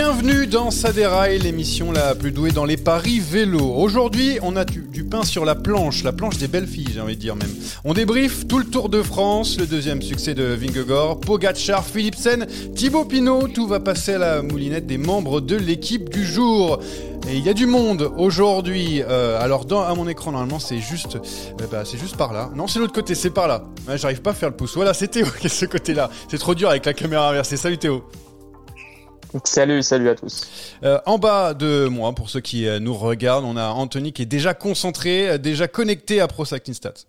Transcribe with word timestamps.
Bienvenue 0.00 0.46
dans 0.46 0.70
Saderail, 0.70 1.40
l'émission 1.40 1.90
la 1.90 2.14
plus 2.14 2.30
douée 2.30 2.52
dans 2.52 2.64
les 2.64 2.76
paris 2.76 3.18
vélo. 3.18 3.58
Aujourd'hui, 3.58 4.38
on 4.42 4.54
a 4.54 4.64
du, 4.64 5.02
pain 5.02 5.24
sur 5.24 5.44
la 5.44 5.56
planche, 5.56 6.04
la 6.04 6.12
planche 6.12 6.38
des 6.38 6.46
belles 6.46 6.68
filles, 6.68 6.90
j'ai 6.94 7.00
envie 7.00 7.16
de 7.16 7.20
dire 7.20 7.34
même. 7.34 7.50
On 7.84 7.94
débriefe 7.94 8.46
tout 8.46 8.60
le 8.60 8.64
Tour 8.64 8.90
de 8.90 9.02
France, 9.02 9.58
le 9.58 9.66
deuxième 9.66 10.00
succès 10.00 10.34
de 10.34 10.44
Vingegaard, 10.44 11.18
Pogacar, 11.18 11.84
Philipsen, 11.84 12.46
Thibaut 12.76 13.06
Pinot, 13.06 13.48
tout 13.48 13.66
va 13.66 13.80
passer 13.80 14.14
à 14.14 14.18
la 14.18 14.42
moulinette 14.42 14.86
des 14.86 14.98
membres 14.98 15.40
de 15.40 15.56
l'équipe 15.56 16.08
du 16.10 16.24
jour. 16.24 16.78
Et 17.28 17.36
il 17.36 17.44
y 17.44 17.48
a 17.48 17.54
du 17.54 17.66
monde 17.66 18.12
aujourd'hui. 18.18 19.02
Euh, 19.02 19.42
alors 19.42 19.64
dans, 19.64 19.82
à 19.82 19.96
mon 19.96 20.06
écran 20.06 20.30
normalement 20.30 20.60
c'est 20.60 20.78
juste, 20.78 21.16
euh, 21.16 21.66
bah, 21.72 21.82
c'est 21.84 21.98
juste 21.98 22.16
par 22.16 22.32
là. 22.32 22.50
Non 22.54 22.68
c'est 22.68 22.78
l'autre 22.78 22.94
côté, 22.94 23.16
c'est 23.16 23.30
par 23.30 23.48
là. 23.48 23.64
Ouais, 23.88 23.98
J'arrive 23.98 24.22
pas 24.22 24.30
à 24.30 24.34
faire 24.34 24.50
le 24.50 24.54
pouce. 24.54 24.76
Voilà 24.76 24.94
c'est 24.94 25.08
Théo 25.08 25.26
qui 25.40 25.46
est 25.46 25.50
ce 25.50 25.66
côté-là. 25.66 26.08
C'est 26.28 26.38
trop 26.38 26.54
dur 26.54 26.70
avec 26.70 26.86
la 26.86 26.94
caméra 26.94 27.30
inversée. 27.30 27.56
Salut 27.56 27.78
Théo. 27.78 28.04
Salut, 29.44 29.82
salut 29.82 30.08
à 30.08 30.14
tous. 30.14 30.46
Euh, 30.82 30.98
en 31.06 31.18
bas 31.18 31.54
de 31.54 31.86
moi, 31.86 32.14
pour 32.14 32.30
ceux 32.30 32.40
qui 32.40 32.66
euh, 32.66 32.78
nous 32.78 32.94
regardent, 32.94 33.44
on 33.44 33.56
a 33.56 33.68
Anthony 33.68 34.12
qui 34.12 34.22
est 34.22 34.26
déjà 34.26 34.54
concentré, 34.54 35.28
euh, 35.28 35.38
déjà 35.38 35.68
connecté 35.68 36.20
à 36.20 36.28
Pro 36.28 36.44
Cycling 36.44 36.74
Stats. 36.74 37.04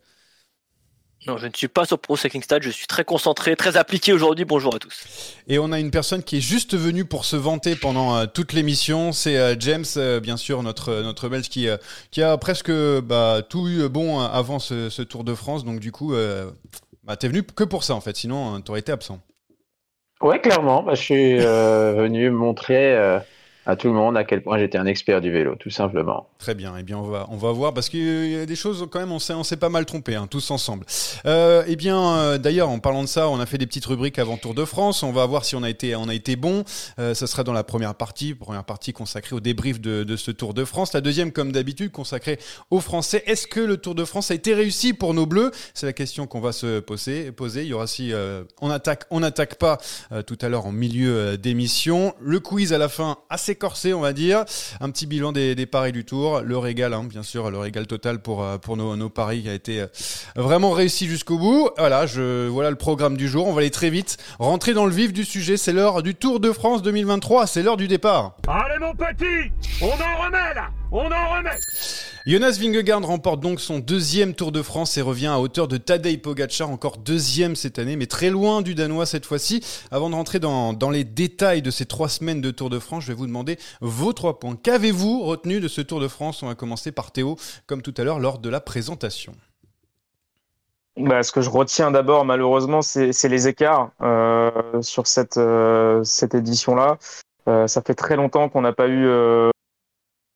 Non, 1.27 1.37
je 1.37 1.47
ne 1.47 1.51
suis 1.53 1.67
pas 1.67 1.85
sur 1.85 1.99
Pro 1.99 2.15
Cycling 2.15 2.41
Stats, 2.43 2.61
je 2.61 2.69
suis 2.69 2.87
très 2.87 3.03
concentré, 3.03 3.55
très 3.57 3.75
appliqué 3.75 4.13
aujourd'hui. 4.13 4.45
Bonjour 4.45 4.73
à 4.73 4.79
tous. 4.79 5.03
Et 5.47 5.59
on 5.59 5.71
a 5.73 5.79
une 5.79 5.91
personne 5.91 6.23
qui 6.23 6.37
est 6.37 6.41
juste 6.41 6.77
venue 6.77 7.03
pour 7.03 7.25
se 7.25 7.35
vanter 7.35 7.75
pendant 7.75 8.15
euh, 8.15 8.25
toute 8.25 8.53
l'émission. 8.53 9.11
C'est 9.11 9.37
euh, 9.37 9.55
James, 9.59 9.85
euh, 9.97 10.21
bien 10.21 10.37
sûr, 10.37 10.63
notre 10.63 11.01
notre 11.01 11.27
Belge 11.27 11.49
qui 11.49 11.67
euh, 11.67 11.77
qui 12.11 12.21
a 12.21 12.37
presque 12.37 12.71
bah, 12.71 13.41
tout 13.47 13.67
eu 13.67 13.89
bon 13.89 14.21
avant 14.21 14.59
ce, 14.59 14.89
ce 14.89 15.01
Tour 15.01 15.25
de 15.25 15.35
France. 15.35 15.65
Donc 15.65 15.81
du 15.81 15.91
coup, 15.91 16.13
euh, 16.13 16.49
bah, 17.03 17.17
t'es 17.17 17.27
venu 17.27 17.43
que 17.43 17.65
pour 17.65 17.83
ça 17.83 17.95
en 17.95 18.01
fait. 18.01 18.15
Sinon, 18.15 18.55
euh, 18.55 18.59
t'aurais 18.59 18.79
été 18.79 18.93
absent. 18.93 19.19
Ouais, 20.21 20.41
clairement, 20.41 20.83
bah, 20.83 20.95
je 20.95 21.01
suis 21.01 21.39
euh, 21.39 21.93
venu 21.93 22.29
montrer 22.29 22.93
euh, 22.93 23.19
à 23.65 23.75
tout 23.75 23.87
le 23.87 23.93
monde 23.93 24.17
à 24.17 24.23
quel 24.23 24.41
point 24.41 24.57
j'étais 24.57 24.77
un 24.77 24.85
expert 24.85 25.21
du 25.21 25.31
vélo, 25.31 25.55
tout 25.55 25.69
simplement. 25.69 26.29
Très 26.39 26.55
bien. 26.55 26.73
Eh 26.79 26.83
bien, 26.83 26.97
on 26.97 27.03
va 27.03 27.27
on 27.29 27.37
va 27.37 27.51
voir 27.51 27.73
parce 27.73 27.89
qu'il 27.89 28.31
y 28.31 28.37
a 28.37 28.45
des 28.45 28.55
choses 28.55 28.87
quand 28.91 28.99
même. 28.99 29.11
On 29.11 29.19
s'est 29.19 29.33
s'est 29.43 29.57
pas 29.57 29.69
mal 29.69 29.85
trompé, 29.85 30.15
hein, 30.15 30.27
tous 30.27 30.51
ensemble. 30.51 30.85
Euh, 31.25 31.63
eh 31.67 31.75
bien, 31.75 31.99
euh, 32.17 32.37
d'ailleurs, 32.37 32.69
en 32.69 32.79
parlant 32.79 33.03
de 33.03 33.07
ça, 33.07 33.29
on 33.29 33.39
a 33.39 33.45
fait 33.45 33.57
des 33.57 33.67
petites 33.67 33.85
rubriques 33.85 34.19
avant 34.19 34.37
Tour 34.37 34.53
de 34.53 34.65
France. 34.65 35.03
On 35.03 35.11
va 35.11 35.25
voir 35.25 35.45
si 35.45 35.55
on 35.55 35.63
a 35.63 35.69
été 35.69 35.95
on 35.95 36.07
a 36.07 36.13
été 36.13 36.35
bon. 36.35 36.63
Euh, 36.99 37.13
sera 37.13 37.43
dans 37.43 37.53
la 37.53 37.63
première 37.63 37.95
partie, 37.95 38.33
première 38.33 38.63
partie 38.63 38.93
consacrée 38.93 39.35
au 39.35 39.39
débrief 39.39 39.79
de, 39.79 40.15
ce 40.15 40.31
Tour 40.31 40.53
de 40.53 40.65
France. 40.65 40.93
La 40.93 41.01
deuxième, 41.01 41.31
comme 41.31 41.51
d'habitude, 41.51 41.91
consacrée 41.91 42.39
aux 42.71 42.79
Français. 42.79 43.23
Est-ce 43.27 43.45
que 43.45 43.59
le 43.59 43.77
Tour 43.77 43.93
de 43.93 44.03
France 44.03 44.31
a 44.31 44.33
été 44.33 44.53
réussi 44.53 44.93
pour 44.93 45.13
nos 45.13 45.25
Bleus? 45.25 45.51
C'est 45.73 45.85
la 45.85 45.93
question 45.93 46.25
qu'on 46.25 46.39
va 46.39 46.51
se 46.51 46.79
poser. 46.79 47.31
Poser. 47.31 47.63
Il 47.63 47.67
y 47.67 47.73
aura 47.73 47.87
si 47.87 48.13
euh, 48.13 48.43
on 48.61 48.69
attaque, 48.69 49.03
on 49.11 49.19
n'attaque 49.19 49.55
pas 49.55 49.77
tout 50.25 50.37
à 50.41 50.49
l'heure 50.49 50.65
en 50.65 50.71
milieu 50.71 51.37
d'émission. 51.37 52.13
Le 52.19 52.39
quiz 52.39 52.73
à 52.73 52.77
la 52.77 52.89
fin, 52.89 53.17
assez 53.29 53.48
corsé, 53.55 53.93
on 53.93 54.01
va 54.01 54.13
dire. 54.13 54.45
Un 54.79 54.89
petit 54.89 55.05
bilan 55.05 55.31
des, 55.31 55.65
paris 55.65 55.91
du 55.91 56.05
Tour. 56.05 56.41
Le 56.41 56.57
régal, 56.57 56.93
hein, 56.93 57.03
bien 57.03 57.23
sûr, 57.23 57.51
le 57.51 57.57
régal 57.57 57.87
total 57.87 58.19
pour 58.21 58.43
euh, 58.43 58.57
pour 58.57 58.77
nos, 58.77 58.95
nos 58.95 59.09
paris 59.09 59.43
qui 59.43 59.49
a 59.49 59.53
été 59.53 59.81
euh, 59.81 59.87
vraiment 60.35 60.71
réussi 60.71 61.07
jusqu'au 61.07 61.37
bout. 61.37 61.69
Voilà, 61.77 62.05
je 62.05 62.47
voilà 62.47 62.69
le 62.69 62.75
programme 62.75 63.17
du 63.17 63.27
jour. 63.27 63.47
On 63.47 63.53
va 63.53 63.61
aller 63.61 63.71
très 63.71 63.89
vite, 63.89 64.17
rentrer 64.39 64.73
dans 64.73 64.85
le 64.85 64.93
vif 64.93 65.13
du 65.13 65.25
sujet. 65.25 65.57
C'est 65.57 65.73
l'heure 65.73 66.03
du 66.03 66.15
Tour 66.15 66.39
de 66.39 66.51
France 66.51 66.81
2023. 66.81 67.47
C'est 67.47 67.63
l'heure 67.63 67.77
du 67.77 67.87
départ. 67.87 68.35
Allez 68.47 68.79
mon 68.79 68.93
petit, 68.93 69.51
on 69.81 69.87
en 69.87 70.23
remet 70.25 70.53
là, 70.55 70.69
on 70.91 71.11
en 71.11 71.35
remet. 71.35 71.59
Jonas 72.25 72.57
Vingegaard 72.59 73.01
remporte 73.01 73.39
donc 73.39 73.59
son 73.59 73.79
deuxième 73.79 74.33
Tour 74.33 74.51
de 74.51 74.61
France 74.61 74.97
et 74.97 75.01
revient 75.01 75.27
à 75.27 75.39
hauteur 75.39 75.67
de 75.67 75.77
Tadej 75.77 76.21
Pogacar, 76.21 76.69
encore 76.69 76.97
deuxième 76.97 77.55
cette 77.55 77.79
année, 77.79 77.95
mais 77.95 78.07
très 78.07 78.29
loin 78.29 78.61
du 78.61 78.75
Danois 78.75 79.05
cette 79.05 79.25
fois-ci. 79.25 79.63
Avant 79.89 80.09
de 80.09 80.15
rentrer 80.15 80.39
dans, 80.39 80.73
dans 80.73 80.89
les 80.89 81.03
détails 81.03 81.61
de 81.61 81.71
ces 81.71 81.85
trois 81.85 82.09
semaines 82.09 82.41
de 82.41 82.51
Tour 82.51 82.69
de 82.69 82.79
France, 82.79 83.03
je 83.03 83.07
vais 83.09 83.13
vous 83.13 83.27
demander 83.27 83.57
vos 83.81 84.13
trois 84.13 84.39
points. 84.39 84.55
Qu'avez-vous 84.61 85.23
retenu 85.23 85.59
de 85.59 85.67
ce 85.67 85.81
Tour 85.81 85.99
de 85.99 86.07
France? 86.07 86.43
On 86.43 86.47
va 86.47 86.55
commencer 86.55 86.91
par 86.91 87.11
Théo, 87.11 87.37
comme 87.65 87.81
tout 87.81 87.93
à 87.97 88.03
l'heure 88.03 88.19
lors 88.19 88.39
de 88.39 88.49
la 88.49 88.59
présentation. 88.59 89.33
Bah, 90.97 91.23
ce 91.23 91.31
que 91.31 91.39
je 91.41 91.49
retiens 91.49 91.91
d'abord, 91.91 92.25
malheureusement, 92.25 92.81
c'est 92.81 93.29
les 93.29 93.47
écarts 93.47 93.91
euh, 94.01 94.81
sur 94.81 95.07
cette, 95.07 95.37
euh, 95.37 96.03
cette 96.03 96.35
édition-là. 96.35 96.97
Euh, 97.47 97.67
ça 97.67 97.81
fait 97.81 97.95
très 97.95 98.17
longtemps 98.17 98.49
qu'on 98.49 98.61
n'a 98.61 98.73
pas 98.73 98.87
eu 98.87 99.07
euh, 99.07 99.49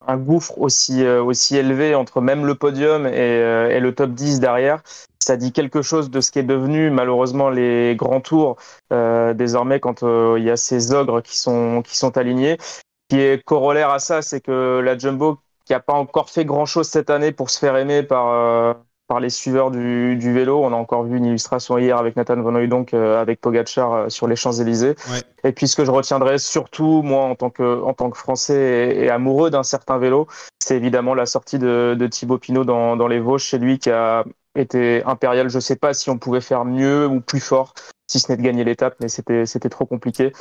un 0.08 0.18
gouffre 0.18 0.58
aussi, 0.58 1.04
euh, 1.04 1.24
aussi 1.24 1.58
élevé 1.58 1.96
entre 1.96 2.22
même 2.22 2.46
le 2.46 2.56
podium 2.56 3.06
et, 3.06 3.12
euh, 3.14 3.70
et 3.70 3.80
le 3.80 3.94
top 3.94 4.12
10 4.12 4.40
derrière. 4.40 4.82
Ça 5.20 5.38
dit 5.38 5.52
quelque 5.54 5.82
chose 5.82 6.10
de 6.10 6.20
ce 6.20 6.32
qui 6.32 6.40
est 6.40 6.44
devenu 6.44 6.90
malheureusement 6.90 7.50
les 7.50 7.96
grands 7.96 8.20
tours 8.20 8.58
euh, 8.92 9.34
désormais 9.34 9.80
quand 9.80 10.02
il 10.02 10.44
y 10.44 10.50
a 10.50 10.58
ces 10.58 10.94
ogres 10.94 11.22
qui 11.22 11.38
sont, 11.38 11.82
qui 11.82 11.98
sont 11.98 12.18
alignés. 12.18 12.58
Qui 13.10 13.20
est 13.20 13.44
corollaire 13.44 13.90
à 13.90 14.00
ça, 14.00 14.22
c'est 14.22 14.42
que 14.42 14.82
la 14.84 14.98
Jumbo, 14.98 15.38
qui 15.66 15.74
n'a 15.74 15.80
pas 15.80 15.94
encore 15.94 16.30
fait 16.30 16.46
grand-chose 16.46 16.88
cette 16.88 17.10
année 17.10 17.32
pour 17.32 17.50
se 17.50 17.60
faire 17.60 17.78
aimer 17.78 18.04
par, 18.04 18.76
par 19.14 19.20
les 19.20 19.30
suiveurs 19.30 19.70
du, 19.70 20.16
du 20.16 20.34
vélo. 20.34 20.64
On 20.64 20.74
a 20.74 20.76
encore 20.76 21.04
vu 21.04 21.18
une 21.18 21.26
illustration 21.26 21.78
hier 21.78 22.00
avec 22.00 22.16
Nathan 22.16 22.42
Van 22.42 22.56
Hooydonk 22.56 22.96
euh, 22.96 23.22
avec 23.22 23.40
Pogacar 23.42 23.94
euh, 23.94 24.10
sur 24.10 24.26
les 24.26 24.36
Champs-Élysées. 24.36 24.96
Ouais. 25.12 25.22
Et 25.44 25.52
puis 25.52 25.68
ce 25.68 25.76
que 25.76 25.86
je 25.86 25.92
retiendrai 25.92 26.40
surtout, 26.40 27.04
moi, 27.04 27.26
en 27.26 27.36
tant 27.36 27.52
que, 27.52 27.84
en 27.84 27.94
tant 27.94 28.10
que 28.10 28.18
Français 28.18 28.96
et, 28.96 29.04
et 29.04 29.10
amoureux 29.12 29.52
d'un 29.52 29.62
certain 29.62 30.00
vélo, 30.00 30.26
c'est 30.58 30.76
évidemment 30.78 31.14
la 31.14 31.28
sortie 31.28 31.60
de, 31.60 31.96
de 31.96 32.08
Thibaut 32.08 32.40
Pinot 32.40 32.64
dans, 32.64 32.98
dans 32.98 33.08
les 33.08 33.20
Vosges 33.20 33.44
chez 33.44 33.60
lui 33.60 33.78
qui 33.78 33.92
a 33.92 34.24
été 34.58 35.04
impérial. 35.04 35.48
Je 35.48 35.60
sais 35.60 35.76
pas 35.76 35.94
si 35.94 36.10
on 36.10 36.18
pouvait 36.18 36.42
faire 36.42 36.66
mieux 36.66 37.06
ou 37.06 37.22
plus 37.22 37.40
fort, 37.40 37.76
si 38.08 38.20
ce 38.20 38.32
n'est 38.32 38.38
de 38.38 38.42
gagner 38.42 38.64
l'étape, 38.64 38.96
mais 39.00 39.10
c'était 39.10 39.70
trop 39.70 39.86
compliqué. 39.86 40.34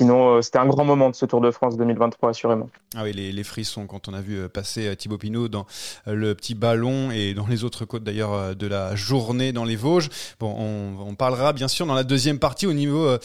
Sinon, 0.00 0.36
euh, 0.36 0.42
c'était 0.42 0.58
un 0.58 0.66
grand 0.66 0.84
moment 0.84 1.10
de 1.10 1.14
ce 1.14 1.26
Tour 1.26 1.40
de 1.40 1.50
France 1.50 1.76
2023, 1.76 2.30
assurément. 2.30 2.68
Ah 2.96 3.02
oui, 3.04 3.12
les, 3.12 3.32
les 3.32 3.44
frissons 3.44 3.86
quand 3.86 4.08
on 4.08 4.14
a 4.14 4.20
vu 4.20 4.48
passer 4.48 4.94
Thibaut 4.96 5.18
Pinot 5.18 5.48
dans 5.48 5.66
le 6.06 6.34
petit 6.34 6.54
ballon 6.54 7.10
et 7.10 7.34
dans 7.34 7.46
les 7.46 7.64
autres 7.64 7.84
côtes 7.84 8.04
d'ailleurs 8.04 8.56
de 8.56 8.66
la 8.66 8.96
journée 8.96 9.52
dans 9.52 9.64
les 9.64 9.76
Vosges. 9.76 10.08
Bon, 10.40 10.54
on, 10.58 11.08
on, 11.08 11.14
parlera 11.14 11.52
bien 11.52 11.68
sûr 11.68 11.86
dans 11.86 11.94
la 11.94 12.04
deuxième 12.04 12.38
partie 12.38 12.66
au 12.66 12.72
niveau 12.72 13.16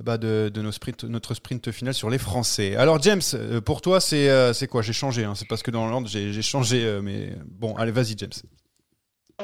bah, 0.00 0.18
de, 0.18 0.50
de 0.52 0.62
nos 0.62 0.72
sprint, 0.72 1.04
notre 1.04 1.34
sprint 1.34 1.70
final 1.70 1.94
sur 1.94 2.10
les 2.10 2.18
Français. 2.18 2.76
Alors 2.76 3.00
James, 3.02 3.22
pour 3.64 3.80
toi, 3.80 4.00
c'est 4.00 4.52
c'est 4.54 4.66
quoi? 4.66 4.82
J'ai 4.82 4.92
changé, 4.92 5.24
hein, 5.24 5.34
c'est 5.34 5.48
parce 5.48 5.62
que 5.62 5.70
dans 5.70 5.88
l'ordre 5.88 6.08
j'ai 6.08 6.42
changé, 6.42 7.00
mais 7.02 7.32
bon, 7.46 7.74
allez, 7.76 7.92
vas-y 7.92 8.14
James. 8.16 8.30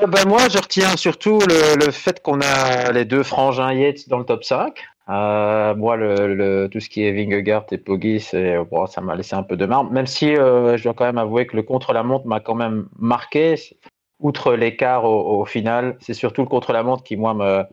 Ben 0.06 0.28
moi, 0.28 0.48
je 0.50 0.58
retiens 0.58 0.96
surtout 0.96 1.38
le, 1.40 1.84
le 1.84 1.90
fait 1.90 2.22
qu'on 2.22 2.40
a 2.42 2.92
les 2.92 3.04
deux 3.06 3.22
frangins 3.22 3.72
Yates 3.72 4.08
dans 4.08 4.18
le 4.18 4.24
top 4.24 4.44
5. 4.44 4.78
Euh, 5.08 5.74
moi, 5.76 5.96
le, 5.96 6.34
le, 6.34 6.68
tout 6.68 6.80
ce 6.80 6.88
qui 6.88 7.04
est 7.04 7.12
Vingegaard 7.12 7.66
et 7.70 7.78
Poggi, 7.78 8.26
bon, 8.70 8.86
ça 8.86 9.00
m'a 9.00 9.14
laissé 9.14 9.36
un 9.36 9.42
peu 9.42 9.56
de 9.56 9.66
marbre. 9.66 9.90
Même 9.92 10.06
si 10.06 10.36
euh, 10.36 10.76
je 10.76 10.84
dois 10.84 10.94
quand 10.94 11.04
même 11.04 11.18
avouer 11.18 11.46
que 11.46 11.56
le 11.56 11.62
contre-la-montre 11.62 12.26
m'a 12.26 12.40
quand 12.40 12.56
même 12.56 12.88
marqué. 12.98 13.54
Outre 14.18 14.54
l'écart 14.54 15.04
au, 15.04 15.40
au, 15.40 15.44
final, 15.44 15.96
c'est 16.00 16.14
surtout 16.14 16.40
le 16.42 16.48
contre-la-montre 16.48 17.04
qui, 17.04 17.16
moi, 17.16 17.34
me, 17.34 17.64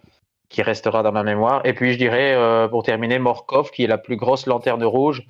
qui 0.49 0.61
restera 0.61 1.01
dans 1.01 1.11
ma 1.11 1.23
mémoire. 1.23 1.65
Et 1.65 1.73
puis, 1.73 1.93
je 1.93 1.97
dirais, 1.97 2.33
euh, 2.35 2.67
pour 2.67 2.83
terminer, 2.83 3.17
Morkov, 3.17 3.71
qui 3.71 3.83
est 3.83 3.87
la 3.87 3.97
plus 3.97 4.17
grosse 4.17 4.45
lanterne 4.45 4.83
rouge. 4.83 5.25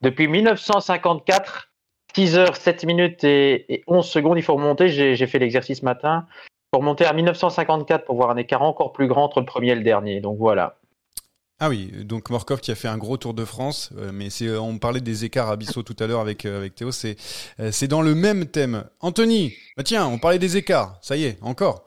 Depuis 0.00 0.26
1954, 0.26 1.70
6 2.14 2.36
heures, 2.36 2.56
7 2.56 2.84
minutes 2.84 3.22
et, 3.24 3.84
11 3.86 4.04
secondes, 4.04 4.36
il 4.36 4.42
faut 4.42 4.54
remonter. 4.54 4.88
J'ai 4.88 5.26
fait 5.28 5.38
l'exercice 5.38 5.82
matin. 5.82 6.26
Pour 6.72 6.80
remonter 6.80 7.04
à 7.04 7.12
1954 7.12 8.04
pour 8.04 8.16
voir 8.16 8.30
un 8.30 8.36
écart 8.36 8.62
encore 8.62 8.92
plus 8.92 9.06
grand 9.06 9.26
entre 9.26 9.38
le 9.38 9.46
premier 9.46 9.70
et 9.70 9.74
le 9.76 9.84
dernier. 9.84 10.20
Donc 10.20 10.38
voilà. 10.38 10.76
Ah 11.66 11.70
oui, 11.70 11.90
donc 12.04 12.28
Morkov 12.28 12.60
qui 12.60 12.72
a 12.72 12.74
fait 12.74 12.88
un 12.88 12.98
gros 12.98 13.16
Tour 13.16 13.32
de 13.32 13.46
France, 13.46 13.88
euh, 13.96 14.10
mais 14.12 14.28
c'est, 14.28 14.48
euh, 14.48 14.60
on 14.60 14.76
parlait 14.76 15.00
des 15.00 15.24
écarts 15.24 15.48
abyssaux 15.48 15.82
tout 15.82 15.96
à 15.98 16.06
l'heure 16.06 16.20
avec, 16.20 16.44
euh, 16.44 16.58
avec 16.58 16.74
Théo, 16.74 16.92
c'est, 16.92 17.16
c'est 17.70 17.88
dans 17.88 18.02
le 18.02 18.14
même 18.14 18.44
thème. 18.44 18.84
Anthony, 19.00 19.54
bah 19.74 19.82
tiens, 19.82 20.06
on 20.06 20.18
parlait 20.18 20.38
des 20.38 20.58
écarts, 20.58 20.98
ça 21.00 21.16
y 21.16 21.24
est, 21.24 21.38
encore. 21.40 21.86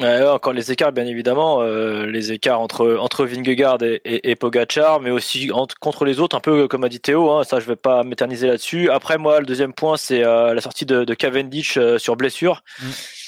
Ouais, 0.00 0.26
encore 0.26 0.52
les 0.52 0.72
écarts, 0.72 0.90
bien 0.90 1.06
évidemment, 1.06 1.62
les 1.62 2.32
écarts 2.32 2.60
entre 2.60 2.96
entre 2.96 3.24
Vingegaard 3.24 3.84
et, 3.84 4.00
et, 4.04 4.30
et 4.30 4.34
Pogacar, 4.34 4.98
mais 4.98 5.10
aussi 5.10 5.52
entre, 5.52 5.76
contre 5.78 6.04
les 6.04 6.18
autres, 6.18 6.36
un 6.36 6.40
peu 6.40 6.66
comme 6.66 6.82
a 6.82 6.88
dit 6.88 6.98
Théo. 6.98 7.30
Hein, 7.30 7.44
ça, 7.44 7.60
je 7.60 7.66
vais 7.66 7.76
pas 7.76 8.02
m'éterniser 8.02 8.48
là-dessus. 8.48 8.90
Après, 8.90 9.16
moi, 9.16 9.38
le 9.38 9.46
deuxième 9.46 9.74
point, 9.74 9.96
c'est 9.96 10.22
la 10.22 10.60
sortie 10.60 10.86
de, 10.86 11.04
de 11.04 11.14
Cavendish 11.14 11.78
sur 11.98 12.16
blessure. 12.16 12.64
Mm. 12.82 12.86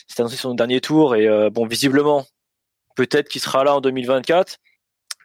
C'est 0.09 0.21
annoncé 0.21 0.37
son 0.37 0.55
dernier 0.55 0.81
tour 0.81 1.15
et 1.15 1.29
bon, 1.51 1.65
visiblement, 1.65 2.27
peut-être 2.97 3.29
qu'il 3.29 3.41
sera 3.41 3.63
là 3.63 3.77
en 3.77 3.81
2024. 3.81 4.59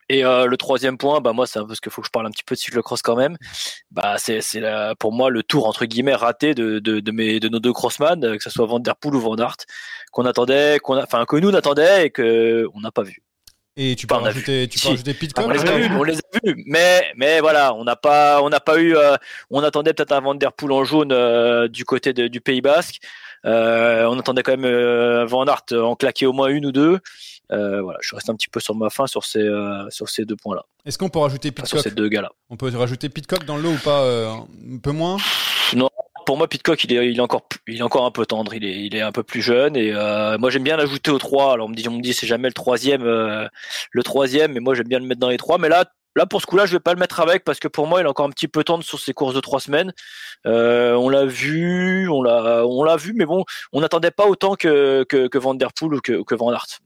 Et 0.10 0.24
euh, 0.24 0.46
le 0.46 0.56
troisième 0.58 0.98
point, 0.98 1.20
bah 1.20 1.34
moi 1.34 1.46
c'est 1.46 1.60
parce 1.60 1.82
qu'il 1.82 1.92
faut 1.92 2.02
que 2.02 2.08
je 2.08 2.12
parle 2.12 2.28
un 2.28 2.32
petit 2.32 2.44
peu 2.44 2.56
de 2.56 2.60
cyclocross 2.60 3.02
quand 3.02 3.16
même. 3.16 3.38
Bah 3.92 4.16
c'est 4.18 4.42
c'est 4.42 4.62
pour 5.00 5.12
moi 5.12 5.30
le 5.30 5.44
tour 5.44 5.68
entre 5.68 5.86
guillemets 5.86 6.16
raté 6.16 6.56
de 6.56 6.80
de, 6.80 7.00
de 7.02 7.12
mes 7.12 7.40
de 7.40 7.50
nos 7.50 7.60
deux 7.60 7.74
crossman, 7.74 8.38
que 8.38 8.44
ce 8.44 8.50
soit 8.50 8.66
Van 8.66 8.80
der 8.80 8.96
Poel 8.96 9.16
ou 9.16 9.20
Van 9.20 9.36
Aert, 9.38 9.58
qu'on 10.12 10.26
attendait, 10.26 10.80
qu'on 10.80 10.98
enfin 10.98 11.26
que 11.26 11.36
nous 11.36 11.50
on 11.50 11.54
attendait 11.54 12.06
et 12.06 12.10
que 12.10 12.68
on 12.74 12.80
n'a 12.80 12.92
pas 12.92 13.04
vu. 13.04 13.22
Et 13.80 13.96
tu 13.96 14.08
peux 14.08 14.16
enfin, 14.16 14.24
rajouter, 14.24 14.68
tu 14.68 14.80
peux 14.80 14.88
rajouter 14.88 15.14
Pitcock 15.14 15.46
on, 15.46 15.50
les 15.50 15.60
a 15.60 15.78
vus, 15.78 15.96
on 15.96 16.04
les 16.04 16.18
a 16.18 16.40
vus, 16.44 16.64
mais 16.66 17.06
mais 17.16 17.42
voilà, 17.42 17.76
on 17.76 17.84
n'a 17.84 17.96
pas 17.96 18.42
on 18.42 18.50
n'a 18.50 18.60
pas 18.60 18.80
eu, 18.80 18.96
euh, 18.96 19.16
on 19.52 19.62
attendait 19.62 19.94
peut-être 19.94 20.14
un 20.14 20.22
Van 20.22 20.34
der 20.34 20.52
Poel 20.52 20.72
en 20.72 20.84
jaune 20.84 21.12
euh, 21.12 21.68
du 21.68 21.86
côté 21.86 22.12
de, 22.12 22.28
du 22.28 22.42
Pays 22.42 22.62
Basque. 22.62 23.00
Euh, 23.46 24.06
on 24.06 24.18
attendait 24.18 24.42
quand 24.42 24.58
même 24.58 24.66
euh, 24.66 25.26
Van 25.26 25.46
Aert 25.46 25.66
en 25.74 25.96
claquer 25.96 26.26
au 26.26 26.34
moins 26.34 26.48
une 26.48 26.66
ou 26.66 26.72
deux. 26.72 27.00
Euh, 27.52 27.82
voilà, 27.82 28.00
je 28.02 28.14
reste 28.14 28.30
un 28.30 28.36
petit 28.36 28.50
peu 28.50 28.60
sur 28.60 28.76
ma 28.76 28.90
fin 28.90 29.08
sur 29.08 29.24
ces 29.24 29.40
euh, 29.40 29.90
sur 29.90 30.10
ces 30.10 30.26
deux 30.26 30.36
points-là. 30.36 30.66
Est-ce 30.86 30.98
qu'on 30.98 31.10
peut 31.10 31.20
rajouter 31.20 31.52
Pitcock 31.52 31.68
Sur 31.68 31.80
ces 31.82 31.92
deux 31.92 32.10
gars-là. 32.10 32.32
On 32.50 32.58
peut 32.58 32.70
rajouter 32.76 33.10
Pitcock 33.10 33.46
dans 33.46 33.56
le 33.56 33.64
lot 33.64 33.72
ou 33.72 33.78
pas 33.84 34.02
euh, 34.02 34.32
Un 34.32 34.78
peu 34.80 34.92
moins? 34.92 35.18
Non, 35.76 35.90
pour 36.26 36.38
moi 36.38 36.48
Pitcock 36.48 36.84
il 36.84 36.94
est 36.94 37.10
il 37.10 37.18
est 37.18 37.22
encore 37.22 37.48
il 37.68 37.78
est 37.78 37.82
encore 37.82 38.06
un 38.06 38.12
peu 38.12 38.26
tendre. 38.26 38.54
Il 38.54 38.66
est 38.66 38.86
il 38.86 38.96
est 38.96 39.02
un 39.02 39.14
peu 39.14 39.24
plus 39.24 39.42
jeune 39.42 39.78
et 39.78 39.94
euh, 39.94 40.38
moi 40.38 40.50
j'aime 40.50 40.64
bien 40.64 40.76
l'ajouter 40.76 41.10
aux 41.10 41.18
trois. 41.18 41.54
Alors 41.54 41.68
on 41.68 41.70
me 41.70 41.76
dit 41.76 41.88
on 41.88 41.94
me 41.94 42.02
dit 42.02 42.14
c'est 42.14 42.28
jamais 42.28 42.50
le 42.50 42.54
troisième 42.54 43.04
euh, 43.04 43.48
le 43.92 44.04
troisième, 44.04 44.52
mais 44.52 44.60
moi 44.60 44.76
j'aime 44.76 44.88
bien 44.88 45.00
le 45.00 45.06
mettre 45.06 45.22
dans 45.22 45.30
les 45.30 45.38
trois. 45.38 45.58
Mais 45.58 45.70
là 45.70 45.86
Là, 46.16 46.26
pour 46.26 46.42
ce 46.42 46.48
coup-là, 46.48 46.66
je 46.66 46.72
vais 46.72 46.80
pas 46.80 46.94
le 46.94 47.00
mettre 47.00 47.20
avec 47.20 47.44
parce 47.44 47.60
que 47.60 47.68
pour 47.68 47.86
moi, 47.86 48.02
il 48.02 48.06
est 48.06 48.10
encore 48.10 48.26
un 48.26 48.32
petit 48.32 48.48
peu 48.48 48.64
tendre 48.64 48.84
sur 48.84 49.00
ses 49.00 49.14
courses 49.14 49.36
de 49.36 49.40
trois 49.40 49.60
semaines. 49.60 49.94
Euh, 50.48 50.96
on 50.96 51.10
l'a 51.10 51.26
vu, 51.28 52.10
on 52.10 52.24
l'a, 52.24 52.66
on 52.66 52.84
l'a 52.84 52.96
vu, 52.98 53.14
mais 53.14 53.28
bon, 53.28 53.46
on 53.72 53.82
n'attendait 53.82 54.10
pas 54.10 54.26
autant 54.26 54.56
que, 54.56 55.04
que, 55.04 55.28
que 55.28 55.38
Van 55.38 55.54
Der 55.54 55.72
Poel 55.74 55.94
ou 55.94 56.02
que, 56.02 56.24
que 56.24 56.34
Van 56.34 56.52
Aert. 56.52 56.80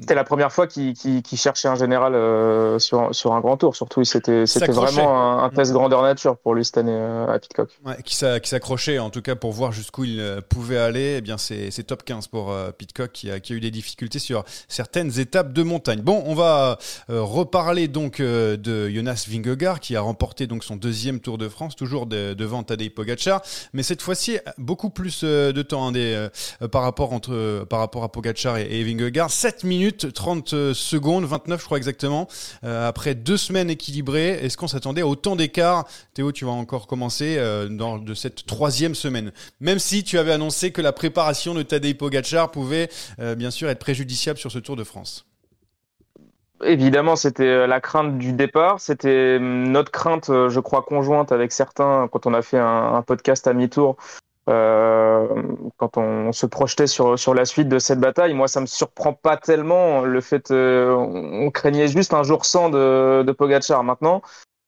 C'était 0.00 0.14
la 0.14 0.24
première 0.24 0.52
fois 0.52 0.66
qu'il 0.66 0.94
qu 0.94 1.22
qu 1.22 1.36
cherchait 1.36 1.68
un 1.68 1.74
général 1.74 2.14
euh, 2.14 2.78
sur, 2.78 3.14
sur 3.14 3.34
un 3.34 3.40
grand 3.40 3.56
tour. 3.56 3.76
Surtout, 3.76 4.04
c'était 4.04 4.44
vraiment 4.68 5.40
un, 5.40 5.44
un, 5.44 5.50
test 5.50 5.72
grandeur 5.72 6.02
nature 6.02 6.36
pour 6.38 6.54
lui 6.54 6.64
cette 6.64 6.78
année 6.78 6.92
euh, 6.92 7.28
à 7.28 7.38
Pitcock. 7.38 7.70
Ouais, 7.84 7.96
qui 8.02 8.14
s'accrochait 8.16 8.98
en 8.98 9.10
tout 9.10 9.22
cas 9.22 9.34
pour 9.34 9.52
voir 9.52 9.72
jusqu'où 9.72 10.04
il 10.04 10.20
euh, 10.20 10.40
pouvait 10.40 10.78
aller. 10.78 11.16
Eh 11.18 11.20
bien, 11.20 11.36
c'est 11.36 11.86
top 11.86 12.04
15 12.04 12.28
pour 12.28 12.50
euh, 12.50 12.70
Pitcock 12.70 13.12
qui 13.12 13.30
a, 13.30 13.40
qui 13.40 13.52
a 13.52 13.56
eu 13.56 13.60
des 13.60 13.70
difficultés 13.70 14.18
sur 14.18 14.44
certaines 14.68 15.18
étapes 15.18 15.52
de 15.52 15.62
montagne. 15.62 16.00
Bon, 16.00 16.22
on 16.26 16.34
va 16.34 16.78
reparler 17.08 17.88
donc 17.88 18.20
de 18.20 18.88
Jonas 18.88 19.26
Vingegaard 19.28 19.80
qui 19.80 19.96
a 19.96 20.00
remporté 20.00 20.46
donc 20.46 20.64
son 20.64 20.76
deuxième 20.76 21.20
Tour 21.20 21.38
de 21.38 21.48
France, 21.48 21.76
toujours 21.76 22.06
de, 22.06 22.34
devant 22.34 22.62
Tadej 22.62 22.90
Pogacar, 22.90 23.42
mais 23.72 23.82
cette 23.82 24.02
fois-ci 24.02 24.38
beaucoup 24.58 24.90
plus 24.90 25.22
de 25.22 25.62
temps 25.62 25.88
hein, 25.88 25.92
des, 25.92 26.28
par 26.70 26.82
rapport 26.82 27.12
entre 27.12 27.64
par 27.68 27.80
rapport 27.80 28.04
à 28.04 28.10
Pogacar 28.10 28.58
et, 28.58 28.80
et 28.80 28.84
Vingegaard. 28.84 29.30
7 29.30 29.55
minutes 29.64 30.12
30 30.12 30.72
secondes, 30.72 31.24
29 31.24 31.60
je 31.60 31.64
crois 31.64 31.78
exactement, 31.78 32.28
euh, 32.64 32.88
après 32.88 33.14
deux 33.14 33.36
semaines 33.36 33.70
équilibrées. 33.70 34.30
Est-ce 34.30 34.56
qu'on 34.56 34.68
s'attendait 34.68 35.02
à 35.02 35.06
autant 35.06 35.36
d'écart? 35.36 35.86
Théo, 36.14 36.32
tu 36.32 36.44
vas 36.44 36.52
encore 36.52 36.86
commencer 36.86 37.36
euh, 37.38 37.68
dans 37.68 37.98
de 37.98 38.14
cette 38.14 38.46
troisième 38.46 38.94
semaine. 38.94 39.32
Même 39.60 39.78
si 39.78 40.04
tu 40.04 40.18
avais 40.18 40.32
annoncé 40.32 40.70
que 40.72 40.80
la 40.80 40.92
préparation 40.92 41.54
de 41.54 41.62
Tadej 41.62 41.94
Pogacar 41.94 42.50
pouvait 42.50 42.88
euh, 43.20 43.34
bien 43.34 43.50
sûr 43.50 43.68
être 43.68 43.78
préjudiciable 43.78 44.38
sur 44.38 44.50
ce 44.50 44.58
Tour 44.58 44.76
de 44.76 44.84
France. 44.84 45.26
Évidemment, 46.64 47.16
c'était 47.16 47.66
la 47.66 47.80
crainte 47.82 48.16
du 48.16 48.32
départ. 48.32 48.80
C'était 48.80 49.38
notre 49.38 49.90
crainte, 49.90 50.28
je 50.28 50.60
crois, 50.60 50.82
conjointe 50.82 51.30
avec 51.30 51.52
certains 51.52 52.08
quand 52.10 52.24
on 52.24 52.32
a 52.32 52.40
fait 52.40 52.58
un 52.58 53.02
podcast 53.02 53.46
à 53.46 53.52
mi-tour 53.52 53.96
euh, 54.48 55.26
quand 55.76 55.96
on, 55.96 56.32
se 56.32 56.46
projetait 56.46 56.86
sur, 56.86 57.18
sur 57.18 57.34
la 57.34 57.44
suite 57.44 57.68
de 57.68 57.78
cette 57.78 58.00
bataille. 58.00 58.34
Moi, 58.34 58.48
ça 58.48 58.60
me 58.60 58.66
surprend 58.66 59.12
pas 59.12 59.36
tellement 59.36 60.02
le 60.02 60.20
fait, 60.20 60.50
euh, 60.50 60.94
on 60.94 61.50
craignait 61.50 61.88
juste 61.88 62.14
un 62.14 62.22
jour 62.22 62.44
sans 62.44 62.70
de, 62.70 63.22
de 63.22 63.32
Pogacar. 63.32 63.82
Maintenant, 63.82 64.22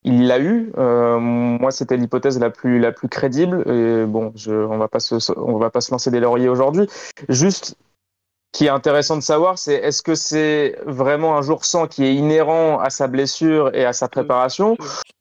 il 0.05 0.27
l'a 0.27 0.41
eu. 0.41 0.73
Euh, 0.79 1.19
moi, 1.19 1.71
c'était 1.71 1.97
l'hypothèse 1.97 2.39
la 2.39 2.51
plus 2.51 2.79
la 2.79 2.93
plus 2.93 3.09
crédible. 3.09 3.63
Et 3.71 4.05
bon, 4.07 4.33
je, 4.35 4.53
on 4.53 4.79
va 4.79 4.89
pas 4.89 5.01
se 5.01 5.17
on 5.37 5.59
va 5.59 5.71
pas 5.71 5.81
se 5.81 5.91
lancer 5.91 6.11
des 6.11 6.21
lauriers 6.21 6.49
aujourd'hui. 6.49 6.87
Juste, 7.29 7.77
qui 8.53 8.67
est 8.67 8.71
intéressant 8.71 9.17
de 9.17 9.23
savoir, 9.23 9.59
c'est 9.59 9.75
est-ce 9.75 10.03
que 10.03 10.15
c'est 10.15 10.79
vraiment 10.87 11.37
un 11.37 11.43
jour 11.43 11.65
sans 11.65 11.87
qui 11.87 12.05
est 12.05 12.15
inhérent 12.15 12.79
à 12.79 12.91
sa 12.91 13.07
blessure 13.07 13.75
et 13.75 13.85
à 13.85 13.93
sa 13.93 14.09
préparation, 14.09 14.77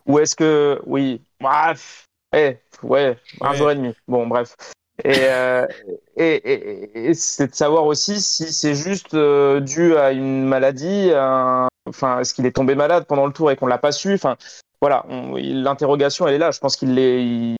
ou 0.05 0.19
est-ce 0.19 0.35
que 0.35 0.81
oui, 0.85 1.21
bref, 1.39 2.07
eh, 2.35 2.57
ouais, 2.83 3.17
un 3.41 3.51
ouais. 3.51 3.57
jour 3.57 3.71
et 3.71 3.75
demi. 3.75 3.93
Bon, 4.07 4.27
bref. 4.27 4.55
Et, 5.03 5.13
euh, 5.15 5.67
et, 6.15 6.35
et, 6.35 7.09
et 7.09 7.13
c'est 7.13 7.51
de 7.51 7.55
savoir 7.55 7.85
aussi 7.85 8.19
si 8.19 8.51
c'est 8.51 8.73
juste 8.75 9.13
euh, 9.13 9.59
dû 9.59 9.95
à 9.95 10.11
une 10.11 10.43
maladie, 10.43 11.11
un... 11.13 11.67
enfin, 11.87 12.19
est-ce 12.19 12.33
qu'il 12.33 12.45
est 12.45 12.55
tombé 12.55 12.73
malade 12.75 13.05
pendant 13.07 13.27
le 13.27 13.33
tour 13.33 13.51
et 13.51 13.55
qu'on 13.55 13.67
l'a 13.67 13.77
pas 13.77 13.91
su? 13.91 14.13
Enfin, 14.13 14.37
voilà, 14.81 15.05
l'interrogation 15.09 16.27
elle 16.27 16.35
est 16.35 16.39
là. 16.39 16.51
Je 16.51 16.59
pense 16.59 16.75
qu'il. 16.75 16.97
Il... 16.97 17.55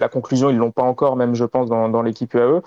La 0.00 0.08
conclusion 0.08 0.50
ils 0.50 0.56
l'ont 0.56 0.72
pas 0.72 0.82
encore, 0.82 1.14
même 1.14 1.36
je 1.36 1.44
pense 1.44 1.68
dans, 1.68 1.88
dans 1.88 2.02
l'équipe 2.02 2.34
UAE. 2.34 2.62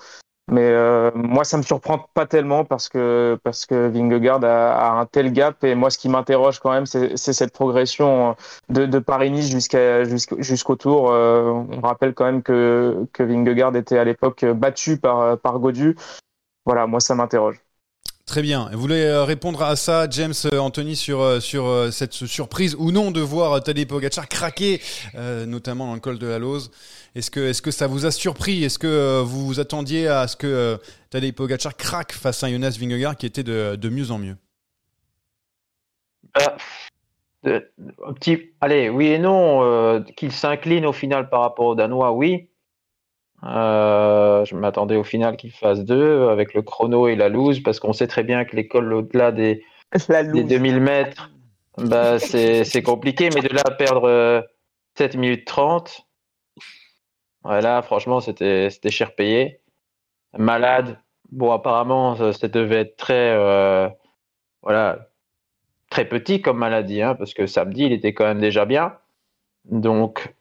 Mais 0.50 0.62
euh, 0.62 1.10
moi, 1.14 1.44
ça 1.44 1.58
me 1.58 1.62
surprend 1.62 1.98
pas 2.14 2.26
tellement 2.26 2.64
parce 2.64 2.88
que 2.88 3.38
parce 3.44 3.66
que 3.66 3.88
Vingegaard 3.88 4.42
a, 4.44 4.96
a 4.96 5.00
un 5.00 5.04
tel 5.06 5.32
gap 5.32 5.62
et 5.62 5.74
moi, 5.74 5.90
ce 5.90 5.98
qui 5.98 6.08
m'interroge 6.08 6.58
quand 6.60 6.70
même, 6.72 6.86
c'est 6.86 7.16
cette 7.16 7.52
progression 7.52 8.34
de, 8.70 8.86
de 8.86 8.98
Paris-Nice 8.98 9.50
jusqu'à 9.50 10.04
jusqu'au 10.04 10.76
tour. 10.76 11.10
Euh, 11.10 11.50
on 11.70 11.80
rappelle 11.80 12.14
quand 12.14 12.24
même 12.24 12.42
que 12.42 13.06
que 13.12 13.22
Vingegaard 13.22 13.76
était 13.76 13.98
à 13.98 14.04
l'époque 14.04 14.44
battu 14.46 14.96
par 14.98 15.38
par 15.38 15.58
Godu. 15.58 15.96
Voilà, 16.66 16.86
moi, 16.86 17.00
ça 17.00 17.14
m'interroge. 17.14 17.60
Très 18.28 18.42
bien. 18.42 18.68
Vous 18.72 18.78
voulez 18.78 19.10
répondre 19.22 19.62
à 19.62 19.74
ça, 19.74 20.06
James, 20.10 20.34
Anthony, 20.52 20.96
sur 20.96 21.40
sur 21.40 21.88
cette 21.90 22.12
surprise 22.12 22.76
ou 22.78 22.92
non 22.92 23.10
de 23.10 23.22
voir 23.22 23.62
Tadej 23.62 23.86
Pogacar 23.86 24.28
craquer, 24.28 24.82
euh, 25.14 25.46
notamment 25.46 25.86
dans 25.86 25.94
le 25.94 26.00
col 26.00 26.18
de 26.18 26.26
la 26.26 26.38
Lose. 26.38 26.70
Est-ce 27.14 27.30
que 27.30 27.70
ça 27.70 27.86
vous 27.86 28.04
a 28.04 28.10
surpris? 28.10 28.62
Est-ce 28.64 28.78
que 28.78 29.22
vous 29.22 29.46
vous 29.46 29.60
attendiez 29.60 30.08
à 30.08 30.28
ce 30.28 30.36
que 30.36 30.46
euh, 30.46 30.76
Tadej 31.08 31.32
Pogacar 31.32 31.74
craque 31.74 32.12
face 32.12 32.44
à 32.44 32.50
Jonas 32.50 32.76
Vingegaard 32.78 33.16
qui 33.16 33.24
était 33.24 33.42
de, 33.42 33.88
mieux 33.88 34.10
en 34.10 34.18
mieux? 34.18 34.36
Euh, 36.36 36.50
de, 37.44 37.70
un 38.06 38.12
allez, 38.60 38.90
oui 38.90 39.06
et 39.06 39.18
non. 39.18 39.62
Euh, 39.62 40.00
Qu'il 40.18 40.32
s'incline 40.32 40.84
au 40.84 40.92
final 40.92 41.30
par 41.30 41.40
rapport 41.40 41.64
aux 41.64 41.74
Danois, 41.74 42.12
oui. 42.12 42.50
Euh, 43.44 44.44
je 44.44 44.56
m'attendais 44.56 44.96
au 44.96 45.04
final 45.04 45.36
qu'il 45.36 45.52
fasse 45.52 45.84
deux 45.84 46.28
avec 46.28 46.54
le 46.54 46.62
chrono 46.62 47.06
et 47.06 47.14
la 47.14 47.28
loose 47.28 47.60
parce 47.60 47.78
qu'on 47.78 47.92
sait 47.92 48.08
très 48.08 48.24
bien 48.24 48.44
que 48.44 48.56
l'école 48.56 48.92
au-delà 48.92 49.30
des, 49.30 49.64
des 50.08 50.42
2000 50.42 50.80
mètres, 50.80 51.30
bah, 51.76 52.18
c'est 52.18 52.82
compliqué, 52.82 53.30
mais 53.34 53.40
de 53.40 53.54
là 53.54 53.62
à 53.64 53.70
perdre 53.70 54.44
7 54.96 55.16
minutes 55.16 55.46
30, 55.46 56.06
voilà, 57.44 57.82
franchement, 57.82 58.20
c'était 58.20 58.70
cher 58.90 59.14
payé. 59.14 59.60
Malade, 60.36 60.98
bon, 61.30 61.52
apparemment, 61.52 62.16
ça, 62.32 62.48
devait 62.48 62.80
être 62.80 62.96
très, 62.96 63.36
voilà, 64.62 65.08
très 65.90 66.04
petit 66.06 66.42
comme 66.42 66.58
maladie, 66.58 67.00
hein, 67.02 67.14
parce 67.14 67.34
que 67.34 67.46
samedi, 67.46 67.84
il 67.84 67.92
était 67.92 68.12
quand 68.12 68.24
même 68.24 68.40
déjà 68.40 68.64
bien. 68.64 68.94
Donc, 69.64 70.34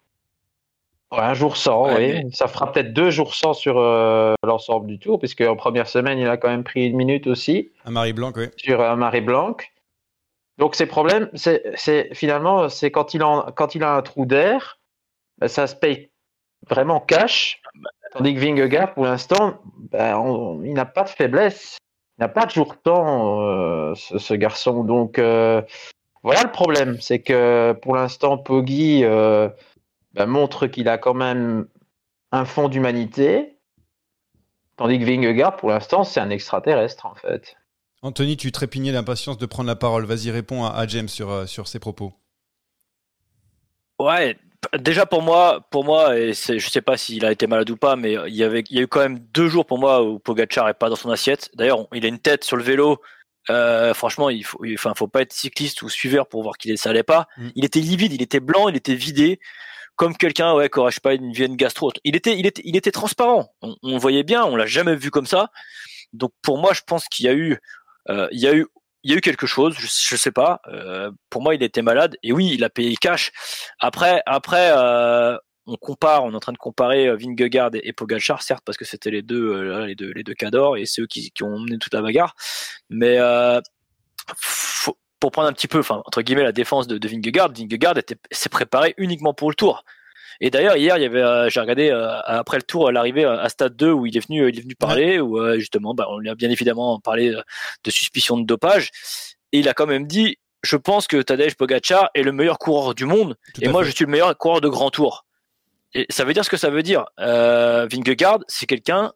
un 1.12 1.34
jour 1.34 1.56
sans, 1.56 1.96
oui. 1.96 2.24
Ça 2.34 2.48
fera 2.48 2.72
peut-être 2.72 2.94
deux 2.94 3.10
jours 3.12 3.34
sans 3.34 3.54
sur 3.54 3.78
euh, 3.78 4.34
l'ensemble 4.44 4.88
du 4.88 5.00
tour, 5.00 5.20
puisque 5.20 5.42
en 5.42 5.56
première 5.56 5.88
semaine, 5.88 6.20
il 6.20 6.28
a 6.28 6.38
quand 6.38 6.50
même 6.50 6.64
pris 6.64 6.88
une 6.88 6.98
minute 6.98 7.28
aussi. 7.28 7.72
Un 7.86 7.92
Marie 7.92 8.14
Blanc, 8.14 8.34
oui. 8.36 8.48
Sur 8.58 8.82
un 8.82 8.96
Marie 8.96 9.22
Blanc. 9.22 9.58
Donc, 10.58 10.76
ses 10.76 10.86
problèmes, 10.86 11.30
c'est 11.34 12.14
finalement, 12.14 12.68
c'est 12.68 12.92
quand, 12.92 13.14
il 13.14 13.22
quand 13.56 13.76
il 13.76 13.84
a 13.84 13.94
un 13.94 14.02
trou 14.02 14.26
d'air, 14.26 14.80
ben, 15.38 15.48
ça 15.48 15.68
se 15.68 15.76
paye 15.76 16.10
vraiment 16.68 17.00
cash. 17.00 17.62
Tandis 18.14 18.34
que 18.34 18.40
Vingegaard, 18.40 18.94
pour 18.94 19.06
l'instant, 19.06 19.62
ben, 19.92 20.60
il 20.64 20.74
n'a 20.74 20.86
pas 20.86 21.04
de 21.04 21.10
faiblesse. 21.10 21.78
Il 22.18 22.24
n'a 22.24 22.30
pas 22.30 22.48
de 22.48 22.52
jour 22.52 22.76
temps, 22.82 23.42
euh, 23.42 23.94
ce, 23.96 24.34
garçon. 24.34 24.84
Donc, 24.84 25.20
euh, 25.20 25.62
voilà 26.24 26.42
le 26.44 26.52
problème. 26.52 26.98
C'est 27.00 27.20
que 27.20 27.74
pour 27.82 27.96
l'instant, 27.96 28.40
Poggi 28.40 29.04
bah, 30.18 30.26
montre 30.26 30.66
qu'il 30.66 30.90
a 30.90 30.98
quand 30.98 31.14
même 31.14 31.68
un 32.32 32.46
fond 32.46 32.70
d'humanité, 32.70 33.60
tandis 34.76 35.00
que 35.00 35.06
Vingegaard, 35.06 35.58
pour 35.58 35.70
l'instant, 35.70 36.04
c'est 36.04 36.20
un 36.20 36.32
extraterrestre, 36.32 37.06
en 37.06 37.14
fait. 37.14 37.56
Anthony, 38.02 38.36
tu 38.36 38.52
trépignais 38.52 38.92
d'impatience 38.92 39.38
de 39.38 39.46
prendre 39.46 39.68
la 39.68 39.76
parole. 39.76 40.06
Vas-y, 40.06 40.32
réponds 40.32 40.66
à, 40.66 40.88
James 40.88 41.08
sur, 41.08 41.30
euh, 41.30 41.46
sur 41.46 41.68
ses 41.68 41.80
propos. 41.80 42.14
Ouais, 44.00 44.38
déjà 44.80 45.06
pour 45.06 45.22
moi, 45.22 45.68
pour 45.72 45.84
moi, 45.84 46.18
et 46.18 46.34
je 46.34 46.70
sais 46.70 46.82
pas 46.82 46.98
s'il 46.98 47.26
a 47.26 47.32
été 47.32 47.46
malade 47.48 47.70
ou 47.70 47.78
pas, 47.78 47.96
mais 47.96 48.14
il 48.28 48.36
y 48.36 48.44
avait, 48.44 48.64
il 48.70 48.76
y 48.76 48.80
a 48.80 48.84
eu 48.84 48.88
quand 48.88 49.00
même 49.00 49.20
deux 49.20 49.48
jours 49.48 49.66
pour 49.66 49.80
moi 49.80 50.04
où 50.04 50.20
Pogacar 50.20 50.68
est 50.70 50.74
pas 50.76 50.90
dans 50.90 50.96
son 50.96 51.10
assiette. 51.10 51.50
D'ailleurs, 51.56 51.88
il 51.94 52.06
a 52.06 52.08
une 52.08 52.20
tête 52.20 52.44
sur 52.44 52.58
le 52.58 52.64
vélo. 52.64 53.02
Euh, 53.50 53.94
franchement, 53.94 54.30
il 54.30 54.44
faut, 54.44 54.60
enfin, 54.74 54.94
faut 54.96 55.08
pas 55.08 55.22
être 55.22 55.34
cycliste 55.34 55.82
ou 55.82 55.90
suiveur 55.90 56.28
pour 56.28 56.44
voir 56.44 56.58
qu'il 56.58 56.76
ça 56.78 56.90
allait 56.90 57.04
pas. 57.04 57.28
Mm. 57.38 57.48
Il 57.56 57.66
était 57.66 57.80
livide, 57.80 58.14
il 58.14 58.22
était 58.22 58.40
blanc, 58.40 58.68
il 58.68 58.76
était 58.76 58.96
vidé 58.96 59.40
comme 59.98 60.16
quelqu'un 60.16 60.54
ouais 60.54 60.70
qui 60.70 60.80
aurait 60.80 60.92
pas 61.04 61.14
une 61.16 61.34
vienne 61.34 61.58
gastro. 61.58 61.92
Il 62.06 62.16
était 62.16 62.38
il 62.38 62.46
était 62.46 62.62
il 62.64 62.78
était 62.78 62.92
transparent. 62.92 63.54
On, 63.62 63.98
voyait 63.98 64.24
bien, 64.24 64.46
on 64.46 64.56
l'a 64.56 64.68
jamais 64.68 64.96
vu 64.96 65.12
comme 65.12 65.26
ça. 65.26 65.50
Donc 66.14 66.32
pour 66.42 66.60
moi, 66.60 66.74
je 66.74 66.82
pense 66.88 67.06
qu'il 67.10 67.26
y 67.26 67.30
a 67.30 67.34
eu 67.34 67.60
euh, 68.10 68.28
il 68.32 68.40
y 68.40 68.48
a 68.48 68.56
eu 68.56 68.68
il 69.04 69.12
y 69.12 69.14
a 69.14 69.18
eu 69.18 69.22
quelque 69.22 69.48
chose, 69.48 69.76
je, 69.78 69.88
je 69.88 70.16
sais 70.16 70.32
pas. 70.32 70.62
Euh, 70.68 71.12
pour 71.30 71.42
moi, 71.42 71.56
il 71.56 71.64
était 71.64 71.82
malade 71.82 72.16
et 72.24 72.32
oui, 72.32 72.52
il 72.54 72.64
a 72.64 72.70
payé 72.70 72.96
cash. 72.96 73.32
Après 73.80 74.22
après 74.26 74.72
euh, 74.72 75.38
on 75.66 75.76
compare, 75.78 76.24
on 76.24 76.32
est 76.32 76.36
en 76.36 76.40
train 76.40 76.54
de 76.54 76.58
comparer 76.58 77.14
Vingegaard 77.18 77.72
et, 77.74 77.92
Pogacar, 77.94 78.42
certes 78.42 78.64
parce 78.66 78.78
que 78.78 78.86
c'était 78.86 79.12
les 79.12 79.22
deux 79.24 79.86
les 79.86 79.96
deux 79.96 80.12
les 80.14 80.24
deux 80.24 80.36
cadors 80.36 80.78
et 80.78 80.86
c'est 80.86 81.02
eux 81.02 81.08
qui, 81.08 81.32
qui 81.32 81.44
ont 81.44 81.60
mené 81.60 81.78
toute 81.80 81.94
la 81.94 82.02
bagarre. 82.02 82.36
Mais 82.90 83.18
faut, 84.38 84.98
pour 85.20 85.32
prendre 85.32 85.48
un 85.48 85.54
petit 85.54 85.68
peu, 85.68 85.80
enfin 85.80 86.02
entre 86.06 86.22
guillemets, 86.22 86.44
la 86.44 86.52
défense 86.52 86.88
de, 86.88 86.98
de 86.98 87.08
Vingegaard, 87.08 87.52
Vingegaard 87.52 87.96
s'est 88.32 88.50
préparé 88.50 88.94
uniquement 88.98 89.34
pour 89.34 89.50
le 89.50 89.56
Tour. 89.56 89.84
Et 90.40 90.52
d'ailleurs 90.52 90.78
hier, 90.78 90.98
il 90.98 91.02
y 91.02 91.06
avait, 91.06 91.22
euh, 91.22 91.50
j'ai 91.50 91.60
regardé 91.60 91.90
euh, 91.90 92.20
après 92.26 92.58
le 92.58 92.64
Tour 92.64 92.92
l'arrivée 92.92 93.26
à 93.26 93.50
Stade 93.50 93.76
2 93.76 93.92
où 93.92 94.06
il 94.06 94.16
est 94.16 94.26
venu, 94.26 94.48
il 94.50 94.60
est 94.60 94.62
venu 94.62 94.76
parler, 94.76 95.20
où 95.20 95.40
euh, 95.40 95.58
justement, 95.58 95.94
bah, 95.94 96.08
on 96.10 96.20
lui 96.20 96.30
a 96.30 96.36
bien 96.36 96.50
évidemment 96.50 97.00
parlé 97.00 97.32
de 97.32 97.92
suspicion 97.92 98.38
de 98.38 98.46
dopage, 98.46 98.92
et 99.52 99.60
il 99.60 99.70
a 99.70 99.74
quand 99.74 99.88
même 99.88 100.06
dit, 100.06 100.38
je 100.64 100.76
pense 100.76 101.08
que 101.08 101.22
Tadej 101.22 101.56
Pogacar 101.56 102.10
est 102.14 102.24
le 102.24 102.32
meilleur 102.32 102.60
coureur 102.60 102.94
du 102.94 103.06
monde, 103.06 103.36
et 103.62 103.68
moi 103.68 103.84
je 103.84 103.92
suis 103.92 104.06
le 104.06 104.12
meilleur 104.12 104.36
coureur 104.38 104.62
de 104.62 104.70
Grand 104.70 104.92
Tour. 104.92 105.26
Et 105.94 106.06
ça 106.10 106.26
veut 106.26 106.34
dire 106.34 106.46
ce 106.46 106.50
que 106.50 106.58
ça 106.58 106.70
veut 106.70 106.84
dire. 106.84 107.06
Vingegaard, 107.18 108.40
c'est 108.48 108.66
quelqu'un 108.68 109.14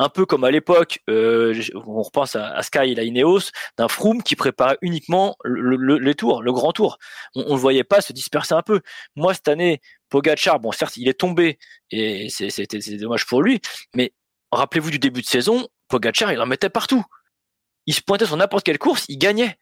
un 0.00 0.08
peu 0.08 0.24
comme 0.24 0.44
à 0.44 0.50
l'époque, 0.50 1.00
euh, 1.10 1.54
on 1.74 2.00
repense 2.02 2.34
à, 2.34 2.62
Sky 2.62 2.78
et 2.78 2.94
la 2.94 3.04
Ineos, 3.04 3.50
d'un 3.76 3.86
Froome 3.86 4.22
qui 4.22 4.34
préparait 4.34 4.78
uniquement 4.80 5.36
le, 5.44 5.98
les 5.98 6.14
tours, 6.14 6.42
le 6.42 6.52
grand 6.54 6.72
tour. 6.72 6.96
On 7.34 7.40
ne 7.42 7.50
le 7.50 7.56
voyait 7.56 7.84
pas 7.84 8.00
se 8.00 8.14
disperser 8.14 8.54
un 8.54 8.62
peu. 8.62 8.80
Moi, 9.14 9.34
cette 9.34 9.48
année, 9.48 9.82
Pogacar, 10.08 10.58
bon, 10.58 10.72
certes, 10.72 10.96
il 10.96 11.06
est 11.06 11.20
tombé 11.20 11.58
et 11.90 12.30
c'était 12.30 12.78
dommage 12.96 13.26
pour 13.26 13.42
lui, 13.42 13.60
mais 13.94 14.14
rappelez-vous 14.52 14.90
du 14.90 14.98
début 14.98 15.20
de 15.20 15.26
saison, 15.26 15.68
Pogacar, 15.88 16.32
il 16.32 16.40
en 16.40 16.46
mettait 16.46 16.70
partout. 16.70 17.04
Il 17.84 17.92
se 17.92 18.00
pointait 18.00 18.24
sur 18.24 18.38
n'importe 18.38 18.64
quelle 18.64 18.78
course, 18.78 19.04
il 19.08 19.18
gagnait. 19.18 19.58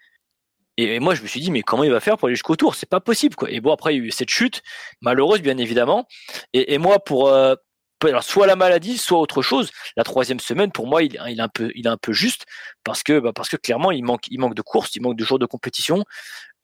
Et 0.76 1.00
moi, 1.00 1.16
je 1.16 1.22
me 1.22 1.26
suis 1.26 1.40
dit, 1.40 1.50
mais 1.50 1.62
comment 1.62 1.82
il 1.82 1.90
va 1.90 1.98
faire 1.98 2.16
pour 2.16 2.28
aller 2.28 2.36
jusqu'au 2.36 2.54
tour? 2.54 2.76
C'est 2.76 2.88
pas 2.88 3.00
possible, 3.00 3.34
quoi. 3.34 3.50
Et 3.50 3.60
bon, 3.60 3.72
après, 3.72 3.96
il 3.96 3.98
y 3.98 4.00
a 4.00 4.04
eu 4.04 4.10
cette 4.12 4.30
chute, 4.30 4.62
malheureuse, 5.00 5.42
bien 5.42 5.58
évidemment. 5.58 6.06
Et, 6.52 6.78
moi, 6.78 7.00
pour, 7.00 7.26
euh, 7.26 7.56
alors 8.02 8.22
soit 8.22 8.46
la 8.46 8.56
maladie, 8.56 8.98
soit 8.98 9.18
autre 9.18 9.42
chose. 9.42 9.70
La 9.96 10.04
troisième 10.04 10.40
semaine, 10.40 10.70
pour 10.70 10.86
moi, 10.86 11.02
il, 11.02 11.20
il 11.28 11.38
est 11.38 11.42
un 11.42 11.48
peu, 11.48 11.70
il 11.74 11.86
est 11.86 11.90
un 11.90 11.96
peu 11.96 12.12
juste 12.12 12.44
parce 12.84 13.02
que, 13.02 13.18
bah, 13.18 13.32
parce 13.34 13.48
que 13.48 13.56
clairement, 13.56 13.90
il 13.90 14.04
manque, 14.04 14.28
il 14.30 14.38
manque 14.38 14.54
de 14.54 14.62
courses, 14.62 14.94
il 14.96 15.02
manque 15.02 15.16
de 15.16 15.24
jours 15.24 15.38
de 15.38 15.46
compétition. 15.46 16.04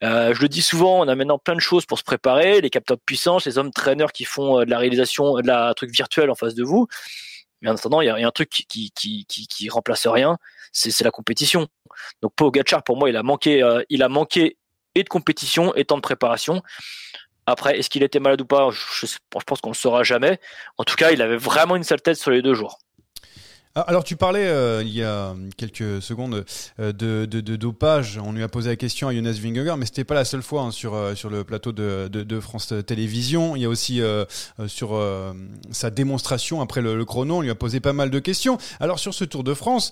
Euh, 0.03 0.33
je 0.33 0.41
le 0.41 0.49
dis 0.49 0.61
souvent, 0.61 0.99
on 0.99 1.07
a 1.07 1.15
maintenant 1.15 1.39
plein 1.39 1.55
de 1.55 1.61
choses 1.61 1.85
pour 1.85 1.97
se 1.97 2.03
préparer, 2.03 2.61
les 2.61 2.69
capteurs 2.69 2.97
de 2.97 3.01
puissance, 3.05 3.45
les 3.45 3.57
hommes 3.57 3.71
traîneurs 3.71 4.11
qui 4.11 4.25
font 4.25 4.59
euh, 4.59 4.65
de 4.65 4.69
la 4.69 4.77
réalisation, 4.77 5.35
de 5.35 5.47
la 5.47 5.73
truc 5.73 5.91
virtuel 5.91 6.29
en 6.29 6.35
face 6.35 6.53
de 6.53 6.63
vous. 6.63 6.87
Mais 7.61 7.69
en 7.69 7.75
attendant, 7.75 8.01
il 8.01 8.07
y 8.07 8.09
a, 8.09 8.15
un 8.15 8.31
truc 8.31 8.49
qui, 8.49 9.69
remplace 9.69 10.05
rien, 10.07 10.37
c'est 10.73 11.03
la 11.03 11.11
compétition. 11.11 11.67
Donc 12.21 12.33
Pogacar, 12.35 12.83
pour 12.83 12.97
moi, 12.97 13.09
il 13.09 13.15
a 13.15 13.23
manqué, 13.23 13.63
euh, 13.63 13.81
il 13.89 14.03
a 14.03 14.09
manqué 14.09 14.57
et 14.95 15.03
de 15.03 15.09
compétition 15.09 15.73
et 15.75 15.85
temps 15.85 15.97
de 15.97 16.01
préparation. 16.01 16.61
Après, 17.47 17.77
est-ce 17.77 17.89
qu'il 17.89 18.03
était 18.03 18.19
malade 18.19 18.41
ou 18.41 18.45
pas? 18.45 18.69
Je, 18.71 19.17
pense 19.45 19.61
qu'on 19.61 19.69
le 19.69 19.75
saura 19.75 20.03
jamais. 20.03 20.39
En 20.77 20.83
tout 20.83 20.95
cas, 20.95 21.11
il 21.11 21.21
avait 21.21 21.37
vraiment 21.37 21.75
une 21.75 21.83
sale 21.83 22.01
tête 22.01 22.17
sur 22.17 22.31
les 22.31 22.41
deux 22.41 22.55
jours. 22.55 22.79
Ah, 23.77 23.81
alors 23.89 24.05
tu 24.05 24.15
parlais 24.15 24.45
euh, 24.45 24.81
il 24.83 24.93
y 24.93 25.03
a 25.03 25.35
quelques 25.57 26.01
secondes 26.01 26.45
euh, 26.79 26.93
de, 26.93 27.25
de, 27.25 27.41
de, 27.41 27.55
dopage. 27.57 28.17
On 28.23 28.31
lui 28.31 28.41
a 28.41 28.47
posé 28.47 28.69
la 28.69 28.77
question 28.77 29.09
à 29.09 29.13
Jonas 29.13 29.37
Vingegaard, 29.41 29.75
mais 29.75 29.85
c'était 29.85 30.05
pas 30.05 30.15
la 30.15 30.23
seule 30.23 30.43
fois 30.43 30.61
hein, 30.61 30.71
sur 30.71 30.93
euh, 30.93 31.13
sur 31.13 31.29
le 31.29 31.43
plateau 31.43 31.73
de, 31.73 32.07
de, 32.07 32.39
France 32.39 32.73
Télévisions. 32.87 33.57
Il 33.57 33.63
y 33.63 33.65
a 33.65 33.69
aussi 33.69 34.01
sur 34.67 35.01
sa 35.71 35.89
démonstration 35.89 36.61
après 36.61 36.81
le, 36.81 37.03
chrono, 37.03 37.37
on 37.37 37.41
lui 37.41 37.49
a 37.49 37.55
posé 37.55 37.81
pas 37.81 37.91
mal 37.91 38.09
de 38.09 38.19
questions. 38.19 38.57
Alors 38.79 38.99
sur 38.99 39.13
ce 39.13 39.25
Tour 39.25 39.43
de 39.43 39.53
France, 39.53 39.91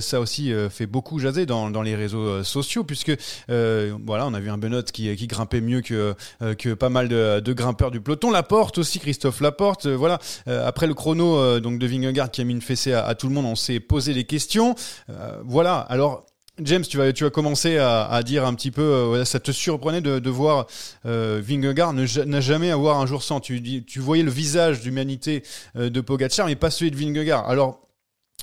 ça 0.00 0.20
aussi 0.20 0.52
fait 0.70 0.86
beaucoup 0.86 1.18
jaser 1.18 1.46
dans, 1.46 1.70
dans 1.70 1.82
les 1.82 1.96
réseaux 1.96 2.42
sociaux 2.42 2.84
puisque 2.84 3.12
voilà, 3.48 4.26
on 4.26 4.34
a 4.34 4.40
vu 4.40 4.50
un 4.50 4.58
Benoît 4.58 4.82
qui, 4.82 5.14
qui 5.16 5.26
grimpait 5.26 5.60
mieux 5.60 5.80
que 5.80 6.14
que 6.58 6.74
pas 6.74 6.88
mal 6.88 7.08
de, 7.08 7.40
de 7.40 7.52
grimpeurs 7.52 7.90
du 7.90 8.00
peloton. 8.00 8.30
Laporte 8.30 8.78
aussi, 8.78 8.98
Christophe 8.98 9.40
Laporte. 9.40 9.86
voilà, 9.86 10.18
après 10.46 10.86
le 10.86 10.94
chrono 10.94 11.60
donc 11.60 11.78
de 11.78 11.86
Vingegaard 11.86 12.30
qui 12.30 12.40
a 12.40 12.44
mis 12.44 12.52
une 12.52 12.62
fessée 12.62 12.92
à, 12.92 13.04
à 13.06 13.14
tout 13.14 13.23
le 13.28 13.34
monde, 13.34 13.46
on 13.46 13.56
s'est 13.56 13.80
posé 13.80 14.14
des 14.14 14.24
questions. 14.24 14.74
Euh, 15.10 15.40
voilà, 15.44 15.78
alors 15.78 16.26
James, 16.62 16.82
tu 16.82 16.98
vas, 16.98 17.12
tu 17.12 17.24
vas 17.24 17.30
commencer 17.30 17.78
à, 17.78 18.22
dire 18.24 18.46
un 18.46 18.54
petit 18.54 18.70
peu, 18.70 18.82
euh, 18.82 19.24
ça 19.24 19.40
te 19.40 19.50
surprenait 19.50 20.00
de, 20.00 20.30
voir 20.30 20.66
euh, 21.04 21.42
Vingegaard 21.44 21.92
n'a 21.92 22.40
jamais 22.40 22.70
avoir 22.70 23.00
un 23.00 23.06
jour 23.06 23.22
sans. 23.22 23.40
Tu, 23.40 23.84
tu 23.84 23.98
voyais 23.98 24.22
le 24.22 24.30
visage 24.30 24.80
d'humanité 24.80 25.42
de 25.74 26.00
Pogacar, 26.00 26.46
mais 26.46 26.54
pas 26.54 26.70
celui 26.70 26.92
de 26.92 26.96
Vingegaard. 26.96 27.48
Alors, 27.48 27.80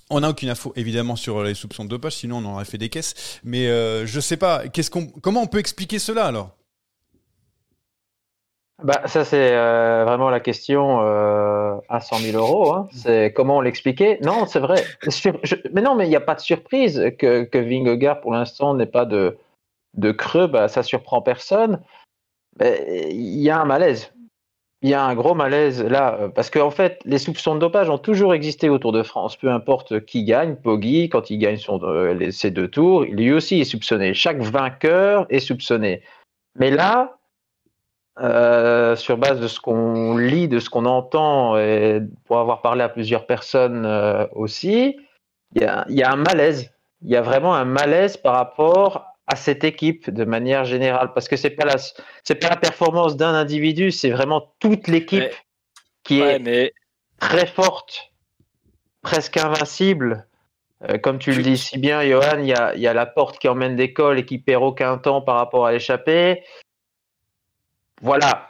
on 0.10 0.20
n'a 0.20 0.30
aucune 0.30 0.50
info 0.50 0.74
évidemment 0.76 1.16
sur 1.16 1.42
les 1.42 1.54
soupçons 1.54 1.86
de 1.86 1.90
dopage, 1.90 2.18
sinon 2.18 2.40
on 2.40 2.54
aurait 2.54 2.66
fait 2.66 2.78
des 2.78 2.90
caisses. 2.90 3.40
Mais 3.46 3.68
je 4.06 4.20
sais 4.20 4.38
pas, 4.38 4.68
qu'est-ce 4.68 4.92
qu'on, 4.92 5.08
comment 5.08 5.44
on 5.44 5.48
peut 5.48 5.60
expliquer 5.60 5.98
cela 5.98 6.26
alors? 6.26 6.58
Bah, 8.84 9.02
ça, 9.06 9.26
c'est 9.26 9.56
euh, 9.56 10.04
vraiment 10.06 10.30
la 10.30 10.40
question 10.40 11.02
euh, 11.02 11.76
à 11.90 12.00
100 12.00 12.18
000 12.18 12.38
euros. 12.38 12.74
Hein. 12.74 12.88
C'est 12.92 13.34
comment 13.34 13.62
l'expliquer? 13.62 14.20
Non, 14.24 14.46
c'est 14.46 14.60
vrai. 14.60 14.84
Mais 15.74 15.82
non, 15.82 15.96
mais 15.96 16.06
il 16.06 16.10
n'y 16.10 16.16
a 16.16 16.22
pas 16.22 16.36
de 16.36 16.42
surprise 16.42 17.12
que, 17.18 17.44
que 17.44 17.58
Vingegaard, 17.58 18.22
pour 18.22 18.34
l'instant, 18.34 18.74
n'ait 18.74 18.86
pas 18.86 19.06
de, 19.06 19.38
de 19.96 20.12
creux. 20.12 20.48
Bah, 20.48 20.68
ça 20.68 20.84
surprend 20.84 21.22
personne. 21.22 21.82
Il 22.60 23.42
y 23.42 23.50
a 23.50 23.60
un 23.60 23.66
malaise. 23.66 24.14
Il 24.84 24.90
y 24.90 24.96
a 24.96 25.04
un 25.04 25.14
gros 25.14 25.36
malaise 25.36 25.84
là, 25.84 26.30
parce 26.34 26.50
qu'en 26.50 26.66
en 26.66 26.72
fait, 26.72 27.00
les 27.06 27.20
soupçons 27.20 27.54
de 27.54 27.60
dopage 27.60 27.88
ont 27.90 28.00
toujours 28.00 28.34
existé 28.34 28.68
autour 28.68 28.92
de 28.92 29.04
France. 29.04 29.38
Peu 29.38 29.52
importe 29.52 30.04
qui 30.06 30.24
gagne, 30.24 30.56
Poggi, 30.56 31.08
quand 31.08 31.30
il 31.30 31.38
gagne 31.38 31.58
son, 31.58 31.80
euh, 31.84 32.32
ses 32.32 32.50
deux 32.50 32.68
tours, 32.68 33.04
lui 33.04 33.32
aussi 33.32 33.62
est 33.62 33.66
soupçonné. 33.66 34.16
Chaque 34.16 34.42
vainqueur 34.42 35.28
est 35.30 35.40
soupçonné. 35.40 36.02
Mais 36.58 36.72
là, 36.72 37.20
euh, 38.20 38.96
sur 38.98 39.18
base 39.18 39.40
de 39.40 39.48
ce 39.48 39.60
qu'on 39.60 40.18
lit, 40.18 40.50
de 40.50 40.60
ce 40.60 40.70
qu'on 40.70 40.86
entend, 40.86 41.58
et 41.58 42.02
pour 42.26 42.40
avoir 42.40 42.62
parlé 42.62 42.84
à 42.84 42.90
plusieurs 42.90 43.26
personnes 43.26 43.86
euh, 43.86 44.28
aussi, 44.34 44.98
il 45.56 45.62
y 45.62 46.04
a, 46.04 46.12
un 46.12 46.18
malaise. 46.18 46.72
Il 47.02 47.10
y 47.10 47.16
a 47.16 47.22
vraiment 47.22 47.56
un 47.56 47.66
malaise 47.66 48.18
par 48.18 48.36
rapport 48.36 49.06
à 49.28 49.36
cette 49.36 49.64
équipe 49.64 50.10
de 50.10 50.26
manière 50.26 50.66
générale, 50.66 51.14
parce 51.14 51.30
que 51.30 51.38
c'est 51.38 51.52
pas 51.52 51.66
la 51.66 51.78
c'est 52.24 52.36
pas 52.36 52.50
la 52.50 52.58
performance 52.58 53.16
d'un 53.16 53.34
individu, 53.34 53.92
c'est 53.92 54.10
vraiment 54.10 54.54
toute 54.60 54.88
l'équipe 54.88 55.34
qui 56.04 56.20
est 56.20 56.74
très 57.20 57.46
forte, 57.46 58.12
presque 59.02 59.38
invincible. 59.38 60.28
Euh, 60.90 60.98
comme 60.98 61.20
tu 61.20 61.32
le 61.32 61.44
dis 61.44 61.58
si 61.58 61.78
bien, 61.78 62.04
Johan, 62.04 62.40
il 62.40 62.48
y 62.48 62.54
a, 62.54 62.76
il 62.76 62.82
y 62.82 62.88
a 62.88 62.94
la 62.94 63.06
porte 63.06 63.40
qui 63.40 63.48
emmène 63.48 63.76
d'école 63.76 64.20
et 64.20 64.26
qui 64.26 64.38
perd 64.40 64.64
aucun 64.64 64.98
temps 64.98 65.22
par 65.22 65.36
rapport 65.36 65.66
à 65.66 65.72
l'échappée. 65.72 66.44
Voilà. 68.02 68.48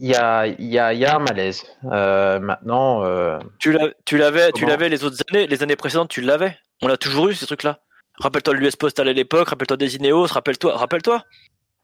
Il 0.00 0.08
y 0.08 0.14
a, 0.14 0.46
y, 0.46 0.78
a, 0.78 0.92
y 0.92 1.04
a 1.04 1.16
un 1.16 1.18
malaise. 1.18 1.64
Euh, 1.90 2.38
maintenant. 2.38 3.04
euh, 3.04 3.38
Tu 3.58 3.72
l'avais, 3.72 4.52
tu 4.52 4.64
l'avais 4.66 4.88
les 4.88 5.02
autres 5.04 5.16
années, 5.30 5.46
les 5.46 5.62
années 5.62 5.74
précédentes, 5.76 6.08
tu 6.10 6.20
l'avais. 6.20 6.56
On 6.82 6.86
l'a 6.88 6.96
toujours 6.96 7.28
eu 7.28 7.34
ces 7.34 7.46
trucs-là. 7.46 7.80
Rappelle-toi 8.20 8.54
de 8.54 8.58
l'US 8.60 8.76
Postal 8.76 9.08
à 9.08 9.12
l'époque, 9.12 9.48
rappelle-toi 9.48 9.76
des 9.76 9.96
Ineos, 9.96 10.26
rappelle-toi, 10.26 10.76
rappelle-toi. 10.76 11.24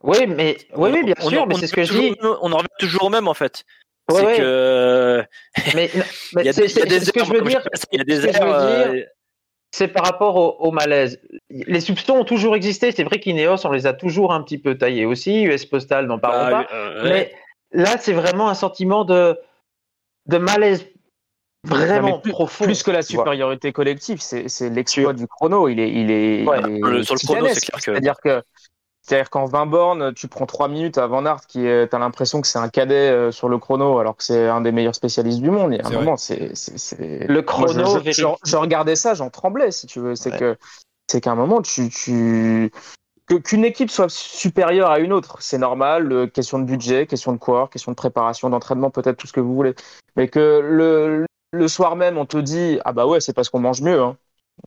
Oui, 0.03 0.27
mais 0.29 0.57
oui, 0.77 0.91
oui, 0.93 1.03
bien 1.05 1.15
On- 1.23 1.29
sûr, 1.29 1.43
on- 1.43 1.47
mais 1.47 1.55
c'est 1.57 1.67
ce 1.67 1.73
que 1.73 1.81
revient 1.81 1.93
je 1.93 1.99
dis. 2.11 2.17
toujours- 2.17 2.39
On 2.43 2.53
en 2.53 2.57
revient 2.59 2.69
toujours 2.79 3.05
au 3.05 3.09
même 3.09 3.27
en 3.27 3.35
fait. 3.35 3.65
Ouais, 4.11 4.19
c'est 4.21 4.27
ouais. 4.27 4.37
que 4.37 5.25
Mais, 5.75 5.91
mais 6.35 6.43
il 6.43 6.47
y 6.47 6.49
a 6.49 6.53
c'est 6.53 6.69
ce 6.69 7.13
que 7.13 7.25
je 7.25 7.33
veux 7.33 7.41
dire. 7.43 7.63
il 7.93 7.99
y 7.99 8.01
a 8.01 8.05
des 8.05 8.27
erreurs, 8.29 8.93
c'est 9.77 9.89
par 9.89 10.05
rapport 10.05 10.37
au, 10.37 10.55
au 10.69 10.71
malaise. 10.71 11.21
Les 11.51 11.81
soupçons 11.81 12.15
ont 12.15 12.25
toujours 12.25 12.55
existé. 12.55 12.93
C'est 12.93 13.03
vrai 13.03 13.19
qu'Ineos, 13.19 13.67
on 13.67 13.73
les 13.73 13.89
a 13.89 13.93
toujours 13.93 14.33
un 14.33 14.41
petit 14.41 14.57
peu 14.59 14.79
taillés 14.79 15.05
aussi. 15.05 15.43
US 15.43 15.65
Postal, 15.67 16.07
n'en 16.07 16.21
parlons 16.21 16.59
bah, 16.59 16.65
pas. 16.71 16.75
euh, 16.77 17.03
ouais. 17.03 17.33
Mais 17.73 17.83
là, 17.83 17.97
c'est 17.99 18.13
vraiment 18.13 18.49
un 18.49 18.55
sentiment 18.55 19.05
de, 19.05 19.37
de 20.27 20.39
malaise 20.39 20.87
vraiment 21.65 22.03
Non, 22.11 22.17
mais 22.17 22.21
plus, 22.23 22.31
profond. 22.31 22.65
plus 22.67 22.85
que 22.85 22.93
la 22.93 23.03
supériorité 23.03 23.73
collective, 23.73 24.21
c'est 24.21 24.49
c'est 24.49 24.71
l'exploit 24.71 25.13
du 25.13 25.27
chrono. 25.27 25.67
Il 25.69 25.81
est, 25.81 25.91
il 25.91 26.09
est, 26.11 26.45
Ouais. 26.47 26.61
il 26.69 26.77
est 26.77 26.79
Le- 26.79 27.03
sur 27.03 27.15
le 27.15 27.21
chrono, 27.27 27.49
c'est 27.53 27.61
clair 27.67 27.79
que- 27.79 27.83
C'est-à-dire 27.83 28.15
que, 28.23 28.43
c'est-à-dire 29.07 29.29
qu'en 29.29 29.45
20 29.45 29.67
bornes, 29.67 30.15
tu 30.15 30.29
prends 30.29 30.47
3 30.47 30.69
minutes 30.69 30.97
à 30.97 31.07
Van 31.07 31.27
Aert, 31.27 31.47
qui 31.47 31.67
est, 31.67 31.89
t'as 31.89 31.99
l'impression 31.99 32.41
que 32.41 32.47
c'est 32.47 32.59
un 32.59 32.71
cadet 32.71 33.11
euh, 33.11 33.31
sur 33.31 33.49
le 33.51 33.59
chrono, 33.59 33.99
alors 33.99 34.17
que 34.17 34.25
c'est 34.25 34.49
un 34.49 34.63
des 34.63 34.73
meilleurs 34.73 34.95
spécialistes 34.95 35.41
du 35.41 35.51
monde. 35.51 35.73
Il 35.73 35.77
y 35.79 35.81
a 35.81 35.87
un 35.87 35.91
moment, 35.91 36.17
c'est, 36.17 36.55
c'est, 36.55 36.79
c'est- 36.79 37.27
Le 37.29 37.35
Moi, 37.35 37.43
chrono, 37.43 37.69
je, 37.69 37.79
je, 37.85 37.99
vérifie- 37.99 38.21
je- 38.45 38.51
je 38.51 38.57
regardais 38.57 38.97
ça, 38.97 39.13
j'en 39.13 39.29
tremblais, 39.29 39.71
si 39.73 39.87
tu 39.87 40.01
veux. 40.01 40.17
C'est 40.17 40.33
Ouais. 40.33 40.39
que, 40.39 40.57
c'est 41.11 41.21
qu'à 41.21 41.33
un 41.33 41.35
moment, 41.35 41.61
tu, 41.61 41.91
tu, 41.91 42.71
que- 43.27 43.35
qu'une 43.35 43.65
équipe 43.67 43.91
soit 43.91 44.11
supérieure 44.11 44.91
à 44.91 44.99
une 45.01 45.13
autre, 45.13 45.37
c'est 45.41 45.59
normal. 45.59 46.11
euh, 46.11 46.27
question 46.27 46.59
de 46.59 46.65
budget, 46.65 47.07
question 47.07 47.33
de 47.33 47.39
coureur, 47.39 47.69
question 47.69 47.93
de 47.93 47.97
préparation, 47.97 48.49
d'entraînement, 48.49 48.91
peut-être 48.91 49.19
tout 49.19 49.27
ce 49.27 49.33
que 49.35 49.41
vous 49.41 49.55
voulez. 49.55 49.75
Mais 50.17 50.29
que 50.29 50.61
le, 50.63 51.27
le 51.53 51.69
soir 51.69 51.95
même, 51.97 52.17
on 52.17 52.25
te 52.25 52.39
dit, 52.39 52.79
ah 52.87 52.93
bah 52.93 53.07
ouais, 53.07 53.21
c'est 53.21 53.35
parce 53.35 53.51
qu'on 53.51 53.61
mange 53.61 53.83
mieux. 53.83 54.01
Hein. 54.01 54.17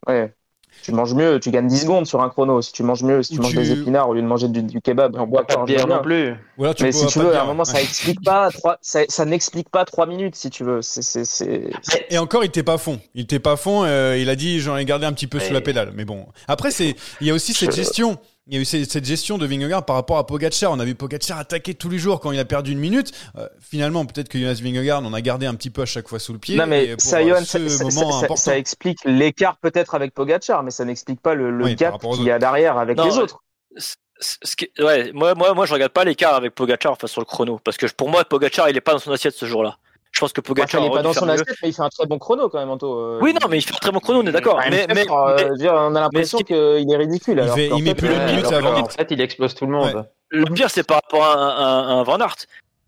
Ouais. 0.06 0.32
Tu 0.82 0.92
manges 0.92 1.14
mieux, 1.14 1.40
tu 1.40 1.50
gagnes 1.50 1.66
10 1.66 1.80
secondes 1.82 2.06
sur 2.06 2.22
un 2.22 2.28
chrono. 2.28 2.62
Si 2.62 2.72
tu 2.72 2.82
manges 2.82 3.02
mieux, 3.02 3.22
si 3.22 3.34
tu 3.34 3.38
Ou 3.40 3.42
manges 3.42 3.50
tu- 3.52 3.56
des 3.58 3.72
épinards 3.72 4.08
au 4.08 4.14
lieu 4.14 4.22
de 4.22 4.26
manger 4.26 4.48
du, 4.48 4.62
du 4.62 4.80
kebab, 4.80 5.16
on 5.18 5.26
boit 5.26 5.44
pas 5.44 5.56
de 5.56 5.64
bière 5.64 5.86
non 5.86 6.00
plus. 6.02 6.34
Tu 6.76 6.82
Mais 6.84 6.92
si 6.92 7.06
tu 7.06 7.18
veux, 7.18 7.34
à 7.36 7.42
un 7.42 7.46
moment, 7.46 7.64
ça 7.64 7.74
Ouais. 7.74 7.82
explique 7.84 8.22
pas 8.24 8.50
trois, 8.50 8.78
ça, 8.80 9.00
ça 9.08 9.24
n'explique 9.24 9.68
pas 9.70 9.84
trois 9.84 10.06
minutes, 10.06 10.34
si 10.36 10.50
tu 10.50 10.64
veux. 10.64 10.80
C'est, 10.82 11.02
c'est, 11.02 11.24
c'est, 11.24 11.70
Et 12.10 12.18
encore, 12.18 12.44
il 12.44 12.48
était 12.48 12.62
pas 12.62 12.78
fond. 12.78 13.00
Il 13.14 13.22
était 13.22 13.38
pas 13.38 13.56
fond. 13.56 13.84
euh, 13.84 14.16
il 14.18 14.28
a 14.30 14.36
dit, 14.36 14.60
j'en 14.60 14.76
ai 14.76 14.84
gardé 14.84 15.04
un 15.06 15.12
petit 15.12 15.26
peu 15.26 15.40
sous 15.40 15.52
la 15.52 15.60
pédale. 15.60 15.92
Mais 15.94 16.04
bon. 16.04 16.26
Après, 16.46 16.70
c'est, 16.70 16.94
il 17.20 17.26
y 17.26 17.30
a 17.30 17.34
aussi 17.34 17.52
cette 17.54 17.70
Je- 17.72 17.76
gestion. 17.76 18.18
Il 18.50 18.54
y 18.54 18.56
a 18.56 18.60
eu 18.62 18.64
cette 18.64 19.04
gestion 19.04 19.36
de 19.36 19.44
Vingegaard 19.46 19.84
par 19.84 19.96
rapport 19.96 20.16
à 20.16 20.26
Pogacar. 20.26 20.72
On 20.72 20.78
a 20.80 20.84
vu 20.86 20.94
Pogacar 20.94 21.38
attaquer 21.38 21.74
tous 21.74 21.90
les 21.90 21.98
jours 21.98 22.18
quand 22.18 22.32
il 22.32 22.38
a 22.38 22.46
perdu 22.46 22.72
une 22.72 22.78
minute. 22.78 23.12
Euh, 23.36 23.46
finalement, 23.60 24.06
peut-être 24.06 24.30
que 24.30 24.38
Jonas 24.38 24.58
Vingegaard 24.62 25.02
on 25.04 25.12
a 25.12 25.20
gardé 25.20 25.44
un 25.44 25.54
petit 25.54 25.68
peu 25.68 25.82
à 25.82 25.86
chaque 25.86 26.08
fois 26.08 26.18
sous 26.18 26.32
le 26.32 26.38
pied. 26.38 26.56
Non, 26.56 26.66
mais 26.66 26.86
Et 26.86 26.92
pour, 26.92 27.02
ça, 27.02 27.18
euh, 27.18 27.28
Johan, 27.28 27.40
ce 27.44 27.68
ça, 27.68 27.76
ça- 27.76 27.84
moment 27.84 28.10
ça- 28.12 28.16
important. 28.24 28.36
ça 28.36 28.56
explique 28.56 29.00
l'écart 29.04 29.58
peut-être 29.58 29.94
avec 29.94 30.14
Pogacar, 30.14 30.62
mais 30.62 30.70
ça 30.70 30.86
n'explique 30.86 31.20
pas 31.20 31.34
le, 31.34 31.50
le 31.50 31.64
Oui, 31.64 31.76
par 31.76 31.92
gap 31.98 32.00
qu'il 32.14 32.24
y 32.24 32.30
a 32.30 32.38
derrière 32.38 32.78
avec 32.78 32.96
Non, 32.96 33.04
les 33.04 33.18
autres. 33.18 33.42
ce- 33.76 33.96
ce 34.42 34.56
qui- 34.56 34.70
ouais, 34.78 35.12
moi, 35.12 35.34
moi, 35.34 35.52
moi, 35.52 35.66
je 35.66 35.74
regarde 35.74 35.92
pas 35.92 36.04
l'écart 36.04 36.34
avec 36.34 36.54
Pogacar 36.54 36.92
enfin, 36.92 37.06
sur 37.06 37.20
le 37.20 37.26
chrono, 37.26 37.60
parce 37.62 37.76
que 37.76 37.84
pour 37.92 38.08
moi, 38.08 38.24
Pogacar, 38.24 38.70
il 38.70 38.76
est 38.78 38.80
pas 38.80 38.92
dans 38.92 38.98
son 38.98 39.12
assiette 39.12 39.34
ce 39.34 39.44
jour-là. 39.44 39.76
Je 40.12 40.20
pense 40.20 40.32
que 40.32 40.40
Enfin, 40.40 40.46
Pogacar 40.48 40.80
il 40.80 40.86
est 40.86 40.90
pas 40.90 41.02
dans 41.02 41.12
son 41.12 41.28
assiette, 41.28 41.48
mais 41.62 41.68
il 41.68 41.72
fait 41.74 41.82
un 41.82 41.88
très 41.90 42.06
bon 42.06 42.18
chrono 42.18 42.48
quand 42.48 42.58
même, 42.58 42.70
Anto. 42.70 42.98
Euh, 42.98 43.18
Oui, 43.20 43.34
non, 43.34 43.46
mais 43.48 43.58
il 43.58 43.62
fait 43.62 43.74
un 43.74 43.78
très 43.78 43.92
bon 43.92 44.00
chrono, 44.00 44.20
on 44.22 44.26
est 44.26 44.32
d'accord. 44.32 44.56
Enfin, 44.58 44.70
Mais, 44.70 44.82
euh, 44.90 44.94
mais 44.94 45.68
on 45.68 45.94
a 45.94 46.00
l'impression 46.00 46.38
qu'il 46.38 46.56
est 46.90 46.96
ridicule. 46.96 47.42
Il 47.46 47.50
fait- 47.52 47.82
met 47.82 47.94
plus 47.94 48.08
de 48.08 48.14
minutes 48.24 48.46
alors 48.52 48.72
avant. 48.72 48.82
qu'en 48.82 48.88
fait, 48.88 49.06
il 49.10 49.20
explose 49.20 49.54
tout 49.54 49.66
le 49.66 49.72
monde. 49.72 50.06
le 50.30 50.44
pire, 50.52 50.70
c'est 50.70 50.82
par 50.82 50.96
rapport 51.02 51.24
à 51.24 51.34
un, 51.34 51.48
un- 51.96 52.00
un 52.00 52.02
Van 52.02 52.18
Aert 52.20 52.34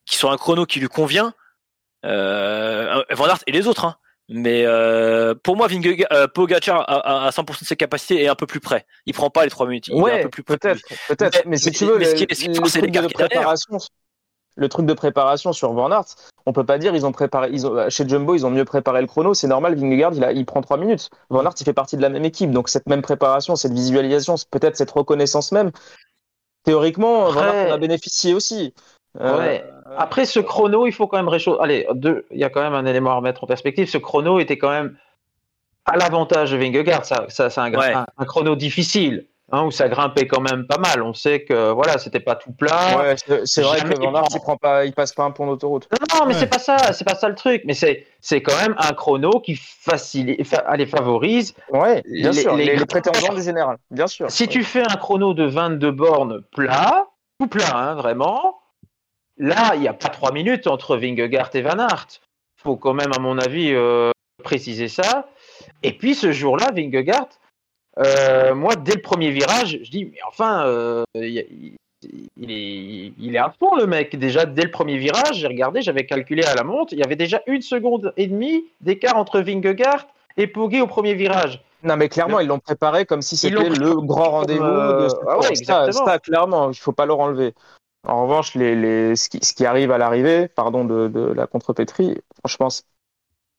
qui 0.06 0.16
sur 0.16 0.30
un 0.30 0.36
chrono 0.36 0.64
qui 0.66 0.80
lui 0.80 0.88
convient. 0.88 1.32
Euh, 2.04 3.02
Van 3.10 3.26
Aert 3.26 3.38
et 3.46 3.52
les 3.52 3.66
autres, 3.66 3.84
hein. 3.84 3.96
Mais 4.32 4.62
euh, 4.64 5.34
pour 5.42 5.56
moi, 5.56 5.66
Vingegaard, 5.66 6.06
euh, 6.12 6.28
Pogacar 6.28 6.84
à, 6.88 7.26
à 7.26 7.30
100% 7.30 7.62
de 7.62 7.66
ses 7.66 7.74
capacités 7.76 8.22
est 8.22 8.28
un 8.28 8.36
peu 8.36 8.46
plus 8.46 8.60
près. 8.60 8.86
Il 9.06 9.12
prend 9.12 9.28
pas 9.28 9.42
les 9.42 9.50
3 9.50 9.66
minutes. 9.66 9.88
Il 9.88 9.94
est 9.94 9.98
un 9.98 10.02
Ouais, 10.02 10.22
peu 10.22 10.28
plus 10.28 10.44
près. 10.44 10.56
peut-être, 10.56 10.80
peut-être. 11.08 11.42
Mais- 11.44 11.50
Mais, 11.50 11.56
si 11.56 11.66
mais- 11.66 11.72
tu 11.72 11.84
veux, 11.84 11.98
mais 11.98 12.04
ce 12.04 12.10
le, 12.12 12.16
qui 12.16 12.22
est- 12.22 12.34
ce 12.34 12.40
qui 12.42 12.46
est 12.46 12.80
le 12.80 12.90
de 13.08 13.12
préparation, 13.12 13.76
le 14.60 14.68
truc 14.68 14.84
de 14.86 14.92
préparation 14.92 15.52
sur 15.52 15.72
Van 15.72 15.90
Aert, 15.90 16.04
on 16.46 16.52
peut 16.52 16.64
pas 16.64 16.76
dire 16.78 16.94
ils 16.94 17.06
ont 17.06 17.12
préparé, 17.12 17.48
ils 17.50 17.66
ont, 17.66 17.88
chez 17.88 18.06
Jumbo 18.06 18.34
ils 18.34 18.44
ont 18.44 18.50
mieux 18.50 18.64
préparé 18.66 19.00
le 19.00 19.06
chrono, 19.06 19.32
c'est 19.34 19.48
normal. 19.48 19.74
Vingegaard 19.74 20.12
il, 20.14 20.22
a, 20.22 20.32
il 20.32 20.44
prend 20.46 20.60
trois 20.60 20.76
minutes. 20.76 21.08
Van 21.30 21.44
Aert 21.44 21.54
il 21.58 21.64
fait 21.64 21.72
partie 21.72 21.96
de 21.96 22.02
la 22.02 22.10
même 22.10 22.24
équipe, 22.26 22.50
donc 22.50 22.68
cette 22.68 22.86
même 22.86 23.02
préparation, 23.02 23.56
cette 23.56 23.72
visualisation, 23.72 24.34
peut-être 24.50 24.76
cette 24.76 24.90
reconnaissance 24.90 25.50
même. 25.50 25.70
Théoriquement, 26.64 27.30
Van 27.30 27.40
Aert 27.40 27.48
Après- 27.48 27.70
en 27.70 27.74
a 27.74 27.78
bénéficié 27.78 28.34
aussi. 28.34 28.74
Euh, 29.20 29.38
Ouais. 29.38 29.64
Après, 29.98 30.24
ce 30.24 30.38
chrono, 30.38 30.86
il 30.86 30.92
faut 30.92 31.08
quand 31.08 31.16
même 31.16 31.28
réchauffer. 31.28 31.58
Allez, 31.60 31.86
deux, 31.94 32.24
il 32.30 32.38
y 32.38 32.44
a 32.44 32.48
quand 32.50 32.60
même 32.60 32.74
un 32.74 32.86
élément 32.86 33.10
à 33.10 33.14
remettre 33.14 33.42
en 33.42 33.46
perspective. 33.48 33.90
Ce 33.90 33.98
chrono 33.98 34.38
était 34.38 34.56
quand 34.56 34.70
même 34.70 34.96
à 35.84 35.96
l'avantage 35.96 36.52
de 36.52 36.56
Vingegaard. 36.58 37.04
Ça, 37.04 37.24
ça, 37.28 37.50
c'est 37.50 37.60
un, 37.60 37.70
gra- 37.70 37.78
Ouais. 37.80 37.92
un, 37.94 38.06
un 38.18 38.24
chrono 38.24 38.54
difficile, 38.54 39.26
hein, 39.52 39.64
où 39.64 39.70
ça 39.70 39.88
grimpait 39.88 40.26
quand 40.26 40.40
même 40.40 40.66
pas 40.66 40.78
mal. 40.78 41.02
On 41.02 41.12
sait 41.14 41.42
que 41.44 41.70
voilà, 41.72 41.98
c'était 41.98 42.20
pas 42.20 42.34
tout 42.36 42.52
plat. 42.52 42.98
Ouais, 42.98 43.14
c'est- 43.44 43.62
vrai 43.62 43.80
que 43.80 43.98
Van 44.00 44.14
Aert 44.14 44.24
il 44.32 44.40
prend 44.40 44.56
pas, 44.56 44.84
il 44.84 44.92
passe 44.92 45.12
pas 45.12 45.24
un 45.24 45.30
pont 45.30 45.46
d'autoroute. 45.46 45.88
Non, 45.92 46.18
non, 46.20 46.26
mais 46.26 46.34
Ouais. 46.34 46.40
c'est 46.40 46.46
pas 46.46 46.58
ça, 46.58 46.92
c'est 46.92 47.04
pas 47.04 47.14
ça 47.14 47.28
le 47.28 47.34
truc. 47.34 47.62
Mais 47.64 47.74
c'est, 47.74 48.06
c'est 48.20 48.42
quand 48.42 48.56
même 48.60 48.74
un 48.78 48.92
chrono 48.92 49.40
qui 49.40 49.56
facilite, 49.56 50.46
fa- 50.46 50.58
allez, 50.66 50.86
favorise. 50.86 51.54
Ouais, 51.70 52.02
bien 52.04 52.30
Les- 52.30 52.40
sûr, 52.42 52.54
les 52.56 52.64
les, 52.64 52.70
les 52.72 52.76
grands- 52.76 52.86
prétendants 52.86 53.34
du 53.34 53.42
général, 53.42 53.76
bien 53.90 54.06
sûr. 54.06 54.30
Si 54.30 54.48
tu 54.48 54.62
fais 54.64 54.82
un 54.82 54.96
chrono 54.96 55.34
de 55.34 55.44
22 55.44 55.90
bornes 55.92 56.42
plat, 56.54 57.06
tout 57.40 57.46
plat, 57.48 57.74
hein, 57.76 57.94
vraiment, 57.94 58.58
là, 59.38 59.72
il 59.74 59.80
n'y 59.80 59.88
a 59.88 59.92
pas 59.94 60.08
trois 60.08 60.32
minutes 60.32 60.66
entre 60.66 60.96
Vingegaard 60.96 61.50
et 61.54 61.62
Van 61.62 61.78
Aert. 61.78 62.06
Il 62.58 62.62
faut 62.62 62.76
quand 62.76 62.92
même, 62.94 63.10
à 63.16 63.20
mon 63.20 63.38
avis, 63.38 63.72
euh, 63.72 64.10
préciser 64.44 64.88
ça. 64.88 65.28
Et 65.82 65.92
puis 65.96 66.14
ce 66.14 66.30
jour-là, 66.32 66.68
Vingegaard, 66.74 67.28
euh, 68.00 68.54
moi, 68.54 68.76
dès 68.76 68.94
le 68.94 69.02
premier 69.02 69.30
virage, 69.30 69.78
je 69.82 69.90
dis, 69.90 70.06
mais 70.06 70.18
enfin, 70.26 70.66
euh, 70.66 71.04
il, 71.14 71.76
est, 72.50 73.12
il 73.18 73.34
est 73.34 73.38
à 73.38 73.52
fond, 73.58 73.76
le 73.76 73.86
mec. 73.86 74.16
Déjà, 74.16 74.46
dès 74.46 74.62
le 74.62 74.70
premier 74.70 74.96
virage, 74.96 75.36
j'ai 75.36 75.46
regardé, 75.46 75.82
j'avais 75.82 76.06
calculé 76.06 76.42
à 76.44 76.54
la 76.54 76.64
montre, 76.64 76.92
il 76.92 76.98
y 76.98 77.02
avait 77.02 77.16
déjà 77.16 77.42
une 77.46 77.62
seconde 77.62 78.12
et 78.16 78.26
demie 78.26 78.64
d'écart 78.80 79.16
entre 79.16 79.40
Vingegaard 79.40 80.06
et 80.36 80.46
Poggi 80.46 80.80
au 80.80 80.86
premier 80.86 81.14
virage. 81.14 81.62
Non, 81.82 81.96
mais 81.96 82.08
clairement, 82.08 82.40
ils 82.40 82.46
l'ont 82.46 82.58
préparé 82.58 83.06
comme 83.06 83.22
si 83.22 83.36
c'était 83.36 83.68
le 83.68 83.94
grand 84.00 84.30
rendez-vous 84.30 84.64
euh, 84.64 85.04
de 85.04 85.08
cette 85.08 85.18
ah 85.26 85.38
ouais. 85.38 85.54
Ça, 85.92 86.18
clairement, 86.18 86.70
il 86.70 86.78
faut 86.78 86.92
pas 86.92 87.06
leur 87.06 87.20
enlever. 87.20 87.54
En 88.06 88.22
revanche, 88.22 88.54
les, 88.54 88.74
les, 88.74 89.16
ce, 89.16 89.28
qui, 89.28 89.40
ce 89.42 89.52
qui 89.52 89.66
arrive 89.66 89.90
à 89.90 89.98
l'arrivée, 89.98 90.48
pardon, 90.48 90.84
de, 90.84 91.08
de 91.08 91.20
la 91.20 91.46
contrepétrie, 91.46 92.16
franchement, 92.38 92.68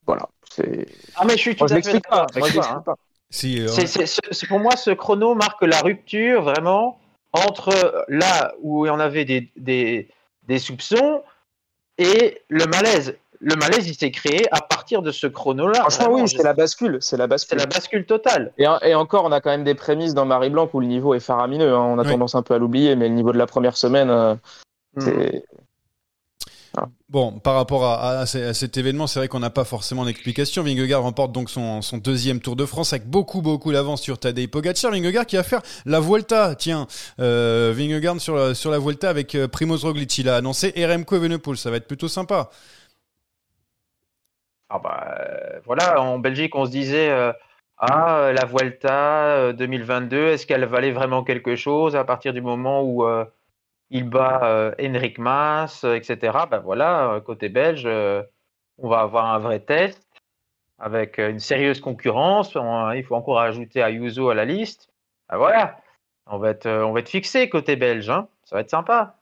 voilà. 0.07 0.29
Ah, 1.15 1.25
mais 1.25 1.33
je 1.33 1.37
suis 1.37 1.55
tout 1.55 1.65
Moi, 1.65 1.67
je 1.67 1.75
à 1.75 1.81
fait 1.81 1.93
d'accord 1.93 2.27
Moi, 2.35 2.49
je 2.49 2.53
l'explique 2.55 2.65
hein. 2.65 2.83
pas. 2.83 2.95
Si, 3.31 3.61
euh, 3.61 3.67
pour 4.49 4.59
moi, 4.59 4.75
ce 4.75 4.91
chrono 4.91 5.33
marque 5.35 5.61
la 5.63 5.79
rupture 5.79 6.43
vraiment 6.43 6.99
entre 7.33 8.03
là 8.09 8.53
où 8.61 8.85
il 8.85 8.89
y 8.89 8.91
en 8.91 8.99
avait 8.99 9.23
des, 9.25 9.49
des, 9.55 10.09
des 10.47 10.59
soupçons 10.59 11.23
et 11.97 12.41
le 12.49 12.65
malaise. 12.65 13.15
Le 13.39 13.55
malaise, 13.55 13.87
il 13.87 13.95
s'est 13.95 14.11
créé 14.11 14.45
à 14.51 14.61
partir 14.61 15.01
de 15.01 15.11
ce 15.11 15.25
chrono-là. 15.25 15.79
Franchement, 15.79 16.03
Vraiment, 16.05 16.21
oui, 16.23 16.27
je- 16.29 16.37
c'est 16.37 16.43
la 16.43 16.53
bascule. 16.53 16.97
C'est 17.01 17.17
la 17.17 17.25
bascule. 17.25 17.57
la 17.57 17.65
bascule 17.65 18.05
totale. 18.05 18.51
Et, 18.59 18.65
et 18.83 18.93
encore, 18.93 19.23
on 19.25 19.31
a 19.31 19.41
quand 19.41 19.49
même 19.49 19.63
des 19.63 19.73
prémices 19.73 20.13
dans 20.13 20.25
Marie 20.25 20.51
Blanc 20.51 20.69
où 20.71 20.79
le 20.79 20.85
niveau 20.85 21.15
est 21.15 21.19
faramineux. 21.21 21.73
hein. 21.73 21.79
On 21.81 21.97
a 21.97 22.03
Oui. 22.03 22.09
tendance 22.09 22.35
un 22.35 22.43
peu 22.43 22.53
à 22.53 22.59
l'oublier, 22.59 22.95
mais 22.95 23.07
le 23.07 23.15
niveau 23.15 23.31
de 23.31 23.37
la 23.39 23.47
première 23.47 23.77
semaine, 23.77 24.09
euh, 24.11 24.35
Mm. 24.95 25.07
C'est. 26.73 26.85
Bon, 27.09 27.39
par 27.39 27.55
rapport 27.55 27.83
à, 27.83 28.19
à 28.21 28.25
ce- 28.25 28.37
à 28.37 28.53
cet 28.53 28.77
événement, 28.77 29.05
c'est 29.05 29.19
vrai 29.19 29.27
qu'on 29.27 29.39
n'a 29.39 29.49
pas 29.49 29.65
forcément 29.65 30.05
d'explication. 30.05 30.63
Vingegaard 30.63 31.03
remporte 31.03 31.33
donc 31.33 31.49
son, 31.49 31.81
son 31.81 31.97
deuxième 31.97 32.39
Tour 32.39 32.55
de 32.55 32.65
France 32.65 32.93
avec 32.93 33.05
beaucoup, 33.09 33.41
beaucoup 33.41 33.73
d'avance 33.73 34.01
sur 34.01 34.17
Tadej 34.17 34.47
Pogacar. 34.47 34.91
Vingegaard 34.91 35.25
qui 35.25 35.35
va 35.35 35.43
faire 35.43 35.61
la 35.85 35.99
Vuelta. 35.99 36.55
Tiens, 36.55 36.87
euh, 37.19 37.73
Vingegaard 37.75 38.21
sur 38.21 38.35
la, 38.35 38.55
sur 38.55 38.71
la 38.71 38.79
Vuelta 38.79 39.09
avec 39.09 39.35
euh, 39.35 39.49
Primoz 39.49 39.83
Roglic. 39.83 40.17
Il 40.19 40.29
a 40.29 40.37
annoncé 40.37 40.73
RMco 40.77 41.17
Evenepoel. 41.17 41.57
Ça 41.57 41.69
va 41.69 41.77
être 41.77 41.87
plutôt 41.87 42.07
sympa. 42.07 42.49
Ah 44.69 44.79
bah, 44.79 45.15
euh, 45.19 45.59
voilà, 45.65 46.01
en 46.01 46.19
Belgique, 46.19 46.55
on 46.55 46.65
se 46.65 46.71
disait 46.71 47.09
euh, 47.11 47.33
ah 47.77 48.31
la 48.33 48.45
Vuelta 48.45 49.25
euh, 49.37 49.53
2022, 49.53 50.27
est-ce 50.29 50.45
qu'elle 50.47 50.65
valait 50.65 50.91
vraiment 50.91 51.23
quelque 51.23 51.55
chose 51.57 51.95
à 51.95 52.05
partir 52.05 52.31
du 52.33 52.41
moment 52.41 52.81
où 52.83 53.05
euh, 53.05 53.25
il 53.91 54.09
bat 54.09 54.41
euh, 54.43 54.73
Henrik 54.81 55.19
Mas, 55.19 55.83
euh, 55.83 55.95
etc. 55.95 56.47
Ben 56.49 56.59
voilà, 56.59 57.13
euh, 57.13 57.21
côté 57.21 57.49
belge, 57.49 57.85
on 58.77 58.89
va 58.89 59.01
avoir 59.01 59.27
un 59.33 59.39
vrai 59.39 59.59
test 59.59 60.07
avec 60.79 61.19
une 61.19 61.39
sérieuse 61.39 61.79
concurrence. 61.81 62.55
On- 62.55 62.91
il 62.91 63.03
faut 63.03 63.15
encore 63.15 63.39
ajouter 63.39 63.83
Ayuso 63.83 64.29
à 64.29 64.35
la 64.35 64.45
liste. 64.45 64.89
Ben 65.29 65.37
voilà, 65.37 65.77
on 66.27 66.39
va 66.39 66.51
être, 66.51 66.67
être 66.97 67.09
fixé 67.09 67.49
côté 67.49 67.75
belge, 67.75 68.09
hein. 68.09 68.27
ça 68.45 68.55
va 68.55 68.61
être 68.61 68.69
sympa. 68.71 69.20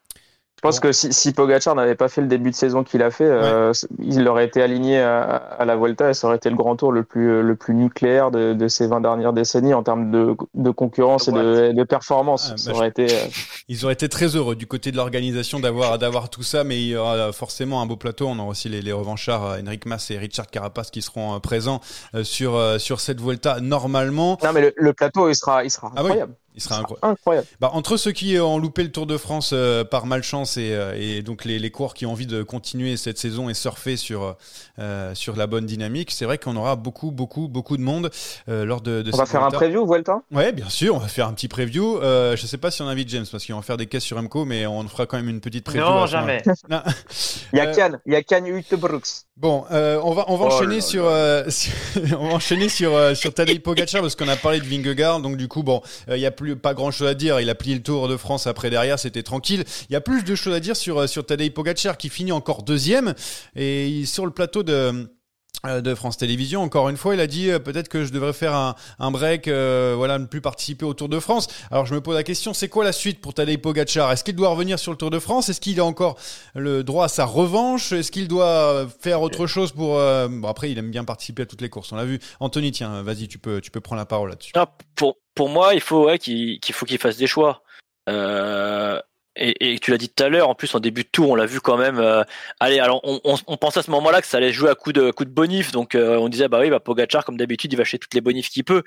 Je 0.59 0.61
pense 0.61 0.81
que 0.81 0.91
si, 0.91 1.13
si 1.13 1.31
Pogacar 1.31 1.73
n'avait 1.73 1.95
pas 1.95 2.09
fait 2.09 2.19
le 2.19 2.27
début 2.27 2.49
de 2.49 2.55
saison 2.55 2.83
qu'il 2.83 3.01
a 3.01 3.11
fait, 3.11 3.23
euh, 3.23 3.71
il 3.97 4.27
aurait 4.27 4.43
été 4.43 4.61
aligné 4.61 4.99
à, 4.99 5.21
à, 5.21 5.63
la 5.63 5.77
Vuelta 5.77 6.09
et 6.09 6.13
ça 6.13 6.27
aurait 6.27 6.35
été 6.35 6.49
le 6.49 6.57
grand 6.57 6.75
tour 6.75 6.91
le 6.91 7.03
plus, 7.03 7.41
le 7.41 7.55
plus 7.55 7.73
nucléaire 7.73 8.29
de, 8.29 8.51
de 8.51 8.67
ces 8.67 8.85
20 8.85 8.99
dernières 8.99 9.31
décennies 9.31 9.73
en 9.73 9.83
termes 9.83 10.11
de, 10.11 10.35
de 10.55 10.69
concurrence 10.69 11.29
et 11.29 11.31
de, 11.31 11.71
de 11.71 11.83
performance. 11.83 12.49
Ah, 12.51 12.57
ça 12.57 12.71
bah, 12.71 12.77
aurait 12.77 12.89
été, 12.89 13.05
euh, 13.05 13.25
Ils 13.69 13.85
auraient 13.85 13.93
été 13.93 14.09
très 14.09 14.35
heureux 14.35 14.55
du 14.55 14.67
côté 14.67 14.91
de 14.91 14.97
l'organisation 14.97 15.59
d'avoir 15.59 15.97
d'avoir 15.97 16.29
tout 16.29 16.43
ça, 16.43 16.63
mais 16.63 16.81
il 16.81 16.87
y 16.87 16.95
aura 16.95 17.31
forcément 17.31 17.81
un 17.81 17.85
beau 17.85 17.97
plateau. 17.97 18.27
On 18.27 18.37
aura 18.39 18.49
aussi 18.49 18.67
les, 18.67 18.81
les 18.81 18.91
revanchards 18.91 19.45
euh, 19.45 19.61
Henrik 19.61 19.85
Mas 19.85 20.11
et 20.11 20.17
Richard 20.17 20.47
Carapace 20.47 20.91
qui 20.91 21.01
seront 21.01 21.35
euh, 21.35 21.39
présents 21.39 21.79
euh, 22.15 22.23
sur 22.23 22.55
euh, 22.55 22.79
sur 22.79 22.99
cette 22.99 23.21
Vuelta 23.21 23.59
normalement. 23.61 24.37
Non 24.43 24.53
mais 24.53 24.61
le, 24.61 24.73
le 24.75 24.93
plateau 24.93 25.29
il 25.29 25.35
sera 25.35 25.63
il 25.63 25.69
sera 25.69 25.91
Ah 25.95 26.03
oui. 26.03 26.13
Il 26.55 26.61
sera 26.61 26.79
incroyable. 26.79 27.07
incroyable. 27.13 27.47
Bah, 27.59 27.69
entre 27.73 27.95
ceux 27.97 28.11
qui 28.11 28.37
ont 28.39 28.57
loupé 28.57 28.83
le 28.83 28.91
Tour 28.91 29.05
de 29.05 29.17
France 29.17 29.51
euh, 29.53 29.83
par 29.83 30.05
malchance 30.05 30.57
et, 30.57 30.73
euh, 30.73 30.93
et 30.97 31.21
donc 31.21 31.45
les, 31.45 31.59
les 31.59 31.71
coureurs 31.71 31.93
qui 31.93 32.05
ont 32.05 32.11
envie 32.11 32.25
de 32.27 32.43
continuer 32.43 32.97
cette 32.97 33.17
saison 33.17 33.49
et 33.49 33.53
surfer 33.53 33.95
sur, 33.97 34.35
euh, 34.79 35.15
sur 35.15 35.35
la 35.35 35.47
bonne 35.47 35.65
dynamique, 35.65 36.11
c'est 36.11 36.25
vrai 36.25 36.37
qu'on 36.37 36.55
aura 36.55 36.75
beaucoup, 36.75 37.11
beaucoup, 37.11 37.47
beaucoup 37.47 37.77
de 37.77 37.81
monde 37.81 38.09
euh, 38.49 38.65
lors 38.65 38.81
de, 38.81 39.01
de 39.01 39.13
On 39.13 39.17
va 39.17 39.25
faire 39.25 39.43
un 39.43 39.51
preview 39.51 39.85
Vuelta 39.85 40.21
Ouais, 40.31 40.51
bien 40.51 40.69
sûr, 40.69 40.95
on 40.95 40.99
va 40.99 41.07
faire 41.07 41.27
un 41.27 41.33
petit 41.33 41.47
preview. 41.47 41.97
Euh, 42.01 42.35
je 42.35 42.45
sais 42.45 42.57
pas 42.57 42.71
si 42.71 42.81
on 42.81 42.87
invite 42.87 43.09
James 43.09 43.25
parce 43.31 43.45
qu'ils 43.45 43.55
vont 43.55 43.61
faire 43.61 43.77
des 43.77 43.87
caisses 43.87 44.03
sur 44.03 44.21
MCO, 44.21 44.45
mais 44.45 44.65
on 44.67 44.87
fera 44.87 45.05
quand 45.05 45.17
même 45.17 45.29
une 45.29 45.41
petite 45.41 45.63
preview. 45.63 45.81
Non, 45.81 46.05
jamais. 46.07 46.41
Il 47.53 47.57
y 47.57 47.59
a 47.59 47.67
Cannes, 47.73 47.99
il 48.05 48.13
y 48.13 48.15
a 48.15 48.23
Cannes 48.23 48.47
Utebrooks. 48.47 49.25
Bon, 49.41 49.63
euh, 49.71 50.01
on 50.03 50.11
va 50.11 50.25
on 50.27 50.35
va 50.35 50.47
Oh 50.49 50.53
enchaîner 50.53 50.81
sur, 50.81 51.05
euh, 51.05 51.45
sur- 51.49 51.71
on 52.19 52.27
va 52.27 52.33
enchaîner 52.33 52.67
sur 52.67 52.93
euh, 52.93 53.15
sur 53.15 53.33
Tadej 53.33 53.59
Pogacar 53.61 54.01
parce 54.01 54.17
qu'on 54.17 54.27
a 54.27 54.35
parlé 54.35 54.59
de 54.59 54.65
Vingegaard. 54.65 55.21
Donc 55.21 55.37
du 55.37 55.47
coup 55.47 55.63
bon 55.63 55.81
euh, 56.09 56.17
il 56.17 56.19
y 56.21 56.25
a 56.25 56.31
plus 56.31 56.57
pas 56.57 56.73
grand 56.73 56.91
chose 56.91 57.07
à 57.07 57.13
dire. 57.13 57.39
Il 57.39 57.49
a 57.49 57.55
plié 57.55 57.73
le 57.75 57.81
Tour 57.81 58.09
de 58.09 58.17
France 58.17 58.47
après 58.47 58.69
derrière 58.69 58.99
c'était 58.99 59.23
tranquille. 59.23 59.63
Il 59.89 59.93
y 59.93 59.95
a 59.95 60.01
plus 60.01 60.25
de 60.25 60.35
choses 60.35 60.53
à 60.53 60.59
dire 60.59 60.75
sur 60.75 60.99
euh, 60.99 61.07
sur 61.07 61.25
Tadej 61.25 61.51
Pogacar 61.53 61.95
qui 61.97 62.09
finit 62.09 62.33
encore 62.33 62.63
deuxième. 62.63 63.13
Et 63.55 63.87
il- 63.87 64.07
sur 64.07 64.25
le 64.25 64.31
plateau 64.33 64.61
de 64.61 65.09
de 65.65 65.95
France 65.95 66.17
Télévisions. 66.17 66.61
Encore 66.61 66.89
une 66.89 66.97
fois, 66.97 67.13
il 67.13 67.19
a 67.19 67.27
dit 67.27 67.49
euh, 67.49 67.59
peut-être 67.59 67.89
que 67.89 68.05
je 68.05 68.11
devrais 68.11 68.33
faire 68.33 68.53
un, 68.53 69.11
break, 69.11 69.47
euh, 69.47 69.93
voilà, 69.97 70.17
ne 70.17 70.25
plus 70.25 70.41
participer 70.41 70.85
au 70.85 70.93
Tour 70.93 71.09
de 71.09 71.19
France. 71.19 71.47
Alors 71.69 71.85
je 71.85 71.93
me 71.93 72.01
pose 72.01 72.15
la 72.15 72.23
question, 72.23 72.53
c'est 72.53 72.69
quoi 72.69 72.83
la 72.83 72.91
suite 72.91 73.19
pour 73.19 73.33
Tadej 73.33 73.57
Pogacar? 73.57 74.11
Est-ce 74.11 74.23
qu'il 74.23 74.35
doit 74.35 74.49
revenir 74.49 74.79
sur 74.79 74.91
le 74.91 74.97
Tour 74.97 75.09
de 75.09 75.19
France? 75.19 75.49
Est-ce 75.49 75.59
qu'il 75.59 75.79
a 75.79 75.85
encore 75.85 76.17
le 76.55 76.83
droit 76.83 77.05
à 77.05 77.07
sa 77.09 77.25
revanche? 77.25 77.91
Est-ce 77.91 78.11
qu'il 78.11 78.27
doit 78.27 78.87
faire 79.01 79.21
autre 79.21 79.47
chose 79.47 79.71
pour 79.71 79.97
euh, 79.97 80.27
Bon 80.29 80.47
après, 80.47 80.71
il 80.71 80.77
aime 80.77 80.91
bien 80.91 81.03
participer 81.03 81.43
à 81.43 81.45
toutes 81.45 81.61
les 81.61 81.69
courses. 81.69 81.91
On 81.91 81.97
l'a 81.97 82.05
vu. 82.05 82.19
Anthony, 82.39 82.71
tiens, 82.71 83.01
vas-y, 83.01 83.27
tu 83.27 83.37
peux, 83.37 83.59
tu 83.59 83.71
peux 83.71 83.81
prendre 83.81 83.99
la 83.99 84.05
parole 84.05 84.29
là-dessus. 84.29 84.53
Ah, 84.55 84.71
pour, 84.95 85.17
pour 85.35 85.49
moi, 85.49 85.73
il 85.73 85.81
faut 85.81 86.05
ouais, 86.05 86.19
qu'il 86.19 86.59
qu'il 86.59 86.73
faut 86.73 86.85
qu'il 86.85 86.97
fasse 86.97 87.17
des 87.17 87.27
choix. 87.27 87.63
Euh, 88.07 88.99
et, 89.39 89.73
et 89.73 89.79
tu 89.79 89.91
l'as 89.91 89.97
dit 89.97 90.09
tout 90.09 90.23
à 90.23 90.29
l'heure, 90.29 90.49
en 90.49 90.55
plus 90.55 90.73
en 90.75 90.79
début 90.79 91.03
de 91.03 91.09
tour, 91.09 91.29
on 91.31 91.35
l'a 91.35 91.45
vu 91.45 91.61
quand 91.61 91.77
même. 91.77 91.97
euh, 91.99 92.23
allez, 92.59 92.79
alors 92.79 92.99
on, 93.03 93.19
on, 93.23 93.37
on 93.47 93.57
pensait 93.57 93.79
à 93.79 93.83
ce 93.83 93.91
moment-là 93.91 94.21
que 94.21 94.27
ça 94.27 94.37
allait 94.37 94.51
jouer 94.53 94.69
à 94.69 94.75
coup 94.75 94.91
de 94.93 95.11
coup 95.11 95.25
de 95.25 95.29
bonif, 95.31 95.71
donc 95.71 95.95
euh, 95.95 96.17
on 96.17 96.29
disait 96.29 96.47
bah 96.47 96.59
oui, 96.59 96.69
bah 96.69 96.79
Pogacar 96.79 97.25
comme 97.25 97.37
d'habitude, 97.37 97.73
il 97.73 97.75
va 97.75 97.81
acheter 97.81 97.97
toutes 97.99 98.13
les 98.13 98.21
bonifs 98.21 98.49
qu'il 98.49 98.63
peut, 98.63 98.83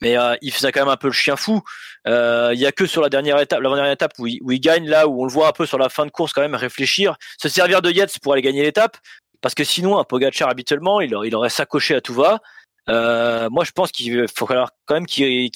mais 0.00 0.16
euh, 0.16 0.34
il 0.40 0.52
faisait 0.52 0.72
quand 0.72 0.80
même 0.80 0.88
un 0.88 0.96
peu 0.96 1.08
le 1.08 1.12
chien 1.12 1.36
fou. 1.36 1.62
Euh, 2.06 2.50
Il 2.54 2.60
y 2.60 2.66
a 2.66 2.72
que 2.72 2.86
sur 2.86 3.02
la 3.02 3.08
dernière 3.08 3.38
étape, 3.40 3.60
la 3.60 3.68
dernière 3.70 3.90
étape 3.92 4.12
où 4.18 4.26
il, 4.26 4.38
où 4.42 4.52
il 4.52 4.60
gagne 4.60 4.88
là, 4.88 5.08
où 5.08 5.22
on 5.22 5.26
le 5.26 5.32
voit 5.32 5.48
un 5.48 5.52
peu 5.52 5.66
sur 5.66 5.78
la 5.78 5.88
fin 5.88 6.06
de 6.06 6.10
course 6.10 6.32
quand 6.32 6.42
même 6.42 6.54
réfléchir, 6.54 7.16
se 7.40 7.48
servir 7.48 7.82
de 7.82 7.90
Yates 7.90 8.18
pour 8.20 8.32
aller 8.32 8.42
gagner 8.42 8.62
l'étape, 8.62 8.96
parce 9.40 9.54
que 9.54 9.64
sinon 9.64 9.98
un 9.98 10.04
Pogacar 10.04 10.48
habituellement, 10.48 11.00
il, 11.00 11.14
il 11.24 11.34
aurait 11.34 11.50
sacoché 11.50 11.94
à 11.94 12.00
tout 12.00 12.14
va. 12.14 12.40
Euh, 12.88 13.50
moi, 13.50 13.64
je 13.64 13.72
pense 13.72 13.92
qu'il 13.92 14.26
faut 14.34 14.46
quand 14.46 14.66
même 14.90 15.06
qu'il- 15.06 15.50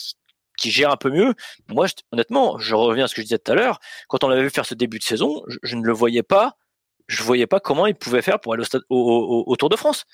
qu'il 0.63 0.73
gère 0.73 0.91
un 0.91 0.97
peu 0.97 1.11
mieux. 1.11 1.35
Moi, 1.69 1.87
honnêtement, 2.13 2.59
je 2.59 2.75
reviens 2.75 3.05
à 3.05 3.09
ce 3.09 3.15
que 3.15 3.23
je 3.23 3.27
disais 3.27 3.39
tout 3.39 3.53
à 3.53 3.55
l'heure. 3.55 3.81
Quand 4.09 4.25
on 4.25 4.29
l'avait 4.29 4.43
vu 4.43 4.51
faire 4.51 4.67
ce 4.67 4.75
début 4.75 4.99
de 4.99 5.05
saison, 5.05 5.43
je, 5.63 5.77
ne 5.77 5.83
le 5.83 5.93
voyais 5.93 6.23
pas. 6.23 6.57
Je 7.09 7.23
voyais 7.23 7.47
pas 7.47 7.61
comment 7.61 7.87
il 7.87 7.95
pouvait 7.95 8.23
faire 8.23 8.41
pour 8.41 8.55
aller 8.55 8.63
au, 8.63 8.65
stade, 8.65 8.83
au, 8.89 9.57
Tour 9.59 9.69
de 9.69 9.77
France, 9.77 10.05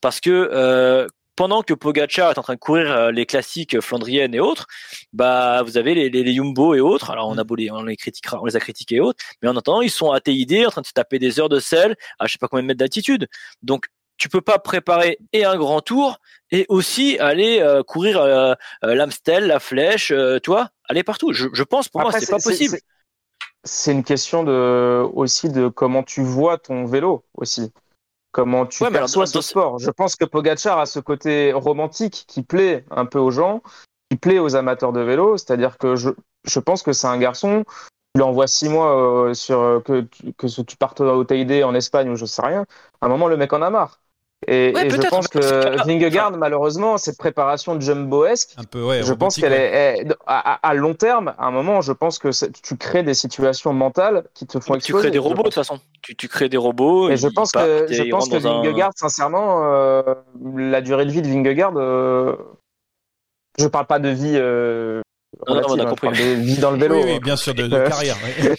parce 0.00 0.18
que 0.18 0.30
euh, 0.52 1.06
pendant 1.36 1.62
que 1.62 1.72
Pogacar 1.72 2.32
est 2.32 2.38
en 2.38 2.42
train 2.42 2.54
de 2.54 2.58
courir 2.58 2.90
euh, 2.90 3.10
les 3.12 3.24
classiques 3.24 3.80
flandriennes 3.80 4.34
et 4.34 4.40
autres, 4.40 4.66
bah 5.12 5.62
vous 5.62 5.76
avez 5.78 5.94
les, 5.94 6.10
les, 6.10 6.24
les 6.24 6.34
et 6.34 6.40
autres. 6.40 7.10
Alors 7.10 7.28
on 7.28 7.38
a 7.38 7.44
les, 7.56 7.70
on 7.70 7.82
les 7.84 7.96
critiquera, 7.96 8.40
on 8.42 8.46
les 8.46 8.56
a 8.56 8.60
critiqués 8.60 8.96
et 8.96 9.00
autres, 9.00 9.22
mais 9.40 9.48
en 9.48 9.56
attendant 9.56 9.80
ils 9.80 9.90
sont 9.90 10.10
à 10.10 10.20
TID 10.20 10.66
en 10.66 10.70
train 10.70 10.80
de 10.80 10.86
se 10.86 10.92
taper 10.92 11.20
des 11.20 11.38
heures 11.38 11.48
de 11.48 11.60
sel 11.60 11.94
à 12.18 12.26
je 12.26 12.32
sais 12.32 12.38
pas 12.38 12.48
combien 12.48 12.62
de 12.62 12.66
mètres 12.66 12.78
d'altitude. 12.78 13.28
Donc 13.62 13.86
tu 14.18 14.28
peux 14.28 14.40
pas 14.40 14.58
préparer 14.58 15.18
et 15.32 15.44
un 15.44 15.56
grand 15.56 15.80
tour 15.80 16.18
et 16.50 16.66
aussi 16.68 17.18
aller 17.18 17.60
euh, 17.60 17.82
courir 17.82 18.20
euh, 18.20 18.54
euh, 18.84 18.94
l'Amstel, 18.94 19.46
la 19.46 19.60
Flèche, 19.60 20.12
vois, 20.46 20.68
aller 20.88 21.02
partout. 21.02 21.32
Je, 21.32 21.48
je 21.52 21.62
pense 21.62 21.88
pour 21.88 22.00
Après, 22.00 22.18
moi 22.18 22.20
c'est 22.20 22.30
pas 22.30 22.38
possible. 22.38 22.78
c'est- 23.64 23.92
une 23.92 24.04
question 24.04 24.44
de 24.44 25.02
aussi 25.14 25.50
de 25.50 25.68
comment 25.68 26.02
tu 26.02 26.22
vois 26.22 26.58
ton 26.58 26.84
vélo 26.84 27.24
aussi. 27.34 27.72
Comment 28.32 28.66
tu 28.66 28.84
Ouais, 28.84 28.90
perçois 28.90 29.26
ce 29.26 29.40
sport. 29.40 29.78
Je 29.78 29.90
pense 29.90 30.14
que 30.16 30.24
Pogacar 30.24 30.78
a 30.78 30.86
ce 30.86 31.00
côté 31.00 31.52
romantique 31.52 32.24
qui 32.28 32.42
plaît 32.42 32.84
un 32.90 33.06
peu 33.06 33.18
aux 33.18 33.30
gens, 33.30 33.62
qui 34.10 34.16
plaît 34.16 34.38
aux 34.38 34.54
amateurs 34.54 34.92
de 34.92 35.00
vélo. 35.00 35.36
C'est-à-dire 35.36 35.78
que 35.78 35.96
je, 35.96 36.10
je 36.44 36.60
pense 36.60 36.82
que 36.82 36.92
c'est 36.92 37.06
un 37.06 37.18
garçon. 37.18 37.64
Tu 38.14 38.20
l'envoies 38.20 38.46
six 38.46 38.68
mois 38.68 39.28
euh, 39.28 39.34
sur 39.34 39.60
euh, 39.60 39.80
que, 39.80 40.02
tu- 40.02 40.32
que 40.34 40.46
tu 40.62 40.76
partes 40.76 41.00
au 41.00 41.24
TID 41.24 41.62
en 41.64 41.74
Espagne 41.74 42.10
ou 42.10 42.16
je 42.16 42.26
sais 42.26 42.42
rien. 42.42 42.64
À 43.00 43.06
un 43.06 43.08
moment, 43.08 43.28
le 43.28 43.36
mec 43.36 43.52
en 43.52 43.62
a 43.62 43.70
marre. 43.70 44.00
Et, 44.50 44.72
Ouais, 44.74 44.86
et 44.86 44.90
je 44.90 44.96
peut-être, 44.96 45.10
pense 45.10 45.28
que 45.28 45.84
Vingegaard, 45.86 46.32
malheureusement, 46.38 46.96
cette 46.96 47.18
préparation 47.18 47.78
jumboesque, 47.78 48.54
Un 48.56 48.64
peu, 48.64 48.82
ouais. 48.82 49.02
je 49.02 49.12
pense 49.12 49.36
qu'elle 49.36 49.52
ouais. 49.52 49.98
est, 49.98 50.06
est- 50.08 50.16
à, 50.26 50.74
long 50.74 50.94
terme, 50.94 51.34
à 51.38 51.46
un 51.46 51.50
moment, 51.50 51.80
je 51.82 51.92
pense 51.92 52.18
que 52.18 52.28
tu 52.62 52.76
crées 52.78 53.02
des 53.02 53.12
situations 53.14 53.72
mentales 53.74 54.24
qui 54.34 54.46
te 54.46 54.58
font 54.58 54.72
tu 54.72 54.78
exploser. 54.78 55.02
crées 55.04 55.10
des 55.10 55.18
robots 55.18 55.42
de 55.42 55.48
toute 55.48 55.54
façon. 55.54 55.78
Tu, 56.02 56.16
tu 56.16 56.28
crées 56.28 56.48
des 56.48 56.56
robots. 56.56 57.10
Et 57.10 57.16
je 57.18 57.28
pense 57.28 57.52
partent 57.52 57.66
que 57.66 57.92
je 57.92 58.02
pense 58.10 58.28
que 58.28 58.36
dans 58.38 58.48
un- 58.48 58.62
Vingegaard, 58.62 58.92
sincèrement, 58.96 59.64
euh, 59.74 60.02
la 60.56 60.80
durée 60.80 61.04
de 61.04 61.10
vie 61.10 61.20
de 61.22 61.28
Vingegaard, 61.28 61.72
euh, 61.76 62.34
je 63.58 63.66
parle 63.66 63.86
pas 63.86 63.98
de 63.98 64.08
vie 64.08 64.34
euh, 64.36 65.02
Non, 65.46 65.54
non, 65.56 65.62
on 65.68 65.78
a 65.78 65.82
hein, 65.82 65.86
compris. 65.86 66.08
de 66.08 66.34
vie 66.40 66.56
dans 66.58 66.70
le 66.70 66.78
vélo. 66.78 66.96
Oui, 66.96 67.02
oui, 67.12 67.20
bien 67.20 67.36
sûr, 67.36 67.54
de, 67.54 67.66
de 67.66 67.76
Euh, 67.76 67.88
carrière. 67.88 68.16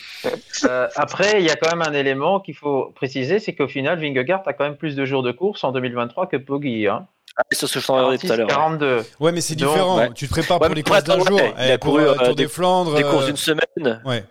Euh, 0.66 0.88
après, 0.98 1.40
il 1.42 1.46
y 1.48 1.50
a 1.50 1.56
quand 1.56 1.70
même 1.74 1.82
un 1.82 1.94
élément 1.94 2.42
qu'il 2.42 2.54
faut 2.54 2.92
préciser, 2.94 3.40
c'est 3.40 3.56
qu'au 3.56 3.70
final, 3.70 3.98
Vingegaard 4.02 4.44
a 4.46 4.52
quand 4.52 4.66
même 4.66 4.76
plus 4.76 4.94
de 4.94 5.06
jours 5.06 5.24
de 5.24 5.32
course 5.32 5.64
en 5.64 5.72
2023 5.72 6.28
que 6.28 6.36
Poggi. 6.36 6.88
Hein. 6.88 7.08
Ah, 7.38 7.44
c'est 7.52 7.66
ce 7.68 7.74
que 7.76 7.80
je 7.80 7.88
t'en 7.88 7.96
regardais 7.96 8.18
tout 8.18 8.30
à 8.30 8.36
l'heure. 8.36 8.48
42. 8.48 9.04
Ouais, 9.22 9.32
mais 9.32 9.40
c'est 9.40 9.56
Donc, 9.56 9.70
différent. 9.70 9.98
ouais. 10.00 10.10
Tu 10.14 10.26
te 10.28 10.32
prépares 10.32 10.60
Ouais, 10.60 10.68
pour 10.68 10.76
les 10.76 10.84
courses 10.84 11.04
d'un 11.06 11.20
jour. 11.20 11.32
ouais, 11.40 11.54
il 11.58 11.62
a 11.72 11.74
Eh, 11.76 11.78
couru, 11.78 12.02
le 12.02 12.10
euh, 12.10 12.16
Tour 12.16 12.36
des- 12.36 12.44
des 12.44 12.50
Flandres. 12.50 12.96
Des 12.96 13.04
courses 13.04 13.24
euh, 13.24 13.28
d'une 13.28 13.38
semaine. 13.38 14.02
Ouais. 14.04 14.26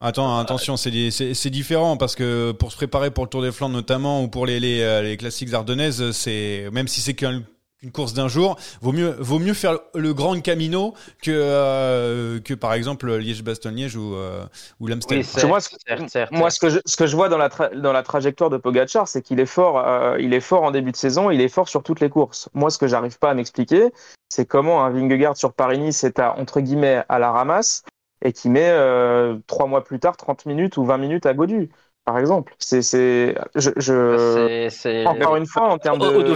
Attends, 0.00 0.38
attention, 0.38 0.78
c'est 0.78 0.90
des- 0.90 1.10
c'est 1.10 1.34
c'est 1.34 1.50
différent 1.50 1.98
parce 1.98 2.14
que 2.14 2.52
pour 2.52 2.72
se 2.72 2.76
préparer 2.76 3.10
pour 3.10 3.24
le 3.24 3.28
Tour 3.30 3.42
des 3.42 3.52
Flandres 3.52 3.74
notamment 3.74 4.22
ou 4.22 4.28
pour 4.28 4.46
les 4.46 4.60
les, 4.60 4.80
euh, 4.80 5.02
les 5.02 5.18
classiques 5.18 5.52
ardennaises, 5.52 6.12
c'est 6.12 6.70
même 6.72 6.88
si 6.88 7.02
c'est 7.02 7.12
qu'un 7.14 7.42
une 7.84 7.92
course 7.92 8.14
d'un 8.14 8.28
jour, 8.28 8.56
vaut 8.80 8.92
mieux 8.92 9.14
vaut 9.20 9.38
mieux 9.38 9.54
faire 9.54 9.78
le 9.94 10.12
grand 10.14 10.40
Camino 10.42 10.94
que 11.22 11.30
euh, 11.30 12.40
que 12.40 12.54
par 12.54 12.72
exemple 12.74 13.14
Liège-Bastogne-Liège 13.16 13.94
ou 13.96 14.14
euh, 14.14 14.44
ou 14.80 14.86
l'Amstel. 14.88 15.18
Oui, 15.18 15.24
moi, 15.46 15.60
ce, 15.60 15.68
certes, 15.86 16.08
certes, 16.08 16.32
moi, 16.32 16.50
ce 16.50 16.58
que 16.58 16.70
je, 16.70 16.78
ce 16.84 16.96
que 16.96 17.06
je 17.06 17.14
vois 17.14 17.28
dans 17.28 17.38
la, 17.38 17.48
tra- 17.48 17.74
dans 17.78 17.92
la 17.92 18.02
trajectoire 18.02 18.50
de 18.50 18.56
Pogachar, 18.56 19.06
c'est 19.06 19.22
qu'il 19.22 19.38
est 19.38 19.46
fort, 19.46 19.78
euh, 19.86 20.16
il 20.18 20.32
est 20.34 20.40
fort 20.40 20.62
en 20.62 20.70
début 20.70 20.90
de 20.92 20.96
saison, 20.96 21.30
il 21.30 21.40
est 21.40 21.48
fort 21.48 21.68
sur 21.68 21.82
toutes 21.82 22.00
les 22.00 22.08
courses. 22.10 22.48
Moi, 22.54 22.70
ce 22.70 22.78
que 22.78 22.86
j'arrive 22.86 23.18
pas 23.18 23.30
à 23.30 23.34
m'expliquer, 23.34 23.92
c'est 24.28 24.46
comment 24.46 24.84
un 24.84 24.90
Vingegaard 24.90 25.36
sur 25.36 25.52
Paris-Nice 25.52 26.02
est 26.04 26.18
à, 26.18 26.36
entre 26.38 26.60
guillemets, 26.60 27.04
à 27.08 27.18
la 27.18 27.30
ramasse 27.30 27.82
et 28.24 28.32
qui 28.32 28.48
met, 28.48 28.70
euh, 28.70 29.36
trois 29.46 29.66
mois 29.66 29.84
plus 29.84 30.00
tard, 30.00 30.16
30 30.16 30.46
minutes 30.46 30.76
ou 30.78 30.84
20 30.84 30.96
minutes 30.98 31.26
à 31.26 31.34
Godu, 31.34 31.70
par 32.06 32.18
exemple. 32.18 32.54
C'est, 32.58 32.80
c'est, 32.82 33.34
je, 33.54 33.70
c'est- 33.76 34.64
encore 35.06 35.36
une 35.36 35.46
fois, 35.46 35.68
en 35.68 35.78
termes 35.78 35.98
de, 35.98 36.34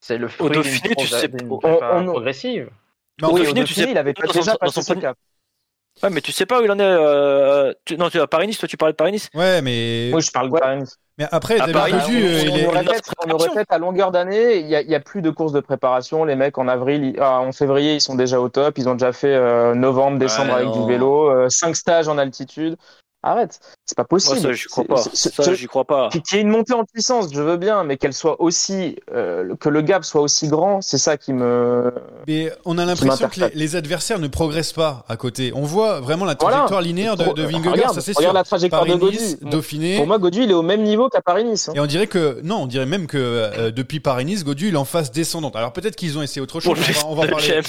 C'est 0.00 0.18
le 0.18 0.26
Au 0.26 0.28
fruit 0.30 0.50
d'une 0.50 0.62
Dauphiné, 0.62 0.94
tu 0.96 1.06
sais- 1.06 1.30
on- 1.50 1.58
progressive. 2.06 2.70
Mais 3.20 3.28
oui, 3.28 3.32
au 3.32 3.38
Dauphiné, 3.38 3.64
tu 3.64 3.74
sais 3.74 3.90
il 3.90 3.98
avait 3.98 4.14
pas 4.14 4.26
dans 4.26 4.32
déjà 4.32 4.52
son- 4.52 4.56
passé 4.58 4.82
son 4.82 4.94
cap. 4.94 5.16
Ouais, 6.02 6.08
mais 6.08 6.20
tu 6.22 6.32
sais 6.32 6.46
pas 6.46 6.60
où 6.60 6.64
il 6.64 6.70
en 6.70 6.78
est. 6.78 6.82
Euh... 6.82 7.74
tu- 7.84 7.96
Non, 7.98 8.08
tu 8.08 8.18
à 8.20 8.26
Paris-Nice, 8.26 8.56
toi 8.58 8.68
tu 8.68 8.76
parlais 8.78 8.92
de 8.92 8.96
Paris-Nice? 8.96 9.28
Ouais, 9.34 9.60
mais 9.60 10.10
Oui, 10.14 10.22
je 10.22 10.30
parle 10.30 10.48
de 10.48 10.54
Ouais. 10.54 10.60
Paris. 10.60 10.84
mais 11.18 11.26
après 11.30 11.60
À 11.60 11.68
Paris, 11.68 11.92
on- 11.92 11.96
euh, 11.96 12.42
on, 12.50 12.56
est- 12.56 12.66
on- 12.66 12.70
répète, 12.70 13.02
on 13.28 13.36
répète 13.36 13.66
à 13.70 13.76
longueur 13.78 14.10
d'année, 14.10 14.58
il 14.60 14.68
y 14.68 14.94
a, 14.94 15.00
plus 15.00 15.20
de 15.20 15.28
courses 15.30 15.52
de 15.52 15.60
préparation. 15.60 16.24
Les 16.24 16.36
mecs 16.36 16.56
en 16.56 16.68
avril, 16.68 17.14
ah, 17.20 17.40
en 17.40 17.52
février, 17.52 17.96
ils 17.96 18.00
sont 18.00 18.14
déjà 18.14 18.40
au 18.40 18.48
top. 18.48 18.78
Ils 18.78 18.88
ont 18.88 18.94
déjà 18.94 19.12
fait 19.12 19.34
euh, 19.34 19.74
novembre, 19.74 20.18
décembre 20.18 20.50
Ouais, 20.54 20.60
avec 20.62 20.66
non. 20.68 20.86
du 20.86 20.90
vélo, 20.90 21.28
euh, 21.28 21.48
cinq 21.50 21.76
stages 21.76 22.08
en 22.08 22.16
altitude. 22.16 22.76
Arrête, 23.22 23.60
c'est 23.84 23.96
pas 23.96 24.04
possible. 24.04 24.36
Moi, 24.40 24.42
ça, 24.42 24.52
j'y 24.52 24.64
crois 24.66 24.84
pas. 24.84 24.96
Ça, 25.12 25.54
j'y 25.54 25.66
crois 25.66 25.84
pas. 25.84 26.08
Qu'il 26.08 26.22
y 26.32 26.36
ait 26.38 26.40
une 26.42 26.48
montée 26.48 26.72
en 26.72 26.84
puissance, 26.84 27.26
je 27.32 27.42
veux 27.42 27.58
bien, 27.58 27.84
mais 27.84 27.98
qu'elle 27.98 28.14
soit 28.14 28.40
aussi, 28.40 28.96
euh, 29.14 29.54
que 29.60 29.68
le 29.68 29.82
gap 29.82 30.06
soit 30.06 30.22
aussi 30.22 30.48
grand, 30.48 30.80
c'est 30.80 30.96
ça 30.96 31.18
qui 31.18 31.34
me. 31.34 31.92
Mais 32.26 32.50
on 32.64 32.78
a 32.78 32.86
l'impression 32.86 33.28
que 33.28 33.40
les, 33.54 33.76
adversaires 33.76 34.18
ne 34.20 34.28
progressent 34.28 34.72
pas 34.72 35.04
à 35.06 35.16
côté. 35.18 35.52
On 35.54 35.62
voit 35.64 36.00
vraiment 36.00 36.24
la 36.24 36.34
Voilà. 36.40 36.56
trajectoire 36.56 36.80
linéaire 36.80 37.16
de, 37.18 37.24
de 37.34 37.42
Vingegaard, 37.42 37.72
Regarde, 37.74 37.94
ça 37.94 38.00
c'est 38.00 38.12
regarde 38.16 38.32
sûr. 38.32 38.38
la 38.38 38.44
trajectoire 38.44 38.86
de 38.86 38.94
Godu. 38.94 39.18
Dauphiné. 39.42 39.96
Pour 39.98 40.06
moi, 40.06 40.18
Godu, 40.18 40.42
il 40.44 40.50
est 40.50 40.54
au 40.54 40.62
même 40.62 40.82
niveau 40.82 41.10
qu'à 41.10 41.20
Paris-Nice. 41.20 41.68
hein. 41.68 41.72
Et 41.76 41.80
on 41.80 41.86
dirait 41.86 42.06
que 42.06 42.40
non, 42.42 42.62
on 42.62 42.66
dirait 42.66 42.86
même 42.86 43.06
que 43.06 43.18
euh, 43.18 43.70
depuis 43.70 44.00
Paris-Nice, 44.00 44.44
Godu 44.44 44.68
il 44.68 44.74
est 44.74 44.78
en 44.78 44.86
phase 44.86 45.10
descendante. 45.10 45.56
Alors 45.56 45.72
peut-être 45.74 45.94
qu'ils 45.96 46.16
ont 46.16 46.22
essayé 46.22 46.40
autre 46.40 46.60
chose. 46.60 46.74
On 47.04 47.14
va, 47.14 47.20
on 47.20 47.22
va 47.26 47.28
parler. 47.28 47.44
James. 47.44 47.64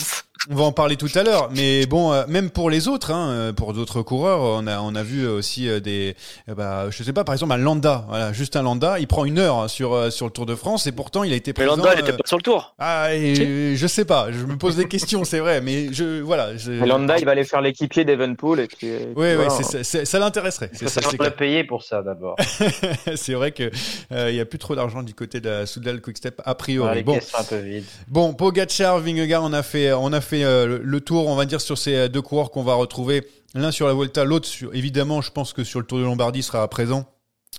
On 0.49 0.55
va 0.55 0.63
en 0.63 0.71
parler 0.71 0.95
tout 0.95 1.09
à 1.15 1.23
l'heure. 1.23 1.49
Mais 1.55 1.85
bon, 1.85 2.11
euh, 2.13 2.23
même 2.27 2.49
pour 2.49 2.69
les 2.69 2.87
autres, 2.87 3.11
hein, 3.11 3.29
euh, 3.29 3.53
pour 3.53 3.73
d'autres 3.73 4.01
coureurs, 4.01 4.41
on 4.41 4.65
a, 4.65 4.79
on 4.79 4.95
a 4.95 5.03
vu 5.03 5.27
aussi 5.27 5.69
euh, 5.69 5.79
des, 5.79 6.15
euh, 6.49 6.55
bah, 6.55 6.87
je 6.89 7.03
sais 7.03 7.13
pas, 7.13 7.23
par 7.23 7.33
exemple, 7.33 7.53
un 7.53 7.57
Landa, 7.57 8.05
voilà, 8.09 8.33
Justin 8.33 8.63
Landa, 8.63 8.99
il 8.99 9.07
prend 9.07 9.25
une 9.25 9.37
heure 9.37 9.59
hein, 9.59 9.67
sur 9.67 9.93
euh, 9.93 10.09
sur 10.09 10.25
le 10.25 10.31
Tour 10.31 10.45
de 10.47 10.55
France 10.55 10.87
et 10.87 10.91
pourtant 10.91 11.23
il 11.23 11.31
a 11.31 11.35
été 11.35 11.51
Mais 11.51 11.65
présent. 11.65 11.75
Landa, 11.75 11.93
il 11.93 11.99
était 11.99 12.13
pas 12.13 12.23
sur 12.25 12.37
le 12.37 12.43
tour. 12.43 12.73
ah, 12.79 13.13
et, 13.13 13.75
je 13.75 13.87
sais 13.87 14.05
pas, 14.05 14.31
je 14.31 14.45
me 14.45 14.57
pose 14.57 14.75
des 14.77 14.87
questions, 14.87 15.23
c'est 15.25 15.39
vrai, 15.39 15.61
mais 15.61 15.93
je, 15.93 16.21
voilà. 16.21 16.57
Je... 16.57 16.71
Landa, 16.71 17.19
il 17.19 17.25
va 17.25 17.31
aller 17.31 17.43
faire 17.43 17.61
l'équipier 17.61 18.03
d'Evenpool 18.03 18.61
et 18.61 18.67
puis. 18.67 18.87
et 18.87 18.97
puis 18.97 19.13
Oui, 19.15 19.27
oui, 19.37 19.45
c'est- 19.73 20.05
ça 20.05 20.19
l'intéresserait. 20.19 20.71
Ça, 20.73 21.01
le 21.11 21.17
clair. 21.17 21.35
payer 21.35 21.63
pour 21.63 21.83
ça 21.83 22.01
d'abord. 22.01 22.35
C'est 23.15 23.33
vrai 23.33 23.51
que 23.51 23.69
euh, 24.11 24.29
il 24.31 24.35
y 24.35 24.39
a 24.39 24.45
plus 24.45 24.57
trop 24.59 24.75
d'argent 24.75 25.03
du 25.03 25.13
côté 25.13 25.39
de 25.39 25.49
la 25.49 25.65
Soudal 25.65 26.01
Quickstep 26.01 26.41
a 26.43 26.55
priori. 26.55 26.95
Les 26.95 27.03
bon, 27.03 27.19
un 27.37 27.43
peu 27.43 27.57
vides. 27.57 27.83
bon, 28.07 28.33
Pogacar, 28.33 28.99
Vingegaard, 28.99 29.43
on 29.43 29.53
a 29.53 29.61
fait, 29.63 29.93
on 29.93 30.11
a 30.13 30.21
fait 30.21 30.30
euh, 30.33 30.79
le- 30.81 31.01
tour, 31.01 31.27
on 31.27 31.35
va 31.35 31.45
dire 31.45 31.61
sur 31.61 31.77
ces 31.77 31.95
euh, 31.95 32.07
deux 32.07 32.21
coureurs 32.21 32.51
qu'on 32.51 32.63
va 32.63 32.73
retrouver, 32.75 33.27
l'un 33.53 33.71
sur 33.71 33.87
la 33.87 33.93
Volta, 33.93 34.23
l'autre. 34.23 34.47
Évidemment, 34.73 35.21
je 35.21 35.31
pense 35.31 35.53
que 35.53 35.63
sur 35.63 35.79
le 35.79 35.85
Tour 35.85 35.99
de 35.99 36.03
Lombardie 36.03 36.43
sera 36.43 36.67
présent. 36.67 37.05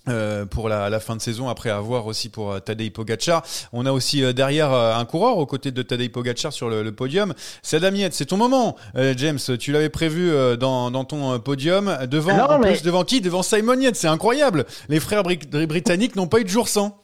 euh, 0.08 0.46
pour 0.46 0.68
la, 0.68 0.90
la 0.90 0.98
fin 1.00 1.14
de 1.14 1.20
saison, 1.20 1.48
après 1.48 1.70
avoir 1.70 2.06
aussi 2.06 2.28
pour 2.28 2.50
euh, 2.52 2.58
Tadej 2.58 2.90
Pogacar. 2.92 3.42
On 3.72 3.87
a 3.87 3.92
aussi 3.92 4.24
euh, 4.24 4.32
derrière 4.32 4.72
un 4.72 5.04
coureur 5.04 5.37
aux 5.38 5.46
côtés 5.46 5.70
de 5.70 5.82
Tadej 5.82 6.11
Pogacar 6.11 6.52
sur 6.52 6.68
le, 6.68 6.82
le 6.82 6.92
podium. 6.92 7.35
C'est 7.62 7.76
Adam 7.76 7.94
Yates, 7.94 8.14
c'est 8.14 8.26
ton 8.26 8.37
moment, 8.38 8.74
James. 8.96 9.38
Tu 9.61 9.70
l'avais 9.70 9.90
prévu 9.90 10.32
dans, 10.58 10.90
dans 10.90 11.04
ton 11.04 11.38
podium 11.38 11.96
devant, 12.11 12.37
Non, 12.37 12.44
en 12.44 12.58
mais- 12.58 12.72
plus 12.72 12.82
devant 12.82 13.04
qui? 13.04 13.20
Devant 13.20 13.42
Simon 13.44 13.78
Yates. 13.78 13.94
C'est 13.96 14.08
incroyable. 14.08 14.64
Les 14.88 14.98
frères 14.98 15.22
bri- 15.22 15.66
britanniques 15.66 16.16
n'ont 16.16 16.26
pas 16.26 16.40
eu 16.40 16.44
de 16.44 16.48
jour 16.48 16.68
sans. 16.68 16.98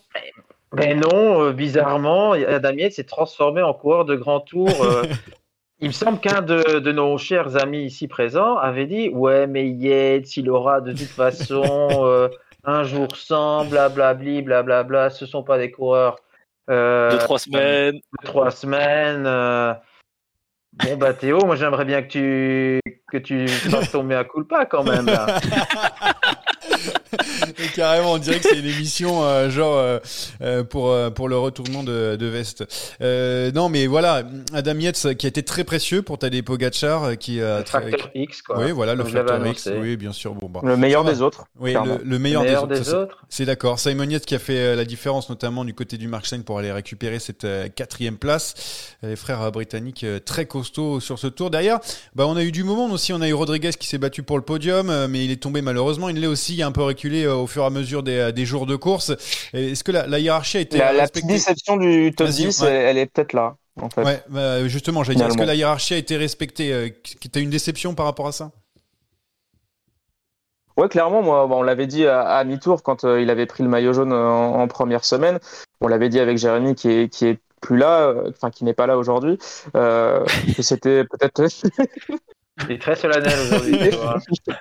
Mais 0.75 0.95
non, 0.95 1.51
bizarrement, 1.53 2.33
Adam 2.33 2.73
Yates 2.73 2.95
s'est 2.95 3.05
transformé 3.05 3.63
en 3.63 3.75
coureur 3.75 4.07
de 4.07 4.17
grand 4.17 4.41
tour. 4.41 4.69
euh. 5.81 5.85
il 5.85 5.89
me 5.89 5.93
semble 5.93 6.19
qu'un 6.21 6.43
de, 6.43 6.79
de 6.81 6.93
nos 6.93 7.17
chers 7.19 7.57
amis 7.63 7.85
ici 7.85 8.09
présents 8.09 8.57
avait 8.57 8.87
dit 8.87 9.09
Ouais, 9.11 9.47
mais 9.47 9.69
Yates, 9.69 10.37
il 10.37 10.51
aura 10.51 10.81
de 10.81 10.93
toute 10.93 11.09
façon 11.09 11.89
euh, 12.05 12.29
un 12.65 12.83
jour 12.85 13.09
sans, 13.17 13.65
blablabli, 13.65 14.43
blablabla. 14.43 15.11
Ce 15.11 15.27
sont 15.27 15.43
pas 15.43 15.59
des 15.59 15.71
coureurs. 15.71 16.17
euh, 16.71 17.11
Deux, 17.13 17.19
trois 17.19 17.39
semaines. 17.39 18.01
trois 18.25 18.51
semaines. 18.51 19.25
euh. 19.27 19.73
Bon, 20.85 20.97
bah 20.97 21.15
Théo, 21.15 21.45
moi 21.45 21.57
j'aimerais 21.57 21.85
bien 21.87 22.03
que 22.03 22.09
tu, 22.09 22.81
que 23.11 23.17
tu 23.19 23.49
fasses 23.71 23.91
ton 23.91 24.03
mea 24.03 24.23
culpa 24.25 24.67
quand 24.67 24.85
même. 24.85 25.07
Là. 25.07 25.27
Et 27.59 27.69
carrément, 27.75 28.13
on 28.13 28.19
dirait 28.19 28.39
que 28.39 28.49
c'est 28.49 28.59
une 28.59 28.67
émission 28.67 29.23
euh, 29.25 29.51
genre 29.51 29.77
euh, 29.77 29.99
euh, 30.43 30.65
pour 30.65 30.95
pour 31.15 31.29
le 31.29 31.39
retournement 31.39 31.83
de, 31.83 32.17
de 32.17 32.27
veste. 32.27 32.65
Euh, 33.01 33.51
non, 33.53 33.69
mais 33.69 33.87
voilà, 33.87 34.23
Adam 34.53 34.79
Yates 34.79 35.15
qui 35.17 35.27
a 35.27 35.29
été 35.29 35.43
très 35.43 35.65
précieux 35.65 36.03
pour 36.03 36.19
Tadej 36.19 36.43
Pogacar, 36.43 37.17
qui 37.19 37.41
a 37.41 37.59
Le 37.61 37.65
facteur 37.65 38.11
X, 38.15 38.43
quoi. 38.43 38.59
oui, 38.61 38.71
voilà, 38.71 38.95
le 38.95 39.05
facteur 39.05 39.47
X. 39.47 39.69
Oui, 39.81 39.97
bien 39.97 40.13
sûr. 40.13 40.35
Bon, 40.35 40.49
bah, 40.49 40.61
Le 40.63 40.77
meilleur 40.77 41.05
des 41.05 41.23
autres. 41.23 41.45
Oui, 41.59 41.73
le, 41.73 42.01
le 42.05 42.19
meilleur, 42.19 42.43
meilleur 42.43 42.67
des, 42.67 42.81
des 42.81 42.95
autres. 42.95 43.25
C'est 43.29 43.45
d'accord. 43.45 43.79
Simon 43.79 44.05
Yates 44.05 44.27
qui 44.27 44.35
a 44.35 44.39
fait 44.39 44.77
la 44.77 44.85
différence, 44.85 45.29
notamment 45.31 45.65
du 45.65 45.75
côté 45.75 45.97
du 45.97 46.09
Mark 46.09 46.27
pour 46.45 46.59
aller 46.59 46.71
récupérer 46.73 47.19
cette 47.19 47.45
euh, 47.45 47.69
quatrième 47.69 48.19
place. 48.19 48.55
Les 49.03 49.17
frères 49.17 49.51
britanniques 49.51 50.05
très 50.25 50.47
costauds 50.47 51.01
sur 51.01 51.19
ce 51.19 51.27
tour. 51.27 51.51
Derrière, 51.51 51.79
bah, 52.15 52.27
on 52.27 52.37
a 52.37 52.43
eu 52.43 52.53
du 52.53 52.65
moment 52.65 52.87
aussi. 52.87 53.13
On 53.13 53.21
a 53.21 53.29
eu 53.29 53.33
Rodriguez 53.33 53.71
qui 53.79 53.87
s'est 53.89 53.99
battu 53.99 54.23
pour 54.23 54.37
le 54.37 54.43
podium, 54.45 55.07
mais 55.07 55.25
il 55.25 55.31
est 55.31 55.43
tombé 55.43 55.63
malheureusement. 55.63 56.09
Il 56.09 56.21
l'est 56.21 56.27
aussi 56.27 56.63
un 56.63 56.73
peu 56.73 56.83
euh, 57.07 57.35
au 57.35 57.47
fur 57.47 57.63
et 57.63 57.67
à 57.67 57.71
mesure 57.71 58.03
des, 58.03 58.19
euh, 58.19 58.33
des 58.33 58.45
jours 58.45 58.67
de 58.67 58.77
course. 58.77 59.13
Est-ce 59.53 59.85
que 59.85 59.93
la, 59.93 60.07
la 60.07 60.19
hiérarchie 60.19 60.59
a 60.59 60.61
été 60.61 60.79
La, 60.79 60.93
la 60.93 61.09
petite 61.09 61.27
déception 61.27 61.77
du 61.77 62.13
top 62.17 62.29
Vas-y, 62.29 62.47
10, 62.47 62.61
ouais. 62.63 62.73
elle, 62.73 62.99
est 62.99 63.07
peut-être 63.07 63.33
là, 63.33 63.57
en 63.81 63.91
fait. 63.91 64.03
Ouais, 64.03 64.23
bah, 64.29 64.67
justement, 64.69 65.05
j'allais 65.05 65.17
dire, 65.17 65.27
est-ce 65.27 65.39
que 65.39 65.43
la 65.43 65.55
hiérarchie 65.55 65.95
a 65.95 65.99
été 65.99 66.17
respectée 66.17 66.73
euh, 66.73 66.89
T'as 67.33 67.41
une 67.41 67.51
déception 67.51 67.95
par 67.95 68.07
rapport 68.07 68.27
à 68.27 68.33
ça? 68.33 68.51
Ouais, 70.77 70.89
clairement, 70.89 71.23
moi, 71.23 71.47
bon, 71.49 71.59
on 71.59 71.63
l'avait 71.63 71.89
dit 71.89 72.07
à, 72.07 72.23
à 72.23 72.45
mi-tour 72.45 72.85
quand 72.85 73.03
euh, 73.05 73.21
il 73.21 73.31
avait 73.31 73.47
pris 73.47 73.65
le 73.65 73.69
maillot 73.69 73.93
jaune 73.93 74.13
en, 74.13 74.61
en 74.61 74.69
première 74.69 75.05
semaine. 75.05 75.41
On 75.81 75.89
l'avait 75.89 76.09
dit 76.09 76.21
avec 76.21 76.39
Jérémy 76.39 76.77
qui 76.77 76.89
est, 76.89 77.09
qui 77.09 77.27
est 77.27 77.41
plus 77.61 77.77
là, 77.77 78.03
euh, 78.03 78.31
enfin 78.31 78.51
qui 78.51 78.63
n'est 78.63 78.75
pas 78.75 78.87
là 78.87 78.97
aujourd'hui, 78.97 79.39
euh, 79.75 80.25
que 80.57 80.63
c'était 80.63 81.05
peut-être. 81.05 81.43
Il 82.69 82.73
est 82.75 82.81
très 82.81 82.97
solennel 82.97 83.33
aujourd'hui. 83.47 83.79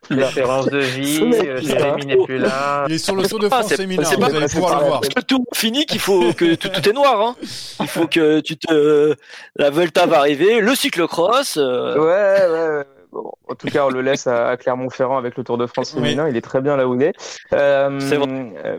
L'espérance 0.10 0.66
de 0.70 0.78
vie, 0.80 1.20
euh, 1.24 1.58
Jérémy 1.62 2.06
n'est 2.06 2.24
plus 2.26 2.38
là. 2.38 2.86
Il 2.88 2.96
est 2.96 2.98
sur 2.98 3.16
le 3.16 3.24
Tour 3.28 3.40
de 3.40 3.48
Ah, 3.48 3.50
France 3.50 3.68
c'est- 3.70 3.78
féminin, 3.78 4.04
c'est 4.04 4.16
vous 4.16 4.22
pas- 4.22 4.28
allez 4.28 4.48
c'est 4.48 4.56
pouvoir 4.56 4.76
pas- 4.78 4.82
le 4.82 4.88
voir. 4.88 5.02
Le 5.16 5.22
tour 5.24 5.44
fini 5.54 5.86
qu'il 5.86 6.00
faut 6.00 6.34
que 6.34 6.56
tout, 6.56 6.70
tout 6.70 6.90
est 6.90 6.94
noir. 6.94 7.22
Hein. 7.22 7.36
Il 7.82 7.88
faut 7.88 8.08
que 8.08 8.40
tu 8.42 8.58
te. 8.58 9.16
La 9.56 9.70
Volta 9.70 10.06
va 10.06 10.20
arriver, 10.20 10.60
le 10.62 10.76
cyclocross. 10.76 11.58
euh, 11.58 11.98
Ouais, 11.98 12.48
ouais, 12.52 12.78
ouais. 12.78 12.84
Bon, 13.14 13.32
en 13.48 13.56
tout 13.56 13.68
cas, 13.68 13.86
on 13.86 13.90
le 13.90 14.02
laisse 14.02 14.28
à, 14.28 14.58
Clermont-Ferrand 14.58 15.18
avec 15.18 15.38
le 15.38 15.44
Tour 15.46 15.58
de 15.58 15.66
France 15.66 15.94
Oui. 15.96 16.04
féminin. 16.04 16.28
Il 16.28 16.36
est 16.36 16.42
très 16.42 16.60
bien 16.60 16.76
là 16.76 16.88
où 16.90 16.94
il 16.96 17.02
est. 17.04 17.14
Euh, 17.54 17.98
C'est 18.02 18.20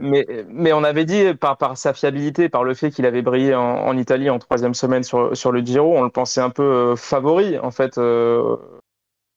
mais, 0.02 0.26
mais 0.50 0.72
on 0.74 0.85
avait 0.85 1.07
dit 1.07 1.33
par, 1.35 1.57
par 1.57 1.78
sa 1.78 1.94
fiabilité, 1.94 2.50
par 2.50 2.62
le 2.62 2.74
fait 2.74 2.90
qu'il 2.90 3.07
avait 3.07 3.22
brillé 3.22 3.54
en, 3.54 3.62
en 3.62 3.96
Italie 3.96 4.28
en 4.28 4.38
troisième 4.38 4.74
semaine 4.74 5.02
sur, 5.02 5.35
sur 5.35 5.50
le 5.50 5.61
Giro, 5.61 5.96
on 5.96 6.02
le 6.02 6.11
pensait 6.11 6.42
un 6.42 6.50
peu 6.50 6.62
euh, 6.62 6.94
favori 6.96 7.59
en 7.59 7.70
fait 7.70 7.96
euh, 7.96 8.57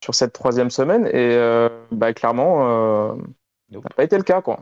sur 0.04 0.16
cette 0.16 0.34
troisième 0.34 0.72
semaine. 0.72 1.08
Et 1.08 1.12
euh, 1.36 1.70
bah, 1.92 2.14
clairement, 2.14 3.12
euh, 3.12 3.16
ça 3.72 3.80
n'a 3.80 3.90
pas 3.96 4.04
été 4.04 4.18
le 4.18 4.24
cas, 4.24 4.42
quoi. 4.42 4.60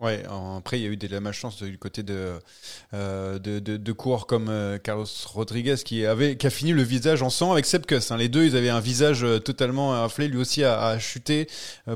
Ouais, 0.00 0.24
après, 0.58 0.78
il 0.80 0.82
y 0.82 0.86
a 0.86 0.90
eu 0.90 0.96
de 0.96 1.06
la 1.06 1.20
malchance 1.20 1.62
du 1.62 1.78
côté 1.78 2.02
de, 2.02 2.32
euh, 2.92 3.38
de, 3.38 3.60
de, 3.60 3.76
de 3.76 3.92
coureurs 3.92 4.26
comme 4.26 4.48
euh, 4.48 4.76
Carlos 4.76 5.06
Rodriguez 5.32 5.76
qui, 5.84 6.04
avait, 6.04 6.36
qui 6.36 6.46
a 6.46 6.50
fini 6.50 6.72
le 6.72 6.82
visage 6.82 7.22
en 7.22 7.30
sang 7.30 7.52
avec 7.52 7.64
Sepkus. 7.64 8.10
Hein. 8.10 8.16
Les 8.16 8.28
deux, 8.28 8.44
ils 8.44 8.56
avaient 8.56 8.70
un 8.70 8.80
visage 8.80 9.24
totalement 9.44 9.94
inflé. 9.94 10.26
Lui 10.28 10.38
aussi 10.38 10.64
a, 10.64 10.84
a 10.84 10.98
chuté 10.98 11.46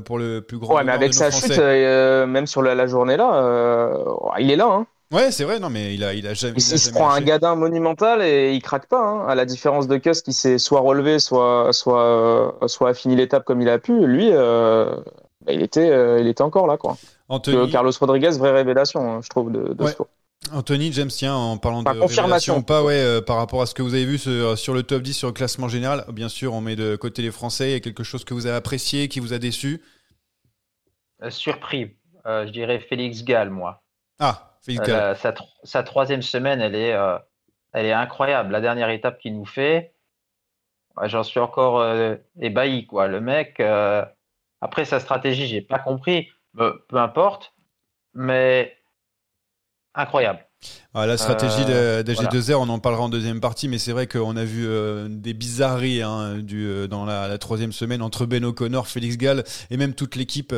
pour 0.05 0.17
le 0.17 0.41
plus 0.41 0.57
grand 0.57 0.75
Ouais, 0.75 0.83
mais 0.85 0.93
avec 0.93 1.13
sa 1.13 1.29
chute, 1.29 1.51
euh, 1.59 2.25
même 2.25 2.47
sur 2.47 2.61
la, 2.61 2.73
la 2.73 2.87
journée 2.87 3.17
là, 3.17 4.05
il 4.39 4.49
est 4.49 4.55
là. 4.55 4.67
Hein. 4.71 4.87
Ouais, 5.11 5.31
c'est 5.31 5.43
vrai. 5.43 5.59
Non, 5.59 5.69
mais 5.69 5.95
il 5.95 6.03
a, 6.03 6.13
il 6.13 6.27
a 6.27 6.33
jamais. 6.35 6.53
Il, 6.57 6.61
il 6.61 6.71
a 6.71 6.75
il 6.75 6.79
se 6.79 6.85
jamais 6.85 6.99
prend 6.99 7.09
un 7.11 7.21
gadin 7.21 7.55
monumental 7.55 8.21
et 8.21 8.53
il 8.53 8.61
craque 8.61 8.87
pas, 8.87 9.01
hein. 9.01 9.27
à 9.27 9.33
la 9.35 9.45
différence 9.45 9.87
de 9.87 9.97
Kuss 9.97 10.21
qui 10.21 10.33
s'est 10.33 10.57
soit 10.59 10.81
relevé, 10.81 11.19
soit 11.19 11.73
soit 11.73 12.55
soit 12.67 12.89
a 12.89 12.93
fini 12.93 13.15
l'étape 13.15 13.43
comme 13.43 13.61
il 13.61 13.69
a 13.69 13.79
pu. 13.79 14.05
Lui, 14.05 14.29
euh, 14.31 14.95
bah, 15.45 15.51
il 15.53 15.61
était 15.63 15.89
euh, 15.89 16.19
il 16.19 16.27
était 16.27 16.43
encore 16.43 16.67
là 16.67 16.77
quoi. 16.77 16.95
Anthony, 17.27 17.57
Que 17.67 17.71
Carlos 17.71 17.91
Rodriguez, 17.99 18.31
vraie 18.37 18.51
révélation, 18.51 19.01
hein, 19.15 19.19
je 19.23 19.29
trouve 19.29 19.51
de, 19.51 19.73
de 19.73 19.83
Ouais. 19.83 19.91
ce 19.91 19.95
tour. 19.97 20.07
Anthony, 20.53 20.91
James, 20.93 21.09
tiens, 21.09 21.35
en 21.35 21.57
parlant 21.57 21.79
Enfin, 21.81 21.93
de 21.95 21.99
confirmation. 21.99 22.53
révélation 22.53 22.57
ou 22.57 22.61
pas, 22.63 22.83
ouais, 22.83 22.95
euh, 22.99 23.19
par 23.21 23.35
rapport 23.37 23.61
à 23.61 23.65
ce 23.65 23.73
que 23.75 23.81
vous 23.83 23.93
avez 23.93 24.05
vu 24.05 24.17
sur, 24.17 24.57
sur 24.57 24.73
le 24.73 24.83
top 24.83 25.01
10, 25.03 25.13
sur 25.13 25.27
le 25.27 25.33
classement 25.33 25.67
général, 25.67 26.05
bien 26.13 26.29
sûr, 26.29 26.53
on 26.53 26.61
met 26.61 26.75
de 26.77 26.95
côté 26.95 27.21
les 27.21 27.29
Français. 27.29 27.69
Il 27.69 27.73
y 27.73 27.75
a 27.75 27.79
quelque 27.81 28.03
chose 28.03 28.23
que 28.23 28.33
vous 28.33 28.45
avez 28.47 28.55
apprécié, 28.55 29.09
qui 29.09 29.19
vous 29.19 29.33
a 29.33 29.37
déçu? 29.37 29.81
Euh, 31.23 31.29
surpris, 31.29 31.95
Euh, 32.25 32.45
je 32.47 32.51
dirais 32.51 32.79
Félix 32.79 33.23
Gall, 33.23 33.49
moi. 33.49 33.81
Ah. 34.19 34.48
Euh, 34.67 35.15
sa, 35.15 35.33
sa 35.63 35.83
troisième 35.83 36.21
semaine, 36.21 36.61
elle 36.61 36.75
est, 36.75 36.93
euh, 36.93 37.17
elle 37.73 37.85
est 37.85 37.93
incroyable. 37.93 38.51
La 38.51 38.61
dernière 38.61 38.89
étape 38.89 39.19
qu'il 39.19 39.35
nous 39.35 39.45
fait, 39.45 39.93
j'en 41.03 41.23
suis 41.23 41.39
encore 41.39 41.79
euh, 41.79 42.15
ébahi. 42.39 42.85
Quoi. 42.85 43.07
Le 43.07 43.21
mec, 43.21 43.61
après 44.61 44.85
sa 44.85 44.99
stratégie, 44.99 45.47
j'ai 45.47 45.61
pas 45.61 45.79
compris. 45.79 46.29
Peu 46.55 46.81
importe, 46.93 47.53
mais 48.13 48.75
incroyable. 49.93 50.48
Ah, 50.93 51.05
la 51.05 51.17
stratégie 51.17 51.63
Euh, 51.69 52.03
de, 52.03 52.13
de 52.13 52.17
G2R, 52.17 52.55
on 52.55 52.67
en 52.69 52.79
parlera 52.79 53.03
en 53.03 53.09
deuxième 53.09 53.39
partie, 53.39 53.67
mais 53.67 53.77
c'est 53.77 53.91
vrai 53.91 54.07
qu'on 54.07 54.35
a 54.35 54.43
vu 54.43 54.65
euh, 54.67 55.07
des 55.09 55.33
bizarreries 55.33 56.01
hein, 56.01 56.39
du, 56.39 56.65
euh, 56.67 56.87
dans 56.87 57.05
la, 57.05 57.27
la 57.27 57.37
troisième 57.37 57.71
semaine 57.71 58.01
entre 58.01 58.25
Ben 58.25 58.43
O'Connor, 58.43 58.87
Félix 58.87 59.17
Gall 59.17 59.43
et 59.69 59.77
même 59.77 59.93
toute 59.93 60.15
l'équipe. 60.15 60.53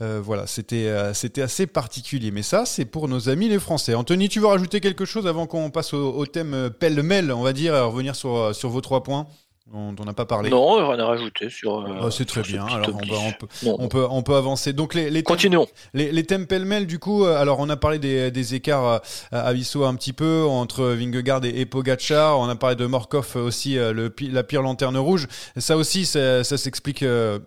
Euh, 0.00 0.20
voilà, 0.24 0.46
c'était 0.46 0.90
c'était 1.14 1.42
assez 1.42 1.66
particulier. 1.66 2.30
Mais 2.30 2.42
ça, 2.42 2.64
c'est 2.64 2.84
pour 2.84 3.08
nos 3.08 3.28
amis 3.28 3.48
les 3.48 3.58
Français. 3.58 3.94
Anthony, 3.94 4.28
tu 4.28 4.40
veux 4.40 4.46
rajouter 4.46 4.80
quelque 4.80 5.04
chose 5.04 5.26
avant 5.26 5.46
qu'on 5.46 5.70
passe 5.70 5.92
au, 5.94 6.12
au 6.14 6.26
thème 6.26 6.70
pêle-mêle, 6.78 7.32
on 7.32 7.42
va 7.42 7.52
dire, 7.52 7.74
revenir 7.74 8.14
sur, 8.16 8.54
sur 8.54 8.70
vos 8.70 8.80
trois 8.80 9.02
points? 9.02 9.26
On 9.72 9.92
n'a 10.04 10.12
pas 10.12 10.24
parlé 10.24 10.50
Non, 10.50 10.88
rien 10.88 10.98
à 10.98 11.06
rajouter 11.06 11.48
sur. 11.48 11.80
euh, 11.80 12.00
Ah, 12.02 12.10
c'est 12.10 12.24
très 12.24 12.42
sur 12.42 12.52
bien. 12.52 12.66
Alors 12.66 12.90
on, 12.94 12.98
10. 13.00 13.10
va- 13.10 13.16
on 13.18 13.32
peut, 13.32 13.46
Non. 13.64 13.76
on 13.78 13.88
peut 13.88 14.06
on 14.10 14.22
peut 14.22 14.34
avancer. 14.34 14.72
Donc 14.72 14.94
les, 14.94 15.04
les 15.08 15.22
thèmes- 15.22 15.24
Continuons. 15.24 15.66
les, 15.94 16.10
les 16.12 16.24
thèmes 16.24 16.46
pêle-mêle, 16.46 16.86
du 16.86 16.98
coup, 16.98 17.24
euh, 17.24 17.36
alors 17.40 17.60
on 17.60 17.68
a 17.70 17.76
parlé 17.76 17.98
des, 17.98 18.30
des 18.30 18.54
écarts 18.54 18.86
euh, 18.86 18.98
abyssaux 19.30 19.84
un 19.84 19.94
petit 19.94 20.12
peu 20.12 20.44
entre 20.48 20.84
Vingegaard 20.84 21.44
et, 21.44 21.60
et 21.60 21.66
Pogacar. 21.66 22.38
On 22.38 22.48
a 22.48 22.56
parlé 22.56 22.76
de 22.76 22.86
Morkov 22.86 23.36
aussi, 23.36 23.78
euh, 23.78 23.92
le, 23.92 24.10
pi- 24.10 24.30
la 24.30 24.42
pire 24.42 24.62
lanterne 24.62 24.96
rouge. 24.98 25.28
Ça 25.56 25.76
aussi, 25.76 26.06
ça, 26.06 26.44
ça 26.44 26.58
s'explique 26.58 27.02
euh, 27.02 27.38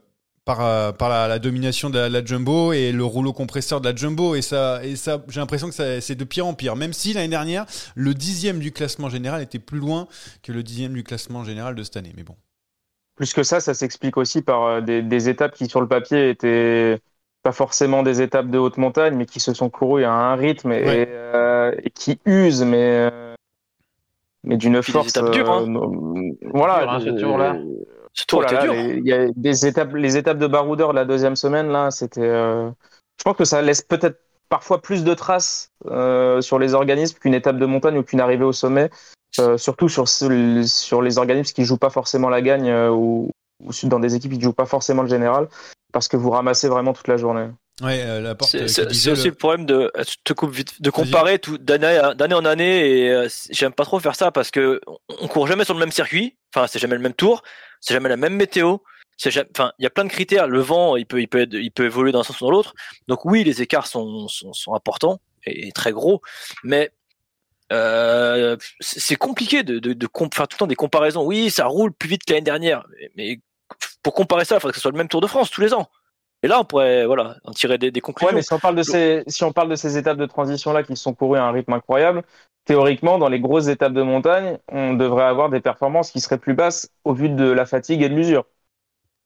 par, 0.46 0.62
euh, 0.64 0.92
par 0.92 1.10
la, 1.10 1.28
la 1.28 1.40
domination 1.40 1.90
de 1.90 1.98
la, 1.98 2.10
la 2.10 2.24
Jumbo 2.24 2.72
et 2.72 2.92
le 2.92 3.04
rouleau 3.04 3.34
compresseur 3.34 3.82
de 3.82 3.90
la 3.90 3.96
Jumbo. 3.96 4.36
Et 4.36 4.42
ça, 4.42 4.84
et 4.84 4.96
ça 4.96 5.22
j'ai 5.28 5.40
l'impression 5.40 5.68
que 5.68 5.74
ça- 5.74 6.00
c'est 6.02 6.16
de 6.16 6.24
pire 6.24 6.46
en 6.46 6.54
pire. 6.54 6.76
Même 6.76 6.94
si 6.94 7.14
l'année 7.14 7.28
dernière, 7.28 7.66
le 7.96 8.14
dixième 8.14 8.60
du 8.60 8.72
classement 8.72 9.10
général 9.10 9.42
était 9.42 9.60
plus 9.60 9.80
loin 9.80 10.08
que 10.44 10.52
le 10.52 10.64
dixième 10.64 10.94
du 10.94 11.04
classement 11.04 11.44
général 11.44 11.76
de 11.76 11.84
cette 11.84 11.98
année. 11.98 12.14
Mais 12.16 12.24
bon. 12.24 12.36
Plus 13.16 13.34
que 13.34 13.44
ça, 13.44 13.60
ça 13.60 13.74
s'explique 13.74 14.18
aussi 14.18 14.42
par 14.42 14.64
euh, 14.64 14.82
des, 14.82 15.02
des 15.02 15.30
étapes 15.30 15.56
qui 15.56 15.68
sur 15.68 15.82
le 15.82 15.88
papier 15.88 16.30
étaient 16.30 17.00
pas 17.44 17.52
forcément 17.52 18.04
des 18.04 18.22
étapes 18.22 18.50
de 18.50 18.58
haute 18.58 18.78
montagne, 18.78 19.16
mais 19.16 19.26
qui 19.26 19.40
se 19.40 19.54
sont 19.54 19.70
courues 19.70 20.04
à 20.04 20.12
un 20.12 20.36
rythme 20.36 20.72
et, 20.72 20.84
Ouais. 20.84 21.08
euh, 21.10 21.72
et 21.84 21.90
qui 21.92 22.20
usent, 22.26 22.64
mais 22.64 23.10
mais 24.44 24.58
d'une 24.58 24.82
force. 24.84 25.10
étapes 25.10 25.32
dures, 25.32 25.50
hein. 25.52 25.66
euh, 25.68 26.50
voilà, 26.54 26.82
Dur, 26.82 26.92
hein, 26.92 27.00
ce 27.00 27.10
euh, 27.10 27.14
Ce 28.16 28.24
Oh 28.34 28.42
les- 28.72 28.98
Il 28.98 29.06
y 29.08 29.14
a 29.14 29.28
des 29.36 29.66
étapes, 29.66 29.94
les 29.94 30.18
étapes 30.18 30.38
de 30.38 30.48
baroudeur 30.48 30.92
de 30.92 30.96
la 30.96 31.06
deuxième 31.06 31.36
semaine 31.36 31.70
là, 31.70 31.92
c'était. 31.92 32.22
euh, 32.22 32.70
Je 33.20 33.24
pense 33.24 33.38
que 33.38 33.46
ça 33.46 33.62
laisse 33.62 33.82
peut-être 33.82 34.20
parfois 34.50 34.82
plus 34.82 35.04
de 35.04 35.14
traces 35.14 35.72
euh, 35.88 36.42
sur 36.42 36.60
les 36.60 36.74
organismes 36.74 37.18
qu'une 37.20 37.34
étape 37.34 37.58
de 37.58 37.66
montagne 37.66 37.98
ou 37.98 38.04
qu'une 38.04 38.22
arrivée 38.22 38.46
au 38.46 38.54
sommet, 38.54 38.90
euh, 39.40 39.58
surtout 39.58 39.90
sur 39.90 40.08
ce- 40.08 40.64
sur 40.66 41.02
les 41.02 41.18
organismes 41.18 41.54
qui 41.54 41.66
jouent 41.66 41.78
pas 41.78 41.90
forcément 41.90 42.30
la 42.30 42.42
gagne 42.42 42.70
euh, 42.70 42.90
ou, 42.90 43.30
ou 43.64 43.72
dans 43.84 44.00
des 44.00 44.16
équipes 44.16 44.34
qui 44.34 44.42
jouent 44.42 44.54
pas 44.54 44.66
forcément 44.66 45.02
le 45.02 45.10
général, 45.10 45.48
parce 45.92 46.08
que 46.08 46.18
vous 46.18 46.30
ramassez 46.30 46.68
vraiment 46.70 46.94
toute 46.94 47.08
la 47.08 47.18
journée. 47.18 47.48
Ouais, 47.82 48.02
euh, 48.04 48.22
la 48.22 48.36
porte. 48.36 48.52
C'est 48.52 48.62
euh, 48.64 48.68
c'est- 48.68 48.86
disait 48.86 49.12
aussi 49.12 49.24
le- 49.26 49.30
le 49.32 49.36
problème 49.36 49.66
de, 49.66 49.92
je 49.98 50.16
te 50.24 50.32
coupe 50.34 50.52
vite, 50.52 50.82
de 50.82 50.90
comparer 50.90 51.40
tout 51.40 51.58
d'année 51.58 52.00
en 52.34 52.46
année 52.46 52.90
et 52.90 53.12
euh, 53.12 53.28
j'aime 53.52 53.74
pas 53.74 53.84
trop 53.84 54.00
faire 54.00 54.16
ça 54.16 54.32
parce 54.32 54.50
que 54.50 54.80
on- 55.20 55.28
court 55.28 55.46
jamais 55.48 55.66
sur 55.66 55.74
le 55.74 55.80
même 55.82 55.92
circuit. 55.92 56.38
Enfin, 56.56 56.68
c'est 56.68 56.80
jamais 56.80 56.96
le 56.96 57.02
même 57.02 57.14
tour, 57.14 57.44
c'est 57.82 57.94
jamais 57.94 58.08
la 58.10 58.16
même 58.18 58.36
météo. 58.36 58.78
C'est 59.18 59.32
jamais, 59.32 59.50
enfin, 59.56 59.72
il 59.80 59.84
y 59.84 59.86
a 59.86 59.90
plein 59.90 60.04
de 60.06 60.10
critères. 60.10 60.48
Le 60.48 60.60
vent, 60.60 60.96
il 60.98 61.06
peut, 61.06 61.22
il 61.22 61.28
peut, 61.28 61.42
être- 61.42 61.54
il 61.54 61.72
peut 61.72 61.86
évoluer 61.86 62.12
d'un 62.12 62.24
sens 62.24 62.40
ou 62.42 62.46
dans 62.46 62.52
l'autre. 62.52 62.74
Donc 63.08 63.26
oui, 63.26 63.44
les 63.44 63.62
écarts 63.62 63.88
sont, 63.88 64.28
sont, 64.30 64.54
sont 64.54 64.74
importants 64.74 65.20
et, 65.46 65.68
et 65.68 65.72
très 65.74 65.92
gros, 65.92 66.22
mais 66.64 66.92
euh, 67.74 68.56
c'est 68.80 69.16
compliqué 69.16 69.64
de, 69.64 69.80
de, 69.80 69.94
de 69.94 70.08
comp- 70.08 70.34
faire 70.34 70.48
tout 70.48 70.56
le 70.56 70.60
temps 70.60 70.68
des 70.68 70.76
comparaisons. 70.76 71.24
Oui, 71.26 71.50
ça 71.50 71.66
roule 71.66 71.92
plus 71.94 72.08
vite 72.10 72.24
que 72.26 72.34
l'année 72.34 72.44
dernière, 72.44 72.86
mais, 72.92 73.12
mais 73.16 73.40
pour 74.04 74.14
comparer 74.14 74.46
ça, 74.46 74.56
il 74.56 74.60
faudrait 74.60 74.72
que 74.74 74.78
ce 74.78 74.82
soit 74.82 74.92
le 74.92 74.98
même 74.98 75.08
Tour 75.08 75.22
de 75.22 75.28
France 75.28 75.50
tous 75.50 75.62
les 75.62 75.74
ans. 75.74 75.90
Et 76.46 76.48
là, 76.48 76.60
on 76.62 76.66
pourrait, 76.66 77.06
voilà, 77.08 77.38
en 77.44 77.52
tirer 77.54 77.78
des, 77.80 77.92
des 77.92 78.02
Ouais, 78.22 78.32
conclusions. 78.32 78.34
mais 78.34 78.42
si 78.42 78.54
on 78.54 78.60
parle 78.60 78.76
de 78.76 78.84
ces, 78.84 79.24
si 79.28 79.44
on 79.44 79.52
parle 79.52 79.70
de 79.70 79.76
ces 79.76 79.98
étapes 79.98 80.18
de 80.18 80.26
transition 80.26 80.72
là 80.72 80.84
qui 80.84 80.96
sont 80.96 81.14
courues 81.14 81.38
à 81.38 81.44
un 81.46 81.52
rythme 81.52 81.74
incroyable, 81.74 82.24
théoriquement, 82.64 83.18
dans 83.18 83.28
les 83.28 83.42
grosses 83.42 83.68
étapes 83.68 83.92
de 83.94 84.02
montagne, 84.02 84.58
on 84.70 84.94
devrait 84.94 85.26
avoir 85.26 85.50
des 85.50 85.60
performances 85.60 86.12
qui 86.12 86.22
seraient 86.22 86.38
plus 86.40 86.54
basses 86.54 86.90
au 87.04 87.14
vu 87.14 87.28
de 87.30 87.44
la 87.52 87.66
fatigue 87.66 88.02
et 88.02 88.10
de 88.10 88.16
l'usure. 88.16 88.46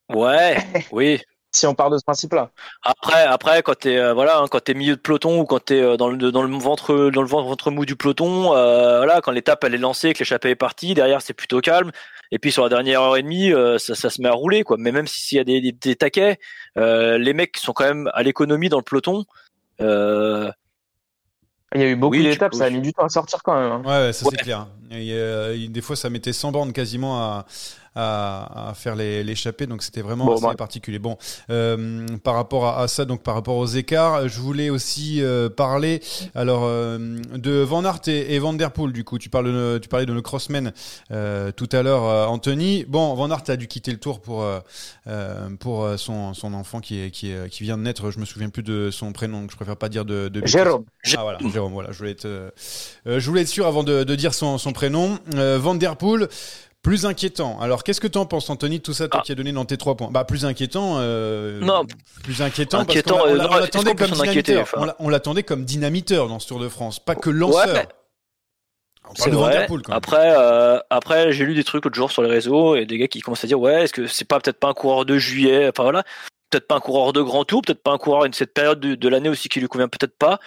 Ouais, 0.09 0.57
oui. 0.91 1.19
Si 1.59 1.67
on 1.67 1.75
part 1.75 1.89
de 1.89 1.97
ce 1.97 2.03
principe-là. 2.05 2.51
Après, 2.83 3.23
après, 3.25 3.61
quand 3.63 3.77
t'es 3.77 3.97
euh, 3.97 4.13
voilà, 4.13 4.39
hein, 4.39 4.45
quand 4.49 4.61
t'es 4.63 4.73
milieu 4.73 4.95
de 4.95 5.01
peloton 5.01 5.41
ou 5.41 5.45
quand 5.45 5.59
t'es 5.65 5.81
euh, 5.81 5.97
dans 5.97 6.07
le 6.07 6.31
dans 6.31 6.41
le 6.41 6.57
ventre 6.57 7.09
dans 7.09 7.21
le 7.21 7.27
ventre 7.27 7.69
mou 7.69 7.85
du 7.85 7.97
peloton, 7.97 8.55
euh, 8.55 8.97
voilà, 8.97 9.19
quand 9.19 9.31
l'étape 9.31 9.61
elle 9.65 9.75
est 9.75 9.77
lancée, 9.79 10.13
que 10.13 10.19
l'échappée 10.19 10.51
est 10.51 10.55
partie, 10.55 10.93
derrière 10.93 11.21
c'est 11.21 11.33
plutôt 11.33 11.59
calme. 11.59 11.91
Et 12.31 12.39
puis 12.39 12.51
sur 12.53 12.63
la 12.63 12.69
dernière 12.69 13.01
heure 13.01 13.17
et 13.17 13.23
demie, 13.23 13.51
euh, 13.51 13.77
ça, 13.77 13.93
ça 13.95 14.09
se 14.09 14.21
met 14.21 14.29
à 14.29 14.33
rouler 14.33 14.63
quoi. 14.63 14.77
Mais 14.79 14.91
même 14.93 15.07
s'il 15.07 15.37
y 15.37 15.41
a 15.41 15.43
des, 15.43 15.59
des, 15.59 15.71
des 15.73 15.95
taquets, 15.97 16.39
euh, 16.77 17.17
les 17.17 17.33
mecs 17.33 17.57
sont 17.57 17.73
quand 17.73 17.83
même 17.85 18.09
à 18.13 18.23
l'économie 18.23 18.69
dans 18.69 18.77
le 18.77 18.83
peloton. 18.83 19.25
Euh, 19.81 20.49
Il 21.75 21.81
y 21.81 21.83
a 21.83 21.87
eu 21.87 21.95
beaucoup 21.95 22.15
Oui, 22.15 22.23
d'étapes, 22.23 22.53
ça 22.55 22.65
a 22.65 22.69
mis 22.69 22.81
du 22.81 22.93
temps 22.93 23.03
à 23.05 23.09
sortir 23.09 23.43
quand 23.43 23.59
même. 23.59 23.71
hein. 23.71 23.81
Ouais, 23.83 24.07
ouais, 24.07 24.13
ça 24.13 24.25
Ouais. 24.25 24.31
c'est 24.37 24.43
clair. 24.43 24.67
Et, 24.91 25.11
euh, 25.13 25.67
des 25.67 25.81
fois, 25.81 25.95
ça 25.95 26.09
mettait 26.09 26.33
100 26.33 26.51
bornes 26.51 26.73
quasiment 26.73 27.19
à, 27.21 27.45
à, 27.99 28.69
à 28.69 28.73
faire 28.73 28.95
l'échappée, 28.95 29.67
donc 29.67 29.83
c'était 29.83 30.01
vraiment 30.01 30.25
Bon, 30.25 30.35
assez 30.35 30.43
bah. 30.45 30.55
particulier. 30.55 30.99
Bon, 30.99 31.17
euh, 31.49 32.05
par 32.23 32.35
rapport 32.35 32.65
à, 32.67 32.81
à 32.81 32.87
ça, 32.87 33.05
donc 33.05 33.23
par 33.23 33.35
rapport 33.35 33.57
aux 33.57 33.65
écarts, 33.67 34.27
je 34.27 34.39
voulais 34.39 34.69
aussi 34.69 35.21
euh, 35.21 35.49
parler 35.49 36.01
alors 36.35 36.63
euh, 36.63 36.97
de 37.33 37.61
Van 37.61 37.83
Aert 37.83 38.01
et, 38.07 38.35
et 38.35 38.39
Van 38.39 38.53
Der 38.53 38.71
Poel. 38.71 38.93
Du 38.93 39.03
coup, 39.03 39.17
tu 39.17 39.29
parles, 39.29 39.45
de, 39.51 39.79
tu 39.81 39.89
parlais 39.89 40.05
de 40.05 40.13
nos 40.13 40.21
crossmen 40.21 40.71
tout 41.09 41.69
à 41.71 41.83
l'heure, 41.83 42.29
Anthony. 42.29 42.85
Bon, 42.87 43.13
Van 43.15 43.29
Aert 43.31 43.43
a 43.49 43.55
dû 43.55 43.67
quitter 43.67 43.91
le 43.91 43.99
tour 43.99 44.21
pour 44.21 44.45
pour 45.59 45.87
son, 45.97 46.33
son 46.33 46.53
enfant 46.53 46.79
qui 46.79 47.01
est, 47.01 47.11
qui 47.11 47.31
est, 47.31 47.49
qui 47.49 47.63
vient 47.63 47.77
de 47.77 47.83
naître. 47.83 48.11
Je 48.11 48.19
me 48.19 48.25
souviens 48.25 48.49
plus 48.49 48.63
de 48.63 48.89
son 48.91 49.11
prénom, 49.11 49.41
donc 49.41 49.51
je 49.51 49.55
préfère 49.55 49.77
pas 49.77 49.89
dire 49.89 50.05
de. 50.05 50.29
de. 50.29 50.45
Jérôme. 50.45 50.85
Ah 51.17 51.23
voilà, 51.23 51.39
Jérôme, 51.51 51.73
voilà, 51.73 51.91
je 51.91 51.97
voulais 51.97 52.11
être, 52.11 52.27
je 53.05 53.25
voulais 53.29 53.41
être 53.41 53.47
sûr 53.47 53.67
avant 53.67 53.83
de, 53.83 54.03
de 54.03 54.15
dire 54.15 54.33
son, 54.33 54.57
son 54.57 54.71
prénom. 54.71 55.19
Van 55.35 55.75
Der 55.75 55.95
Poel, 55.97 56.27
plus 56.81 57.05
inquiétant. 57.05 57.59
Alors, 57.59 57.83
qu'est-ce 57.83 57.99
que 58.01 58.07
tu 58.07 58.17
en 58.17 58.25
penses, 58.25 58.49
Anthony, 58.49 58.77
de 58.79 58.83
tout 58.83 58.93
ça, 58.93 59.07
toi 59.07 59.19
Ah. 59.21 59.25
qui 59.25 59.31
as 59.31 59.35
donné 59.35 59.51
dans 59.51 59.65
tes 59.65 59.77
trois 59.77 59.95
points? 59.97 60.09
Bah, 60.11 60.23
plus 60.23 60.45
inquiétant. 60.45 60.95
euh, 60.99 61.59
Non. 61.59 61.85
plus 62.23 62.41
inquiétant. 62.41 62.79
Inquiétant, 62.79 63.17
parce 63.17 63.29
qu'on 63.29 63.35
l'a- 63.35 63.47
on 63.49 63.53
l'a- 63.55 63.59
l'attendait 63.61 63.95
comme 63.95 64.11
dynamiteur. 64.11 64.61
enfin 64.61 64.77
On 64.81 64.85
l'a- 64.85 64.95
On 64.99 65.09
l'attendait 65.09 65.43
comme 65.43 65.65
dynamiteur 65.65 66.27
dans 66.29 66.39
ce 66.39 66.47
Tour 66.47 66.59
de 66.59 66.69
France, 66.69 66.99
pas 66.99 67.15
que 67.15 67.29
lanceur. 67.29 67.67
Ouais. 67.75 67.87
On 69.11 69.15
C'est 69.15 69.29
vrai. 69.31 69.65
Poel, 69.67 69.81
quand 69.81 69.91
même. 69.91 69.97
Après, 69.97 70.33
euh, 70.37 70.79
après, 70.89 71.31
j'ai 71.31 71.43
lu 71.45 71.55
des 71.55 71.63
trucs 71.63 71.83
l'autre 71.83 71.95
jour 71.95 72.11
sur 72.11 72.21
les 72.21 72.29
réseaux 72.29 72.75
et 72.75 72.85
des 72.85 72.97
gars 72.97 73.07
qui 73.07 73.21
commencent 73.21 73.43
à 73.43 73.47
dire 73.47 73.59
ouais, 73.59 73.83
est-ce 73.83 73.93
que 73.93 74.05
c'est 74.07 74.25
pas 74.25 74.39
peut-être 74.39 74.59
pas 74.59 74.67
un 74.69 74.73
coureur 74.73 75.03
de 75.05 75.17
juillet, 75.17 75.67
enfin 75.69 75.83
voilà, 75.83 76.03
peut-être 76.51 76.67
pas 76.67 76.75
un 76.75 76.79
coureur 76.79 77.11
de 77.11 77.21
grand 77.21 77.43
tour, 77.43 77.61
peut-être 77.63 77.81
pas 77.81 77.91
un 77.91 77.97
coureur 77.97 78.29
de 78.29 78.35
cette 78.35 78.53
période 78.53 78.79
de, 78.79 78.93
de 78.95 79.09
l'année 79.09 79.29
aussi 79.29 79.49
qui 79.49 79.59
lui 79.59 79.67
convient 79.67 79.87
peut-être 79.87 80.15
pas. 80.17 80.39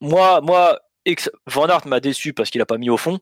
Moi, 0.00 0.40
moi, 0.40 0.78
Van 1.46 1.66
Aert 1.66 1.86
m'a 1.86 2.00
déçu 2.00 2.32
parce 2.32 2.50
qu'il 2.50 2.60
a 2.60 2.66
pas 2.66 2.78
mis 2.78 2.90
au 2.90 2.96
fond. 2.96 3.18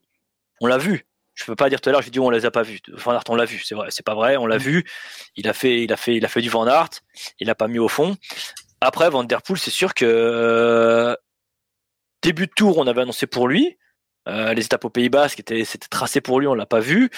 On 0.60 0.66
l'a 0.66 0.78
vu. 0.78 1.06
Je 1.36 1.44
peux 1.44 1.54
pas 1.54 1.68
dire 1.68 1.80
tout 1.80 1.90
à 1.90 1.92
l'heure, 1.92 2.02
j'ai 2.02 2.10
dit 2.10 2.18
on 2.18 2.30
les 2.30 2.46
a 2.46 2.50
pas 2.50 2.62
vus. 2.62 2.80
Van 2.88 3.12
Aert, 3.12 3.24
on 3.28 3.36
l'a 3.36 3.44
vu, 3.44 3.60
c'est 3.62 3.74
vrai, 3.74 3.88
c'est 3.90 4.04
pas 4.04 4.14
vrai, 4.14 4.38
on 4.38 4.46
l'a 4.46 4.56
vu. 4.56 4.84
Il 5.36 5.48
a 5.48 5.52
fait, 5.52 5.82
il 5.82 5.92
a 5.92 5.96
fait, 5.96 6.16
il 6.16 6.24
a 6.24 6.28
fait 6.28 6.40
du 6.40 6.48
Van 6.48 6.66
Aert. 6.66 6.88
Il 7.38 7.50
a 7.50 7.54
pas 7.54 7.68
mis 7.68 7.78
au 7.78 7.88
fond. 7.88 8.16
Après, 8.80 9.10
Van 9.10 9.22
Der 9.22 9.42
Poel, 9.42 9.58
c'est 9.58 9.70
sûr 9.70 9.92
que 9.92 10.06
euh, 10.06 11.14
début 12.22 12.46
de 12.46 12.52
tour, 12.56 12.78
on 12.78 12.86
avait 12.86 13.02
annoncé 13.02 13.26
pour 13.26 13.48
lui. 13.48 13.76
Euh, 14.28 14.54
les 14.54 14.64
étapes 14.64 14.84
au 14.86 14.90
Pays 14.90 15.10
Basque 15.10 15.38
étaient, 15.38 15.64
c'était 15.64 15.88
tracé 15.88 16.22
pour 16.22 16.40
lui, 16.40 16.46
on 16.46 16.54
l'a 16.54 16.66
pas 16.66 16.80
vu. 16.80 17.10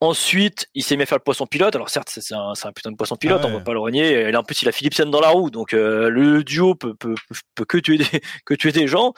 Ensuite, 0.00 0.66
il 0.74 0.82
s'est 0.82 0.96
mis 0.96 1.04
à 1.04 1.06
faire 1.06 1.18
le 1.18 1.22
poisson 1.22 1.46
pilote. 1.46 1.74
Alors 1.74 1.88
certes, 1.88 2.10
c'est 2.10 2.34
un, 2.34 2.52
un 2.62 2.72
putain 2.72 2.90
de 2.90 2.96
poisson 2.96 3.16
pilote, 3.16 3.40
Ah 3.42 3.46
ouais. 3.46 3.52
on 3.54 3.58
va 3.58 3.64
pas 3.64 3.72
le 3.72 3.78
renier. 3.78 4.10
Et 4.10 4.30
là, 4.32 4.40
en 4.40 4.42
plus, 4.42 4.60
il 4.60 4.68
a 4.68 4.72
Philipsen 4.72 5.10
dans 5.10 5.20
la 5.20 5.28
roue, 5.28 5.50
donc 5.50 5.72
euh, 5.72 6.10
le 6.10 6.44
duo 6.44 6.74
peut, 6.74 6.94
peut, 6.94 7.14
peut 7.54 7.64
que 7.64 7.78
tuer 7.78 7.98
des, 7.98 8.04
que 8.44 8.54
tuer 8.54 8.72
des 8.72 8.86
gens. 8.86 9.14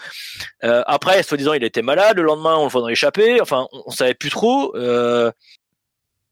Euh, 0.65 0.83
après, 0.87 1.23
soi-disant, 1.23 1.55
il 1.55 1.65
était 1.65 1.83
malade. 1.83 2.19
Le 2.19 2.23
lendemain, 2.23 2.57
on 2.57 2.65
le 2.65 2.71
voit 2.71 2.83
dans 2.83 2.89
l'échappée. 2.89 3.41
Enfin, 3.41 3.67
on, 3.73 3.83
on 3.87 3.91
savait 3.91 4.15
plus 4.15 4.31
trop. 4.31 4.77
Euh, 4.77 5.33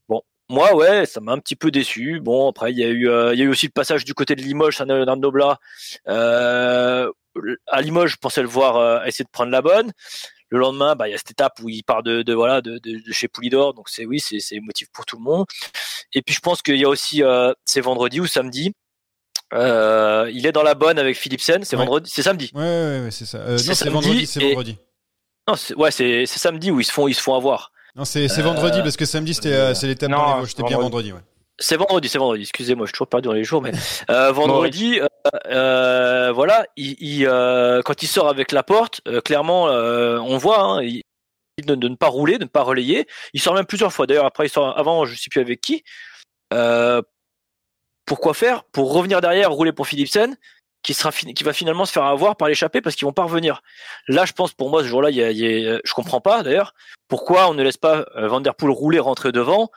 bon, 0.09 0.23
moi, 0.49 0.75
ouais, 0.77 1.05
ça 1.07 1.21
m'a 1.21 1.33
un 1.33 1.39
petit 1.39 1.57
peu 1.57 1.71
déçu. 1.73 2.21
Bon, 2.21 2.49
après, 2.51 2.71
il 2.71 2.79
y 2.79 2.85
a 2.85 2.89
eu, 2.89 3.09
euh, 3.09 3.33
il 3.35 3.39
y 3.41 3.43
a 3.43 3.47
eu 3.47 3.49
aussi 3.49 3.67
le 3.67 3.73
passage 3.73 4.05
du 4.05 4.15
côté 4.15 4.37
de 4.37 4.43
Limoges, 4.43 4.77
Saint-Léonard 4.77 5.17
de 5.17 5.23
Noblat. 5.23 5.59
Euh, 6.07 7.11
à 7.67 7.81
Limoges, 7.81 8.13
je 8.13 8.17
pensais 8.19 8.43
le 8.43 8.49
voir 8.49 8.77
euh, 8.77 9.03
essayer 9.05 9.25
de 9.25 9.31
prendre 9.31 9.51
la 9.51 9.63
bonne. 9.63 9.91
Le 10.55 10.61
lendemain, 10.61 10.95
bah, 10.95 11.09
il 11.09 11.11
y 11.11 11.15
a 11.15 11.19
cette 11.19 11.33
étape 11.33 11.59
où 11.65 11.69
il 11.69 11.83
part 11.83 12.05
de, 12.05 12.23
de 12.23 12.33
voilà 12.33 12.61
de, 12.61 12.79
de, 12.79 13.01
de 13.05 13.13
chez 13.13 13.27
Poulidor, 13.27 13.75
donc 13.75 13.89
c'est 13.89 14.05
oui, 14.07 14.21
c'est 14.21 14.39
c'est 14.39 14.61
motif 14.61 14.87
pour 14.93 15.05
tout 15.05 15.17
le 15.17 15.23
monde. 15.25 15.47
Et 16.13 16.23
puis 16.23 16.33
je 16.33 16.39
pense 16.41 16.63
qu'il 16.63 16.77
y 16.77 16.85
a 16.85 16.89
aussi 16.89 17.25
euh, 17.25 17.53
c'est 17.65 17.81
vendredi 17.81 18.21
ou 18.21 18.27
samedi. 18.29 18.73
Euh, 19.53 20.31
il 20.33 20.47
est 20.47 20.53
dans 20.53 20.63
la 20.63 20.75
bonne 20.75 20.99
avec 20.99 21.17
Philipsen. 21.17 21.65
C'est 21.65 21.75
Ouais. 21.77 21.83
vendredi, 21.85 22.09
c'est 22.13 22.23
samedi. 22.23 22.51
Ouais, 22.55 22.61
ouais, 22.63 23.01
ouais, 23.05 23.11
c'est 23.11 23.27
ça. 23.27 23.39
Euh, 23.39 23.59
C'est 23.59 23.67
non, 23.69 23.75
c'est 23.75 23.85
samedi 23.85 23.95
vendredi, 23.95 24.27
c'est 24.27 24.41
et- 24.43 24.49
vendredi. 24.51 24.79
Non, 25.49 25.57
c'est- 25.57 25.75
ouais, 25.75 25.91
c'est 25.91 26.25
c'est 26.27 26.39
samedi 26.39 26.71
où 26.71 26.79
ils 26.81 26.85
se 26.85 26.93
font 26.93 27.09
ils 27.09 27.15
se 27.15 27.23
font 27.23 27.35
avoir. 27.35 27.73
Non, 27.97 28.05
c'est 28.05 28.29
c'est 28.29 28.41
Euh, 28.41 28.45
vendredi 28.45 28.79
parce 28.83 28.97
que 28.97 29.05
samedi, 29.07 29.35
c'était 29.35 29.53
euh, 29.53 29.75
c'est 29.75 29.87
l'étape 29.89 30.11
dans 30.11 30.35
les 30.37 30.41
Vosges. 30.41 30.51
C'était 30.51 30.63
bien 30.65 30.79
vendredi. 30.79 31.11
vendredi, 31.11 31.13
ouais. 31.13 31.34
C'est 31.59 31.77
vendredi, 31.77 32.09
c'est 32.09 32.19
vendredi. 32.19 32.43
Excusez-moi, 32.43 32.87
je 32.87 32.89
suis 32.89 32.95
toujours 32.95 33.09
perdu 33.09 33.29
dans 33.29 33.35
les 33.35 33.45
jours, 33.45 33.63
mais 33.63 33.73
euh, 34.11 34.33
vendredi, 34.33 35.01
euh, 35.01 35.07
euh, 35.47 36.33
voilà, 36.33 36.67
il, 36.77 36.97
il, 37.01 37.27
quand 37.85 38.03
il 38.03 38.07
sort 38.09 38.29
avec 38.29 38.51
la 38.53 38.63
porte, 38.63 39.01
clairement, 39.25 39.65
on 39.65 40.37
voit, 40.39 40.61
hein, 40.61 40.83
il, 40.83 41.03
de, 41.65 41.75
de 41.77 41.89
ne 41.89 41.95
pas 41.95 42.09
rouler, 42.09 42.39
de 42.39 42.45
ne 42.45 42.49
pas 42.49 42.63
relayer. 42.63 43.07
Il 43.33 43.41
sort 43.41 43.55
même 43.55 43.67
plusieurs 43.67 43.93
fois. 43.93 44.07
D'ailleurs, 44.07 44.27
après, 44.27 44.47
il 44.47 44.51
sort 44.51 44.77
avant, 44.77 45.05
je 45.05 45.15
sais 45.15 45.31
plus 45.31 45.41
avec 45.41 45.61
qui. 45.61 45.85
Pourquoi 48.07 48.35
faire? 48.35 48.65
Pour 48.65 48.93
revenir 48.93 49.21
derrière, 49.21 49.51
rouler 49.51 49.73
pour 49.73 49.87
Philipsen, 49.87 50.37
qui 50.83 50.93
sera 50.93 51.11
qui 51.13 51.45
va 51.45 51.53
finalement 51.55 51.87
se 51.87 51.93
faire 51.93 52.05
avoir 52.05 52.37
par 52.37 52.49
l'échappée 52.49 52.83
parce 52.83 52.97
qu'ils 52.97 53.07
vont 53.07 53.13
pas 53.13 53.23
revenir. 53.25 53.63
Là, 54.09 54.27
je 54.27 54.33
pense 54.33 54.53
pour 54.53 54.69
moi 54.69 54.83
ce 54.83 54.89
jour-là, 54.89 55.11
y 55.11 55.23
a, 55.23 55.31
il 55.31 55.39
y 55.39 55.69
a- 55.69 55.79
je 55.83 55.95
comprends 55.95 56.21
pas 56.21 56.43
d'ailleurs 56.43 56.75
pourquoi 57.09 57.49
on 57.49 57.55
ne 57.55 57.63
laisse 57.63 57.79
pas 57.79 58.05
Van 58.17 58.41
Der 58.43 58.55
Poel 58.55 58.71
rouler, 58.73 58.99
rentrer 58.99 59.33
devant 59.33 59.71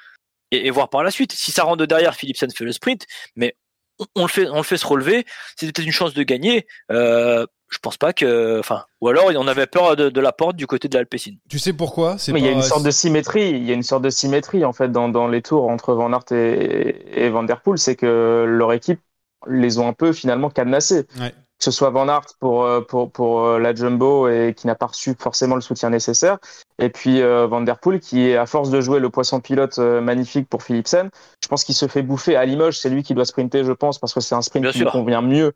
et, 0.52 0.68
et 0.68 0.72
voir 0.72 0.90
par 0.90 1.04
la 1.04 1.12
suite. 1.12 1.32
Si 1.32 1.52
ça 1.52 1.64
rentre 1.64 1.78
de 1.78 1.86
derrière, 1.86 2.16
Philipsen 2.16 2.50
fait 2.52 2.64
le 2.64 2.72
sprint, 2.72 3.06
mais 3.36 3.56
on, 4.00 4.06
on 4.16 4.22
le 4.24 4.28
fait, 4.30 4.48
on 4.50 4.58
le 4.58 4.64
fait 4.64 4.78
se 4.78 4.86
relever. 4.88 5.26
C'est 5.56 5.66
peut-être 5.72 5.86
une 5.86 5.92
chance 5.92 6.14
de 6.14 6.24
gagner. 6.24 6.68
Euh, 6.92 7.46
je 7.70 7.80
pense 7.80 7.98
pas 7.98 8.14
que, 8.14 8.60
enfin, 8.60 8.86
ou 9.02 9.10
alors 9.10 9.26
on 9.36 9.48
avait 9.48 9.68
peur 9.68 9.96
de, 9.98 10.10
de 10.10 10.22
la 10.22 10.32
porte 10.32 10.56
du 10.56 10.68
côté 10.68 10.88
de 10.88 10.98
l'Alpecin. 10.98 11.34
Tu 11.50 11.60
sais 11.60 11.74
pourquoi? 11.74 12.16
Il 12.28 12.38
y 12.38 12.48
a 12.48 12.52
une 12.52 12.62
sorte 12.62 12.84
de 12.84 12.92
symétrie. 12.92 13.50
Il 13.50 13.66
y 13.66 13.72
a 13.72 13.74
une 13.74 13.84
sorte 13.84 14.04
de 14.04 14.10
symétrie 14.10 14.64
en 14.64 14.72
fait 14.72 14.90
dans, 14.90 15.10
dans 15.10 15.28
les 15.28 15.42
tours 15.42 15.68
entre 15.68 15.94
Van 15.94 16.14
Aert 16.14 16.32
et, 16.32 17.26
et 17.26 17.30
Van 17.30 17.44
Der 17.44 17.60
Poel, 17.62 17.78
c'est 17.78 17.96
que 17.96 18.46
leur 18.48 18.72
équipe 18.72 19.02
les 19.48 19.80
ont 19.80 19.88
un 19.88 19.94
peu 19.94 20.14
finalement 20.14 20.50
cadenassés. 20.50 21.08
Ouais. 21.20 21.34
Que 21.58 21.64
ce 21.64 21.72
soit 21.72 21.90
Van 21.90 22.06
pour 22.40 22.66
euh, 22.66 22.82
pour 22.82 23.12
pour 23.12 23.44
euh, 23.44 23.60
la 23.60 23.74
jumbo 23.74 24.28
et 24.30 24.54
qui 24.56 24.68
n'a 24.68 24.76
pas 24.76 24.86
reçu 24.86 25.16
forcément 25.18 25.56
le 25.56 25.62
soutien 25.62 25.90
nécessaire, 25.90 26.38
et 26.80 26.90
puis 26.90 27.22
euh, 27.22 27.48
Van 27.48 27.62
Der 27.62 27.80
Poel 27.80 28.00
qui 28.00 28.30
est 28.30 28.38
à 28.38 28.46
force 28.46 28.70
de 28.70 28.82
jouer 28.82 29.00
le 29.00 29.10
poisson 29.10 29.40
pilote 29.40 29.80
euh, 29.80 30.02
magnifique 30.02 30.48
pour 30.48 30.62
Philipsen, 30.64 31.10
je 31.44 31.48
pense 31.48 31.64
qu'il 31.64 31.76
se 31.76 31.88
fait 31.88 32.04
bouffer 32.04 32.36
à 32.36 32.46
Limoges. 32.46 32.78
C'est 32.78 32.90
lui 32.90 33.04
qui 33.04 33.14
doit 33.14 33.26
sprinter, 33.26 33.64
je 33.64 33.72
pense, 33.72 33.98
parce 33.98 34.14
que 34.14 34.20
c'est 34.20 34.36
un 34.36 34.42
sprint 34.42 34.64
Bien 34.64 34.72
qui 34.72 34.80
lui 34.80 34.88
convient 34.88 35.22
mieux 35.22 35.54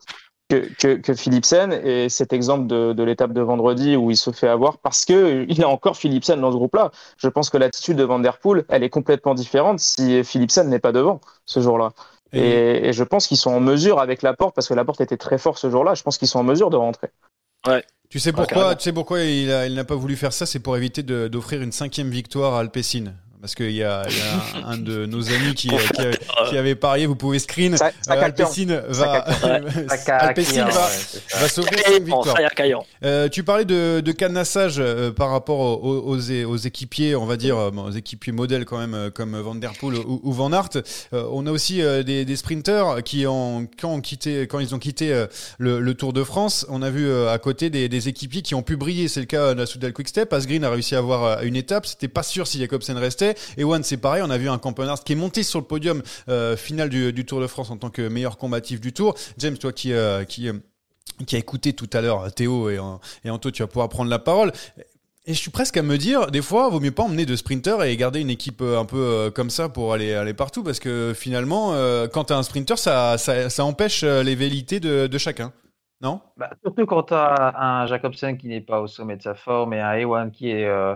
que, 0.49 0.67
que, 0.79 0.95
que 0.95 1.13
Philipsen 1.13 1.71
et 1.71 2.09
cet 2.09 2.33
exemple 2.33 2.67
de, 2.67 2.93
de 2.93 3.03
l'étape 3.03 3.31
de 3.31 3.41
vendredi 3.41 3.95
où 3.95 4.11
il 4.11 4.17
se 4.17 4.31
fait 4.31 4.47
avoir 4.47 4.79
parce 4.79 5.05
que 5.05 5.45
il 5.49 5.63
a 5.63 5.69
encore 5.69 5.95
Philipsen 5.95 6.41
dans 6.41 6.51
ce 6.51 6.57
groupe-là. 6.57 6.91
Je 7.17 7.27
pense 7.27 7.49
que 7.49 7.57
l'attitude 7.57 7.97
de 7.97 8.03
Van 8.03 8.19
Der 8.19 8.39
Poel, 8.39 8.65
elle 8.69 8.83
est 8.83 8.89
complètement 8.89 9.35
différente 9.35 9.79
si 9.79 10.23
Philipsen 10.23 10.67
n'est 10.67 10.79
pas 10.79 10.91
devant 10.91 11.21
ce 11.45 11.59
jour-là. 11.59 11.91
Et- 12.33 12.39
Et, 12.39 12.87
et 12.89 12.93
je 12.93 13.03
pense 13.03 13.27
qu'ils 13.27 13.37
sont 13.37 13.51
en 13.51 13.59
mesure 13.59 13.99
avec 13.99 14.21
la 14.21 14.33
porte 14.33 14.55
parce 14.55 14.67
que 14.67 14.73
la 14.73 14.85
porte 14.85 15.01
était 15.01 15.17
très 15.17 15.37
fort 15.37 15.57
ce 15.57 15.69
jour-là. 15.69 15.93
Je 15.95 16.03
pense 16.03 16.17
qu'ils 16.17 16.27
sont 16.27 16.39
en 16.39 16.43
mesure 16.43 16.69
de 16.69 16.77
rentrer. 16.77 17.09
Ouais. 17.67 17.83
Tu 18.09 18.19
sais 18.19 18.31
pourquoi, 18.33 18.75
tu 18.75 18.83
sais 18.83 18.93
pourquoi 18.93 19.21
il, 19.21 19.51
a- 19.51 19.67
il 19.67 19.73
n'a 19.75 19.83
pas 19.83 19.95
voulu 19.95 20.15
faire 20.15 20.33
ça 20.33 20.45
C'est 20.45 20.59
pour 20.59 20.75
éviter 20.77 21.03
d'offrir 21.03 21.61
une 21.61 21.71
cinquième 21.71 22.09
victoire 22.09 22.53
à 22.55 22.59
Alpecin. 22.59 23.13
Parce 23.41 23.55
qu'il 23.55 23.71
y 23.71 23.83
a, 23.83 24.03
il 24.07 24.15
y 24.15 24.21
a 24.21 24.67
un, 24.67 24.71
un 24.73 24.77
de 24.77 25.05
nos 25.07 25.27
amis 25.29 25.55
qui, 25.55 25.69
qui, 25.69 26.01
avait, 26.01 26.17
qui 26.49 26.57
avait 26.57 26.75
parié, 26.75 27.05
vous 27.07 27.15
pouvez 27.15 27.39
screen. 27.39 27.75
Ça- 27.75 27.91
ça 28.01 28.13
Euh. 29.43 29.59
Alpecin 30.27 30.65
va, 30.65 30.71
va, 31.41 31.47
y 31.49 31.65
est, 31.95 31.99
caillant. 32.55 32.85
Euh, 33.03 33.29
tu 33.29 33.43
parlais 33.43 33.65
de, 33.65 33.99
de 34.01 34.11
cadenassage 34.11 34.75
euh, 34.79 35.11
par 35.11 35.29
rapport 35.31 35.59
aux, 35.59 36.01
aux, 36.03 36.15
aux- 36.17 36.45
aux 36.51 36.57
équipiers, 36.57 37.15
on 37.15 37.25
va 37.25 37.35
dire, 37.37 37.57
euh, 37.57 37.71
aux 37.71 37.91
équipiers 37.91 38.31
modèles 38.33 38.65
quand 38.65 38.77
même, 38.77 39.09
comme 39.11 39.39
Van 39.39 39.55
Der 39.55 39.71
Poel 39.79 39.95
ou, 39.97 40.19
ou 40.23 40.31
Van 40.33 40.51
Aert. 40.53 40.69
Euh, 41.13 41.25
on 41.31 41.47
a 41.47 41.51
aussi 41.51 41.81
euh, 41.81 42.03
des, 42.03 42.25
des 42.25 42.35
sprinters 42.35 43.01
qui 43.03 43.25
ont, 43.25 43.67
quand, 43.79 43.93
ont 43.93 44.01
quitté, 44.01 44.41
quand 44.47 44.59
ils 44.59 44.75
ont 44.75 44.79
quitté 44.79 45.11
euh, 45.13 45.25
le, 45.57 45.79
le 45.79 45.93
Tour 45.95 46.13
de 46.13 46.23
France, 46.23 46.65
on 46.69 46.81
a 46.81 46.89
vu 46.89 47.07
euh, 47.07 47.31
à 47.31 47.37
côté 47.39 47.69
des, 47.69 47.89
des 47.89 48.07
équipiers 48.07 48.41
qui 48.41 48.55
ont 48.55 48.61
pu 48.63 48.75
briller. 48.77 49.07
C'est 49.07 49.19
le 49.19 49.25
cas 49.25 49.53
de 49.53 49.59
la 49.59 49.65
Soudal 49.65 49.93
Quickstep. 49.93 50.31
Asgreen 50.33 50.63
a 50.63 50.69
réussi 50.69 50.95
à 50.95 50.99
avoir 50.99 51.41
une 51.43 51.55
étape. 51.55 51.85
C'était 51.85 52.07
pas 52.07 52.23
sûr 52.23 52.45
si 52.47 52.59
Jacobsen 52.59 52.97
restait. 52.97 53.30
Ewan, 53.57 53.83
c'est 53.83 53.97
pareil. 53.97 54.23
On 54.25 54.29
a 54.29 54.37
vu 54.37 54.49
un 54.49 54.57
Campenard 54.57 55.03
qui 55.03 55.13
est 55.13 55.15
monté 55.15 55.43
sur 55.43 55.59
le 55.59 55.65
podium 55.65 56.01
euh, 56.29 56.55
final 56.55 56.89
du, 56.89 57.25
Tour 57.25 57.41
de 57.41 57.47
France 57.47 57.69
en 57.71 57.77
tant 57.77 57.89
que 57.89 58.07
meilleur 58.07 58.37
combatif 58.37 58.81
du 58.81 58.93
Tour. 58.93 59.15
James, 59.37 59.57
toi 59.57 59.71
qui, 59.71 59.93
euh, 59.93 60.23
qui 60.23 60.49
euh, 60.49 60.53
a 61.31 61.37
écouté 61.37 61.73
tout 61.73 61.89
à 61.93 62.01
l'heure 62.01 62.31
Théo 62.33 62.69
et, 62.69 62.77
euh, 62.77 62.97
et 63.23 63.29
Anto, 63.29 63.51
tu 63.51 63.63
vas 63.63 63.67
pouvoir 63.67 63.89
prendre 63.89 64.09
la 64.09 64.19
parole. 64.19 64.51
Et 65.27 65.33
je 65.35 65.39
suis 65.39 65.51
presque 65.51 65.77
à 65.77 65.83
me 65.83 65.97
dire, 65.97 66.31
des 66.31 66.41
fois, 66.41 66.67
vaut 66.69 66.79
mieux 66.79 66.91
pas 66.91 67.03
emmener 67.03 67.27
de 67.27 67.35
sprinter 67.35 67.83
et 67.83 67.95
garder 67.95 68.21
une 68.21 68.31
équipe 68.31 68.61
euh, 68.61 68.79
un 68.79 68.85
peu 68.85 68.97
euh, 68.97 69.29
comme 69.29 69.51
ça 69.51 69.69
pour 69.69 69.93
aller, 69.93 70.15
aller 70.15 70.33
partout, 70.33 70.63
parce 70.63 70.79
que 70.79 71.13
finalement, 71.15 71.73
euh, 71.73 72.07
quand 72.07 72.25
tu 72.25 72.33
as 72.33 72.37
un 72.37 72.43
sprinter, 72.43 72.75
ça, 72.75 73.19
ça, 73.19 73.63
empêche 73.63 74.03
euh, 74.03 74.23
les 74.23 74.33
velléités 74.33 74.79
de, 74.79 75.05
de 75.05 75.17
chacun. 75.19 75.53
Non? 76.01 76.21
Bah, 76.37 76.49
surtout 76.63 76.87
quand 76.87 77.03
tu 77.03 77.13
as 77.13 77.53
un 77.55 77.85
Jacobsen 77.85 78.35
qui 78.35 78.47
n'est 78.47 78.61
pas 78.61 78.81
au 78.81 78.87
sommet 78.87 79.15
de 79.15 79.21
sa 79.21 79.35
forme 79.35 79.73
et 79.73 79.79
un 79.79 79.93
Ewan 79.93 80.31
qui 80.31 80.49
est, 80.49 80.65
euh, 80.65 80.95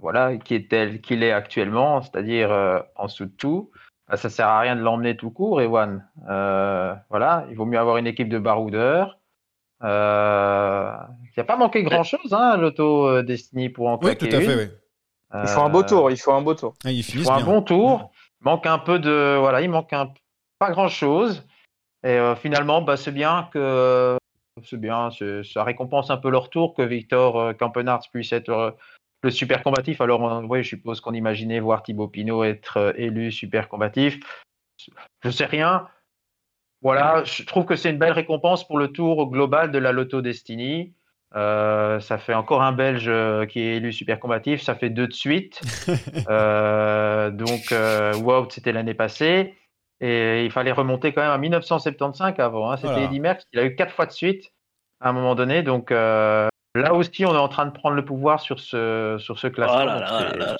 voilà, 0.00 0.36
qui 0.36 0.54
est 0.54 0.68
tel 0.70 1.00
qu'il 1.00 1.22
est 1.22 1.32
actuellement, 1.32 2.02
c'est-à-dire 2.02 2.50
euh, 2.52 2.80
en 2.96 3.06
dessous 3.06 3.26
de 3.26 3.30
tout, 3.36 3.70
bah, 4.08 4.16
ça 4.16 4.30
sert 4.30 4.48
à 4.48 4.60
rien 4.60 4.76
de 4.76 4.80
l'emmener 4.80 5.16
tout 5.16 5.30
court, 5.30 5.60
Ewan. 5.60 6.06
Euh, 6.28 6.94
voilà, 7.10 7.46
il 7.50 7.56
vaut 7.56 7.66
mieux 7.66 7.78
avoir 7.78 7.96
une 7.96 8.06
équipe 8.06 8.28
de 8.28 8.38
baroudeurs. 8.38 9.18
Euh, 9.82 10.90
il 11.22 11.32
n'y 11.36 11.40
a 11.40 11.44
pas 11.44 11.56
manqué 11.56 11.82
grand-chose, 11.82 12.32
hein, 12.32 12.56
l'auto 12.56 13.08
euh, 13.08 13.22
Destiny 13.22 13.68
pour 13.68 13.88
en 13.88 13.98
Oui, 14.02 14.16
tout 14.16 14.26
à 14.26 14.40
fait, 14.40 14.56
oui. 14.56 14.68
Il 15.42 15.48
faut 15.48 15.60
un 15.60 15.68
beau 15.68 15.82
tour, 15.82 16.10
il 16.10 16.16
faut 16.16 16.32
un 16.32 16.40
beau 16.40 16.54
tour. 16.54 16.74
Ah, 16.84 16.90
ils 16.90 16.98
il 17.00 17.04
faut 17.22 17.30
un 17.30 17.36
bien. 17.36 17.46
bon 17.46 17.62
tour. 17.62 18.10
Manque 18.40 18.66
un 18.66 18.78
peu 18.78 18.98
de. 18.98 19.36
Voilà, 19.38 19.60
il 19.60 19.68
manque 19.68 19.92
un, 19.92 20.12
pas 20.58 20.70
grand 20.70 20.88
chose. 20.88 21.46
Et 22.04 22.10
euh, 22.10 22.36
finalement, 22.36 22.80
bah, 22.80 22.96
c'est 22.96 23.12
bien 23.12 23.48
que. 23.52 24.16
C'est 24.64 24.80
bien, 24.80 25.10
c'est- 25.10 25.42
ça 25.42 25.64
récompense 25.64 26.10
un 26.10 26.16
peu 26.16 26.30
leur 26.30 26.48
tour 26.48 26.74
que 26.74 26.80
Victor 26.80 27.38
euh, 27.38 27.52
puisse 28.10 28.32
être 28.32 28.48
euh, 28.48 28.70
le 29.22 29.30
super 29.30 29.62
combatif. 29.62 30.00
Alors, 30.00 30.30
euh, 30.30 30.42
oui, 30.42 30.62
je 30.62 30.68
suppose 30.68 31.00
qu'on 31.00 31.14
imaginait 31.14 31.60
voir 31.60 31.82
Thibaut 31.82 32.08
Pinot 32.08 32.44
être 32.44 32.76
euh, 32.76 32.92
élu 32.96 33.32
super 33.32 33.68
combatif. 33.68 34.20
Je 35.24 35.30
sais 35.30 35.46
rien. 35.46 35.88
Voilà, 36.82 37.24
je 37.24 37.42
trouve 37.44 37.64
que 37.64 37.74
c'est 37.74 37.90
une 37.90 37.98
belle 37.98 38.12
récompense 38.12 38.66
pour 38.66 38.78
le 38.78 38.88
tour 38.88 39.30
global 39.30 39.70
de 39.72 39.78
la 39.78 39.92
Lotto 39.92 40.20
Destiny. 40.20 40.94
Euh, 41.34 41.98
ça 42.00 42.18
fait 42.18 42.34
encore 42.34 42.62
un 42.62 42.72
Belge 42.72 43.08
euh, 43.08 43.46
qui 43.46 43.60
est 43.60 43.76
élu 43.76 43.92
super 43.92 44.20
combatif. 44.20 44.62
Ça 44.62 44.74
fait 44.74 44.90
deux 44.90 45.08
de 45.08 45.12
suite. 45.12 45.60
Euh, 46.28 47.30
donc, 47.30 47.70
euh, 47.72 48.14
Wout, 48.16 48.50
c'était 48.50 48.72
l'année 48.72 48.94
passée. 48.94 49.54
Et 50.00 50.44
il 50.44 50.50
fallait 50.50 50.72
remonter 50.72 51.12
quand 51.12 51.22
même 51.22 51.30
à 51.30 51.38
1975 51.38 52.34
avant. 52.38 52.70
hein. 52.70 52.76
C'était 52.76 52.88
Voilà. 52.88 53.04
Eddy 53.04 53.20
Merckx. 53.20 53.44
Il 53.52 53.60
a 53.60 53.64
eu 53.64 53.74
quatre 53.76 53.92
fois 53.94 54.06
de 54.06 54.12
suite 54.12 54.52
à 55.00 55.10
un 55.10 55.12
moment 55.12 55.34
donné. 55.34 55.62
Donc, 55.62 55.90
euh, 55.92 56.48
là 56.80 56.94
aussi, 56.94 57.24
on 57.24 57.34
est 57.34 57.38
en 57.38 57.48
train 57.48 57.66
de 57.66 57.70
prendre 57.70 57.96
le 57.96 58.04
pouvoir 58.04 58.40
sur 58.40 58.58
ce, 58.60 59.16
sur 59.18 59.38
ce 59.38 59.46
classement. 59.46 59.82
Oh 59.82 59.86
là 59.86 60.00
là 60.00 60.32
là. 60.36 60.56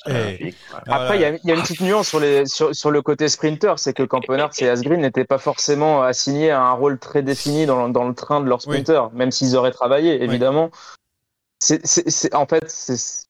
Après, 0.86 1.16
il 1.16 1.20
y, 1.22 1.24
a- 1.24 1.30
il 1.30 1.40
y 1.44 1.50
a 1.52 1.54
une 1.54 1.62
petite 1.62 1.80
nuance 1.80 2.08
sur, 2.08 2.20
les, 2.20 2.46
sur, 2.46 2.74
sur 2.74 2.90
le 2.90 3.02
côté 3.02 3.28
sprinter, 3.28 3.78
c'est 3.78 3.92
que 3.92 4.02
Campenard 4.02 4.50
et 4.60 4.68
Asgreen 4.68 5.00
n'étaient 5.00 5.24
pas 5.24 5.38
forcément 5.38 6.02
assignés 6.02 6.50
à 6.50 6.62
un 6.62 6.72
rôle 6.72 6.98
très 6.98 7.22
défini 7.22 7.66
dans, 7.66 7.86
le- 7.86 7.92
dans 7.92 8.06
le 8.06 8.14
train 8.14 8.40
de 8.40 8.48
leur 8.48 8.60
sprinter, 8.62 9.10
même 9.12 9.30
s'ils 9.30 9.56
auraient 9.56 9.70
travaillé, 9.72 10.22
évidemment. 10.22 10.70
C'est- 11.58 12.34
en 12.34 12.46
fait, 12.46 12.64
c'est, 12.70 13.25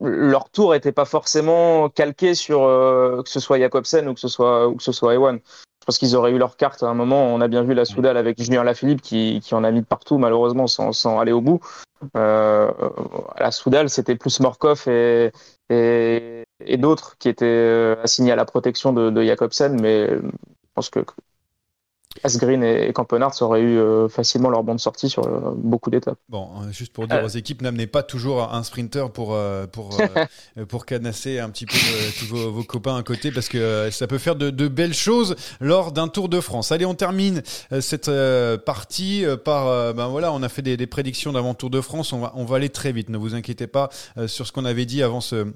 leur 0.00 0.50
tour 0.50 0.72
n'était 0.72 0.92
pas 0.92 1.04
forcément 1.04 1.88
calqué 1.88 2.34
sur 2.34 2.62
euh, 2.62 3.22
que 3.22 3.28
ce 3.28 3.40
soit 3.40 3.58
Jacobsen 3.58 4.08
ou 4.08 4.14
que 4.14 4.20
ce 4.20 4.28
soit, 4.28 4.68
ou 4.68 4.76
que 4.76 4.82
ce 4.82 4.92
soit 4.92 5.14
Ewan. 5.14 5.40
Je 5.80 5.84
pense 5.86 5.98
qu'ils 5.98 6.16
auraient 6.16 6.32
eu 6.32 6.38
leur 6.38 6.56
carte 6.56 6.82
à 6.82 6.86
un 6.86 6.94
moment. 6.94 7.26
On 7.34 7.40
a 7.40 7.48
bien 7.48 7.62
vu 7.62 7.74
la 7.74 7.84
Soudal 7.84 8.16
avec 8.16 8.40
Julien 8.40 8.62
Lafilippe 8.62 9.00
qui, 9.00 9.40
qui 9.42 9.54
en 9.54 9.64
a 9.64 9.70
mis 9.70 9.80
de 9.80 9.86
partout, 9.86 10.18
malheureusement, 10.18 10.66
sans, 10.66 10.92
sans 10.92 11.18
aller 11.18 11.32
au 11.32 11.40
bout. 11.40 11.60
Euh, 12.16 12.70
la 13.38 13.50
Soudal, 13.50 13.88
c'était 13.88 14.14
plus 14.14 14.38
Morkov 14.40 14.86
et, 14.86 15.32
et, 15.70 16.44
et 16.64 16.76
d'autres 16.76 17.16
qui 17.18 17.28
étaient 17.28 17.46
euh, 17.46 17.96
assignés 18.02 18.32
à 18.32 18.36
la 18.36 18.44
protection 18.44 18.92
de, 18.92 19.10
de 19.10 19.22
Jacobsen, 19.22 19.80
mais 19.80 20.10
euh, 20.10 20.20
je 20.22 20.68
pense 20.74 20.90
que 20.90 21.00
Asgreen 22.22 22.62
et, 22.62 22.92
Campenarts 22.92 23.40
auraient 23.40 23.60
eu 23.60 23.78
euh, 23.78 24.08
facilement 24.08 24.48
leur 24.48 24.62
bande 24.62 24.80
sortie 24.80 25.08
sur 25.08 25.26
euh, 25.26 25.52
beaucoup 25.56 25.90
d'étapes. 25.90 26.18
Bon, 26.28 26.48
euh, 26.56 26.72
juste 26.72 26.92
pour 26.92 27.06
dire 27.06 27.22
aux 27.24 27.28
équipes, 27.28 27.62
n'amenez 27.62 27.86
pas 27.86 28.02
toujours 28.02 28.52
un 28.52 28.62
sprinter 28.62 29.10
pour, 29.10 29.36
pour, 29.72 29.96
pour 30.68 30.86
canasser 30.86 31.38
un 31.38 31.50
petit 31.50 31.66
peu 31.66 31.76
tous 32.18 32.26
vos, 32.26 32.50
vos 32.50 32.64
copains 32.64 32.96
à 32.96 33.02
côté 33.02 33.30
parce 33.30 33.48
que 33.48 33.90
ça 33.90 34.06
peut 34.06 34.18
faire 34.18 34.36
de, 34.36 34.50
de 34.50 34.68
belles 34.68 34.94
choses 34.94 35.36
lors 35.60 35.92
d'un 35.92 36.08
Tour 36.08 36.28
de 36.28 36.40
France. 36.40 36.72
Allez, 36.72 36.86
on 36.86 36.94
termine 36.94 37.42
cette 37.80 38.10
partie 38.64 39.24
par. 39.44 39.94
ben 39.94 40.08
voilà, 40.08 40.32
on 40.32 40.42
a 40.42 40.48
fait 40.48 40.62
des, 40.62 40.76
des 40.76 40.86
prédictions 40.86 41.32
d'avant 41.32 41.54
Tour 41.54 41.70
de 41.70 41.80
France. 41.80 42.12
On 42.12 42.20
va, 42.20 42.32
on 42.34 42.44
va 42.44 42.56
aller 42.56 42.70
très 42.70 42.92
vite, 42.92 43.08
ne 43.08 43.18
vous 43.18 43.34
inquiétez 43.34 43.66
pas 43.66 43.90
sur 44.26 44.46
ce 44.46 44.52
qu'on 44.52 44.64
avait 44.64 44.86
dit 44.86 45.02
avant 45.02 45.20
ce. 45.20 45.52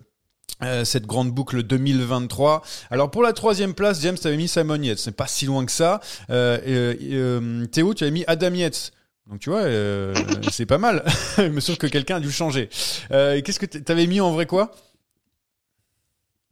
Euh, 0.62 0.84
cette 0.84 1.07
grande 1.07 1.30
boucle 1.32 1.62
2023. 1.62 2.62
Alors 2.90 3.11
pour 3.11 3.22
la 3.22 3.32
troisième 3.32 3.74
place, 3.74 4.01
James, 4.01 4.16
tu 4.20 4.26
avais 4.26 4.36
mis 4.36 4.49
Simon 4.49 4.80
Yates. 4.80 4.99
C'est 4.99 5.16
pas 5.16 5.26
si 5.26 5.47
loin 5.47 5.64
que 5.66 5.72
ça. 5.72 6.01
Euh, 6.30 6.59
euh, 6.66 7.66
Théo, 7.66 7.95
tu 7.95 8.05
avais 8.05 8.11
mis 8.12 8.24
Adam 8.26 8.53
Yates. 8.55 8.93
Donc 9.28 9.40
tu 9.40 9.51
vois, 9.51 9.61
euh, 9.62 10.14
c'est 10.51 10.66
pas 10.66 10.78
mal. 10.78 11.05
Il 11.38 11.51
me 11.53 11.61
semble 11.61 11.78
que 11.78 11.86
quelqu'un 11.86 12.16
a 12.16 12.20
dû 12.20 12.30
changer. 12.30 12.68
Qu'est-ce 13.11 13.59
que 13.59 13.66
t'avais 13.66 14.07
mis 14.07 14.20
en 14.20 14.32
vrai 14.32 14.47
quoi? 14.47 14.72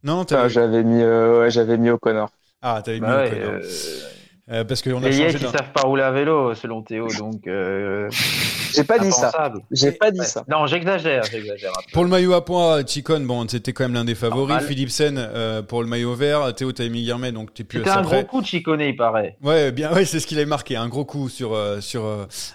Non, 0.03 0.23
Ah, 0.23 0.25
t'avais... 0.25 0.49
j'avais 0.49 0.83
mis, 0.83 1.03
ouais, 1.05 1.51
j'avais 1.51 1.77
mis 1.77 1.91
O'Connor. 1.91 2.31
Ah, 2.63 2.81
t'avais 2.85 3.01
mis 3.01 3.07
Bah 3.07 3.19
ouais, 3.19 3.29
O'Connor. 3.29 3.61
Euh, 4.51 4.65
parce 4.65 4.83
qu'on 4.83 5.03
a 5.03 5.09
les 5.09 5.17
changé 5.17 5.39
d'un- 5.39 5.51
savent 5.53 5.73
pas 5.73 5.83
rouler 5.83 6.03
à 6.03 6.11
vélo, 6.11 6.55
selon 6.55 6.83
Théo. 6.83 7.07
Donc, 7.19 7.47
euh, 7.47 8.09
J'ai 8.75 8.85
pas 8.85 8.99
dit 8.99 9.11
ça. 9.13 9.33
J'ai 9.71 9.93
pas 9.93 10.11
dit 10.11 10.21
Ouais. 10.21 10.27
ça. 10.27 10.45
Non, 10.49 10.67
j'exagère. 10.67 11.23
Pour 11.93 12.05
le 12.05 12.11
maillot 12.11 12.33
à 12.35 12.45
points, 12.45 12.85
Chicon, 12.87 13.21
bon, 13.21 13.47
c'était 13.49 13.73
quand 13.73 13.85
même 13.85 13.95
l'un 13.95 14.05
des 14.05 14.15
favoris. 14.15 14.49
Normal. 14.49 14.65
Philipsen 14.65 15.17
euh, 15.19 15.63
pour 15.63 15.83
le 15.83 15.89
maillot 15.89 16.15
vert. 16.15 16.55
Théo, 16.55 16.73
t'avais 16.73 16.89
mis 16.89 17.01
Guillermet, 17.01 17.33
donc 17.33 17.53
t'es 17.55 17.65
plus 17.65 17.79
C'était 17.79 17.91
un 17.91 18.03
gros 18.03 18.23
coup 18.25 18.41
de 18.41 18.47
chiconné, 18.47 18.89
il 18.89 18.97
paraît. 18.97 19.37
Ouais, 19.43 19.73
bien, 19.73 19.93
ouais, 19.93 20.05
c'est 20.05 20.21
ce 20.21 20.27
qu'il 20.27 20.39
avait 20.39 20.47
marqué. 20.47 20.77
Un 20.77 20.89
gros 20.89 21.05
coup 21.05 21.29
sur 21.29 21.55
euh, 21.55 21.81
sur 21.81 22.05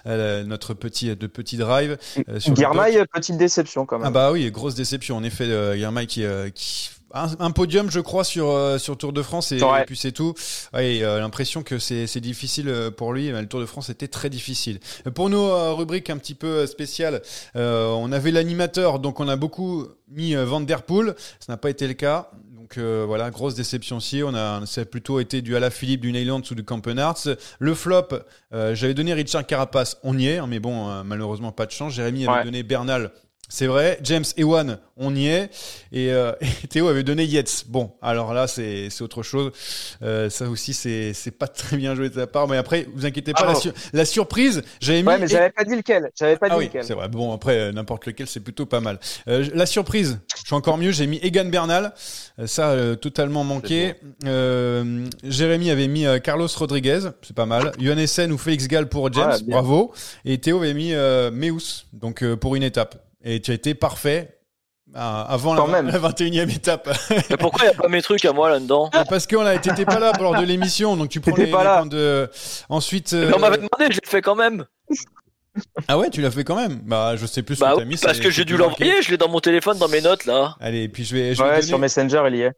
euh, 0.06 0.44
notre 0.44 0.74
petit 0.74 1.14
de 1.16 1.26
petit 1.26 1.56
drive. 1.56 1.96
euh. 2.28 2.38
Guirmail, 2.48 3.04
petite 3.12 3.36
déception 3.38 3.84
quand 3.86 3.98
même. 3.98 4.06
Ah 4.06 4.10
bah 4.10 4.32
oui, 4.32 4.50
grosse 4.50 4.74
déception. 4.74 5.16
En 5.16 5.22
effet, 5.24 5.44
euh, 5.46 5.74
Guillermet 5.74 6.06
qui, 6.06 6.24
euh, 6.24 6.48
qui 6.54 6.90
un, 7.24 7.46
un 7.46 7.50
podium, 7.50 7.90
je 7.90 8.00
crois, 8.00 8.24
sur 8.24 8.50
euh, 8.50 8.78
sur 8.78 8.96
Tour 8.96 9.12
de 9.12 9.22
France 9.22 9.52
et, 9.52 9.62
Ouais. 9.62 9.82
et 9.82 9.84
puis 9.84 9.96
c'est 9.96 10.12
tout. 10.12 10.34
Ouais, 10.74 11.00
euh, 11.02 11.18
l'impression 11.20 11.62
que 11.62 11.78
c'est 11.78 12.06
c'est 12.06 12.20
difficile 12.20 12.68
euh, 12.68 12.90
pour 12.90 13.12
lui. 13.12 13.30
Mais 13.32 13.40
le 13.40 13.48
Tour 13.48 13.60
de 13.60 13.66
France 13.66 13.88
était 13.90 14.08
très 14.08 14.30
difficile. 14.30 14.80
Pour 15.14 15.28
nos 15.30 15.48
euh, 15.50 15.72
rubriques 15.72 16.10
un 16.10 16.18
petit 16.18 16.34
peu 16.34 16.66
spéciales, 16.66 17.22
euh, 17.56 17.88
on 17.88 18.12
avait 18.12 18.30
l'animateur, 18.30 18.98
donc 18.98 19.20
on 19.20 19.28
a 19.28 19.36
beaucoup 19.36 19.86
mis 20.08 20.34
Van 20.34 20.60
Der 20.60 20.82
Poel. 20.82 21.14
Ça 21.40 21.52
n'a 21.52 21.56
pas 21.56 21.70
été 21.70 21.86
le 21.88 21.94
cas. 21.94 22.30
Donc 22.54 22.78
euh, 22.78 23.04
voilà, 23.06 23.30
grosse 23.30 23.54
déception 23.54 23.98
aussi. 23.98 24.22
On 24.24 24.34
a, 24.34 24.66
ça 24.66 24.80
a 24.80 24.84
plutôt 24.84 25.20
été 25.20 25.40
du 25.40 25.54
Alaphilippe, 25.54 26.00
du 26.00 26.10
Neyland 26.10 26.42
ou 26.50 26.54
du 26.56 26.64
Campenarts. 26.64 27.28
Le 27.60 27.74
flop, 27.74 28.08
euh, 28.52 28.74
j'avais 28.74 28.92
donné 28.92 29.14
Richard 29.14 29.46
Carapace, 29.46 29.98
on 30.02 30.18
y 30.18 30.26
est, 30.26 30.38
hein, 30.38 30.46
mais 30.48 30.58
bon, 30.58 30.88
euh, 30.90 31.02
malheureusement 31.04 31.52
pas 31.52 31.66
de 31.66 31.70
chance. 31.70 31.92
Jérémy 31.92 32.26
avait 32.26 32.38
Ouais. 32.38 32.44
donné 32.44 32.64
Bernal. 32.64 33.12
C'est 33.48 33.66
vrai, 33.66 33.98
James 34.02 34.24
Ewan, 34.36 34.78
on 34.96 35.14
y 35.14 35.28
est, 35.28 35.50
et, 35.92 36.10
euh, 36.12 36.32
et 36.40 36.66
Théo 36.68 36.88
avait 36.88 37.02
donné 37.04 37.24
Yates. 37.24 37.64
Bon, 37.68 37.92
alors 38.02 38.34
là, 38.34 38.46
c'est 38.48 38.88
c'est 38.90 39.02
autre 39.04 39.22
chose. 39.22 39.52
Euh, 40.02 40.28
ça 40.30 40.48
aussi, 40.48 40.74
c'est 40.74 41.12
c'est 41.14 41.30
pas 41.30 41.46
très 41.46 41.76
bien 41.76 41.94
joué 41.94 42.08
de 42.08 42.14
sa 42.14 42.26
part, 42.26 42.48
mais 42.48 42.56
après, 42.56 42.86
vous 42.94 43.06
inquiétez 43.06 43.32
pas, 43.32 43.46
la, 43.46 43.54
sur- 43.54 43.72
la 43.92 44.04
surprise, 44.04 44.62
j'avais 44.80 45.02
mis. 45.02 45.08
Ouais, 45.08 45.18
mais 45.18 45.28
j'avais 45.28 45.50
pas 45.50 45.64
dit 45.64 45.76
lequel. 45.76 46.10
J'avais 46.18 46.36
pas 46.36 46.46
Ah 46.50 46.54
dit 46.54 46.58
oui, 46.58 46.64
lequel. 46.66 46.84
c'est 46.84 46.94
vrai. 46.94 47.08
Bon, 47.08 47.32
après, 47.32 47.56
euh, 47.58 47.72
n'importe 47.72 48.06
lequel, 48.06 48.26
c'est 48.26 48.40
plutôt 48.40 48.66
pas 48.66 48.80
mal. 48.80 48.98
Euh, 49.28 49.46
la 49.54 49.66
surprise, 49.66 50.18
je 50.36 50.44
suis 50.46 50.54
encore 50.54 50.76
mieux, 50.78 50.90
j'ai 50.90 51.06
mis 51.06 51.18
Egan 51.22 51.44
Bernal. 51.46 51.94
Euh, 52.38 52.46
ça, 52.46 52.70
euh, 52.70 52.96
totalement 52.96 53.44
manqué. 53.44 53.94
Euh, 54.24 55.06
Jérémy 55.22 55.70
avait 55.70 55.88
mis 55.88 56.04
Carlos 56.22 56.48
Rodriguez, 56.56 57.00
c'est 57.22 57.36
pas 57.36 57.46
mal. 57.46 57.72
Johan 57.78 57.96
Essen 57.98 58.32
ou 58.32 58.38
Félix 58.38 58.66
Gall 58.68 58.88
pour 58.88 59.12
James, 59.12 59.36
bravo. 59.46 59.92
Et 60.24 60.38
Théo 60.38 60.58
avait 60.58 60.74
mis 60.74 60.94
euh, 60.94 61.30
Meus, 61.30 61.86
donc 61.92 62.22
euh, 62.22 62.36
pour 62.36 62.56
une 62.56 62.62
étape. 62.62 62.96
Et 63.28 63.40
tu 63.42 63.50
as 63.50 63.54
été 63.54 63.74
parfait. 63.74 64.38
avant 64.94 65.54
la, 65.54 65.66
même. 65.66 65.88
la 65.92 65.98
21e 65.98 66.48
étape. 66.54 66.88
Mais 67.30 67.36
pourquoi 67.36 67.64
il 67.64 67.68
n'y 67.70 67.74
a 67.74 67.78
pas 67.82 67.88
mes 67.88 68.00
trucs 68.02 68.24
à 68.24 68.32
moi 68.32 68.48
là-dedans 68.48 68.88
Parce 69.08 69.26
qu'on 69.26 69.44
a, 69.44 69.58
t'étais 69.58 69.84
pas 69.84 69.98
là 69.98 70.12
lors 70.20 70.36
de 70.38 70.44
l'émission, 70.44 70.96
donc 70.96 71.08
tu 71.10 71.20
prends 71.20 71.34
les, 71.36 71.50
pas 71.50 71.64
là. 71.64 71.84
de. 71.84 72.30
Ensuite, 72.68 73.12
Mais 73.12 73.24
euh, 73.26 73.32
On 73.34 73.40
m'avait 73.40 73.56
demandé, 73.56 73.86
je 73.90 73.98
l'ai 74.02 74.08
fait 74.08 74.22
quand 74.22 74.36
même. 74.36 74.64
Ah 75.88 75.98
ouais, 75.98 76.08
tu 76.10 76.20
l'as 76.20 76.30
fait 76.30 76.44
quand 76.44 76.54
même. 76.54 76.80
Bah, 76.84 77.16
je 77.16 77.26
sais 77.26 77.42
plus. 77.42 77.58
Bah 77.58 77.70
ce 77.70 77.74
que 77.74 77.76
oui, 77.78 77.82
t'as 77.82 77.88
mis, 77.88 77.96
parce 77.96 78.16
c'est- 78.18 78.22
que 78.22 78.30
j'ai 78.30 78.44
dû 78.44 78.56
l'envoyer, 78.56 79.02
je 79.02 79.10
l'ai 79.10 79.16
dans 79.16 79.28
mon 79.28 79.40
téléphone, 79.40 79.76
dans 79.78 79.88
mes 79.88 80.02
notes 80.02 80.24
là. 80.26 80.54
Allez, 80.60 80.88
puis 80.88 81.04
je 81.04 81.14
vais. 81.16 81.34
Je 81.34 81.42
vais 81.42 81.48
Ouais, 81.48 81.54
donner- 81.56 81.66
sur 81.66 81.78
Messenger, 81.78 82.22
il 82.28 82.36
y 82.36 82.42
est. 82.42 82.52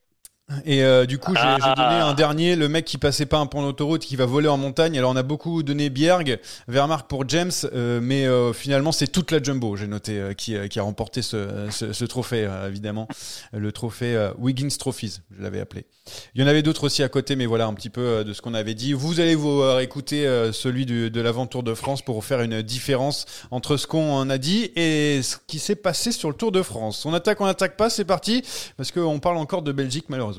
Et 0.64 0.82
euh, 0.82 1.04
du 1.04 1.18
coup, 1.18 1.34
j'ai 1.34 1.40
Ah. 1.42 1.74
donné 1.76 2.00
un 2.00 2.14
dernier, 2.14 2.56
le 2.56 2.68
mec 2.68 2.86
qui 2.86 2.96
passait 2.96 3.26
pas 3.26 3.36
un 3.38 3.44
pont 3.46 3.62
d'autoroute, 3.62 4.00
qui 4.02 4.16
va 4.16 4.24
voler 4.24 4.48
en 4.48 4.56
montagne. 4.56 4.96
Alors, 4.98 5.10
on 5.12 5.16
a 5.16 5.22
beaucoup 5.22 5.62
donné 5.62 5.90
Bierg, 5.90 6.38
Wehrmacht 6.68 7.06
pour 7.06 7.28
James, 7.28 7.50
euh, 7.74 8.00
mais 8.02 8.26
euh, 8.26 8.54
finalement, 8.54 8.90
c'est 8.90 9.08
toute 9.08 9.30
la 9.30 9.42
Jumbo, 9.42 9.76
j'ai 9.76 9.86
noté, 9.86 10.18
euh, 10.18 10.32
qui, 10.32 10.56
euh, 10.56 10.66
qui 10.66 10.78
a 10.78 10.82
remporté 10.82 11.20
ce, 11.20 11.66
ce, 11.70 11.92
ce 11.92 12.04
trophée, 12.06 12.44
euh, 12.46 12.66
évidemment. 12.68 13.08
Le 13.52 13.72
trophée 13.72 14.16
euh, 14.16 14.30
Wiggins 14.38 14.68
Trophies, 14.78 15.20
je 15.36 15.42
l'avais 15.42 15.60
appelé. 15.60 15.84
Il 16.34 16.40
y 16.40 16.44
en 16.44 16.46
avait 16.46 16.62
d'autres 16.62 16.84
aussi 16.84 17.02
à 17.02 17.10
côté, 17.10 17.36
mais 17.36 17.44
voilà 17.44 17.66
un 17.66 17.74
petit 17.74 17.90
peu 17.90 18.24
de 18.24 18.32
ce 18.32 18.40
qu'on 18.40 18.54
avait 18.54 18.72
dit. 18.74 18.94
Vous 18.94 19.20
allez 19.20 19.34
vous 19.34 19.60
euh, 19.60 19.80
écouter 19.80 20.26
euh, 20.26 20.52
celui 20.52 20.86
du- 20.86 21.10
de 21.10 21.20
l'avant 21.20 21.46
Tour 21.46 21.62
de 21.62 21.74
France 21.74 22.00
pour 22.00 22.24
faire 22.24 22.40
une 22.40 22.62
différence 22.62 23.26
entre 23.50 23.76
ce 23.76 23.86
qu'on 23.86 24.30
a 24.30 24.38
dit 24.38 24.70
et 24.76 25.20
ce 25.22 25.36
qui 25.46 25.58
s'est 25.58 25.76
passé 25.76 26.10
sur 26.10 26.30
le 26.30 26.34
Tour 26.34 26.52
de 26.52 26.62
France. 26.62 27.04
On 27.04 27.12
attaque, 27.12 27.42
on 27.42 27.46
attaque 27.46 27.76
pas, 27.76 27.90
c'est 27.90 28.06
parti, 28.06 28.42
parce 28.78 28.90
qu'on 28.92 29.18
parle 29.18 29.36
encore 29.36 29.60
de 29.60 29.72
Belgique 29.72 30.06
malheureusement. 30.08 30.37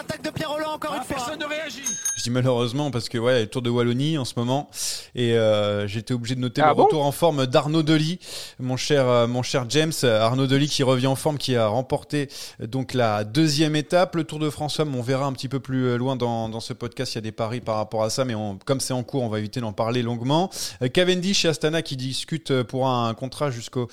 Attaque 0.00 0.22
de 0.22 0.30
Pierre 0.30 0.50
Roland 0.50 0.72
encore 0.74 0.94
une 0.94 1.02
fois. 1.02 1.16
Personne 1.16 1.38
ne 1.40 1.44
réagit. 1.44 1.82
Je 2.16 2.22
dis 2.22 2.30
malheureusement 2.30 2.90
parce 2.90 3.08
que 3.08 3.18
ouais, 3.18 3.32
il 3.32 3.36
y 3.36 3.38
a 3.38 3.42
le 3.42 3.48
Tour 3.48 3.62
de 3.62 3.70
Wallonie 3.70 4.18
en 4.18 4.24
ce 4.24 4.34
moment 4.36 4.68
et 5.14 5.34
euh, 5.34 5.86
j'étais 5.86 6.14
obligé 6.14 6.34
de 6.34 6.40
noter 6.40 6.62
Ah 6.62 6.70
le 6.70 6.74
bon 6.74 6.84
retour 6.84 7.04
en 7.04 7.12
forme 7.12 7.46
d'Arnaud 7.46 7.82
Delis, 7.82 8.18
mon 8.58 8.76
cher 8.76 9.06
euh, 9.08 9.26
mon 9.26 9.42
cher 9.42 9.64
James 9.68 9.92
Arnaud 10.02 10.46
Delis 10.46 10.68
qui 10.68 10.82
revient 10.82 11.06
en 11.06 11.16
forme, 11.16 11.38
qui 11.38 11.56
a 11.56 11.66
remporté 11.66 12.28
euh, 12.60 12.66
donc 12.66 12.94
la 12.94 13.24
deuxième 13.24 13.76
étape, 13.76 14.16
le 14.16 14.24
Tour 14.24 14.38
de 14.38 14.48
France. 14.50 14.80
On 14.80 15.02
verra 15.02 15.26
un 15.26 15.32
petit 15.32 15.48
peu 15.48 15.60
plus 15.60 15.84
euh, 15.86 15.96
loin 15.96 16.16
dans, 16.16 16.48
dans 16.48 16.60
ce 16.60 16.72
podcast. 16.72 17.12
Il 17.14 17.16
y 17.16 17.18
a 17.18 17.22
des 17.22 17.32
paris 17.32 17.60
par 17.60 17.76
rapport 17.76 18.02
à 18.02 18.10
ça, 18.10 18.24
mais 18.24 18.34
on- 18.34 18.58
comme 18.64 18.80
c'est 18.80 18.92
en 18.94 19.02
cours, 19.02 19.22
on 19.22 19.28
va 19.28 19.38
éviter 19.38 19.60
d'en 19.60 19.72
parler 19.72 20.02
longuement. 20.02 20.50
Euh, 20.82 20.88
Cavendish 20.88 21.44
et 21.44 21.48
Astana 21.48 21.82
qui 21.82 21.96
discutent 21.96 22.62
pour 22.62 22.88
un 22.88 23.12
contrat 23.14 23.50
jusqu'au 23.50 23.88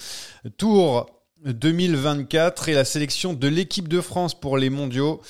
Tour 0.57 1.07
2024 1.45 2.69
et 2.69 2.73
la 2.73 2.85
sélection 2.85 3.33
de 3.33 3.47
l'équipe 3.47 3.87
de 3.87 4.01
France 4.01 4.33
pour 4.39 4.57
les 4.57 4.69
mondiaux. 4.69 5.21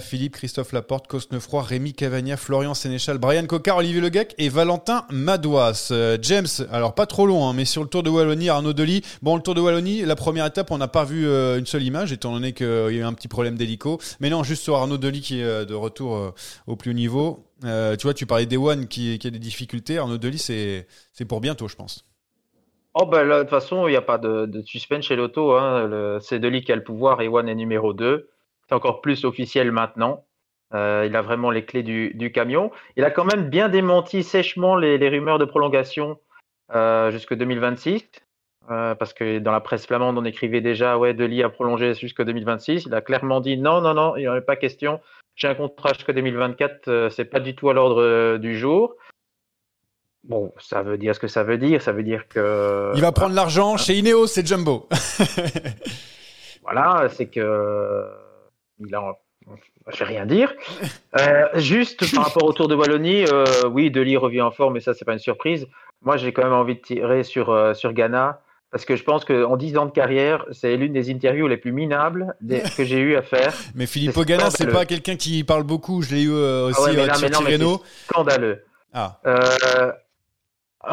Philippe, 0.00 0.32
Christophe 0.36 0.72
Laporte, 0.72 1.06
Cosnefroy, 1.08 1.62
Rémi 1.62 1.92
Cavagna, 1.92 2.38
Florian 2.38 2.72
Sénéchal, 2.72 3.18
Brian 3.18 3.44
Cocard, 3.46 3.76
Olivier 3.76 4.00
Leguec 4.00 4.34
et 4.38 4.48
Valentin 4.48 5.04
Madouas. 5.10 5.88
Euh, 5.90 6.16
James, 6.22 6.46
alors 6.72 6.94
pas 6.94 7.04
trop 7.04 7.26
long, 7.26 7.46
hein, 7.46 7.52
mais 7.54 7.66
sur 7.66 7.82
le 7.82 7.88
Tour 7.90 8.02
de 8.02 8.08
Wallonie, 8.08 8.48
Arnaud 8.48 8.72
Delis. 8.72 9.02
Bon, 9.20 9.36
le 9.36 9.42
Tour 9.42 9.54
de 9.54 9.60
Wallonie, 9.60 10.00
la 10.00 10.16
première 10.16 10.46
étape, 10.46 10.70
on 10.70 10.78
n'a 10.78 10.88
pas 10.88 11.04
vu 11.04 11.26
euh, 11.28 11.58
une 11.58 11.66
seule 11.66 11.82
image, 11.82 12.12
étant 12.12 12.32
donné 12.32 12.54
qu'il 12.54 12.66
y 12.66 12.70
a 12.70 12.90
eu 12.90 13.02
un 13.02 13.12
petit 13.12 13.28
problème 13.28 13.56
d'hélico. 13.56 14.00
Mais 14.20 14.30
non, 14.30 14.42
juste 14.42 14.62
sur 14.62 14.76
Arnaud 14.76 14.96
Delis 14.96 15.20
qui 15.20 15.40
est 15.40 15.44
euh, 15.44 15.66
de 15.66 15.74
retour 15.74 16.32
au 16.66 16.76
plus 16.76 16.92
haut 16.92 16.94
niveau. 16.94 17.44
Tu 17.62 18.02
vois, 18.02 18.14
tu 18.14 18.24
parlais 18.24 18.46
d'Ewan 18.46 18.88
qui, 18.88 19.18
qui 19.18 19.26
a 19.26 19.30
des 19.30 19.38
difficultés. 19.38 19.98
Arnaud 19.98 20.16
Delis, 20.16 20.38
c'est 20.38 21.24
pour 21.28 21.42
bientôt, 21.42 21.68
je 21.68 21.76
pense. 21.76 22.06
Oh 22.94 23.04
bah 23.04 23.22
là, 23.24 23.38
de 23.38 23.42
toute 23.42 23.50
façon, 23.50 23.86
il 23.86 23.90
n'y 23.90 23.96
a 23.96 24.02
pas 24.02 24.16
de, 24.18 24.62
suspense 24.64 25.04
chez 25.04 25.16
l'auto. 25.16 25.52
Hein. 25.52 26.18
C'est 26.20 26.38
Deli 26.38 26.62
qui 26.62 26.72
a 26.72 26.76
le 26.76 26.84
pouvoir 26.84 27.18
One 27.18 27.50
est 27.50 27.54
numéro 27.54 27.92
2. 27.92 28.30
Encore 28.74 29.00
plus 29.00 29.24
officiel 29.24 29.70
maintenant. 29.72 30.24
Euh, 30.74 31.04
il 31.06 31.14
a 31.14 31.22
vraiment 31.22 31.50
les 31.50 31.64
clés 31.64 31.84
du, 31.84 32.12
du 32.14 32.32
camion. 32.32 32.70
Il 32.96 33.04
a 33.04 33.10
quand 33.10 33.24
même 33.24 33.48
bien 33.48 33.68
démenti 33.68 34.22
sèchement 34.24 34.74
les, 34.76 34.98
les 34.98 35.08
rumeurs 35.08 35.38
de 35.38 35.44
prolongation 35.44 36.18
euh, 36.74 37.10
jusque 37.12 37.34
2026. 37.34 38.04
euh, 38.70 38.94
parce 38.96 39.12
que 39.12 39.38
dans 39.38 39.52
la 39.52 39.60
presse 39.60 39.86
flamande, 39.86 40.18
on 40.18 40.24
écrivait 40.24 40.60
déjà 40.60 40.98
ouais, 40.98 41.14
Deli 41.14 41.42
a 41.44 41.48
prolongé 41.48 41.94
jusque 41.94 42.22
2026. 42.22 42.86
Il 42.86 42.94
a 42.94 43.00
clairement 43.00 43.40
dit 43.40 43.56
non, 43.56 43.80
non, 43.80 43.94
non, 43.94 44.16
il 44.16 44.22
n'y 44.22 44.28
en 44.28 44.32
avait 44.32 44.40
pas 44.40 44.56
question. 44.56 45.00
J'ai 45.36 45.48
un 45.48 45.54
contrat 45.54 45.92
jusqu'à 45.94 46.12
2024, 46.12 46.88
euh, 46.88 47.10
c'est 47.10 47.24
pas 47.26 47.40
du 47.40 47.54
tout 47.54 47.70
à 47.70 47.74
l'ordre 47.74 48.36
du 48.38 48.56
jour. 48.58 48.96
Bon, 50.24 50.52
ça 50.58 50.82
veut 50.82 50.96
dire 50.96 51.14
ce 51.14 51.20
que 51.20 51.28
ça 51.28 51.44
veut 51.44 51.58
dire. 51.58 51.82
Ça 51.82 51.92
veut 51.92 52.02
dire 52.02 52.26
que. 52.28 52.90
Il 52.94 53.00
va 53.02 53.12
prendre 53.12 53.34
l'argent 53.34 53.76
chez 53.76 53.94
Ineos, 53.94 54.26
c'est 54.26 54.46
Jumbo. 54.46 54.88
Voilà, 56.62 57.08
c'est 57.10 57.26
que 57.26 58.06
il 58.80 58.94
a, 58.94 59.14
je 59.92 59.98
vais 59.98 60.04
rien 60.04 60.26
dire. 60.26 60.52
Euh, 61.18 61.46
juste 61.54 62.12
par 62.14 62.24
rapport 62.26 62.44
au 62.44 62.52
Tour 62.52 62.68
de 62.68 62.74
Wallonie, 62.74 63.24
euh, 63.26 63.44
oui, 63.70 63.90
Deli 63.90 64.16
revient 64.16 64.42
en 64.42 64.50
forme, 64.50 64.74
mais 64.74 64.80
ça 64.80 64.94
c'est 64.94 65.04
pas 65.04 65.12
une 65.12 65.18
surprise. 65.18 65.66
Moi, 66.02 66.16
j'ai 66.16 66.32
quand 66.32 66.42
même 66.44 66.52
envie 66.52 66.74
de 66.74 66.80
tirer 66.80 67.22
sur 67.22 67.50
euh, 67.50 67.74
sur 67.74 67.92
Ghana 67.92 68.40
parce 68.70 68.84
que 68.84 68.96
je 68.96 69.04
pense 69.04 69.24
qu'en 69.24 69.56
10 69.56 69.76
ans 69.78 69.86
de 69.86 69.92
carrière, 69.92 70.44
c'est 70.50 70.76
l'une 70.76 70.92
des 70.92 71.10
interviews 71.10 71.46
les 71.46 71.56
plus 71.56 71.70
minables 71.70 72.34
des- 72.40 72.62
que 72.76 72.84
j'ai 72.84 72.98
eu 72.98 73.14
à 73.16 73.22
faire. 73.22 73.52
Mais 73.76 73.86
Philippe 73.86 74.12
C'est 74.12 74.20
Ogana, 74.20 74.50
c'est 74.50 74.66
pas 74.66 74.84
quelqu'un 74.84 75.16
qui 75.16 75.44
parle 75.44 75.62
beaucoup. 75.62 76.02
Je 76.02 76.14
l'ai 76.14 76.22
eu 76.24 76.32
euh, 76.32 76.66
aussi 76.66 76.80
Ah 76.80 76.90
ouais, 76.90 76.96
mais 76.96 77.14
sur 77.14 77.42
mais 77.42 77.56
non, 77.58 77.78
mais 77.78 77.88
scandaleux. 78.10 78.64
Ah, 78.92 79.20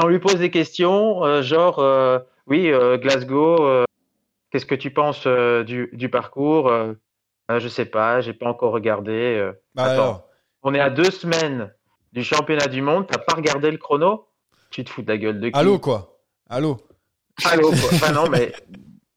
on 0.04 0.08
lui 0.08 0.20
pose 0.20 0.36
des 0.36 0.52
questions, 0.52 1.42
genre, 1.42 1.84
oui, 2.48 2.72
Glasgow, 3.02 3.84
qu'est-ce 4.52 4.66
que 4.66 4.76
tu 4.76 4.92
penses 4.92 5.26
du, 5.66 5.90
du 5.94 6.10
parcours 6.10 6.72
Euh, 7.56 7.60
Je 7.60 7.68
sais 7.68 7.86
pas, 7.86 8.22
j'ai 8.22 8.34
pas 8.34 8.48
encore 8.48 8.72
regardé. 8.72 9.12
euh. 9.38 9.54
bah 9.76 9.84
Attends, 9.84 9.94
alors. 10.04 10.30
on 10.64 10.74
est 10.74 10.80
à 10.80 10.90
deux 10.90 11.12
semaines 11.12 11.74
du 12.14 12.24
championnat 12.24 12.68
du 12.68 12.82
monde, 12.82 13.08
t'as 13.08 13.18
pas 13.20 13.36
regardé 13.36 13.72
le 13.72 13.78
chrono? 13.78 14.28
Tu 14.70 14.84
te 14.84 14.90
fous 14.90 15.02
de 15.02 15.08
la 15.10 15.18
gueule 15.18 15.40
de 15.40 15.50
qui? 15.50 15.58
Allô, 15.60 15.80
quoi? 15.80 16.18
Allô? 16.50 16.78
Allô, 17.46 17.70
quoi? 17.70 17.90
Enfin, 17.94 18.12
non, 18.14 18.30
mais 18.30 18.54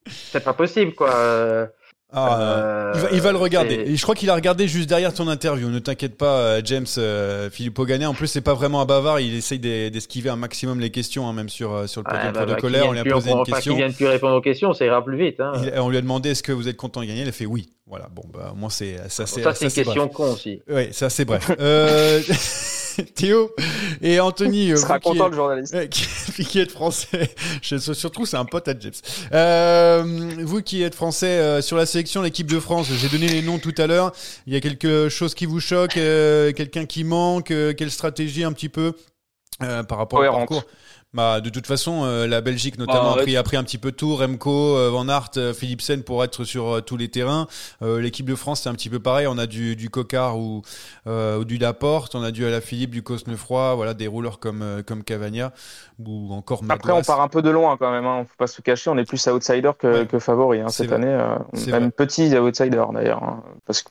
c'est 0.07 0.43
pas 0.43 0.53
possible, 0.53 0.93
quoi. 0.95 1.69
Euh, 2.15 2.17
Ah, 2.17 2.39
euh, 2.41 2.91
il, 2.95 3.01
va, 3.01 3.07
il 3.11 3.21
va 3.21 3.31
le 3.33 3.37
regarder. 3.37 3.75
c'est- 3.75 3.91
Et 3.91 3.95
je 3.97 4.01
crois 4.01 4.15
qu'il 4.15 4.29
a 4.29 4.35
regardé 4.35 4.67
juste 4.69 4.87
derrière 4.87 5.13
ton 5.13 5.27
interview. 5.27 5.67
Ne 5.69 5.79
t'inquiète 5.79 6.17
pas, 6.17 6.37
euh, 6.39 6.61
James. 6.63 6.85
euh, 6.97 7.49
Philippe 7.49 7.77
Ogana, 7.77 8.09
en 8.09 8.13
plus, 8.13 8.27
c'est 8.27 8.41
pas 8.41 8.53
vraiment 8.53 8.79
un 8.81 8.85
bavard. 8.85 9.19
Il 9.19 9.35
essaye 9.35 9.59
d'es- 9.59 9.89
d'esquiver 9.89 10.29
un 10.29 10.35
maximum 10.37 10.79
les 10.79 10.91
questions, 10.91 11.27
hein, 11.27 11.33
même 11.33 11.49
sur, 11.49 11.73
euh, 11.73 11.87
sur 11.87 12.01
le 12.01 12.05
podium 12.05 12.23
bah, 12.23 12.31
bah, 12.31 12.39
qu'il 12.39 12.45
protocolaire. 12.53 12.87
On 12.87 12.91
lui 12.93 12.99
a 12.99 13.03
posé 13.03 13.31
une 13.31 13.43
question. 13.43 13.73
qu'il 13.73 13.81
vienne 13.83 13.93
plus 13.93 14.07
répondre 14.07 14.35
aux 14.35 14.41
questions, 14.41 14.73
ça 14.73 14.85
ira 14.85 15.03
plus 15.03 15.17
vite. 15.17 15.39
Hein. 15.41 15.51
Il- 15.61 15.79
on 15.79 15.89
lui 15.89 15.97
a 15.97 16.01
demandé 16.01 16.29
est-ce 16.31 16.43
que 16.43 16.51
vous 16.53 16.67
êtes 16.69 16.77
content 16.77 17.01
de 17.01 17.05
gagner? 17.07 17.21
Il 17.23 17.27
a 17.27 17.31
fait 17.33 17.45
oui. 17.45 17.69
Voilà. 17.87 18.07
Bon, 18.15 18.23
bah, 18.33 18.53
moi, 18.55 18.69
c'est 18.71 18.95
ça, 19.09 19.25
c'est 19.27 19.43
ça, 19.43 19.53
c'est 19.53 19.65
une 19.65 19.71
question 19.71 20.05
bref. 20.05 20.15
con 20.15 20.31
aussi. 20.33 20.61
Oui, 20.69 20.87
ça, 20.91 21.09
c'est 21.09 21.25
bref. 21.25 21.51
Euh, 21.59 22.21
Théo 23.15 23.51
et 24.01 24.19
Anthony. 24.19 24.65
Il 24.67 24.73
euh, 24.73 24.77
sera 24.77 24.99
content 24.99 25.25
êtes- 25.25 25.31
le 25.31 25.35
journaliste. 25.35 25.89
Qui, 25.89 26.43
qui 26.45 26.59
êtes 26.59 26.71
français, 26.71 27.33
je, 27.61 27.77
surtout 27.77 28.25
c'est 28.25 28.37
un 28.37 28.45
pote 28.45 28.67
à 28.67 28.73
James. 28.77 28.91
Euh, 29.33 30.03
vous 30.39 30.61
qui 30.61 30.83
êtes 30.83 30.95
français 30.95 31.27
euh, 31.27 31.61
sur 31.61 31.77
la 31.77 31.85
sélection, 31.85 32.21
l'équipe 32.21 32.49
de 32.49 32.59
France, 32.59 32.87
j'ai 32.91 33.09
donné 33.09 33.27
les 33.27 33.41
noms 33.41 33.59
tout 33.59 33.73
à 33.77 33.87
l'heure. 33.87 34.11
Il 34.47 34.53
y 34.53 34.55
a 34.55 34.59
quelque 34.59 35.09
chose 35.09 35.33
qui 35.35 35.45
vous 35.45 35.59
choque, 35.59 35.97
euh, 35.97 36.51
quelqu'un 36.51 36.85
qui 36.85 37.03
manque, 37.03 37.47
quelle 37.47 37.91
stratégie 37.91 38.43
un 38.43 38.51
petit 38.53 38.69
peu 38.69 38.93
par 39.59 39.97
rapport 39.97 40.19
Cohérente. 40.19 40.51
au 40.51 40.55
parcours 40.55 40.63
bah, 41.15 41.39
de 41.41 41.49
toute 41.49 41.65
façon, 41.65 42.03
euh, 42.03 42.27
la 42.27 42.41
Belgique 42.41 42.77
notamment 42.77 43.15
Bah, 43.15 43.21
a, 43.21 43.23
pris, 43.23 43.37
a 43.37 43.41
pris 43.43 43.55
un 43.57 43.63
petit 43.63 43.77
peu 43.77 43.91
de 43.91 43.95
tout. 43.95 44.15
Remco, 44.15 44.77
euh, 44.77 44.89
Van 44.91 45.07
Aert, 45.07 45.31
euh, 45.37 45.53
Philipsen 45.53 46.03
pour 46.03 46.23
être 46.23 46.43
sur 46.43 46.67
euh, 46.75 46.81
tous 46.81 46.97
les 46.97 47.07
terrains. 47.09 47.47
Euh, 47.81 48.01
L'équipe 48.01 48.25
de 48.29 48.35
France, 48.35 48.61
c'est 48.61 48.69
un 48.69 48.73
petit 48.73 48.89
peu 48.89 48.99
pareil. 48.99 49.25
On 49.27 49.37
a 49.37 49.47
du, 49.47 49.75
du 49.77 49.89
Cocard 49.89 50.37
ou, 50.37 50.61
euh, 51.07 51.39
ou 51.39 51.45
du 51.45 51.57
Laporte. 51.57 52.13
On 52.15 52.21
a 52.23 52.31
du 52.31 52.45
Alaphilippe, 52.45 52.91
du 52.91 53.01
Cosnefroy. 53.01 53.75
Voilà, 53.75 53.93
des 53.93 54.07
rouleurs 54.07 54.39
comme, 54.39 54.61
euh, 54.61 54.83
comme 54.83 55.03
Cavagna 55.03 55.53
ou 56.05 56.33
encore 56.33 56.61
Après, 56.69 56.91
on 56.91 57.01
part 57.01 57.21
un 57.21 57.29
peu 57.29 57.41
de 57.41 57.49
loin 57.49 57.77
quand 57.77 57.91
même. 57.91 58.05
Hein. 58.05 58.25
Faut 58.27 58.35
pas 58.37 58.47
se 58.47 58.61
cacher. 58.61 58.89
On 58.89 58.97
est 58.97 59.05
plus 59.07 59.25
outsider 59.27 59.71
que, 59.79 59.87
Ouais. 60.01 60.05
que 60.05 60.19
favori 60.19 60.59
hein, 60.59 60.67
cette 60.67 60.87
vrai. 60.87 60.95
année. 60.97 61.07
euh, 61.07 61.37
même 61.71 61.83
vrai. 61.83 61.91
petit 61.91 62.37
outsider 62.37 62.83
d'ailleurs. 62.93 63.23
hein. 63.23 63.41
Parce 63.65 63.81
que 63.83 63.89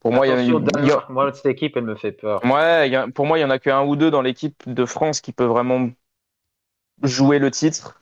pour 0.00 0.12
moi, 0.12 0.26
il 0.26 0.30
y 0.30 0.32
en 0.34 0.36
a 0.36 0.42
il 0.82 0.90
a- 0.90 1.06
moi, 1.08 1.32
cette 1.32 1.46
équipe, 1.46 1.78
elle 1.78 1.84
me 1.84 1.94
fait 1.94 2.12
peur. 2.12 2.44
Ouais, 2.44 2.86
il 2.88 2.92
y 2.92 2.96
a- 2.96 3.06
pour 3.08 3.24
moi, 3.24 3.38
il 3.38 3.40
y 3.40 3.44
en 3.44 3.48
a 3.48 3.58
qu'un 3.58 3.82
ou 3.84 3.96
deux 3.96 4.10
dans 4.10 4.20
l'équipe 4.20 4.62
de 4.66 4.84
France 4.84 5.22
qui 5.22 5.32
peut 5.32 5.46
vraiment 5.46 5.88
jouer 7.04 7.38
le 7.38 7.50
titre, 7.50 8.00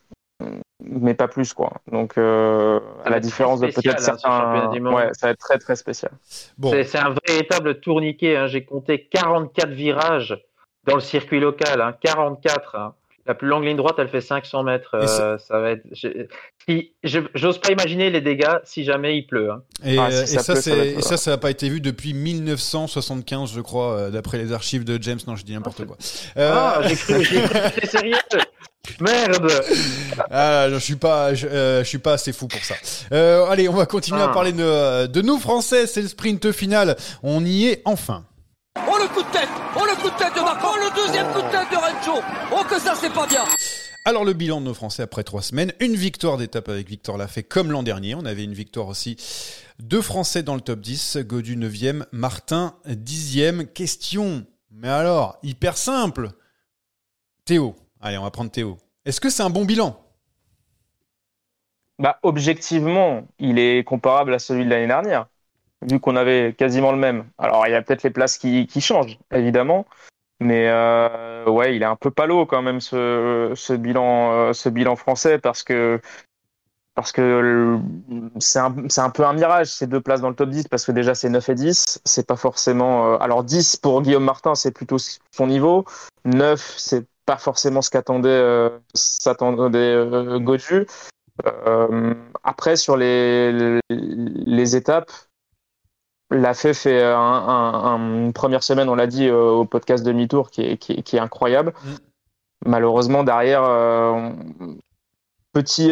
mais 0.83 1.13
pas 1.13 1.27
plus 1.27 1.53
quoi. 1.53 1.73
Donc, 1.91 2.17
euh, 2.17 2.79
à 3.05 3.09
la 3.09 3.19
différence 3.19 3.59
de 3.61 3.67
peut-être 3.67 3.99
hein, 4.09 4.17
certains, 4.17 4.69
du 4.69 4.79
monde. 4.81 4.95
ouais, 4.95 5.09
ça 5.13 5.27
va 5.27 5.31
être 5.31 5.39
très 5.39 5.57
très 5.57 5.75
spécial. 5.75 6.11
Bon, 6.57 6.71
C'est 6.71 6.97
un 6.97 7.13
véritable 7.27 7.79
tourniquet. 7.79 8.35
hein. 8.35 8.47
J'ai 8.47 8.65
compté 8.65 9.07
44 9.11 9.69
virages 9.69 10.37
dans 10.85 10.95
le 10.95 11.01
circuit 11.01 11.39
local. 11.39 11.79
hein. 11.81 11.93
44. 12.01 12.75
hein. 12.75 12.93
La 13.25 13.35
plus 13.35 13.47
longue 13.47 13.63
ligne 13.63 13.77
droite, 13.77 13.95
elle 13.99 14.09
fait 14.09 14.19
500 14.19 14.63
mètres. 14.63 14.95
Euh, 14.95 15.37
ça 15.37 15.57
va 15.61 15.71
être. 15.71 15.83
si- 15.93 16.91
J'ose 17.33 17.57
pas 17.57 17.71
imaginer 17.71 18.09
les 18.09 18.19
dégâts 18.19 18.57
si 18.65 18.83
jamais 18.83 19.17
il 19.17 19.25
pleut. 19.25 19.49
hein. 19.49 19.61
Et, 19.85 19.97
Ah, 19.97 20.11
si 20.11 20.23
et 20.35 20.39
ça 20.39 20.55
ça, 20.55 20.61
ça 20.61 20.71
et 20.75 21.31
n'a 21.31 21.37
pas 21.37 21.49
été 21.49 21.69
vu 21.69 21.79
depuis 21.79 22.13
1975, 22.13 23.53
je 23.53 23.61
crois, 23.61 23.93
euh, 23.93 24.09
d'après 24.09 24.37
les 24.39 24.51
archives 24.51 24.83
de 24.83 25.01
James. 25.01 25.19
Non, 25.25 25.37
je 25.37 25.45
dis 25.45 25.53
n'importe 25.53 25.85
quoi. 25.85 25.95
Euh, 26.35 26.51
Ah, 26.53 26.81
j'ai 26.85 26.95
cru, 26.97 27.23
j'ai 27.23 27.41
cru 27.43 27.47
que 27.53 27.69
c'était 27.75 27.87
sérieux. 27.87 28.15
Merde. 28.99 29.49
Ah, 30.29 30.67
je 30.69 30.77
suis 30.77 30.95
pas, 30.95 31.33
je, 31.33 31.47
euh, 31.47 31.83
je 31.83 31.87
suis 31.89 31.97
pas 31.99 32.13
assez 32.13 32.33
fou 32.33 32.47
pour 32.47 32.63
ça. 32.63 32.75
Euh, 33.11 33.45
allez, 33.45 33.69
on 33.69 33.73
va 33.73 33.85
continuer 33.85 34.21
à 34.21 34.25
Ah. 34.29 34.33
parler 34.33 34.51
de, 34.51 35.07
de 35.07 35.21
nous 35.21 35.39
Français. 35.39 35.87
C'est 35.87 36.01
le 36.01 36.07
sprint 36.07 36.51
final. 36.51 36.95
On 37.23 37.43
y 37.45 37.65
est 37.67 37.81
enfin. 37.85 38.25
Oh 38.87 38.97
le 38.99 39.07
coup 39.07 39.21
de 39.23 39.31
tête 39.31 39.49
Oh 39.75 39.85
le 39.85 39.95
coup 40.01 40.09
de 40.09 40.17
tête 40.17 40.35
de 40.35 40.41
Marco 40.41 40.67
Oh 40.73 40.77
le 40.77 40.95
deuxième 41.05 41.27
coup 41.31 41.41
de 41.41 41.49
tête 41.51 41.69
de 41.71 41.75
Rencho 41.77 42.21
Oh 42.51 42.63
que 42.67 42.79
ça 42.79 42.95
c'est 42.99 43.13
pas 43.13 43.27
bien 43.27 43.43
Alors 44.03 44.25
le 44.25 44.33
bilan 44.33 44.61
de 44.61 44.65
nos 44.65 44.73
Français 44.73 45.03
après 45.03 45.23
trois 45.23 45.43
semaines, 45.43 45.71
une 45.79 45.95
victoire 45.95 46.37
d'étape 46.37 46.69
avec 46.69 46.89
Victor 46.89 47.17
Lafay 47.17 47.43
comme 47.43 47.71
l'an 47.71 47.83
dernier. 47.83 48.15
On 48.15 48.25
avait 48.25 48.43
une 48.43 48.53
victoire 48.53 48.87
aussi. 48.87 49.15
Deux 49.79 50.01
Français 50.01 50.41
dans 50.43 50.55
le 50.55 50.61
top 50.61 50.79
10, 50.81 51.17
Godu 51.21 51.55
9e, 51.55 52.03
Martin 52.11 52.75
10e. 52.87 53.67
Question, 53.67 54.45
mais 54.71 54.89
alors, 54.89 55.37
hyper 55.43 55.77
simple. 55.77 56.29
Théo, 57.45 57.75
allez 58.03 58.17
on 58.17 58.23
va 58.23 58.31
prendre 58.31 58.51
Théo. 58.51 58.77
Est-ce 59.05 59.19
que 59.19 59.29
c'est 59.29 59.43
un 59.43 59.49
bon 59.49 59.65
bilan? 59.65 59.99
Bah, 61.99 62.19
Objectivement, 62.23 63.23
il 63.39 63.59
est 63.59 63.83
comparable 63.83 64.33
à 64.33 64.39
celui 64.39 64.65
de 64.65 64.69
l'année 64.69 64.87
dernière, 64.87 65.27
vu 65.81 65.99
qu'on 65.99 66.15
avait 66.15 66.53
quasiment 66.57 66.91
le 66.91 66.97
même. 66.97 67.25
Alors, 67.37 67.67
il 67.67 67.71
y 67.71 67.75
a 67.75 67.81
peut-être 67.81 68.03
les 68.03 68.09
places 68.09 68.37
qui, 68.37 68.67
changent, 68.81 69.17
évidemment. 69.31 69.85
Mais 70.39 70.67
euh, 70.67 71.45
ouais, 71.45 71.75
il 71.75 71.81
est 71.81 71.85
un 71.85 71.95
peu 71.95 72.11
palo 72.11 72.45
quand 72.45 72.61
même 72.61 72.81
ce, 72.81 73.53
ce 73.55 73.73
bilan, 73.73 74.33
euh, 74.33 74.53
ce 74.53 74.67
bilan 74.67 74.95
français 74.95 75.39
parce 75.39 75.63
que 75.63 76.01
parce 76.95 77.11
que 77.11 77.79
c'est 78.39 78.59
un, 78.59 78.75
un, 78.97 79.09
peu 79.09 79.25
un 79.25 79.33
mirage 79.33 79.67
ces 79.67 79.87
deux 79.87 80.01
places 80.01 80.21
dans 80.21 80.29
le 80.29 80.35
top 80.35 80.49
10 80.49 80.67
parce 80.67 80.85
que 80.85 80.91
déjà 80.91 81.15
c'est 81.15 81.29
9 81.29 81.49
et 81.49 81.55
10, 81.55 82.01
c'est 82.03 82.27
pas 82.27 82.35
forcément 82.35 83.13
euh, 83.13 83.17
alors 83.19 83.43
10 83.43 83.77
pour 83.77 84.01
Guillaume 84.01 84.25
Martin, 84.25 84.53
c'est 84.53 84.71
plutôt 84.71 84.97
son 84.99 85.47
niveau, 85.47 85.85
9 86.25 86.75
c'est 86.77 87.05
pas 87.25 87.37
forcément 87.37 87.81
ce 87.81 87.89
qu'attendait 87.89 88.29
euh, 88.29 88.69
s'attendait 88.93 89.77
euh, 89.77 90.39
Godu. 90.39 90.87
Euh, 91.45 92.13
après 92.43 92.75
sur 92.75 92.95
les, 92.95 93.51
les, 93.51 93.79
les 93.89 94.75
étapes, 94.75 95.11
la 96.29 96.53
FE 96.53 96.73
fait 96.73 97.03
un, 97.03 97.17
un, 97.17 98.25
une 98.25 98.33
première 98.33 98.63
semaine, 98.63 98.89
on 98.89 98.95
l'a 98.95 99.07
dit 99.07 99.29
au 99.29 99.65
podcast 99.65 100.03
demi-tour 100.05 100.51
qui 100.51 100.61
est, 100.61 100.77
qui, 100.77 101.01
qui 101.03 101.15
est 101.15 101.19
incroyable. 101.19 101.73
Mm. 101.83 101.95
Malheureusement 102.65 103.23
derrière 103.23 103.63
petit 105.53 105.91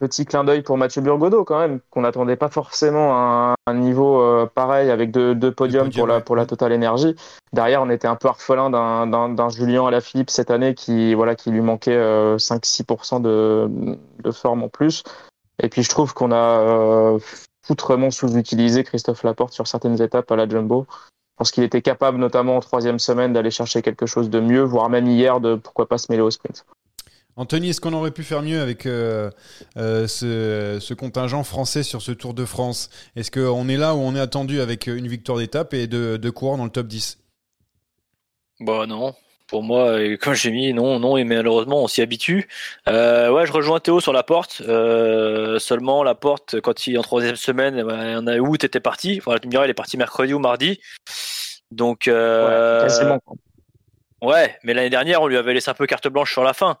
Petit 0.00 0.24
clin 0.24 0.44
d'œil 0.44 0.62
pour 0.62 0.78
Mathieu 0.78 1.02
Burgodeau 1.02 1.44
quand 1.44 1.58
même, 1.58 1.80
qu'on 1.90 2.00
n'attendait 2.00 2.36
pas 2.36 2.48
forcément 2.48 3.12
à 3.12 3.54
un, 3.66 3.74
niveau 3.74 4.22
euh, 4.22 4.46
pareil 4.46 4.90
avec 4.90 5.10
deux, 5.10 5.34
deux 5.34 5.52
podiums 5.52 5.84
podium, 5.84 6.00
pour, 6.00 6.06
la, 6.06 6.20
pour 6.22 6.36
la 6.36 6.46
Total 6.46 6.72
Énergie. 6.72 7.14
Derrière, 7.52 7.82
on 7.82 7.90
était 7.90 8.08
un 8.08 8.16
peu 8.16 8.28
orphelin 8.28 8.70
d'un 8.70 9.48
Julien 9.50 9.86
à 9.86 9.90
la 9.90 10.00
Philippe 10.00 10.30
cette 10.30 10.50
année 10.50 10.74
qui, 10.74 11.12
voilà, 11.12 11.34
qui 11.34 11.50
lui 11.50 11.60
manquait 11.60 11.94
euh, 11.94 12.38
5-6% 12.38 13.20
de, 13.20 13.68
de 14.24 14.30
forme 14.30 14.62
en 14.62 14.70
plus. 14.70 15.04
Et 15.62 15.68
puis 15.68 15.82
je 15.82 15.90
trouve 15.90 16.14
qu'on 16.14 16.32
a 16.32 16.60
euh, 16.60 17.18
foutrement 17.62 18.10
sous-utilisé 18.10 18.84
Christophe 18.84 19.22
Laporte 19.22 19.52
sur 19.52 19.66
certaines 19.66 20.00
étapes 20.00 20.32
à 20.32 20.36
la 20.36 20.48
Jumbo. 20.48 20.86
Je 20.88 21.34
pense 21.36 21.50
qu'il 21.50 21.64
était 21.64 21.82
capable, 21.82 22.16
notamment 22.18 22.56
en 22.56 22.60
troisième 22.60 22.98
semaine, 22.98 23.34
d'aller 23.34 23.50
chercher 23.50 23.82
quelque 23.82 24.06
chose 24.06 24.30
de 24.30 24.40
mieux, 24.40 24.62
voire 24.62 24.88
même 24.88 25.06
hier, 25.06 25.40
de 25.40 25.56
pourquoi 25.56 25.86
pas 25.86 25.98
se 25.98 26.06
mêler 26.10 26.22
au 26.22 26.30
sprint. 26.30 26.64
Anthony, 27.40 27.70
est-ce 27.70 27.80
qu'on 27.80 27.94
aurait 27.94 28.10
pu 28.10 28.22
faire 28.22 28.42
mieux 28.42 28.60
avec 28.60 28.84
euh, 28.84 29.30
euh, 29.78 30.06
ce, 30.06 30.76
ce, 30.78 30.92
contingent 30.92 31.42
français 31.42 31.82
sur 31.82 32.02
ce 32.02 32.12
Tour 32.12 32.34
de 32.34 32.44
France? 32.44 32.90
Est-ce 33.16 33.30
qu'on 33.30 33.66
est 33.66 33.78
là 33.78 33.94
où 33.94 33.98
on 33.98 34.14
est 34.14 34.20
attendu 34.20 34.60
avec 34.60 34.88
une 34.88 35.08
victoire 35.08 35.38
d'étape 35.38 35.72
et 35.72 35.86
deux, 35.86 36.18
deux 36.18 36.32
coureurs 36.32 36.58
dans 36.58 36.64
le 36.64 36.70
top 36.70 36.86
10 36.86 37.18
Bah 38.60 38.84
non. 38.86 39.14
Pour 39.46 39.62
moi, 39.62 39.96
comme 40.20 40.34
j'ai 40.34 40.50
mis, 40.50 40.74
non, 40.74 41.00
non, 41.00 41.16
et 41.16 41.24
malheureusement, 41.24 41.82
on 41.82 41.88
s'y 41.88 42.02
habitue. 42.02 42.46
Euh, 42.90 43.30
ouais, 43.30 43.46
je 43.46 43.52
rejoins 43.52 43.80
Théo 43.80 44.00
sur 44.00 44.12
la 44.12 44.22
porte. 44.22 44.60
Euh, 44.68 45.58
seulement, 45.58 46.02
la 46.02 46.14
porte, 46.14 46.60
quand 46.60 46.86
il 46.86 46.98
en 46.98 47.02
troisième 47.02 47.36
semaine, 47.36 47.78
eh 47.78 47.82
ben, 47.82 48.22
on 48.22 48.26
a 48.26 48.36
août 48.36 48.64
était 48.64 48.80
parti? 48.80 49.18
Enfin, 49.18 49.38
tu 49.40 49.48
me 49.48 49.50
diras, 49.50 49.64
il 49.64 49.70
est 49.70 49.74
parti 49.74 49.96
mercredi 49.96 50.34
ou 50.34 50.40
mardi. 50.40 50.78
Donc, 51.70 52.06
euh, 52.06 52.86
ouais, 52.86 54.28
ouais, 54.28 54.58
mais 54.62 54.74
l'année 54.74 54.90
dernière, 54.90 55.22
on 55.22 55.26
lui 55.26 55.38
avait 55.38 55.54
laissé 55.54 55.70
un 55.70 55.74
peu 55.74 55.86
carte 55.86 56.06
blanche 56.06 56.32
sur 56.32 56.44
la 56.44 56.52
fin. 56.52 56.76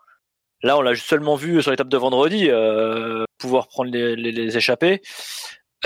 Là, 0.62 0.76
on 0.76 0.82
l'a 0.82 0.94
seulement 0.94 1.36
vu 1.36 1.62
sur 1.62 1.70
l'étape 1.70 1.88
de 1.88 1.96
vendredi 1.96 2.48
euh, 2.50 3.24
pouvoir 3.38 3.68
prendre 3.68 3.90
les, 3.90 4.14
les, 4.16 4.32
les 4.32 4.56
échappées. 4.56 5.00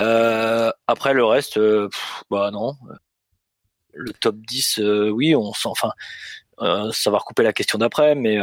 Euh, 0.01 0.71
après, 0.87 1.13
le 1.13 1.25
reste, 1.25 1.57
euh, 1.57 1.89
bah 2.29 2.51
non. 2.51 2.73
Le 3.93 4.11
top 4.13 4.35
10, 4.35 4.79
euh, 4.79 5.09
oui, 5.09 5.35
on 5.35 5.53
sent. 5.53 5.69
Enfin, 5.69 5.91
euh, 6.61 6.91
ça 6.91 7.11
va 7.11 7.17
recouper 7.17 7.43
la 7.43 7.53
question 7.53 7.79
d'après, 7.79 8.15
mais 8.15 8.37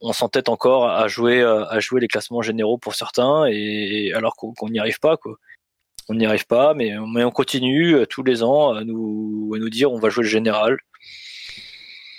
on 0.00 0.12
s'entête 0.12 0.48
encore 0.48 0.88
à 0.88 1.08
jouer, 1.08 1.42
à 1.42 1.80
jouer 1.80 2.00
les 2.00 2.08
classements 2.08 2.42
généraux 2.42 2.78
pour 2.78 2.94
certains, 2.94 3.46
et, 3.46 4.12
alors 4.14 4.34
qu'on 4.36 4.68
n'y 4.68 4.78
arrive 4.78 5.00
pas, 5.00 5.16
quoi. 5.16 5.36
On 6.08 6.14
n'y 6.14 6.24
arrive 6.24 6.46
pas, 6.46 6.72
mais, 6.72 6.92
mais 7.12 7.24
on 7.24 7.32
continue 7.32 8.06
tous 8.08 8.22
les 8.22 8.44
ans 8.44 8.72
à 8.72 8.84
nous, 8.84 9.52
à 9.56 9.58
nous 9.58 9.70
dire 9.70 9.90
on 9.90 9.98
va 9.98 10.08
jouer 10.08 10.22
le 10.22 10.30
général. 10.30 10.78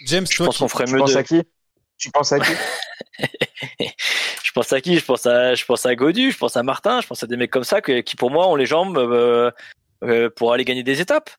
James, 0.05 0.25
je 0.29 0.43
pense 0.43 0.57
qu'on 0.57 0.67
ferait 0.67 0.85
mieux 0.91 1.01
de. 1.01 1.17
À 1.17 1.23
qui? 1.23 1.41
Tu 1.97 2.11
penses 2.11 2.31
à 2.31 2.39
qui? 2.39 2.53
Je 4.43 4.51
pense 4.53 4.73
à 4.73 4.81
qui? 4.81 4.97
Je 4.97 5.05
pense 5.05 5.25
à, 5.25 5.53
je 5.53 5.65
pense 5.65 5.85
à 5.85 5.95
Godu, 5.95 6.31
je 6.31 6.37
pense 6.37 6.57
à 6.57 6.63
Martin, 6.63 6.99
je 7.01 7.05
pense 7.05 7.21
à 7.21 7.27
des 7.27 7.37
mecs 7.37 7.51
comme 7.51 7.63
ça 7.63 7.79
que, 7.79 8.01
qui 8.01 8.15
pour 8.15 8.31
moi 8.31 8.47
ont 8.47 8.55
les 8.55 8.65
jambes 8.65 8.97
euh, 8.97 9.51
euh, 10.03 10.31
pour 10.35 10.51
aller 10.51 10.65
gagner 10.65 10.81
des 10.81 10.99
étapes. 10.99 11.29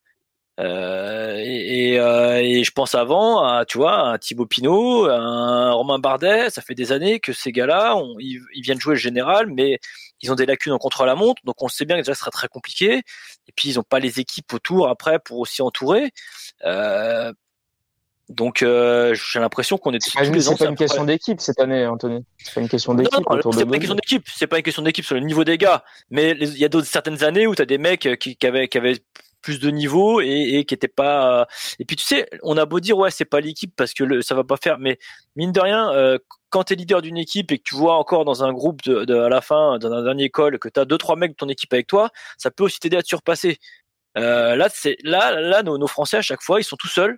Euh, 0.61 1.37
et, 1.37 1.99
euh, 2.01 2.41
et, 2.41 2.65
je 2.65 2.71
pense 2.73 2.95
avant 2.95 3.45
à, 3.45 3.65
tu 3.65 3.79
vois, 3.79 4.01
un 4.01 4.19
Thibaut 4.19 4.47
Pinot, 4.47 5.09
un 5.09 5.73
Romain 5.73 5.99
Bardet. 5.99 6.51
Ça 6.51 6.63
fait 6.63 6.75
des 6.75 6.91
années 6.93 7.21
que 7.21 7.33
ces 7.33 7.53
gars-là, 7.53 7.97
ils, 8.19 8.41
viennent 8.63 8.81
jouer 8.81 8.95
le 8.95 9.01
général, 9.01 9.47
mais 9.47 9.79
ils 10.21 10.33
ont 10.33 10.35
des 10.35 10.47
lacunes 10.47 10.73
en 10.73 10.79
contre-la-montre, 10.79 11.43
donc 11.45 11.63
on 11.63 11.69
sait 11.69 11.85
bien 11.85 11.97
que 11.97 12.01
déjà 12.03 12.15
ce 12.15 12.21
sera 12.21 12.31
très 12.31 12.49
compliqué. 12.49 13.03
Et 13.47 13.53
puis 13.55 13.71
ils 13.71 13.77
n'ont 13.77 13.85
pas 13.85 14.01
les 14.01 14.21
équipes 14.21 14.53
autour 14.53 14.89
après 14.89 15.19
pour 15.21 15.39
aussi 15.39 15.63
entourer. 15.63 16.11
Euh, 16.65 17.33
donc 18.29 18.63
euh, 18.63 19.15
j'ai 19.15 19.39
l'impression 19.39 19.79
qu'on 19.79 19.93
est 19.93 19.99
tous 19.99 20.19
les 20.19 20.41
C'est 20.41 20.59
pas 20.59 20.67
une 20.67 20.77
question 20.77 21.05
d'équipe 21.05 21.41
cette 21.41 21.61
année, 21.61 21.87
Anthony. 21.87 22.25
C'est 22.39 22.55
pas 22.55 22.61
une 22.61 22.69
question 22.69 22.95
d'équipe. 22.95 23.15
C'est 23.15 23.25
pas 23.25 23.75
une 23.75 23.81
question 23.81 23.95
d'équipe. 23.95 24.25
C'est 24.35 24.47
pas 24.47 24.57
une 24.59 24.63
question 24.63 24.83
d'équipe 24.83 25.05
sur 25.05 25.15
le 25.15 25.23
niveau 25.23 25.45
des 25.45 25.57
gars. 25.57 25.83
Mais 26.11 26.37
il 26.39 26.59
y 26.59 26.65
a 26.65 26.69
d'autres 26.69 26.87
certaines 26.87 27.25
années 27.25 27.47
où 27.47 27.55
tu 27.55 27.63
as 27.63 27.67
des 27.67 27.79
mecs 27.79 28.09
qui, 28.19 28.37
qui, 28.37 28.47
avaient, 28.47 28.69
qui 28.69 28.77
avaient 28.77 28.99
plus 29.41 29.61
de 29.61 29.71
niveau 29.71 30.21
et, 30.21 30.59
et 30.59 30.65
qui 30.65 30.75
étaient 30.75 30.89
pas. 30.89 31.47
Et 31.79 31.85
puis 31.85 31.97
tu 31.97 32.05
sais, 32.05 32.29
on 32.43 32.57
a 32.59 32.67
beau 32.67 32.81
dire 32.81 32.99
ouais 32.99 33.11
c'est 33.11 33.25
pas 33.25 33.41
l'équipe 33.41 33.73
parce 33.77 33.95
que 33.95 34.05
le, 34.05 34.21
ça 34.21 34.35
va 34.35 34.45
pas 34.45 34.57
faire, 34.57 34.79
mais 34.79 34.99
mine 35.37 35.53
de 35.53 35.61
rien, 35.61 35.91
euh, 35.93 36.19
quand 36.51 36.65
tu 36.65 36.75
es 36.75 36.77
leader 36.77 37.01
d'une 37.01 37.17
équipe 37.17 37.51
et 37.53 37.59
que 37.59 37.63
tu 37.65 37.75
vois 37.75 37.97
encore 37.97 38.25
dans 38.25 38.45
un 38.45 38.53
groupe 38.53 38.83
de, 38.83 39.05
de 39.05 39.15
à 39.15 39.29
la 39.29 39.41
fin, 39.41 39.79
dans 39.79 39.93
un 39.93 40.03
dernier 40.03 40.29
call, 40.31 40.59
que 40.59 40.69
tu 40.69 40.81
as 40.81 40.85
deux 40.85 40.99
trois 40.99 41.17
mecs 41.17 41.33
de 41.33 41.37
ton 41.37 41.49
équipe 41.49 41.73
avec 41.73 41.87
toi, 41.87 42.11
ça 42.37 42.51
peut 42.51 42.65
aussi 42.65 42.79
t'aider 42.79 42.97
à 42.97 43.03
te 43.03 43.09
surpasser. 43.09 43.59
Euh, 44.17 44.57
là 44.57 44.69
c'est 44.73 44.97
là 45.03 45.41
là 45.41 45.63
nos, 45.63 45.79
nos 45.79 45.87
Français 45.87 46.17
à 46.17 46.23
chaque 46.23 46.43
fois 46.43 46.61
ils 46.61 46.65
sont 46.65 46.77
tout 46.77 46.89
seuls 46.89 47.13
euh, 47.13 47.17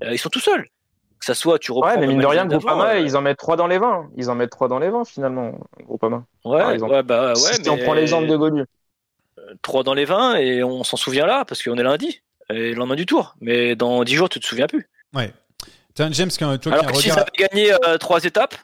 ils 0.00 0.18
sont 0.18 0.28
tout 0.28 0.40
seuls. 0.40 0.64
Que 1.18 1.26
ça 1.26 1.34
soit, 1.34 1.58
tu 1.60 1.70
reprends. 1.70 1.90
Ouais, 1.90 1.98
mais 1.98 2.08
mine 2.08 2.20
de 2.20 2.26
rien, 2.26 2.46
Groupama, 2.46 2.94
euh, 2.94 2.98
ils 2.98 3.16
en 3.16 3.20
mettent 3.20 3.38
3 3.38 3.56
dans 3.56 3.68
les 3.68 3.78
20. 3.78 4.10
Ils 4.16 4.28
en 4.28 4.34
mettent 4.34 4.50
3 4.50 4.66
dans 4.66 4.80
les 4.80 4.90
20 4.90 5.04
finalement, 5.04 5.52
Groupama. 5.84 6.24
Ouais, 6.44 6.78
ouais, 6.78 7.02
bah 7.04 7.28
ouais. 7.28 7.34
Si 7.36 7.62
mais... 7.62 7.68
on 7.68 7.76
prend 7.76 7.94
l'exemple 7.94 8.26
de 8.26 8.36
Golu. 8.36 8.64
3 9.62 9.80
euh, 9.80 9.84
dans 9.84 9.94
les 9.94 10.04
20 10.04 10.34
et 10.36 10.64
on 10.64 10.82
s'en 10.82 10.96
souvient 10.96 11.26
là 11.26 11.44
parce 11.44 11.62
qu'on 11.62 11.76
est 11.76 11.82
lundi 11.82 12.22
et 12.50 12.70
le 12.70 12.74
lendemain 12.74 12.96
du 12.96 13.06
tour. 13.06 13.36
Mais 13.40 13.76
dans 13.76 14.02
10 14.02 14.14
jours, 14.14 14.28
tu 14.28 14.40
te 14.40 14.46
souviens 14.46 14.66
plus. 14.66 14.88
Ouais. 15.14 15.32
Tiens, 15.94 16.08
James, 16.10 16.30
toi 16.30 16.58
qui 16.58 16.68
Alors 16.68 16.86
que 16.86 16.96
si 16.96 17.10
ça 17.10 17.20
avait 17.20 17.48
gagné 17.48 17.72
3 18.00 18.24
étapes, 18.24 18.56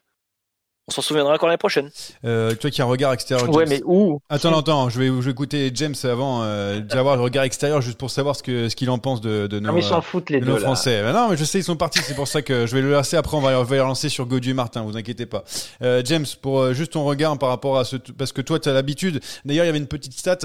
on 0.89 0.91
s'en 0.91 1.03
souviendra 1.03 1.34
encore 1.34 1.49
l'année 1.49 1.59
prochaine. 1.59 1.91
Euh, 2.24 2.55
toi 2.55 2.70
qui 2.70 2.80
as 2.80 2.84
un 2.84 2.89
regard 2.89 3.12
extérieur. 3.12 3.49
Ouais, 3.51 3.66
mais 3.66 3.82
où? 3.84 4.20
Attends, 4.30 4.59
attends, 4.59 4.89
je 4.89 4.99
vais, 4.99 5.07
je 5.09 5.12
vais 5.12 5.30
écouter 5.30 5.70
James 5.74 5.95
avant 6.05 6.43
euh, 6.43 6.80
d'avoir 6.80 7.16
le 7.16 7.22
regard 7.22 7.45
extérieur 7.45 7.82
juste 7.82 7.99
pour 7.99 8.11
savoir 8.11 8.34
ce 8.36 8.43
que 8.43 8.70
ce 8.70 8.76
qu'il 8.76 8.89
en 8.89 8.99
pense 8.99 9.20
de, 9.20 9.47
de 9.47 9.61
nos, 9.61 9.72
non, 9.72 9.76
ils 9.76 9.82
s'en 9.82 10.01
foutent 10.01 10.30
les 10.30 10.41
de 10.41 10.47
deux, 10.47 10.53
nos 10.53 10.59
Français. 10.59 11.03
Mais 11.03 11.12
non, 11.12 11.28
mais 11.28 11.36
je 11.36 11.45
sais 11.45 11.59
ils 11.59 11.64
sont 11.64 11.76
partis, 11.76 11.99
c'est 12.03 12.14
pour 12.14 12.26
ça 12.26 12.41
que 12.41 12.66
je 12.66 12.74
vais 12.74 12.80
le 12.80 12.91
lancer. 12.91 13.16
Après, 13.16 13.36
on 13.36 13.41
va, 13.41 13.61
on 13.61 13.64
va 13.64 13.76
y 13.76 13.80
relancer 13.80 14.09
sur 14.09 14.24
Godu 14.24 14.51
et 14.51 14.55
Martin. 14.55 14.82
Vous 14.82 14.97
inquiétez 14.97 15.26
pas. 15.26 15.45
Euh, 15.82 16.01
James, 16.07 16.26
pour 16.41 16.61
euh, 16.61 16.72
juste 16.72 16.93
ton 16.93 17.05
regard 17.05 17.36
par 17.39 17.51
rapport 17.51 17.78
à 17.78 17.84
ce, 17.84 17.97
parce 17.97 18.32
que 18.32 18.41
toi 18.41 18.59
tu 18.59 18.70
as 18.70 18.72
l'habitude. 18.72 19.20
D'ailleurs, 19.45 19.64
il 19.64 19.68
y 19.68 19.70
avait 19.70 19.78
une 19.78 19.86
petite 19.86 20.14
stat 20.14 20.39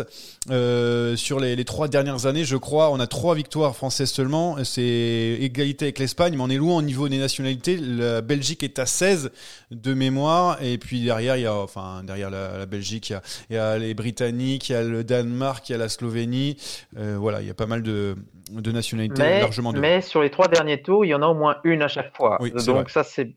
euh, 0.50 1.16
sur 1.16 1.40
les, 1.40 1.56
les 1.56 1.66
trois 1.66 1.88
dernières 1.88 2.26
années, 2.26 2.44
je 2.44 2.58
crois. 2.58 2.92
On 2.92 3.00
a 3.00 3.08
trois 3.08 3.36
victoires 3.36 3.76
françaises 3.76 4.12
seulement. 4.12 4.58
C'est 4.66 5.38
égalité 5.40 5.86
avec 5.86 6.00
l'Espagne, 6.00 6.36
mais 6.36 6.44
on 6.44 6.50
est 6.50 6.58
loin 6.58 6.78
au 6.78 6.82
niveau 6.82 7.08
des 7.08 7.18
nationalités. 7.18 7.78
La 7.78 8.20
Belgique 8.22 8.64
est 8.64 8.80
à 8.80 8.86
16 8.86 9.32
de 9.72 9.94
mémoire, 9.94 10.33
et 10.62 10.78
puis 10.78 11.04
derrière, 11.04 11.38
il 11.38 11.44
y 11.44 11.46
a, 11.46 11.56
enfin, 11.56 12.04
derrière 12.04 12.30
la, 12.30 12.58
la 12.58 12.66
Belgique, 12.66 13.10
il 13.10 13.14
y, 13.14 13.16
a, 13.16 13.22
il 13.50 13.56
y, 13.56 13.60
a, 13.60 13.78
les 13.78 13.94
Britanniques, 13.94 14.70
il 14.70 14.74
y 14.74 14.76
a 14.76 14.84
le 14.84 15.04
Danemark, 15.04 15.68
il 15.70 15.74
y 15.74 15.76
a 15.76 15.78
la 15.78 15.90
Slovénie. 15.90 16.58
Euh, 16.98 17.18
voilà, 17.20 17.42
il 17.42 17.48
y 17.48 17.52
a 17.52 17.54
pas 17.54 17.66
mal 17.66 17.84
de, 17.84 18.16
de 18.52 18.72
nationalités 18.72 19.22
mais, 19.22 19.42
largement. 19.42 19.74
De... 19.74 19.80
Mais 19.80 20.02
sur 20.02 20.22
les 20.22 20.30
trois 20.30 20.48
derniers 20.48 20.82
tours, 20.82 21.06
il 21.06 21.10
y 21.10 21.14
en 21.14 21.22
a 21.22 21.28
au 21.28 21.36
moins 21.36 21.58
une 21.64 21.82
à 21.82 21.88
chaque 21.88 22.16
fois. 22.16 22.38
Oui, 22.42 22.52
Donc 22.52 22.62
vrai. 22.62 22.84
ça, 22.90 23.04
c'est 23.04 23.36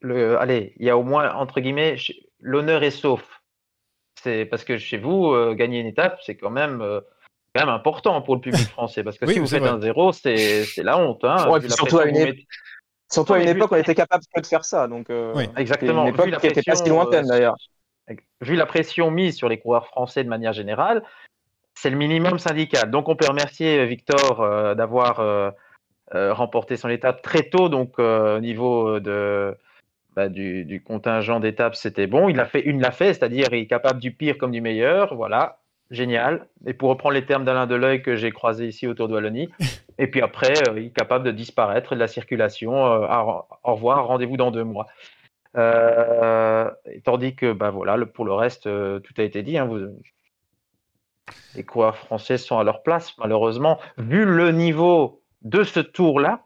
le. 0.00 0.38
Allez, 0.38 0.74
il 0.78 0.86
y 0.86 0.90
a 0.90 0.96
au 0.96 1.02
moins 1.02 1.32
entre 1.32 1.60
guillemets 1.60 1.96
l'honneur 2.40 2.82
est 2.82 2.90
sauf. 2.90 3.22
C'est 4.22 4.44
parce 4.44 4.64
que 4.64 4.78
chez 4.78 4.98
vous, 4.98 5.32
euh, 5.32 5.54
gagner 5.54 5.80
une 5.80 5.86
étape, 5.86 6.18
c'est 6.24 6.36
quand 6.36 6.50
même. 6.50 6.80
Euh, 6.80 7.00
quand 7.54 7.64
même 7.64 7.74
important 7.74 8.20
pour 8.20 8.34
le 8.34 8.42
public 8.42 8.68
français 8.68 9.02
parce 9.02 9.16
que 9.16 9.24
oui, 9.24 9.32
si 9.32 9.38
vous 9.38 9.46
faites 9.46 9.60
vrai. 9.60 9.70
un 9.70 9.80
zéro, 9.80 10.12
c'est 10.12 10.66
la 10.76 10.98
honte. 10.98 11.24
Hein, 11.24 11.48
ouais, 11.48 11.66
surtout 11.70 11.98
à 11.98 12.04
une, 12.04 12.18
mettez... 12.18 12.46
surtout 13.10 13.34
à 13.34 13.40
une 13.40 13.48
époque, 13.48 13.72
on 13.72 13.76
était 13.76 13.94
capable 13.94 14.24
de 14.36 14.46
faire 14.46 14.64
ça. 14.64 14.88
Donc, 14.88 15.10
euh, 15.10 15.32
oui. 15.34 15.44
exactement. 15.56 16.02
Une 16.02 16.14
époque 16.14 16.38
qui 16.40 16.46
n'était 16.46 16.62
pas 16.62 16.76
si 16.76 16.88
lointaine 16.88 17.26
d'ailleurs. 17.26 17.56
Vu 18.40 18.54
la 18.54 18.66
pression 18.66 19.10
mise 19.10 19.36
sur 19.36 19.48
les 19.48 19.58
coureurs 19.58 19.86
français 19.86 20.22
de 20.22 20.28
manière 20.28 20.52
générale, 20.52 21.02
c'est 21.74 21.90
le 21.90 21.96
minimum 21.96 22.38
syndical. 22.38 22.90
Donc, 22.90 23.08
on 23.08 23.16
peut 23.16 23.26
remercier 23.26 23.84
Victor 23.86 24.40
euh, 24.40 24.74
d'avoir 24.74 25.20
euh, 25.20 25.50
remporté 26.12 26.76
son 26.76 26.88
étape 26.88 27.22
très 27.22 27.44
tôt. 27.44 27.68
Donc, 27.68 27.98
au 27.98 28.38
niveau 28.38 29.00
de, 29.00 29.56
bah, 30.14 30.28
du, 30.28 30.64
du, 30.64 30.82
contingent 30.82 31.40
d'étapes, 31.40 31.74
c'était 31.74 32.06
bon. 32.06 32.28
Il 32.28 32.38
a 32.38 32.46
fait 32.46 32.60
une 32.60 32.80
l'a 32.80 32.92
fait, 32.92 33.12
c'est-à-dire 33.14 33.48
il 33.52 33.60
est 33.60 33.66
capable 33.66 34.00
du 34.00 34.12
pire 34.12 34.38
comme 34.38 34.52
du 34.52 34.60
meilleur. 34.60 35.14
Voilà, 35.14 35.58
génial. 35.90 36.46
Et 36.66 36.74
pour 36.74 36.88
reprendre 36.88 37.14
les 37.14 37.24
termes 37.24 37.44
d'Alain 37.44 37.66
Deleuil 37.66 38.02
que 38.02 38.16
j'ai 38.16 38.30
croisé 38.30 38.66
ici 38.66 38.86
autour 38.86 39.08
de 39.08 39.14
Wallonie, 39.14 39.48
et 39.98 40.06
puis 40.08 40.20
après, 40.22 40.54
euh, 40.68 40.78
il 40.78 40.86
est 40.86 40.90
capable 40.90 41.24
de 41.24 41.30
disparaître 41.30 41.94
de 41.94 42.00
la 42.00 42.08
circulation. 42.08 42.86
Euh, 42.86 43.06
au 43.64 43.74
revoir, 43.74 44.06
rendez-vous 44.06 44.36
dans 44.36 44.50
deux 44.50 44.64
mois. 44.64 44.86
Euh, 45.56 46.70
tandis 47.04 47.34
que, 47.34 47.52
bah 47.52 47.70
voilà, 47.70 47.96
pour 48.06 48.24
le 48.24 48.32
reste, 48.32 48.64
tout 48.64 49.14
a 49.16 49.22
été 49.22 49.42
dit. 49.42 49.56
Hein, 49.58 49.70
les 51.54 51.64
coureurs 51.64 51.96
français 51.96 52.36
sont 52.36 52.58
à 52.58 52.64
leur 52.64 52.82
place, 52.82 53.16
malheureusement. 53.18 53.78
Vu 53.96 54.24
le 54.24 54.52
niveau 54.52 55.22
de 55.42 55.64
ce 55.64 55.80
tour-là, 55.80 56.42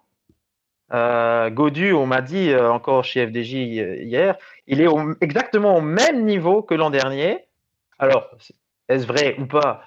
Godu, 1.50 1.92
on 1.92 2.06
m'a 2.06 2.20
dit 2.20 2.54
encore 2.54 3.04
chez 3.04 3.26
FDJ 3.26 3.52
hier, 3.52 4.36
il 4.66 4.80
est 4.80 4.88
exactement 5.20 5.76
au 5.76 5.80
même 5.80 6.24
niveau 6.24 6.62
que 6.62 6.74
l'an 6.74 6.90
dernier. 6.90 7.46
Alors, 7.98 8.30
est-ce 8.90 9.06
vrai 9.06 9.36
ou 9.38 9.46
pas? 9.46 9.82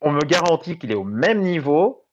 On 0.00 0.12
me 0.12 0.20
garantit 0.20 0.78
qu'il 0.78 0.92
est 0.92 0.96
au 0.96 1.04
même 1.04 1.40
niveau, 1.40 2.04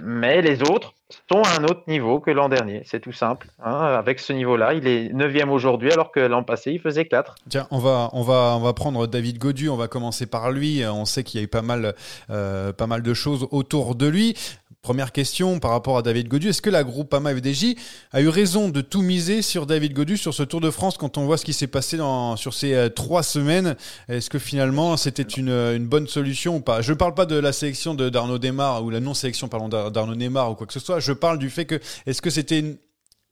mais 0.00 0.42
les 0.42 0.62
autres 0.62 0.94
sont 1.30 1.42
à 1.42 1.58
un 1.58 1.64
autre 1.64 1.82
niveau 1.88 2.20
que 2.20 2.30
l'an 2.30 2.48
dernier. 2.48 2.82
C'est 2.84 3.00
tout 3.00 3.12
simple. 3.12 3.48
Hein. 3.62 3.76
Avec 3.98 4.20
ce 4.20 4.32
niveau-là, 4.32 4.74
il 4.74 4.86
est 4.86 5.12
9 5.12 5.50
aujourd'hui, 5.50 5.90
alors 5.92 6.12
que 6.12 6.20
l'an 6.20 6.44
passé, 6.44 6.72
il 6.72 6.80
faisait 6.80 7.06
4. 7.06 7.34
Tiens, 7.48 7.66
on 7.70 7.78
va, 7.78 8.10
on, 8.12 8.22
va, 8.22 8.54
on 8.56 8.60
va 8.60 8.72
prendre 8.72 9.06
David 9.06 9.38
Godu, 9.38 9.68
on 9.68 9.76
va 9.76 9.88
commencer 9.88 10.26
par 10.26 10.50
lui. 10.50 10.84
On 10.86 11.04
sait 11.04 11.24
qu'il 11.24 11.40
y 11.40 11.42
a 11.42 11.44
eu 11.44 11.48
pas 11.48 11.62
mal, 11.62 11.94
euh, 12.30 12.72
pas 12.72 12.86
mal 12.86 13.02
de 13.02 13.14
choses 13.14 13.48
autour 13.50 13.94
de 13.94 14.06
lui. 14.06 14.36
Première 14.82 15.12
question 15.12 15.60
par 15.60 15.72
rapport 15.72 15.98
à 15.98 16.02
David 16.02 16.28
Godu. 16.28 16.48
Est-ce 16.48 16.62
que 16.62 16.70
la 16.70 16.84
Groupama 16.84 17.34
FDJ 17.34 17.74
a 18.12 18.22
eu 18.22 18.28
raison 18.28 18.70
de 18.70 18.80
tout 18.80 19.02
miser 19.02 19.42
sur 19.42 19.66
David 19.66 19.92
Godu 19.92 20.16
sur 20.16 20.32
ce 20.32 20.42
Tour 20.42 20.62
de 20.62 20.70
France 20.70 20.96
quand 20.96 21.18
on 21.18 21.26
voit 21.26 21.36
ce 21.36 21.44
qui 21.44 21.52
s'est 21.52 21.66
passé 21.66 21.98
dans, 21.98 22.34
sur 22.36 22.54
ces 22.54 22.72
euh, 22.72 22.88
trois 22.88 23.22
semaines? 23.22 23.76
Est-ce 24.08 24.30
que 24.30 24.38
finalement 24.38 24.96
c'était 24.96 25.22
une, 25.22 25.50
une, 25.50 25.86
bonne 25.86 26.06
solution 26.06 26.56
ou 26.56 26.60
pas? 26.60 26.80
Je 26.80 26.92
ne 26.92 26.96
parle 26.96 27.12
pas 27.12 27.26
de 27.26 27.36
la 27.36 27.52
sélection 27.52 27.94
de 27.94 28.08
d'Arnaud 28.08 28.38
Desmar 28.38 28.82
ou 28.82 28.88
la 28.88 29.00
non-sélection 29.00 29.48
d'Arnaud 29.48 30.14
Neymar 30.14 30.50
ou 30.50 30.54
quoi 30.54 30.66
que 30.66 30.72
ce 30.72 30.80
soit. 30.80 30.98
Je 30.98 31.12
parle 31.12 31.38
du 31.38 31.50
fait 31.50 31.66
que 31.66 31.78
est-ce 32.06 32.22
que 32.22 32.30
c'était 32.30 32.60
une, 32.60 32.78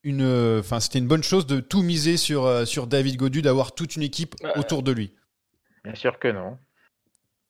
une, 0.03 0.59
enfin, 0.61 0.81
c'était 0.81 0.99
une 0.99 1.09
bonne 1.09 1.23
chose 1.23 1.47
de 1.47 1.61
tout 1.61 1.81
miser 1.81 2.19
sur, 2.19 2.45
euh, 2.45 2.67
sur 2.67 2.87
David 2.87 3.17
Godu, 3.17 3.41
d'avoir 3.41 3.73
toute 3.73 3.97
une 3.97 4.03
équipe 4.03 4.35
autour 4.57 4.83
de 4.83 4.93
lui? 4.93 5.15
Bien 5.83 5.95
sûr 5.95 6.19
que 6.19 6.29
non. 6.29 6.59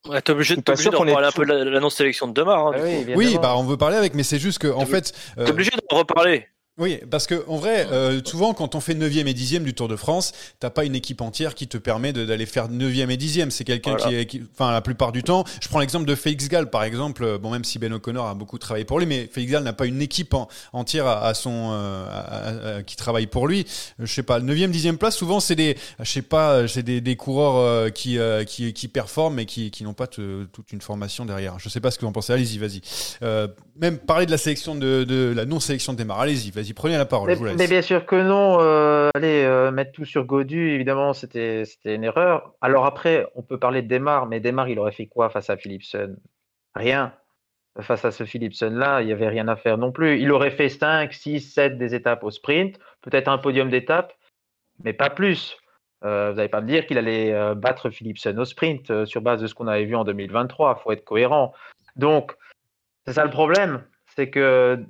Ouais, 0.07 0.23
t'es 0.23 0.33
obligé, 0.33 0.57
d'en 0.57 0.63
parler 0.63 1.27
un 1.27 1.33
peu 1.33 1.45
de 1.45 1.69
l'annonce 1.69 1.97
sélection 1.97 2.29
de 2.29 2.33
Demar. 2.33 2.69
Hein, 2.69 2.73
ah 2.77 3.15
oui, 3.17 3.39
bah 3.41 3.55
on 3.57 3.65
veut 3.65 3.77
parler 3.77 3.97
avec, 3.97 4.15
mais 4.15 4.23
c'est 4.23 4.39
juste 4.39 4.59
que 4.59 4.69
en 4.69 4.87
fait. 4.87 5.13
T'es 5.37 5.51
obligé 5.51 5.71
d'en 5.91 5.99
reparler. 5.99 6.47
Oui, 6.79 7.01
parce 7.11 7.27
que 7.27 7.45
en 7.49 7.57
vrai, 7.57 7.89
euh, 7.91 8.21
souvent 8.25 8.55
quand 8.55 8.77
on 8.77 8.81
fait 8.81 8.95
9e 8.95 9.27
et 9.27 9.35
10e 9.35 9.65
du 9.65 9.75
Tour 9.75 9.89
de 9.89 9.97
France, 9.97 10.33
t'as 10.61 10.71
pas 10.71 10.85
une 10.85 10.95
équipe 10.95 11.21
entière 11.21 11.57
qui 11.57 11.67
te 11.67 11.77
permet 11.77 12.13
d'aller 12.13 12.47
faire 12.47 12.69
9e 12.69 13.11
et 13.11 13.17
10e. 13.17 13.51
C'est 13.51 13.65
quelqu'un 13.65 13.97
qui 13.97 14.15
est, 14.15 14.27
qui, 14.27 14.45
enfin 14.55 14.71
la 14.71 14.81
plupart 14.81 15.11
du 15.11 15.25
temps, 15.25 15.43
je 15.61 15.67
prends 15.67 15.81
l'exemple 15.81 16.07
de 16.07 16.15
Félix 16.15 16.49
Gall 16.49 16.71
par 16.71 16.85
exemple. 16.85 17.25
Euh, 17.25 17.37
bon, 17.37 17.51
même 17.51 17.65
si 17.65 17.81
Ben 17.81 17.93
O'Connor 17.93 18.29
a 18.29 18.35
beaucoup 18.35 18.59
travaillé 18.59 18.85
pour 18.85 19.01
lui, 19.01 19.07
mais 19.07 19.29
Félix 19.33 19.55
Gall 19.55 19.65
n'a 19.65 19.73
pas 19.73 19.87
une 19.87 20.01
équipe 20.01 20.37
entière 20.73 21.09
à, 21.09 21.35
son 21.35 21.71
euh, 21.73 22.83
qui 22.83 22.95
travaille 22.95 23.27
pour 23.27 23.49
lui. 23.49 23.67
Je 23.99 24.07
sais 24.07 24.23
pas, 24.23 24.39
9e, 24.39 24.71
10e 24.71 24.99
place, 24.99 25.17
souvent 25.17 25.41
c'est 25.41 25.57
des, 25.57 25.77
je 25.99 26.09
sais 26.09 26.23
pas, 26.23 26.69
c'est 26.69 26.85
des, 26.85 27.01
des, 27.01 27.17
coureurs 27.17 27.93
qui, 27.93 28.19
qui, 28.47 28.73
qui 28.73 28.89
performent 28.89 29.35
mais 29.35 29.47
qui, 29.47 29.73
qui 29.73 29.83
n'ont 29.83 29.95
pas 29.95 30.07
toute 30.07 30.73
une 30.73 30.81
formation 30.81 31.25
derrière. 31.25 31.59
Je 31.59 31.69
sais 31.69 31.81
pas 31.81 31.91
ce 31.91 31.99
que 31.99 32.03
vous 32.03 32.11
en 32.11 32.13
pensez. 32.13 32.33
Allez-y, 32.33 32.59
vas-y. 32.59 32.83
même 33.81 33.99
parler 33.99 34.27
de 34.27 34.31
la 34.31 34.39
sélection 34.39 34.77
de, 34.77 35.03
de 35.03 35.33
la 35.35 35.45
non 35.45 35.59
sélection 35.59 35.93
de 35.93 35.99
démarre. 35.99 36.21
Allez-y, 36.21 36.53
vas-y 36.53 36.68
prenez 36.75 36.97
la 36.97 37.07
parole. 37.07 37.35
Mais, 37.57 37.67
bien 37.67 37.83
sûr 37.83 38.07
que 38.07 38.17
non. 38.17 38.59
Euh, 38.61 39.11
allez, 39.15 39.45
euh, 39.45 39.71
mettre 39.71 39.93
tout 39.93 40.05
sur 40.05 40.25
Godu, 40.25 40.71
évidemment, 40.71 41.13
c'était 41.13 41.65
une 41.85 42.05
erreur. 42.05 42.55
Alors 42.61 42.87
après, 42.87 43.27
on 43.35 43.43
peut 43.43 43.59
parler 43.59 43.83
de 43.83 43.89
Demar, 43.89 44.27
mais 44.27 44.41
Demar, 44.41 44.69
il 44.69 44.79
aurait 44.79 44.93
fait 44.93 45.07
quoi 45.07 45.31
face 45.31 45.51
à 45.51 45.57
Philipson 45.57 46.17
Rien. 46.75 47.13
Face 47.81 48.05
à 48.05 48.11
ce 48.11 48.25
Philipson-là, 48.25 49.03
il 49.03 49.07
n'y 49.07 49.13
avait 49.13 49.29
rien 49.29 49.47
à 49.47 49.55
faire 49.55 49.79
non 49.79 49.93
plus. 49.93 50.21
Il 50.21 50.33
aurait 50.33 50.51
fait 50.51 50.69
5, 50.69 51.13
6, 51.13 51.41
7 51.41 51.79
des 51.79 51.95
étapes 51.95 52.25
au 52.25 52.31
sprint, 52.31 52.79
peut-être 53.03 53.29
un 53.29 53.39
podium 53.39 53.71
d'étape, 53.71 54.15
mais 54.83 54.93
pas 54.93 55.11
plus. 55.11 55.57
Euh, 56.05 56.31
vous 56.31 56.37
n'allez 56.37 56.49
pas 56.49 56.61
me 56.61 56.67
dire 56.67 56.87
qu'il 56.87 56.99
allait 56.99 57.55
battre 57.55 57.91
Philipson 57.91 58.37
au 58.37 58.45
sprint 58.45 59.05
sur 59.05 59.21
base 59.23 59.41
de 59.41 59.47
ce 59.47 59.55
qu'on 59.55 59.69
avait 59.69 59.85
vu 59.85 59.95
en 59.95 60.05
2023. 60.05 60.77
Il 60.79 60.83
faut 60.83 60.93
être 60.93 61.05
cohérent. 61.05 61.53
Donc, 61.95 62.35
c'est 63.07 63.15
ça 63.15 63.25
le 63.25 63.31
problème. 63.31 63.85
C'est 64.17 64.29
que 64.29 64.85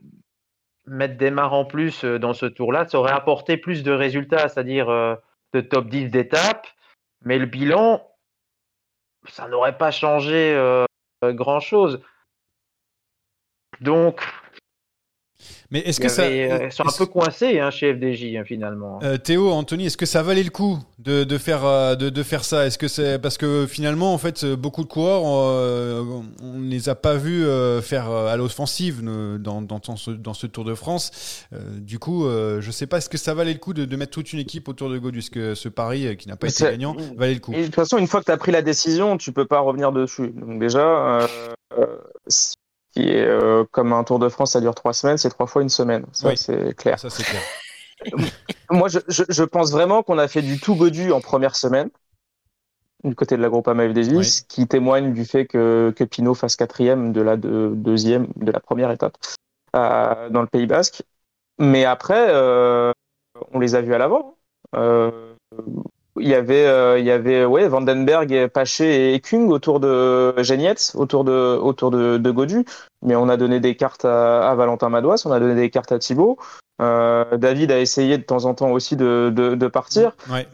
mettre 0.88 1.16
des 1.16 1.30
marres 1.30 1.54
en 1.54 1.64
plus 1.64 2.04
euh, 2.04 2.18
dans 2.18 2.34
ce 2.34 2.46
tour-là, 2.46 2.86
ça 2.88 2.98
aurait 2.98 3.12
apporté 3.12 3.56
plus 3.56 3.82
de 3.82 3.92
résultats, 3.92 4.48
c'est-à-dire 4.48 4.88
euh, 4.88 5.14
de 5.52 5.60
top 5.60 5.88
10 5.88 6.10
d'étape, 6.10 6.66
mais 7.24 7.38
le 7.38 7.46
bilan, 7.46 8.06
ça 9.28 9.48
n'aurait 9.48 9.78
pas 9.78 9.90
changé 9.90 10.54
euh, 10.54 10.84
grand-chose. 11.22 12.00
Donc, 13.80 14.20
mais 15.70 15.80
est-ce 15.80 16.00
que 16.00 16.08
ça. 16.08 16.22
Euh, 16.22 16.66
ils 16.66 16.72
sont 16.72 16.86
un 16.86 16.92
peu 16.96 17.06
coincés 17.06 17.60
hein, 17.60 17.70
chez 17.70 17.94
FDJ 17.94 18.36
hein, 18.36 18.44
finalement. 18.44 19.00
Euh, 19.02 19.18
Théo, 19.18 19.50
Anthony, 19.50 19.86
est-ce 19.86 19.96
que 19.96 20.06
ça 20.06 20.22
valait 20.22 20.42
le 20.42 20.50
coup 20.50 20.78
de, 20.98 21.24
de 21.24 21.38
faire, 21.38 21.64
euh, 21.64 21.94
de, 21.94 22.08
de, 22.08 22.22
faire 22.22 22.44
ça? 22.44 22.66
Est-ce 22.66 22.78
que 22.78 22.88
c'est 22.88 23.18
parce 23.18 23.38
que 23.38 23.66
finalement, 23.66 24.14
en 24.14 24.18
fait, 24.18 24.44
beaucoup 24.46 24.82
de 24.82 24.88
coureurs, 24.88 25.22
on, 25.24 26.24
ne 26.42 26.68
les 26.68 26.88
a 26.88 26.94
pas 26.94 27.16
vus 27.16 27.44
faire 27.82 28.10
à 28.10 28.36
l'offensive 28.36 29.02
dans, 29.04 29.62
dans, 29.62 29.78
dans, 29.78 29.96
ce, 29.96 30.10
dans 30.10 30.34
ce 30.34 30.46
Tour 30.46 30.64
de 30.64 30.74
France. 30.74 31.46
du 31.52 31.98
coup, 31.98 32.26
je 32.26 32.70
sais 32.70 32.86
pas, 32.86 32.98
est-ce 32.98 33.10
que 33.10 33.18
ça 33.18 33.34
valait 33.34 33.52
le 33.52 33.58
coup 33.58 33.74
de, 33.74 33.84
de 33.84 33.96
metce 33.96 34.10
toute 34.10 34.32
une 34.32 34.38
équipe 34.38 34.68
autour 34.68 34.88
de 34.88 34.98
Godus? 34.98 35.30
Que 35.30 35.54
ce 35.54 35.68
pari 35.68 36.16
qui 36.16 36.28
n'a 36.28 36.36
pas 36.36 36.48
été 36.48 36.64
gagnant 36.64 36.96
valait 37.16 37.34
le 37.34 37.40
coup? 37.40 37.52
De 37.52 37.64
toute 37.64 37.74
façon, 37.74 37.98
une 37.98 38.06
fois 38.06 38.20
que 38.20 38.26
tu 38.26 38.32
as 38.32 38.36
pris 38.36 38.52
la 38.52 38.62
décision, 38.62 39.18
tu 39.18 39.32
peux 39.32 39.46
pas 39.46 39.60
revenir 39.60 39.92
dessus. 39.92 40.28
Donc 40.28 40.58
déjà, 40.58 41.26
qui 42.98 43.10
est 43.10 43.24
euh, 43.24 43.64
comme 43.70 43.92
un 43.92 44.02
Tour 44.02 44.18
de 44.18 44.28
France, 44.28 44.52
ça 44.52 44.60
dure 44.60 44.74
trois 44.74 44.92
semaines, 44.92 45.18
c'est 45.18 45.28
trois 45.28 45.46
fois 45.46 45.62
une 45.62 45.68
semaine. 45.68 46.04
Ça, 46.12 46.34
c'est 46.34 46.74
clair. 46.76 46.98
Ça, 46.98 47.10
c'est 47.10 47.22
clair. 47.22 47.42
Moi, 48.70 48.88
je, 48.88 48.98
je, 49.08 49.42
pense 49.44 49.70
vraiment 49.70 50.02
qu'on 50.02 50.18
a 50.18 50.26
fait 50.26 50.42
du 50.42 50.58
tout 50.58 50.74
godu 50.74 51.12
en 51.12 51.20
première 51.20 51.54
semaine, 51.54 51.90
du 53.04 53.14
côté 53.14 53.36
de 53.36 53.42
la 53.42 53.48
groupe 53.48 53.68
AMA 53.68 53.84
ce 53.94 54.42
qui 54.42 54.66
témoigne 54.66 55.12
du 55.12 55.24
fait 55.24 55.46
que, 55.46 55.92
que 55.96 56.04
Pinot 56.04 56.34
fasse 56.34 56.56
quatrième 56.56 57.12
de 57.12 57.20
la 57.20 57.36
deuxième, 57.36 58.28
de 58.36 58.50
la 58.50 58.60
première 58.60 58.90
étape 58.90 59.16
euh, 59.76 60.28
dans 60.30 60.40
le 60.40 60.48
Pays 60.48 60.66
Basque. 60.66 61.02
Mais 61.58 61.84
après, 61.84 62.28
euh, 62.30 62.92
on 63.52 63.60
les 63.60 63.76
a 63.76 63.80
vus 63.80 63.94
à 63.94 63.98
l'avant. 63.98 64.36
Euh, 64.74 65.34
il 66.20 66.28
y 66.28 66.34
avait, 66.34 66.66
euh, 66.66 66.98
il 66.98 67.04
y 67.04 67.10
avait 67.10 67.44
ouais, 67.44 67.68
Vandenberg, 67.68 68.48
Paché 68.48 69.14
et 69.14 69.20
Kung 69.20 69.50
autour 69.50 69.80
de 69.80 70.34
Genietz, 70.42 70.94
autour 70.94 71.24
de, 71.24 71.56
autour 71.56 71.90
de, 71.90 72.18
de, 72.18 72.30
Godu. 72.30 72.64
Mais 73.02 73.16
on 73.16 73.28
a 73.28 73.36
donné 73.36 73.60
des 73.60 73.76
cartes 73.76 74.04
à, 74.04 74.54
Valentin 74.56 74.88
Madouas, 74.88 75.22
on 75.24 75.32
a 75.32 75.40
donné 75.40 75.54
des 75.54 75.70
cartes 75.70 75.92
à 75.92 75.98
Thibaut. 75.98 76.38
Euh, 76.80 77.36
David 77.36 77.72
a 77.72 77.80
essayé 77.80 78.18
de 78.18 78.22
temps 78.22 78.44
en 78.44 78.54
temps 78.54 78.70
aussi 78.70 78.96
de, 78.96 79.32
de, 79.34 79.54
de 79.54 79.66
partir. 79.66 80.16
Ouais. 80.30 80.46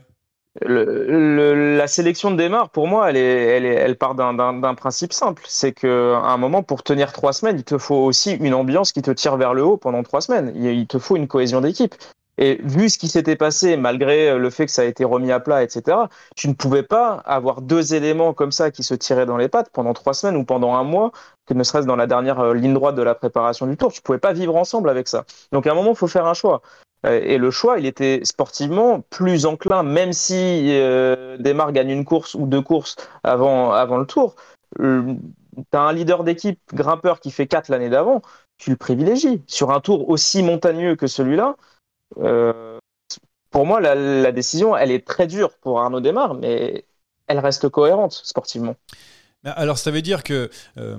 Le, 0.62 1.76
la 1.76 1.88
sélection 1.88 2.30
de 2.30 2.36
démarre, 2.36 2.70
pour 2.70 2.86
moi, 2.86 3.10
elle, 3.10 3.16
est, 3.16 3.56
elle, 3.56 3.66
est, 3.66 3.74
elle 3.74 3.96
part 3.96 4.14
d'un 4.14 4.74
principe 4.74 5.12
simple. 5.12 5.42
C'est 5.48 5.72
qu'à 5.72 5.88
un 5.88 6.36
moment, 6.36 6.62
pour 6.62 6.84
tenir 6.84 7.12
trois 7.12 7.32
semaines, 7.32 7.56
il 7.58 7.64
te 7.64 7.76
faut 7.76 7.96
aussi 7.96 8.34
une 8.34 8.54
ambiance 8.54 8.92
qui 8.92 9.02
te 9.02 9.10
tire 9.10 9.36
vers 9.36 9.52
le 9.52 9.64
haut 9.64 9.76
pendant 9.76 10.04
trois 10.04 10.20
semaines. 10.20 10.52
il 10.54 10.86
te 10.86 10.98
faut 10.98 11.16
une 11.16 11.26
cohésion 11.26 11.60
d'équipe. 11.60 11.96
Et 12.38 12.60
vu 12.62 12.88
ce 12.88 12.98
qui 12.98 13.08
s'était 13.08 13.36
passé, 13.36 13.76
malgré 13.76 14.30
euh, 14.30 14.38
le 14.38 14.50
fait 14.50 14.66
que 14.66 14.72
ça 14.72 14.82
a 14.82 14.84
été 14.84 15.04
remis 15.04 15.30
à 15.30 15.40
plat, 15.40 15.62
etc., 15.62 15.96
tu 16.34 16.48
ne 16.48 16.54
pouvais 16.54 16.82
pas 16.82 17.22
avoir 17.24 17.60
deux 17.60 17.94
éléments 17.94 18.32
comme 18.34 18.52
ça 18.52 18.70
qui 18.70 18.82
se 18.82 18.94
tiraient 18.94 19.26
dans 19.26 19.36
les 19.36 19.48
pattes 19.48 19.70
pendant 19.72 19.94
trois 19.94 20.14
semaines 20.14 20.36
ou 20.36 20.44
pendant 20.44 20.74
un 20.74 20.84
mois, 20.84 21.12
que 21.46 21.54
ne 21.54 21.62
serait-ce 21.62 21.86
dans 21.86 21.96
la 21.96 22.06
dernière 22.06 22.40
euh, 22.40 22.54
ligne 22.54 22.74
droite 22.74 22.96
de 22.96 23.02
la 23.02 23.14
préparation 23.14 23.66
du 23.66 23.76
tour. 23.76 23.92
Tu 23.92 24.02
pouvais 24.02 24.18
pas 24.18 24.32
vivre 24.32 24.56
ensemble 24.56 24.88
avec 24.88 25.08
ça. 25.08 25.24
Donc 25.52 25.66
à 25.66 25.72
un 25.72 25.74
moment, 25.74 25.90
il 25.90 25.96
faut 25.96 26.08
faire 26.08 26.26
un 26.26 26.34
choix. 26.34 26.62
Euh, 27.04 27.20
et 27.22 27.38
le 27.38 27.50
choix, 27.50 27.78
il 27.78 27.86
était 27.86 28.20
sportivement 28.24 29.00
plus 29.10 29.46
enclin, 29.46 29.82
même 29.82 30.12
si 30.12 30.68
euh, 30.70 31.36
Desmar 31.38 31.72
gagne 31.72 31.90
une 31.90 32.04
course 32.04 32.34
ou 32.34 32.46
deux 32.46 32.62
courses 32.62 32.96
avant, 33.22 33.72
avant 33.72 33.98
le 33.98 34.06
tour. 34.06 34.36
Euh, 34.80 35.14
tu 35.56 35.78
as 35.78 35.80
un 35.80 35.92
leader 35.92 36.24
d'équipe 36.24 36.58
grimpeur 36.72 37.20
qui 37.20 37.30
fait 37.30 37.46
quatre 37.46 37.68
l'année 37.68 37.90
d'avant, 37.90 38.22
tu 38.58 38.70
le 38.70 38.76
privilégies. 38.76 39.42
Sur 39.46 39.70
un 39.70 39.80
tour 39.80 40.08
aussi 40.08 40.42
montagneux 40.42 40.96
que 40.96 41.06
celui-là, 41.06 41.56
pour 43.50 43.66
moi, 43.66 43.80
la, 43.80 44.32
décision, 44.32 44.76
elle 44.76 44.90
est 44.90 45.06
très 45.06 45.26
dure 45.26 45.56
pour 45.58 45.80
Arnaud 45.80 46.00
Desmar, 46.00 46.34
mais 46.34 46.86
elle 47.26 47.38
reste 47.38 47.68
cohérente 47.68 48.12
sportivement. 48.12 48.76
Alors 49.44 49.76
ça 49.76 49.90
veut 49.90 50.00
dire 50.00 50.22
que 50.22 50.48
euh, 50.78 50.96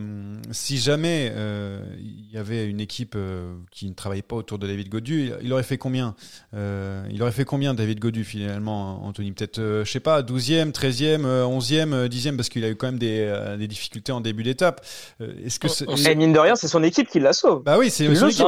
si 0.52 0.78
jamais 0.78 1.32
euh, 1.36 1.80
il 1.98 2.32
y 2.32 2.38
avait 2.38 2.66
une 2.66 2.80
équipe 2.80 3.14
euh, 3.16 3.56
qui 3.72 3.88
ne 3.88 3.94
travaillait 3.94 4.22
pas 4.22 4.36
autour 4.36 4.60
de 4.60 4.68
David 4.68 4.90
Godu, 4.90 5.32
il, 5.42 5.52
aurait 5.52 5.64
fait 5.64 5.80
combien 5.80 6.16
Il 6.54 7.22
aurait 7.22 7.32
fait 7.32 7.46
combien 7.46 7.74
David 7.74 8.00
Godu 8.00 8.24
finalement, 8.24 9.04
Anthony? 9.04 9.32
Peut-être, 9.32 9.60
je 9.84 9.92
sais 9.92 10.00
pas, 10.00 10.22
12e, 10.22 10.72
13e, 10.72 11.24
11e, 11.24 12.08
10e, 12.08 12.36
parce 12.36 12.50
qu'il 12.50 12.64
a 12.66 12.70
eu 12.70 12.76
quand 12.76 12.88
même 12.88 13.00
des, 13.00 13.56
des 13.58 13.68
difficultés 13.68 14.12
en 14.12 14.22
début 14.22 14.44
d'étape. 14.44 14.86
Est-ce 15.44 15.60
que 15.60 15.68
c'est... 15.68 15.86
Et 16.08 16.16
mine 16.16 16.34
de 16.34 16.40
rien, 16.40 16.56
c'est 16.56 16.68
son 16.68 16.84
équipe 16.84 17.10
qui 17.10 17.20
la 17.20 17.34
sauve. 17.34 17.64
Bah 17.64 17.78
oui, 17.80 17.90
c'est 17.90 18.14
son 18.14 18.28
équipe. 18.28 18.46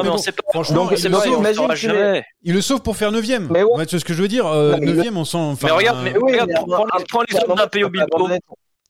franchement, 0.51 0.89
il, 0.91 1.03
le 1.03 1.11
sauve, 1.11 1.43
il 2.43 2.53
le 2.53 2.61
sauve 2.61 2.81
pour 2.81 2.97
faire 2.97 3.11
9e. 3.11 3.47
Mais 3.49 3.63
ouais. 3.63 3.85
c'est 3.89 3.99
ce 3.99 4.05
que 4.05 4.13
je 4.13 4.21
veux 4.21 4.27
dire. 4.27 4.45
9e, 4.45 5.15
on 5.15 5.25
sent. 5.25 5.63
Mais 5.63 5.71
regarde, 5.71 6.03
mais, 6.03 6.13
regarde, 6.13 6.51
prends, 7.09 7.21
l'exemple 7.21 7.55
d'un 7.55 7.67
pays 7.67 7.83
au. 7.83 7.89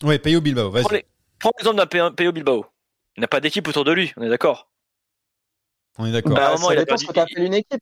Oui, 0.04 0.20
Payo 0.20 0.42
Bilbao, 0.42 0.70
vas-y. 0.70 1.06
Prends 1.40 1.52
l'exemple 1.58 1.78
d'un 1.78 2.12
Payo 2.12 2.32
Bilbao. 2.32 2.66
Il 3.16 3.22
n'a 3.22 3.28
pas 3.28 3.40
d'équipe 3.40 3.68
autour 3.68 3.84
de 3.84 3.92
lui, 3.92 4.14
on 4.18 4.24
est 4.24 4.30
d'accord 4.30 4.70
On 5.98 6.06
est 6.06 6.12
d'accord. 6.12 6.34
Bah, 6.36 6.56
ça 6.58 6.76
dépend 6.76 6.98
ce 6.98 7.06
que 7.08 7.14
tu 7.14 7.20
appelles 7.20 7.44
une 7.44 7.54
équipe. 7.56 7.82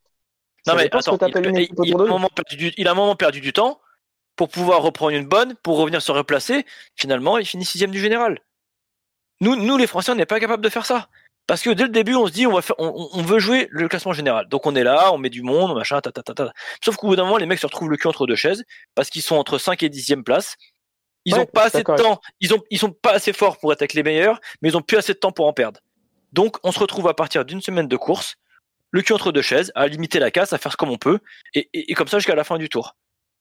Non 0.68 0.74
Ça 0.74 0.76
mais 0.76 0.86
attends, 0.86 1.12
que 1.12 1.18
t'appelles 1.18 1.48
une 1.48 1.56
il, 1.56 1.62
équipe 1.64 1.76
il- 1.84 1.90
il 1.90 1.94
autour 1.96 2.02
a 2.02 2.04
de 2.04 2.04
un 2.04 2.06
lui. 2.06 2.12
moment 2.14 2.30
perdu 2.34 2.56
du, 2.56 2.74
il 2.78 2.88
a 2.88 2.92
un 2.92 2.96
moment 2.96 3.16
perdu 3.16 3.42
du 3.42 3.54
temps 3.54 3.82
pour 4.36 4.50
pouvoir 4.50 4.82
reprendre 4.82 5.12
une 5.12 5.28
bonne, 5.28 5.56
pour 5.64 5.78
revenir 5.78 6.02
se 6.02 6.12
replacer. 6.12 6.66
Finalement, 6.96 7.38
il 7.38 7.46
finit 7.46 7.66
sixième 7.66 7.92
du 7.92 8.00
général. 8.00 8.40
Nous, 9.42 9.56
nous 9.58 9.78
les 9.78 9.88
Français, 9.88 10.12
on 10.12 10.16
n'est 10.16 10.26
pas 10.26 10.40
capable 10.40 10.64
de 10.64 10.70
faire 10.70 10.86
ça. 10.86 11.10
Parce 11.48 11.62
que 11.62 11.70
dès 11.70 11.84
le 11.84 11.90
début, 11.90 12.16
on 12.16 12.26
se 12.26 12.32
dit, 12.32 12.48
on 12.48 12.54
va 12.54 12.62
faire, 12.62 12.76
on, 12.80 12.88
on- 12.88 13.20
on 13.20 13.22
veut 13.22 13.38
jouer 13.40 13.68
le 13.70 13.88
classement 13.88 14.14
général. 14.14 14.48
Donc 14.48 14.66
on 14.66 14.76
est 14.76 14.84
là, 14.84 15.12
on 15.14 15.18
met 15.18 15.30
du 15.30 15.44
monde, 15.44 15.76
machin, 15.76 16.00
ta, 16.02 16.12
ta, 16.12 16.24
ta, 16.24 16.34
ta. 16.34 16.54
Sauf 16.84 16.96
qu'au 16.96 17.08
bout 17.08 17.16
d'un 17.18 17.26
moment, 17.26 17.38
les 17.38 17.46
mecs 17.46 17.60
se 17.60 17.68
retrouvent 17.68 17.90
le 17.92 17.98
cul 17.98 18.08
entre 18.08 18.26
deux 18.26 18.36
chaises 18.38 18.64
parce 18.96 19.10
qu'ils 19.10 19.22
sont 19.22 19.36
entre 19.36 19.58
5 19.60 19.84
et 19.84 19.90
10e 19.90 20.24
place. 20.24 20.56
Ils 21.26 21.34
Ouais, 21.34 21.40
ont 21.42 21.46
pas 21.46 21.66
assez 21.66 21.80
de 21.80 21.84
temps, 21.84 22.22
ils 22.40 22.54
ont, 22.54 22.62
ils 22.70 22.78
sont 22.80 22.92
pas 22.92 23.12
assez 23.14 23.34
forts 23.34 23.58
pour 23.58 23.74
être 23.74 23.82
avec 23.82 23.94
les 23.94 24.04
meilleurs, 24.04 24.40
mais 24.62 24.70
ils 24.70 24.78
ont 24.78 24.82
plus 24.82 24.98
assez 24.98 25.14
de 25.14 25.18
temps 25.18 25.32
pour 25.32 25.48
en 25.48 25.54
perdre. 25.54 25.80
Donc 26.34 26.58
on 26.64 26.72
se 26.72 26.80
retrouve 26.80 27.08
à 27.08 27.14
partir 27.14 27.46
d'une 27.46 27.62
semaine 27.62 27.88
de 27.88 27.98
course, 27.98 28.36
le 28.92 29.02
cul 29.02 29.14
entre 29.14 29.32
deux 29.32 29.42
chaises, 29.42 29.72
à 29.76 29.88
limiter 29.88 30.20
la 30.20 30.32
casse, 30.32 30.54
à 30.54 30.58
faire 30.58 30.78
comme 30.78 30.90
on 30.92 30.98
peut, 30.98 31.20
et, 31.54 31.68
et- 31.74 31.92
et 31.92 31.94
comme 31.96 32.08
ça 32.08 32.20
jusqu'à 32.20 32.36
la 32.36 32.44
fin 32.44 32.58
du 32.58 32.70
tour. 32.70 32.96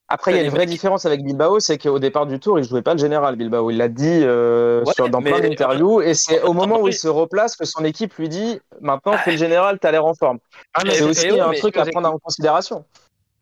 Après, 0.09 0.33
il 0.33 0.37
y 0.37 0.39
a 0.39 0.43
une 0.43 0.51
vraie 0.51 0.61
mecs- 0.61 0.69
différence 0.69 1.07
avec 1.07 1.23
Bilbao, 1.25 1.61
c'est 1.61 1.79
qu'au 1.79 1.99
départ 1.99 2.27
du 2.27 2.39
tour, 2.39 2.59
il 2.59 2.65
jouait 2.65 2.83
pas 2.83 2.93
le 2.93 2.99
général, 3.01 3.37
Bilbao. 3.37 3.71
Il 3.71 3.79
l'a 3.79 3.89
dit 3.89 4.21
euh, 4.23 4.83
Ouais, 4.85 4.93
sur, 4.93 5.09
dans 5.09 5.21
mais- 5.23 5.31
plein 5.33 5.41
d'interviews, 5.49 6.03
et 6.03 6.13
c'est 6.15 6.43
au 6.43 6.53
moment 6.53 6.79
où 6.81 6.89
il 6.89 6.95
se 6.95 7.09
replace 7.09 7.57
que 7.57 7.65
son 7.65 7.85
équipe 7.85 8.15
lui 8.17 8.29
dit 8.29 8.61
Maintenant, 8.83 9.17
fais 9.19 9.31
le 9.33 9.39
général, 9.39 9.79
t'as 9.79 9.91
l'air 9.93 10.05
en 10.05 10.13
forme. 10.15 10.39
Ah, 10.75 10.83
mais 10.85 10.95
C'est 10.95 11.05
aussi 11.05 11.27
mais- 11.29 11.41
un 11.41 11.49
mais- 11.51 11.59
truc 11.59 11.77
à 11.79 11.87
prendre 11.87 12.09
en 12.11 12.19
considération. 12.19 12.85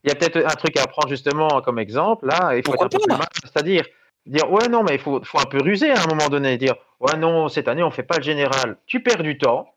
Il 0.05 0.09
y 0.11 0.13
a 0.13 0.15
peut-être 0.17 0.37
un 0.37 0.55
truc 0.57 0.77
à 0.77 0.87
prendre 0.87 1.09
justement 1.09 1.61
comme 1.63 1.79
exemple. 1.81 2.27
Là, 2.27 2.55
il 2.57 2.59
faut 2.59 2.71
Pourquoi 2.73 2.87
être 2.87 2.95
un 2.97 2.99
peu 2.99 3.05
plus 3.17 3.27
c'est-à-dire 3.45 3.85
dire 4.27 4.51
ouais 4.53 4.69
non 4.69 4.83
mais 4.83 4.95
il 4.95 5.01
faut, 5.01 5.23
faut 5.25 5.39
un 5.39 5.45
peu 5.47 5.59
ruser 5.63 5.91
à 5.91 6.03
un 6.03 6.07
moment 6.07 6.29
donné, 6.29 6.57
dire 6.57 6.75
ouais 7.01 7.17
non 7.17 7.49
cette 7.49 7.69
année 7.69 7.83
on 7.83 7.91
fait 7.91 8.03
pas 8.03 8.19
le 8.19 8.23
général. 8.23 8.79
Tu 8.87 9.03
perds 9.03 9.23
du 9.23 9.39
temps, 9.39 9.75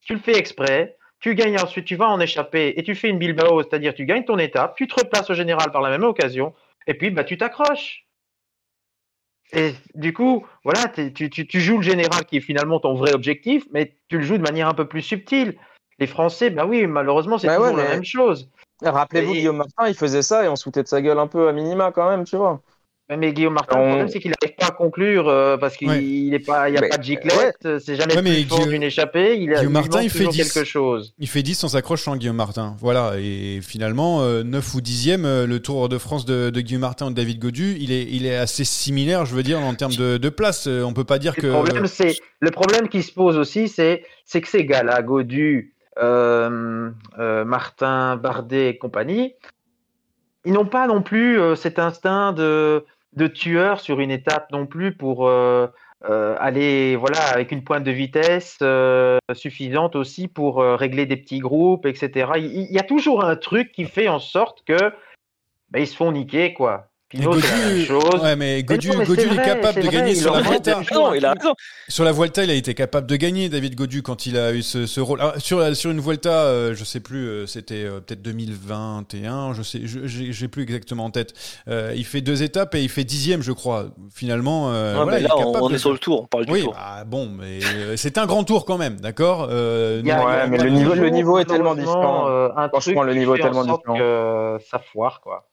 tu 0.00 0.14
le 0.14 0.20
fais 0.20 0.36
exprès, 0.36 0.96
tu 1.20 1.34
gagnes 1.34 1.58
ensuite, 1.58 1.86
tu 1.86 1.96
vas 1.96 2.08
en 2.08 2.20
échapper 2.20 2.74
et 2.76 2.82
tu 2.82 2.94
fais 2.94 3.08
une 3.08 3.18
Bilbao, 3.18 3.62
c'est-à-dire 3.62 3.94
tu 3.94 4.04
gagnes 4.04 4.24
ton 4.24 4.38
étape, 4.38 4.76
tu 4.76 4.86
te 4.86 4.94
replaces 4.94 5.30
au 5.30 5.34
général 5.34 5.70
par 5.72 5.82
la 5.82 5.90
même 5.90 6.04
occasion 6.04 6.54
et 6.86 6.94
puis 6.94 7.10
bah 7.10 7.24
tu 7.24 7.38
t'accroches. 7.38 8.04
Et 9.52 9.74
du 9.94 10.12
coup, 10.12 10.44
voilà, 10.64 10.88
tu, 10.88 11.30
tu, 11.30 11.46
tu 11.46 11.60
joues 11.60 11.76
le 11.76 11.82
général 11.82 12.24
qui 12.24 12.38
est 12.38 12.40
finalement 12.40 12.80
ton 12.80 12.94
vrai 12.94 13.14
objectif, 13.14 13.64
mais 13.70 13.96
tu 14.08 14.18
le 14.18 14.24
joues 14.24 14.38
de 14.38 14.42
manière 14.42 14.68
un 14.68 14.74
peu 14.74 14.88
plus 14.88 15.02
subtile. 15.02 15.56
Les 15.98 16.08
Français, 16.08 16.50
bah 16.50 16.66
oui, 16.66 16.86
malheureusement, 16.86 17.38
c'est 17.38 17.46
Bah 17.46 17.56
toujours 17.56 17.76
ouais, 17.76 17.84
la 17.84 17.90
même 17.90 18.04
chose. 18.04 18.50
Rappelez-vous, 18.82 19.32
Et- 19.32 19.38
Guillaume 19.38 19.58
Martin, 19.58 19.88
il 19.88 19.94
faisait 19.94 20.22
ça 20.22 20.44
et 20.44 20.48
on 20.48 20.56
se 20.56 20.64
foutait 20.64 20.82
de 20.82 20.88
sa 20.88 21.00
gueule 21.00 21.18
un 21.18 21.28
peu 21.28 21.48
à 21.48 21.52
minima 21.52 21.92
quand 21.92 22.10
même, 22.10 22.24
tu 22.24 22.36
vois. 22.36 22.60
Mais 23.08 23.32
Guillaume 23.32 23.54
Martin, 23.54 23.76
On- 23.78 23.82
le 23.82 23.86
problème, 23.88 24.08
c'est 24.08 24.18
qu'il 24.18 24.32
n'arrive 24.32 24.56
pas 24.56 24.66
à 24.66 24.70
conclure 24.72 25.28
euh, 25.28 25.56
parce 25.56 25.76
qu'il 25.76 25.88
Ouais. 25.88 26.02
est 26.02 26.44
pas, 26.44 26.68
il 26.68 26.72
n'y 26.72 26.78
a 26.78 26.80
Mais- 26.80 26.88
pas 26.88 26.98
de 26.98 27.04
giclette, 27.04 27.54
euh, 27.64 27.78
c'est 27.78 27.94
jamais 27.94 28.16
Ouais, 28.16 28.20
plus 28.22 28.42
fort 28.48 28.58
Guillaume- 28.58 28.72
d'une 28.72 28.82
échappée. 28.82 29.36
Il, 29.38 29.52
a, 29.52 29.58
Guillaume 29.58 29.70
il 29.70 29.72
Martin, 29.74 30.02
il 30.02 30.10
fait 30.10 30.18
toujours 30.18 30.32
10. 30.32 30.52
quelque 30.52 30.64
chose. 30.66 31.14
Il 31.20 31.28
fait 31.28 31.42
10 31.44 31.62
en 31.62 31.68
s'accrochant, 31.68 32.16
Guillaume 32.16 32.34
Martin. 32.34 32.74
Voilà, 32.80 33.12
et 33.16 33.60
finalement, 33.62 34.22
euh, 34.22 34.42
9 34.42 34.74
ou 34.74 34.80
10e, 34.80 35.24
euh, 35.24 35.46
le 35.46 35.60
Tour 35.60 35.88
de 35.88 35.98
France 35.98 36.24
de, 36.24 36.50
de 36.50 36.60
Guillaume 36.60 36.80
Martin 36.80 37.06
ou 37.06 37.10
de 37.10 37.14
David 37.14 37.38
Godu, 37.38 37.76
il 37.78 37.92
est, 37.92 38.08
il 38.10 38.26
est 38.26 38.34
assez 38.36 38.64
similaire, 38.64 39.24
je 39.24 39.36
veux 39.36 39.44
dire, 39.44 39.60
en 39.60 39.74
termes 39.76 39.94
de, 39.94 40.16
de 40.16 40.28
place. 40.28 40.66
Euh, 40.66 40.82
On 40.82 40.92
peut 40.92 41.04
pas 41.04 41.20
dire 41.20 41.34
Le 41.36 41.42
que... 41.42 41.46
problème, 41.52 41.86
c'est 41.86 42.16
le 42.40 42.50
problème 42.50 42.88
qui 42.88 43.04
se 43.04 43.12
pose 43.12 43.36
aussi, 43.38 43.68
c'est 43.68 44.02
c'est 44.24 44.40
que 44.40 44.48
ces 44.48 44.64
gars-là, 44.64 45.02
Godu, 45.02 45.74
euh, 46.02 46.90
euh, 47.20 47.44
Martin, 47.44 48.16
Bardet 48.16 48.70
et 48.70 48.78
compagnie, 48.78 49.34
ils 50.44 50.52
n'ont 50.52 50.66
pas 50.66 50.88
non 50.88 51.02
plus 51.02 51.38
euh, 51.40 51.54
cet 51.54 51.78
instinct 51.78 52.32
de, 52.32 52.84
de 53.16 53.26
tueur 53.26 53.80
sur 53.80 54.00
une 54.00 54.10
étape 54.10 54.52
non 54.52 54.66
plus 54.66 54.94
pour 54.94 55.26
euh, 55.26 55.66
euh, 56.08 56.36
aller 56.38 56.96
voilà 56.96 57.18
avec 57.32 57.50
une 57.50 57.64
pointe 57.64 57.84
de 57.84 57.90
vitesse 57.90 58.58
euh, 58.62 59.18
suffisante 59.32 59.96
aussi 59.96 60.28
pour 60.28 60.58
régler 60.62 61.06
des 61.06 61.16
petits 61.16 61.38
groupes, 61.38 61.86
etc. 61.86 62.32
Il, 62.36 62.44
il 62.44 62.72
y 62.72 62.78
a 62.78 62.82
toujours 62.82 63.24
un 63.24 63.36
truc 63.36 63.72
qui 63.72 63.84
fait 63.84 64.08
en 64.08 64.18
sorte 64.18 64.62
que 64.64 64.92
ben, 65.70 65.80
ils 65.80 65.86
se 65.86 65.96
font 65.96 66.12
niquer 66.12 66.52
quoi. 66.52 66.88
Mais 67.14 67.20
Pinot, 67.20 67.34
c'est 67.40 67.46
la 67.46 67.56
même 67.56 67.68
Godu, 67.70 67.84
chose. 67.86 68.20
ouais, 68.22 68.34
mais 68.36 68.62
Godu, 68.64 68.88
non, 68.90 68.98
mais 68.98 69.04
Godu, 69.06 69.20
il 69.22 69.26
est 69.30 69.34
vrai, 69.34 69.44
capable 69.44 69.74
c'est 69.74 69.80
de 69.80 69.86
vrai, 69.86 69.96
gagner 69.96 70.10
il 70.10 70.16
sur 70.16 70.34
la 70.34 70.40
Vuelta. 70.40 70.80
Non, 70.92 71.14
il 71.14 71.24
a 71.24 71.34
raison. 71.34 71.54
Sur 71.88 72.02
la 72.04 72.10
Vuelta, 72.10 72.42
il 72.42 72.50
a 72.50 72.54
été 72.54 72.74
capable 72.74 73.06
de 73.06 73.14
gagner, 73.14 73.48
David 73.48 73.76
Godu, 73.76 74.02
quand 74.02 74.26
il 74.26 74.36
a 74.36 74.52
eu 74.52 74.62
ce, 74.62 74.86
ce 74.86 75.00
rôle. 75.00 75.20
Alors, 75.20 75.34
sur, 75.40 75.60
la- 75.60 75.76
sur 75.76 75.92
une 75.92 76.00
Vuelta, 76.00 76.30
euh, 76.30 76.74
je 76.74 76.82
sais 76.82 76.98
plus, 76.98 77.28
euh, 77.28 77.46
c'était 77.46 77.84
euh, 77.84 78.00
peut-être 78.00 78.22
2021, 78.22 79.54
je 79.54 79.62
sais, 79.62 79.80
je- 79.84 80.04
j'ai 80.06 80.32
j'ai 80.32 80.48
plus 80.48 80.64
exactement 80.64 81.04
en 81.04 81.10
tête. 81.10 81.32
Euh, 81.68 81.92
il 81.96 82.04
fait 82.04 82.20
deux 82.22 82.42
étapes 82.42 82.74
et 82.74 82.82
il 82.82 82.88
fait 82.88 83.04
dixième, 83.04 83.40
je 83.40 83.52
crois. 83.52 83.86
Finalement, 84.12 84.70
euh, 84.72 84.90
Ouais, 84.98 85.04
voilà, 85.04 85.12
mais 85.12 85.20
il 85.20 85.22
là, 85.24 85.28
est 85.30 85.32
on, 85.34 85.38
capable 85.52 85.64
on 85.64 85.68
de- 85.70 85.74
est 85.74 85.78
sur 85.78 85.92
le 85.92 85.98
tour, 85.98 86.22
on 86.22 86.26
parle 86.26 86.46
du 86.46 86.52
Oui, 86.52 86.62
tour. 86.64 86.72
bah, 86.72 87.04
bon, 87.06 87.28
mais 87.28 87.60
euh, 87.76 87.96
c'est 87.96 88.18
un 88.18 88.26
grand 88.26 88.42
tour 88.42 88.64
quand 88.64 88.78
même, 88.78 88.98
d'accord 89.00 89.46
euh, 89.50 90.02
Il 90.04 90.10
Ouais, 90.12 90.48
mais 90.48 90.58
le 90.58 90.70
niveau- 90.70 90.94
le 90.94 91.10
niveau 91.10 91.38
est 91.38 91.44
tellement 91.44 91.76
différent. 91.76 92.28
euh, 92.28 92.48
un 92.56 92.68
Franchement, 92.68 93.04
le 93.04 93.14
niveau 93.14 93.36
est 93.36 93.40
tellement 93.40 93.64
différent. 93.64 93.96
que 93.96 94.58
ça 94.68 94.80
foire, 94.80 95.20
quoi. 95.20 95.46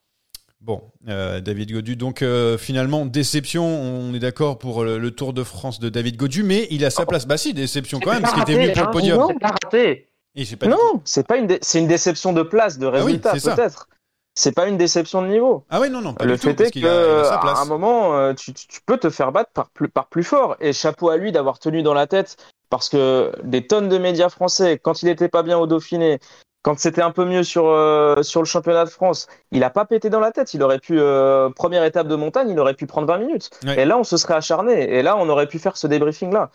Bon, 0.63 0.81
euh, 1.09 1.41
David 1.41 1.73
Godu. 1.73 1.97
Donc 1.97 2.21
euh, 2.21 2.57
finalement, 2.57 3.05
déception, 3.05 3.65
on 3.65 4.13
est 4.13 4.19
d'accord 4.19 4.59
pour 4.59 4.85
le, 4.85 4.97
le 4.97 5.11
Tour 5.11 5.33
de 5.33 5.43
France 5.43 5.81
de 5.81 5.89
David 5.89 6.15
Godu, 6.15 6.43
mais 6.43 6.67
il 6.71 6.85
a 6.85 6.89
sa 6.89 7.05
place. 7.05 7.27
Bah 7.27 7.35
si, 7.35 7.53
déception 7.53 7.99
quand 7.99 8.13
même, 8.13 8.21
parce 8.21 8.33
qu'il 8.33 8.43
était 8.43 8.55
venu 8.55 8.71
pour 8.71 8.85
le 8.85 8.91
podium. 8.91 9.39
Pas 9.39 9.53
raté. 9.63 10.07
Dit- 10.35 10.57
Non, 10.65 11.01
c'est 11.03 11.27
pas 11.27 11.37
une, 11.37 11.47
dé- 11.47 11.59
c'est 11.61 11.79
une 11.79 11.87
déception 11.87 12.31
de 12.31 12.41
place, 12.43 12.79
de 12.79 12.87
oui, 12.87 12.93
résultat, 12.93 13.33
peut-être. 13.33 13.89
C'est 14.35 14.53
pas 14.53 14.67
une 14.67 14.77
déception 14.77 15.21
de 15.21 15.27
niveau. 15.27 15.63
Ah 15.69 15.79
ouais, 15.79 15.89
non, 15.89 16.01
non, 16.01 16.13
pas 16.15 16.25
le 16.25 16.33
du 16.35 16.39
tout, 16.39 16.47
fait 16.47 16.53
parce 16.55 16.69
est 16.69 16.71
qu'il 16.71 16.87
a, 16.87 17.05
il 17.05 17.19
a 17.19 17.23
sa 17.25 17.35
que 17.37 17.41
place. 17.41 17.59
à 17.59 17.61
un 17.61 17.65
moment, 17.65 18.17
euh, 18.17 18.33
tu, 18.33 18.51
peux 18.85 18.97
te 18.97 19.11
faire 19.11 19.31
battre 19.31 19.51
par 19.53 19.69
plus, 19.69 19.89
par 19.89 20.07
plus 20.07 20.23
fort. 20.23 20.55
Et 20.59 20.73
chapeau 20.73 21.09
à 21.09 21.17
lui 21.17 21.31
d'avoir 21.31 21.59
tenu 21.59 21.83
dans 21.83 21.93
la 21.93 22.07
tête, 22.07 22.37
parce 22.71 22.89
que 22.89 23.31
des 23.43 23.67
tonnes 23.67 23.89
de 23.89 23.97
médias 23.99 24.29
français, 24.29 24.79
quand 24.81 25.03
il 25.03 25.09
était 25.09 25.29
pas 25.29 25.43
bien 25.43 25.59
au 25.59 25.67
Dauphiné, 25.67 26.19
quand 26.63 26.79
c'était 26.79 27.01
un 27.01 27.11
peu 27.11 27.25
mieux 27.25 27.43
sur 27.43 27.67
euh, 27.67 28.23
sur 28.23 28.41
le 28.41 28.45
championnat 28.45 28.85
de 28.85 28.89
France, 28.89 29.27
il 29.51 29.63
a 29.63 29.69
pas 29.69 29.85
pété 29.85 30.09
dans 30.09 30.21
la 30.21 30.31
tête. 30.31 30.53
Il 30.53 30.63
aurait 30.63 30.79
pu 30.79 30.99
euh, 30.99 31.49
première 31.49 31.83
étape 31.83 32.07
de 32.07 32.15
montagne, 32.15 32.49
il 32.49 32.59
aurait 32.59 32.73
pu 32.73 32.87
prendre 32.87 33.07
20 33.07 33.17
minutes. 33.19 33.49
Ouais. 33.65 33.81
Et 33.81 33.85
là, 33.85 33.97
on 33.97 34.03
se 34.03 34.17
serait 34.17 34.33
acharné. 34.33 34.95
Et 34.95 35.03
là, 35.03 35.17
on 35.17 35.29
aurait 35.29 35.47
pu 35.47 35.59
faire 35.59 35.77
ce 35.77 35.87
débriefing 35.87 36.33
là. 36.33 36.49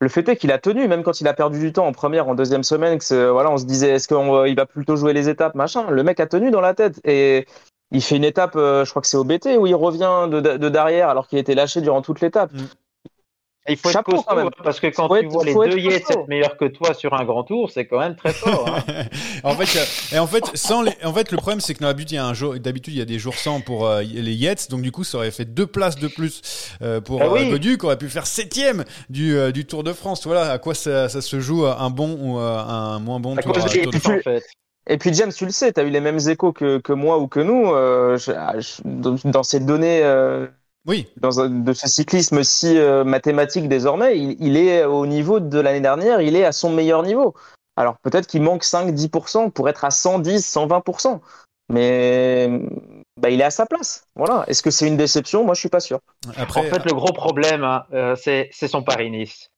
Le 0.00 0.08
fait 0.08 0.28
est 0.28 0.36
qu'il 0.36 0.50
a 0.50 0.58
tenu, 0.58 0.88
même 0.88 1.04
quand 1.04 1.20
il 1.20 1.28
a 1.28 1.32
perdu 1.32 1.60
du 1.60 1.72
temps 1.72 1.86
en 1.86 1.92
première, 1.92 2.28
en 2.28 2.34
deuxième 2.34 2.64
semaine, 2.64 2.98
que 2.98 3.30
voilà, 3.30 3.52
on 3.52 3.56
se 3.56 3.64
disait 3.64 3.90
est-ce 3.90 4.08
qu'il 4.08 4.56
va 4.56 4.66
plutôt 4.66 4.96
jouer 4.96 5.12
les 5.12 5.28
étapes, 5.28 5.54
machin. 5.54 5.88
Le 5.90 6.02
mec 6.02 6.18
a 6.18 6.26
tenu 6.26 6.50
dans 6.50 6.60
la 6.60 6.74
tête 6.74 7.00
et 7.04 7.46
il 7.92 8.02
fait 8.02 8.16
une 8.16 8.24
étape, 8.24 8.56
euh, 8.56 8.84
je 8.84 8.90
crois 8.90 9.02
que 9.02 9.06
c'est 9.06 9.16
au 9.16 9.22
BT, 9.22 9.58
où 9.58 9.66
il 9.66 9.74
revient 9.74 10.28
de, 10.28 10.40
de 10.40 10.68
derrière 10.68 11.08
alors 11.08 11.28
qu'il 11.28 11.38
était 11.38 11.54
lâché 11.54 11.82
durant 11.82 12.02
toute 12.02 12.20
l'étape. 12.20 12.50
Il 13.68 13.76
faut 13.76 13.90
Chapeau, 13.90 14.12
être 14.12 14.16
costaud, 14.16 14.30
quand 14.30 14.36
même. 14.36 14.46
hein, 14.48 14.50
parce 14.64 14.80
que 14.80 14.88
quand 14.88 15.06
Faut 15.06 15.16
tu 15.18 15.24
être- 15.24 15.30
vois 15.32 15.44
les 15.44 15.54
deux 15.54 15.78
être 15.78 15.78
Yates 15.78 16.10
être 16.10 16.28
meilleurs 16.28 16.56
que 16.56 16.64
toi 16.64 16.94
sur 16.94 17.14
un 17.14 17.24
grand 17.24 17.44
tour, 17.44 17.70
c'est 17.70 17.86
quand 17.86 18.00
même 18.00 18.16
très 18.16 18.32
fort. 18.32 18.66
hein. 18.68 19.04
en 19.44 19.54
fait, 19.54 19.78
a- 19.78 20.16
et 20.16 20.18
en 20.18 20.26
fait, 20.26 20.44
sans 20.54 20.82
les, 20.82 20.92
en 21.04 21.12
fait, 21.12 21.30
le 21.30 21.36
problème, 21.36 21.60
c'est 21.60 21.74
que 21.74 21.80
d'habitude, 21.84 22.10
il 22.10 22.14
y 22.16 22.18
a 22.18 22.26
un 22.26 22.34
jour, 22.34 22.58
d'habitude, 22.58 22.92
il 22.94 22.98
y 22.98 23.02
a 23.02 23.04
des 23.04 23.20
jours 23.20 23.34
sans 23.36 23.60
pour 23.60 23.86
euh, 23.86 24.02
les 24.02 24.34
Yates, 24.34 24.68
donc 24.70 24.82
du 24.82 24.90
coup, 24.90 25.04
ça 25.04 25.18
aurait 25.18 25.30
fait 25.30 25.44
deux 25.44 25.66
places 25.68 25.96
de 25.96 26.08
plus 26.08 26.40
euh, 26.82 27.00
pour 27.00 27.22
Ah 27.22 27.26
euh, 27.26 27.34
oui. 27.34 27.50
Godu, 27.50 27.78
qui 27.78 27.86
aurait 27.86 27.98
pu 27.98 28.08
faire 28.08 28.26
septième 28.26 28.84
du, 29.10 29.36
euh, 29.36 29.52
du 29.52 29.64
Tour 29.64 29.84
de 29.84 29.92
France. 29.92 30.26
Voilà, 30.26 30.50
à 30.50 30.58
quoi 30.58 30.74
ça, 30.74 31.08
ça 31.08 31.20
se 31.22 31.38
joue, 31.38 31.64
euh, 31.64 31.74
un 31.78 31.90
bon 31.90 32.16
ou 32.20 32.40
euh, 32.40 32.58
un 32.58 32.98
moins 32.98 33.20
bon 33.20 33.36
À 33.36 33.42
Tour, 33.42 33.52
cause 33.52 33.64
euh, 33.64 33.68
des 33.68 33.82
Tour 33.82 33.92
de 33.92 33.98
France? 33.98 34.14
en 34.18 34.22
fait. 34.22 34.44
Et 34.88 34.98
puis 34.98 35.14
James, 35.14 35.32
tu 35.32 35.44
le 35.44 35.52
sais, 35.52 35.72
tu 35.72 35.78
as 35.78 35.84
eu 35.84 35.90
les 35.90 36.00
mêmes 36.00 36.18
échos 36.28 36.52
que, 36.52 36.78
que 36.78 36.92
moi 36.92 37.18
ou 37.20 37.28
que 37.28 37.38
nous. 37.38 37.72
euh, 37.72 38.16
je- 38.18 38.32
je- 38.32 38.82
dans 38.84 39.14
dans 39.30 39.44
ces 39.44 39.60
données 39.60 40.02
euh, 40.02 40.48
Oui, 40.86 41.08
dans 41.16 41.40
un- 41.40 41.48
de 41.48 41.72
ce 41.72 41.86
cyclisme 41.88 42.42
si 42.42 42.76
euh, 42.76 43.04
mathématique 43.04 43.68
désormais, 43.68 44.18
il, 44.18 44.36
il 44.40 44.56
est 44.56 44.84
au 44.84 45.06
niveau 45.06 45.38
de 45.40 45.60
l'année 45.60 45.80
dernière, 45.80 46.20
il 46.20 46.34
est 46.36 46.44
à 46.44 46.52
son 46.52 46.70
meilleur 46.70 47.02
niveau. 47.02 47.34
Alors 47.76 47.96
peut-être 48.02 48.26
qu'il 48.26 48.42
manque 48.42 48.64
5-10% 48.64 49.50
pour 49.50 49.68
être 49.68 49.84
à 49.84 49.90
110, 49.90 50.44
120%. 50.44 51.20
Mais 51.68 52.50
bah, 53.16 53.30
il 53.30 53.40
est 53.40 53.44
à 53.44 53.50
sa 53.50 53.64
place. 53.66 54.04
Voilà. 54.16 54.44
Est-ce 54.48 54.62
que 54.62 54.70
c'est 54.70 54.86
une 54.86 54.96
déception? 54.96 55.44
Moi, 55.44 55.54
je 55.54 55.60
suis 55.60 55.68
pas 55.68 55.80
sûr. 55.80 56.00
après, 56.36 56.60
En 56.60 56.64
fait, 56.64 56.84
le 56.84 56.92
gros 56.92 57.12
problème, 57.12 57.64
hein, 57.64 57.84
euh, 57.94 58.14
c'est 58.16 58.50
c'est 58.52 58.68
son 58.68 58.82
Paris-Nice, 58.82 59.48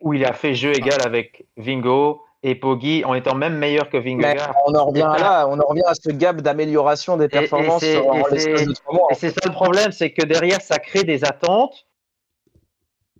où 0.00 0.14
il 0.14 0.24
a 0.24 0.32
fait 0.32 0.54
jeu 0.54 0.72
égal 0.74 1.00
avec 1.04 1.46
Vingo 1.56 2.22
et 2.46 2.54
Poggi 2.54 3.04
en 3.04 3.14
étant 3.14 3.34
même 3.34 3.56
meilleur 3.56 3.88
que 3.88 3.96
Mais 3.96 4.14
Vingegaard. 4.16 4.54
on 4.66 4.74
en 4.74 4.84
revient 4.84 5.00
à 5.02 5.18
là, 5.18 5.48
on 5.48 5.58
en 5.58 5.66
revient 5.66 5.82
à 5.86 5.94
ce 5.94 6.10
gap 6.10 6.36
d'amélioration 6.42 7.16
des 7.16 7.24
Et- 7.24 7.26
et 7.26 7.30
performances 7.30 7.80
c'est- 7.80 7.96
en 7.96 8.14
et 8.14 8.30
l'espace 8.32 8.58
c'est- 8.60 8.66
de 8.66 8.72
trois 8.74 8.94
mois. 8.94 9.08
Et 9.10 9.14
c'est 9.14 9.30
ça 9.30 9.40
le 9.46 9.52
problème, 9.52 9.90
c'est 9.92 10.12
que 10.12 10.24
derrière, 10.26 10.60
ça 10.60 10.78
crée 10.78 11.04
des 11.04 11.24
attentes. 11.24 11.86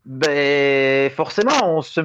Ben, 0.04 1.10
forcément, 1.10 1.52
on 1.64 1.80
se, 1.80 2.02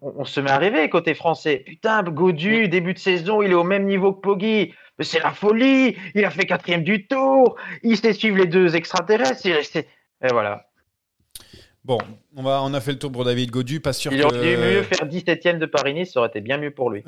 on 0.00 0.24
se 0.24 0.38
met 0.40 0.50
à 0.52 0.58
rêver 0.58 0.88
côté 0.88 1.14
français. 1.14 1.64
Putain, 1.66 2.04
Godu, 2.04 2.68
début 2.68 2.94
de 2.94 2.98
saison, 3.00 3.42
il 3.42 3.50
est 3.50 3.54
au 3.54 3.64
même 3.64 3.86
niveau 3.86 4.12
que 4.12 4.20
Poggi. 4.20 4.72
Mais 4.98 5.04
c'est 5.04 5.18
la 5.20 5.32
folie. 5.32 5.96
Il 6.14 6.24
a 6.24 6.30
fait 6.30 6.46
quatrième 6.46 6.84
du 6.84 7.08
tour. 7.08 7.56
Il 7.82 7.96
sait 7.96 8.12
suivre 8.12 8.36
les 8.36 8.46
deux 8.46 8.76
extraterrestres. 8.76 9.44
Et 9.46 9.86
voilà. 10.30 10.66
Bon, 11.84 11.98
on, 12.36 12.42
va, 12.42 12.62
on 12.62 12.72
a 12.74 12.80
fait 12.80 12.92
le 12.92 12.98
tour 12.98 13.10
pour 13.10 13.24
David 13.24 13.50
Godu. 13.50 13.80
Pas 13.80 13.92
sûr 13.92 14.12
Il 14.12 14.20
que... 14.20 14.24
aurait 14.26 14.56
mieux 14.56 14.82
faire 14.84 15.06
17ème 15.06 15.58
de 15.58 15.66
Paris-Nice, 15.66 16.12
ça 16.12 16.20
aurait 16.20 16.28
été 16.28 16.40
bien 16.40 16.58
mieux 16.58 16.70
pour 16.70 16.90
lui. 16.90 17.02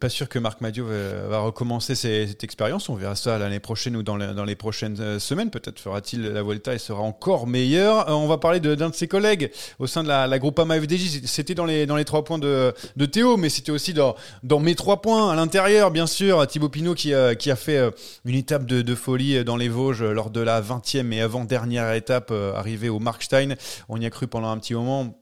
Pas 0.00 0.08
sûr 0.08 0.28
que 0.28 0.38
Marc 0.38 0.60
Madiot 0.60 0.86
va, 0.86 1.28
va 1.28 1.38
recommencer 1.40 1.94
ses- 1.94 2.26
cette 2.26 2.42
expérience. 2.44 2.88
On 2.88 2.94
verra 2.94 3.14
ça 3.14 3.38
l'année 3.38 3.60
prochaine 3.60 3.96
ou 3.96 4.02
dans, 4.02 4.16
le- 4.16 4.32
dans 4.34 4.44
les 4.44 4.56
prochaines 4.56 4.96
euh, 5.00 5.18
semaines. 5.18 5.50
Peut-être 5.50 5.78
fera-t-il 5.78 6.22
la 6.22 6.42
Vuelta 6.42 6.74
et 6.74 6.78
sera 6.78 7.00
encore 7.02 7.46
meilleur. 7.46 8.08
Euh, 8.08 8.12
on 8.14 8.26
va 8.26 8.38
parler 8.38 8.60
d'un 8.60 8.88
de, 8.90 8.94
ses 8.94 9.08
collègues 9.08 9.50
au 9.78 9.86
sein 9.86 10.02
de 10.02 10.08
la, 10.08 10.26
la 10.26 10.38
Groupama 10.38 10.80
FDJ. 10.80 11.22
C'était 11.26 11.54
dans 11.54 11.66
les, 11.66 11.84
dans 11.86 11.96
les 11.96 12.04
trois 12.04 12.24
points 12.24 12.38
de, 12.38 12.72
de 12.96 13.06
Théo, 13.06 13.36
mais 13.36 13.48
c'était 13.50 13.72
aussi 13.72 13.92
dans, 13.92 14.14
dans 14.42 14.58
mes 14.60 14.74
trois 14.74 15.02
points 15.02 15.30
à 15.32 15.36
l'intérieur, 15.36 15.90
bien 15.90 16.06
sûr. 16.06 16.46
Thibaut 16.46 16.68
Pinot 16.70 16.94
qui, 16.94 17.12
a- 17.14 17.34
qui 17.34 17.50
a 17.50 17.56
fait 17.56 17.76
euh, 17.78 17.90
une 18.24 18.34
étape 18.36 18.64
de, 18.66 18.80
de 18.82 18.94
folie 18.94 19.36
euh, 19.36 19.44
dans 19.44 19.56
les 19.56 19.68
Vosges 19.68 20.02
euh, 20.02 20.12
lors 20.12 20.30
de 20.30 20.40
la 20.40 20.60
20e 20.62 21.12
et 21.12 21.20
avant-dernière 21.20 21.92
étape 21.92 22.30
euh, 22.30 22.54
arrivée 22.54 22.88
au 22.88 22.98
Markstein. 22.98 23.54
On 23.88 24.00
y 24.00 24.06
a 24.06 24.10
cru 24.10 24.26
pendant 24.26 24.48
un 24.50 24.58
petit 24.62 24.74
moment 24.74 25.18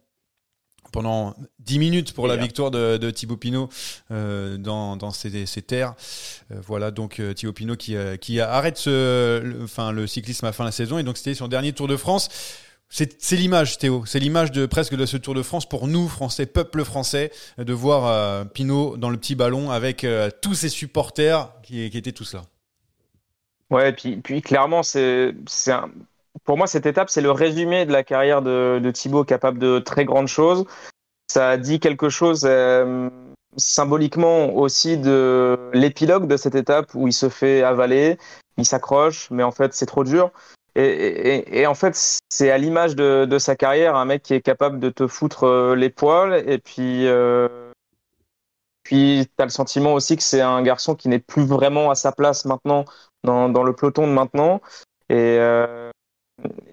pendant 0.93 1.34
10 1.61 1.78
minutes 1.78 2.12
pour 2.14 2.26
la 2.26 2.36
victoire 2.36 2.70
de, 2.72 2.97
de 2.97 3.11
Thibaut 3.11 3.36
Pinot 3.36 3.68
euh, 4.11 4.57
dans, 4.59 4.97
dans 4.97 5.12
ces, 5.12 5.47
ces 5.47 5.62
terres. 5.62 5.95
Euh, 6.51 6.57
voilà 6.66 6.91
donc 6.91 7.20
euh, 7.20 7.32
Thibaut 7.32 7.53
Pinot 7.53 7.76
qui, 7.76 7.95
qui 8.20 8.41
arrête 8.41 8.76
ce, 8.76 9.41
le, 9.41 9.62
enfin, 9.64 9.93
le 9.93 10.07
cyclisme 10.07 10.47
à 10.47 10.49
la 10.49 10.53
fin 10.53 10.64
de 10.64 10.68
la 10.68 10.72
saison 10.72 10.99
et 10.99 11.05
donc 11.05 11.16
c'était 11.16 11.34
son 11.34 11.49
dernier 11.49 11.72
Tour 11.72 11.86
de 11.88 11.97
France. 11.97 12.28
C'est 12.88 13.36
l'image, 13.36 13.78
Théo. 13.78 14.05
C'est 14.05 14.18
l'image 14.18 14.51
de 14.51 14.66
presque 14.66 14.97
de 14.97 15.07
ce 15.07 15.16
Tour 15.16 15.34
de 15.34 15.45
France 15.45 15.68
pour 15.68 15.86
nous, 15.86 16.09
Français, 16.09 16.47
peuple 16.47 16.82
français, 16.82 17.30
de 17.57 17.72
voir 17.72 18.07
euh, 18.07 18.45
Pinot 18.45 18.97
dans 18.97 19.11
le 19.11 19.16
petit 19.16 19.36
ballon 19.36 19.70
avec 19.70 20.05
tous 20.43 20.55
ses 20.55 20.68
supporters 20.68 21.53
qui, 21.62 21.88
qui 21.88 21.99
étaient 21.99 22.11
tous 22.11 22.34
là. 22.34 22.43
Ouais, 23.70 23.91
et 23.91 23.93
puis, 23.93 24.16
puis 24.16 24.43
clairement, 24.43 24.82
c'est, 24.82 25.32
c'est 25.47 25.72
un- 25.72 25.91
pour 26.45 26.57
moi, 26.57 26.66
cette 26.66 26.87
étape, 26.87 27.11
c'est 27.11 27.20
le 27.20 27.31
résumé 27.31 27.87
de 27.87 27.93
la 27.93 28.03
carrière 28.03 28.43
de, 28.43 28.81
de 28.83 28.91
Thibaut, 28.91 29.24
capable 29.24 29.59
de 29.59 29.78
très 29.78 30.05
grandes 30.05 30.28
choses. 30.28 30.64
Ça 31.31 31.57
dit 31.57 31.81
quelque 31.81 32.09
chose 32.09 32.43
euh, 32.45 33.09
symboliquement 33.57 34.55
aussi 34.55 34.97
de 34.97 35.59
l'épilogue 35.72 36.26
de 36.26 36.37
cette 36.37 36.55
étape 36.55 36.95
où 36.95 37.09
il 37.09 37.12
se 37.12 37.28
fait 37.28 37.62
avaler, 37.62 38.18
il 38.57 38.66
s'accroche, 38.66 39.31
mais 39.31 39.43
en 39.43 39.51
fait, 39.51 39.74
c'est 39.74 39.87
trop 39.87 40.05
dur. 40.05 40.33
Et, 40.76 41.66
en 41.66 41.74
fait, 41.74 42.20
c'est 42.28 42.51
à 42.51 42.59
l'image 42.59 42.95
de, 42.95 43.39
sa 43.39 43.57
carrière, 43.57 43.97
un 43.97 44.05
mec 44.05 44.22
qui 44.22 44.35
est 44.35 44.41
capable 44.41 44.78
de 44.78 44.89
te 44.89 45.07
foutre 45.07 45.45
euh, 45.45 45.74
les 45.74 45.91
poils, 45.91 46.49
et 46.49 46.59
puis, 46.59 47.07
euh, 47.09 47.72
puis 48.85 49.26
tu 49.37 49.43
as 49.43 49.47
le 49.47 49.51
sentiment 49.51 49.93
aussi 49.95 50.16
que 50.16 50.22
c'est 50.22 50.41
un 50.41 50.62
garçon 50.62 50.95
qui 50.95 51.09
n'est 51.09 51.18
plus 51.18 51.45
vraiment 51.45 51.91
à 51.91 51.97
sa 51.97 52.12
place 52.12 52.45
maintenant 52.45 52.85
dans, 53.24 53.49
dans 53.49 53.64
le 53.64 53.74
peloton 53.74 54.07
de 54.07 54.12
maintenant. 54.12 54.61
Et, 55.09 55.39
euh, 55.39 55.89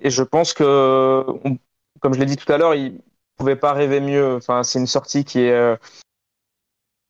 et 0.01 0.09
je 0.09 0.23
pense 0.23 0.53
que, 0.53 1.25
comme 1.99 2.13
je 2.13 2.19
l'ai 2.19 2.25
dit 2.25 2.37
tout 2.37 2.51
à 2.51 2.57
l'heure, 2.57 2.75
il 2.75 2.99
pouvait 3.37 3.55
pas 3.55 3.73
rêver 3.73 3.99
mieux. 3.99 4.35
Enfin, 4.35 4.63
c'est 4.63 4.79
une 4.79 4.87
sortie 4.87 5.25
qui 5.25 5.41
est, 5.41 5.51
euh, 5.51 5.75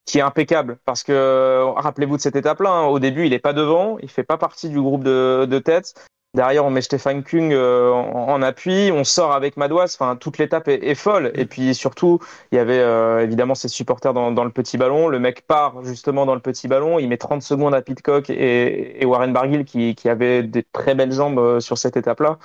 qui 0.05 0.19
est 0.19 0.21
impeccable. 0.21 0.77
Parce 0.85 1.03
que, 1.03 1.63
rappelez-vous 1.75 2.17
de 2.17 2.21
cette 2.21 2.35
étape-là, 2.35 2.69
hein, 2.69 2.85
au 2.85 2.99
début, 2.99 3.25
il 3.25 3.33
est 3.33 3.39
pas 3.39 3.53
devant, 3.53 3.97
il 3.99 4.09
fait 4.09 4.23
pas 4.23 4.37
partie 4.37 4.69
du 4.69 4.81
groupe 4.81 5.03
de 5.03 5.59
tête. 5.59 5.93
Derrière, 6.37 6.63
on 6.63 6.69
met 6.69 6.83
Stéphane 6.83 7.23
Kung 7.23 7.51
euh, 7.51 7.89
en, 7.91 8.29
en 8.29 8.41
appui, 8.43 8.91
on 8.93 9.03
sort 9.03 9.31
avec 9.31 9.57
Madouas. 9.57 9.85
Enfin, 9.99 10.15
toute 10.15 10.37
l'étape 10.37 10.67
est, 10.67 10.83
est 10.87 10.93
folle. 10.93 11.31
Et 11.33 11.45
puis 11.47 11.73
surtout, 11.73 12.19
il 12.51 12.57
y 12.57 12.59
avait 12.59 12.77
euh, 12.77 13.23
évidemment 13.23 13.55
ses 13.55 13.67
supporters 13.69 14.13
dans, 14.13 14.31
dans 14.31 14.43
le 14.43 14.51
petit 14.51 14.77
ballon. 14.77 15.07
Le 15.07 15.17
mec 15.17 15.47
part 15.47 15.83
justement 15.83 16.27
dans 16.27 16.35
le 16.35 16.39
petit 16.39 16.67
ballon. 16.67 16.99
Il 16.99 17.09
met 17.09 17.17
30 17.17 17.41
secondes 17.41 17.73
à 17.73 17.81
Pitcock 17.81 18.29
et, 18.29 19.01
et 19.01 19.05
Warren 19.05 19.33
Barguil 19.33 19.65
qui, 19.65 19.95
qui 19.95 20.09
avait 20.09 20.43
des 20.43 20.61
très 20.61 20.93
belles 20.93 21.11
jambes 21.11 21.39
euh, 21.39 21.59
sur 21.59 21.79
cette 21.79 21.97
étape-là. 21.97 22.37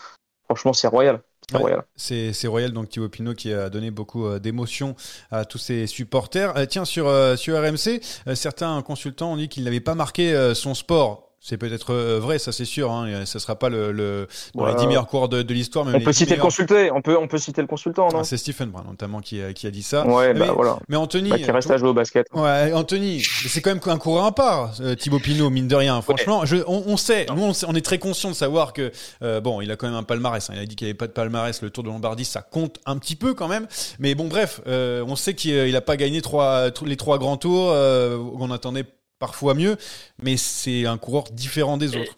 Franchement, 0.47 0.72
c'est 0.72 0.88
royal. 0.88 1.20
C'est 1.51 1.57
Ouais. 1.57 1.61
royal. 1.61 1.84
C'est 1.95 2.47
Royal, 2.49 2.72
donc 2.72 2.88
Thibaut 2.88 3.11
Pinot, 3.11 3.34
qui 3.34 3.53
a 3.53 3.68
donné 3.68 3.90
beaucoup 3.90 4.24
euh, 4.24 4.38
d'émotions 4.38 4.97
à 5.30 5.45
tous 5.45 5.59
ses 5.59 5.86
supporters. 5.86 6.55
Tiens, 6.66 6.86
sur, 6.86 7.12
sur 7.36 7.61
RMC, 7.61 8.01
certains 8.34 8.80
consultants 8.80 9.32
ont 9.32 9.36
dit 9.36 9.51
qu'il 9.51 9.64
n'avait 9.64 9.80
pas 9.80 9.95
marqué 9.95 10.53
son 10.55 10.72
sport. 10.72 11.32
C'est 11.45 11.57
peut-être 11.57 11.93
euh, 11.93 12.20
vrai, 12.20 12.38
ça 12.38 12.53
c'est 12.53 12.64
sûr. 12.64 12.93
Hein, 12.93 13.24
ça 13.26 13.40
sera 13.40 13.57
pas 13.57 13.68
le, 13.68 13.90
le 13.90 14.28
dans 14.55 14.64
les 14.64 14.72
Ouais. 14.74 14.78
10 14.78 14.86
meilleurs 14.86 15.09
coureurs 15.09 15.28
de, 15.28 15.43
de 15.43 15.53
l'histoire. 15.55 15.84
On 15.88 15.90
peut 16.01 16.12
10 16.12 16.16
citer 16.16 16.36
le 16.36 16.40
consulté. 16.40 16.90
On 16.93 17.03
peut, 17.03 17.18
on 17.18 17.26
peut 17.26 17.38
citer 17.38 17.61
le 17.61 17.66
consultant, 17.66 18.07
Ah, 18.14 18.22
c'est 18.22 18.36
Stephen 18.36 18.70
Brown 18.70 18.86
notamment 18.86 19.20
qui, 19.20 19.43
a- 19.43 19.53
qui 19.53 19.66
a 19.66 19.72
dit 19.72 19.82
ça. 19.82 20.07
Ouais, 20.07 20.34
bah 20.34 20.47
mais, 20.47 20.53
voilà. 20.55 20.78
mais 20.88 20.95
Anthony, 20.97 21.30
Bah, 21.30 21.38
qui 21.38 21.51
reste 21.51 21.68
à 21.72 21.78
jouer 21.78 21.88
au 21.88 21.95
basket. 21.95 22.28
Ouais, 22.32 22.72
Anthony, 22.72 23.20
c'est 23.22 23.61
quand 23.61 23.70
même 23.70 23.80
un 23.86 23.99
coureur 23.99 24.24
à 24.26 24.32
part, 24.32 24.72
euh, 24.80 24.95
Thibaut 24.95 25.18
Pinot, 25.18 25.51
mine 25.51 25.66
de 25.66 25.74
rien. 25.74 26.01
Franchement, 26.01 26.47
je, 26.47 26.59
on, 26.68 26.84
on 26.86 26.97
sait, 26.97 27.26
nous, 27.34 27.43
on, 27.43 27.53
sait- 27.53 27.66
on 27.68 27.74
est 27.74 27.84
très 27.84 27.99
conscient 27.99 28.30
de 28.30 28.36
savoir 28.36 28.72
que 28.72 28.93
euh, 29.24 29.40
bon, 29.40 29.61
il 29.61 29.70
a 29.72 29.76
quand 29.76 29.88
même 29.88 29.97
un 29.97 30.05
palmarès. 30.05 30.49
hein. 30.49 30.53
Il 30.57 30.61
a 30.61 30.64
dit 30.66 30.76
qu'il 30.76 30.86
avait 30.86 30.95
pas 30.95 31.09
de 31.09 31.12
palmarès. 31.12 31.61
Le 31.61 31.70
Tour 31.70 31.82
de 31.82 31.88
Lombardie, 31.88 32.24
ça 32.24 32.43
compte 32.43 32.78
un 32.86 32.99
petit 32.99 33.16
peu 33.16 33.34
quand 33.34 33.49
même. 33.49 33.66
Mais 33.99 34.14
bon, 34.14 34.28
bref, 34.28 34.61
euh, 34.68 35.05
on 35.09 35.16
sait 35.16 35.34
qu'il 35.34 35.51
il 35.53 35.74
a 35.74 35.80
pas 35.80 35.97
gagné 35.97 36.22
trois, 36.22 36.68
les 36.86 36.97
trois 36.97 37.18
grands 37.18 37.36
tours. 37.36 37.70
Euh, 37.72 38.16
on 38.38 38.51
attendait 38.53 38.84
parfois 39.23 39.55
mieux, 39.55 39.77
mais 40.20 40.37
c'est 40.37 40.85
un 40.85 40.99
coureur 40.99 41.23
différent 41.31 41.77
des 41.77 41.97
autres. 41.97 42.16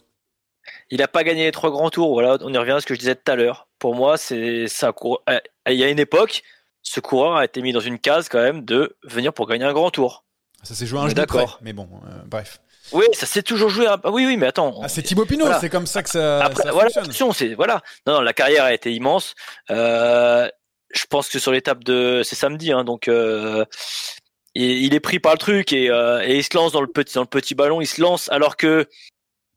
Il 0.89 0.97
n'a 0.97 1.07
pas 1.07 1.23
gagné 1.23 1.43
les 1.43 1.51
trois 1.51 1.69
grands 1.69 1.91
tours. 1.91 2.13
Voilà, 2.13 2.37
on 2.41 2.51
y 2.51 2.57
revient 2.57 2.71
à 2.71 2.81
ce 2.81 2.87
que 2.87 2.95
je 2.95 2.99
disais 2.99 3.13
tout 3.13 3.31
à 3.31 3.35
l'heure. 3.35 3.67
Pour 3.77 3.93
moi, 3.93 4.17
c'est 4.17 4.67
ça. 4.67 4.91
euh, 5.29 5.39
Il 5.69 5.75
y 5.75 5.83
a 5.83 5.89
une 5.89 5.99
époque, 5.99 6.41
ce 6.81 6.99
coureur 6.99 7.35
a 7.35 7.45
été 7.45 7.61
mis 7.61 7.73
dans 7.73 7.79
une 7.79 7.99
case 7.99 8.27
quand 8.27 8.41
même 8.41 8.65
de 8.65 8.97
venir 9.03 9.31
pour 9.33 9.45
gagner 9.45 9.65
un 9.65 9.73
grand 9.73 9.91
tour. 9.91 10.25
Ça 10.63 10.73
s'est 10.73 10.87
joué 10.87 10.97
un 10.99 11.03
près. 11.05 11.13
d'accord. 11.13 11.59
Mais 11.61 11.73
bon, 11.73 11.87
euh, 12.07 12.21
bref. 12.25 12.59
Oui, 12.91 13.05
ça 13.13 13.27
s'est 13.27 13.43
toujours 13.43 13.69
joué. 13.69 13.85
à- 13.85 13.99
Oui, 14.05 14.25
oui, 14.25 14.35
mais 14.37 14.47
attends. 14.47 14.79
Ah, 14.81 14.89
c'est 14.89 15.03
Thibaut 15.03 15.25
Pinot, 15.25 15.45
Voilà. 15.45 15.59
c'est 15.59 15.69
comme 15.69 15.85
ça 15.85 16.01
que 16.01 16.09
ça, 16.09 16.43
Après, 16.43 16.63
ça 16.63 16.71
voilà, 16.71 16.89
fonctionne. 16.89 17.31
c'est 17.33 17.53
voilà. 17.53 17.83
Non, 18.07 18.13
non, 18.13 18.21
la 18.21 18.33
carrière 18.33 18.63
a 18.63 18.73
été 18.73 18.91
immense. 18.91 19.35
Euh, 19.69 20.49
je 20.91 21.05
pense 21.05 21.29
que 21.29 21.37
sur 21.37 21.51
l'étape 21.51 21.83
de, 21.83 22.21
c'est 22.23 22.35
samedi, 22.35 22.71
hein, 22.71 22.83
donc 22.83 23.07
euh, 23.07 23.63
il, 24.55 24.93
est 24.93 24.99
pris 24.99 25.19
par 25.19 25.33
le 25.33 25.37
truc 25.37 25.73
et, 25.73 25.89
euh, 25.89 26.21
et 26.25 26.37
il 26.37 26.43
se 26.43 26.55
lance 26.55 26.71
dans 26.71 26.81
le 26.81 26.87
petit 26.87 27.15
dans 27.15 27.21
le 27.21 27.27
petit 27.27 27.55
ballon. 27.55 27.81
Il 27.81 27.87
se 27.87 28.01
lance 28.01 28.29
alors 28.31 28.55
que 28.57 28.87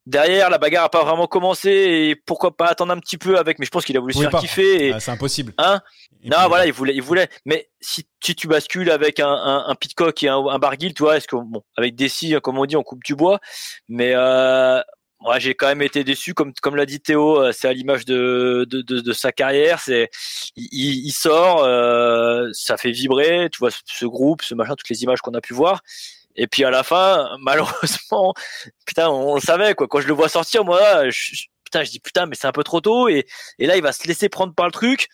derrière 0.06 0.50
la 0.50 0.58
bagarre 0.58 0.84
a 0.84 0.88
pas 0.88 1.04
vraiment 1.04 1.26
commencé 1.26 1.70
et 1.70 2.16
pourquoi 2.16 2.56
pas 2.56 2.66
attendre 2.66 2.92
un 2.92 2.98
petit 2.98 3.18
peu 3.18 3.38
avec. 3.38 3.58
Mais 3.58 3.66
je 3.66 3.70
pense 3.70 3.84
qu'il 3.84 3.96
a 3.96 4.00
voulu 4.00 4.14
se 4.14 4.20
faire 4.20 4.30
pas. 4.30 4.40
kiffer. 4.40 4.88
Et, 4.88 4.92
Ah, 4.92 5.00
c'est 5.00 5.10
impossible. 5.10 5.52
Hein 5.58 5.80
Il 6.22 6.30
non, 6.30 6.38
voilà, 6.48 6.64
pas. 6.64 6.66
il 6.66 6.72
voulait, 6.72 6.94
il 6.94 7.02
voulait. 7.02 7.28
Mais 7.44 7.68
si, 7.80 8.06
si 8.22 8.34
tu 8.34 8.48
bascules 8.48 8.90
avec 8.90 9.20
un, 9.20 9.28
un, 9.28 9.64
un 9.68 9.74
Pitcock 9.74 10.22
et 10.22 10.28
un, 10.28 10.38
un 10.38 10.58
Barguil, 10.58 10.94
tu 10.94 11.02
vois, 11.04 11.16
est-ce 11.16 11.28
que 11.28 11.36
bon, 11.36 11.62
avec 11.76 11.94
Dessy, 11.94 12.34
comme 12.42 12.58
on 12.58 12.66
dit, 12.66 12.76
on 12.76 12.82
coupe 12.82 13.04
du 13.04 13.14
bois. 13.14 13.38
Mais 13.88 14.12
euh, 14.14 14.80
moi, 15.20 15.38
j'ai 15.40 15.54
quand 15.54 15.66
même 15.66 15.82
été 15.82 16.04
déçu, 16.04 16.32
comme 16.32 16.52
comme 16.54 16.76
l'a 16.76 16.86
dit 16.86 17.00
Théo, 17.00 17.40
euh, 17.42 17.52
c'est 17.52 17.66
à 17.68 17.72
l'image 17.72 18.04
de, 18.04 18.64
de, 18.70 18.82
de, 18.82 19.00
de 19.00 19.12
sa 19.12 19.32
carrière. 19.32 19.80
C'est, 19.80 20.10
il, 20.56 21.06
il 21.06 21.10
sort, 21.12 21.64
euh, 21.64 22.48
ça 22.52 22.76
fait 22.76 22.92
vibrer. 22.92 23.48
Tu 23.50 23.58
vois 23.58 23.70
ce, 23.70 24.06
groupe, 24.06 24.42
ce 24.42 24.54
machin, 24.54 24.76
toutes 24.76 24.88
les 24.88 25.02
images 25.02 25.20
qu'on 25.20 25.34
a 25.34 25.40
pu 25.40 25.54
voir. 25.54 25.82
Et 26.36 26.46
puis 26.46 26.64
à 26.64 26.70
la 26.70 26.84
fin, 26.84 27.28
malheureusement, 27.40 28.32
putain, 28.86 29.08
on, 29.08 29.34
le 29.34 29.40
savait 29.40 29.74
quoi. 29.74 29.88
Quand 29.88 30.00
je 30.00 30.06
le 30.06 30.14
vois 30.14 30.28
sortir, 30.28 30.64
moi, 30.64 31.10
je- 31.10 31.46
putain, 31.64 31.82
je 31.84 31.90
dis 31.90 32.00
putain, 32.00 32.26
mais 32.26 32.36
c'est 32.36 32.46
un 32.46 32.52
peu 32.52 32.64
trop 32.64 32.80
tôt. 32.80 33.08
Et, 33.08 33.26
et 33.58 33.66
là, 33.66 33.76
il 33.76 33.82
va 33.82 33.92
se 33.92 34.06
laisser 34.06 34.28
prendre 34.28 34.54
par 34.54 34.66
le 34.66 34.72
truc. 34.72 35.08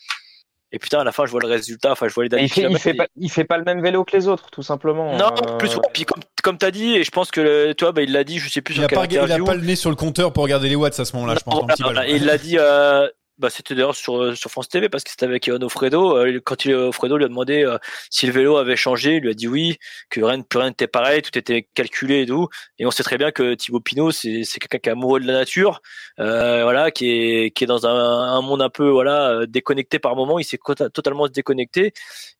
Et 0.75 0.79
putain, 0.81 0.99
à 0.99 1.05
la 1.05 1.13
fin, 1.13 1.25
je 1.25 1.31
vois 1.31 1.41
le 1.41 1.47
résultat. 1.47 1.93
Enfin, 1.93 2.09
je 2.09 2.15
vois 2.15 2.25
les 2.25 2.29
derniers 2.29 2.47
il 2.47 2.49
fait, 2.53 2.67
il 2.69 2.79
fait 2.79 2.91
et- 2.91 2.95
pas, 2.95 3.07
il 3.17 3.31
fait 3.31 3.45
pas 3.45 3.59
le 3.59 3.65
même 3.65 3.81
vélo 3.81 4.03
que 4.05 4.17
les 4.17 4.27
autres, 4.27 4.51
tout 4.51 4.63
simplement. 4.63 5.17
Non, 5.17 5.27
Euh, 5.27 5.53
en 5.53 5.57
plus, 5.57 5.77
ouais, 5.77 5.83
puis 5.93 6.05
comme, 6.05 6.21
comme 6.43 6.59
t'as 6.59 6.73
dit, 6.73 6.97
et 6.97 7.05
je 7.05 7.11
pense 7.13 7.31
que 7.31 7.73
toi, 7.75 7.93
bah, 7.93 8.03
il 8.03 8.11
l'a 8.11 8.25
dit, 8.25 8.41
je 8.41 8.49
sais 8.51 8.61
plus 8.61 8.75
Il 8.75 8.79
sur 8.79 8.85
a, 8.85 8.89
pas, 8.89 9.05
il 9.09 9.17
a 9.17 9.39
pas 9.39 9.55
le 9.55 9.61
nez 9.63 9.77
sur 9.77 9.91
le 9.91 9.95
compteur 9.97 10.33
pour 10.33 10.43
regarder 10.43 10.69
les 10.69 10.75
watts 10.75 10.99
à 10.99 11.05
ce 11.05 11.15
moment-là, 11.15 11.37
je 11.39 11.45
pense. 11.45 11.65
Petit 11.69 11.83
voilà, 11.85 12.09
il 12.09 12.25
l'a 12.27 12.39
dit, 12.39 12.57
euh, 12.59 13.09
bah, 13.39 13.51
c'était 13.51 13.75
d'ailleurs 13.75 13.95
sur, 13.95 14.37
sur 14.37 14.51
France 14.51 14.69
TV 14.69 14.89
parce 14.89 15.05
que 15.05 15.11
c'était 15.11 15.27
avec 15.27 15.49
Onofredo. 15.49 16.17
Euh, 16.17 16.41
quand 16.45 16.65
il, 16.65 16.75
Onofredo 16.75 17.17
lui 17.17 17.25
a 17.25 17.29
demandé 17.29 17.65
euh, 17.65 17.79
si 18.11 18.27
le 18.27 18.33
vélo 18.33 18.57
avait 18.57 18.77
changé, 18.77 19.17
il 19.17 19.23
lui 19.23 19.31
a 19.31 19.35
dit 19.35 19.49
oui, 19.49 19.77
que 20.11 20.21
rien, 20.21 20.41
plus 20.43 20.59
rien 20.59 20.69
n'était 20.69 20.87
pareil, 20.87 21.23
tout 21.23 21.37
était 21.37 21.67
calculé 21.75 22.23
et 22.23 22.27
tout. 22.27 22.49
Et 22.79 22.87
on 22.87 22.91
sait 22.91 23.03
très 23.03 23.19
bien 23.19 23.33
que 23.33 23.55
Thibaut 23.55 23.81
Pinot, 23.81 24.13
c'est, 24.13 24.45
c'est 24.45 24.61
quelqu'un 24.61 24.79
qui 24.79 24.89
est 24.89 24.93
amoureux 24.93 25.21
de 25.21 25.27
la 25.27 25.33
nature, 25.35 25.81
euh, 26.21 26.63
voilà, 26.63 26.91
qui 26.91 27.11
est, 27.11 27.51
qui 27.51 27.65
est 27.65 27.67
dans 27.67 27.87
un, 27.87 27.91
un 27.91 28.41
monde 28.43 28.63
un 28.63 28.71
peu, 28.71 28.89
voilà, 28.89 29.31
euh, 29.31 29.47
déconnecté 29.47 29.99
par 29.99 30.17
moment. 30.17 30.39
Il 30.39 30.45
s'est 30.45 30.59
totalement 30.93 31.29
déconnecté. 31.29 31.93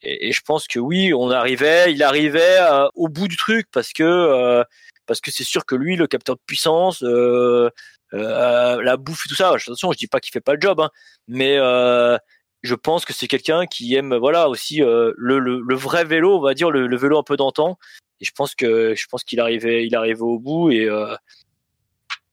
Et, 0.03 0.33
je 0.33 0.41
pense 0.43 0.67
que 0.67 0.79
oui, 0.79 1.13
on 1.15 1.31
arrivait, 1.31 1.93
il 1.93 2.03
arrivait 2.03 2.59
euh, 2.61 2.89
au 2.95 3.09
bout 3.09 3.29
du 3.29 3.37
truc 3.37 3.67
parce 3.73 3.93
que, 3.93 4.03
euh, 4.03 4.65
parce 5.07 5.21
que 5.21 5.31
c'est 5.31 5.45
sûr 5.45 5.65
que 5.67 5.75
lui, 5.75 5.97
le 5.97 6.07
capteur 6.07 6.37
de 6.37 6.41
puissance, 6.47 7.03
euh, 7.03 7.71
euh, 8.15 8.83
la 8.83 8.97
bouffe 8.97 9.27
et 9.27 9.29
tout 9.29 9.35
ça. 9.35 9.51
Attention, 9.51 9.93
je 9.93 9.99
dis 9.99 10.07
pas 10.07 10.21
qu'il 10.21 10.33
fait 10.33 10.41
pas 10.41 10.55
le 10.55 10.61
job, 10.61 10.81
hein, 10.81 10.91
mais 11.29 11.57
euh, 11.59 12.17
je 12.63 12.75
pense 12.75 13.05
que 13.05 13.13
c'est 13.13 13.29
quelqu'un 13.29 13.67
qui 13.67 13.95
aime, 13.95 14.17
voilà, 14.17 14.49
aussi 14.49 14.83
euh, 14.83 15.13
le, 15.17 15.39
le, 15.39 15.61
le 15.61 15.75
vrai 15.75 16.05
vélo, 16.05 16.37
on 16.39 16.41
va 16.41 16.55
dire 16.55 16.71
le, 16.71 16.87
le 16.87 16.97
vélo 16.97 17.19
un 17.19 17.23
peu 17.23 17.37
d'antan. 17.37 17.79
Et 18.21 18.25
je 18.25 18.33
pense 18.33 18.55
que 18.55 18.95
je 18.95 19.07
pense 19.11 19.25
qu'il 19.25 19.41
arrivait, 19.41 19.87
il 19.87 19.95
arrivait 19.97 20.21
au 20.23 20.39
bout 20.39 20.71
et 20.71 20.89
euh, 20.89 21.15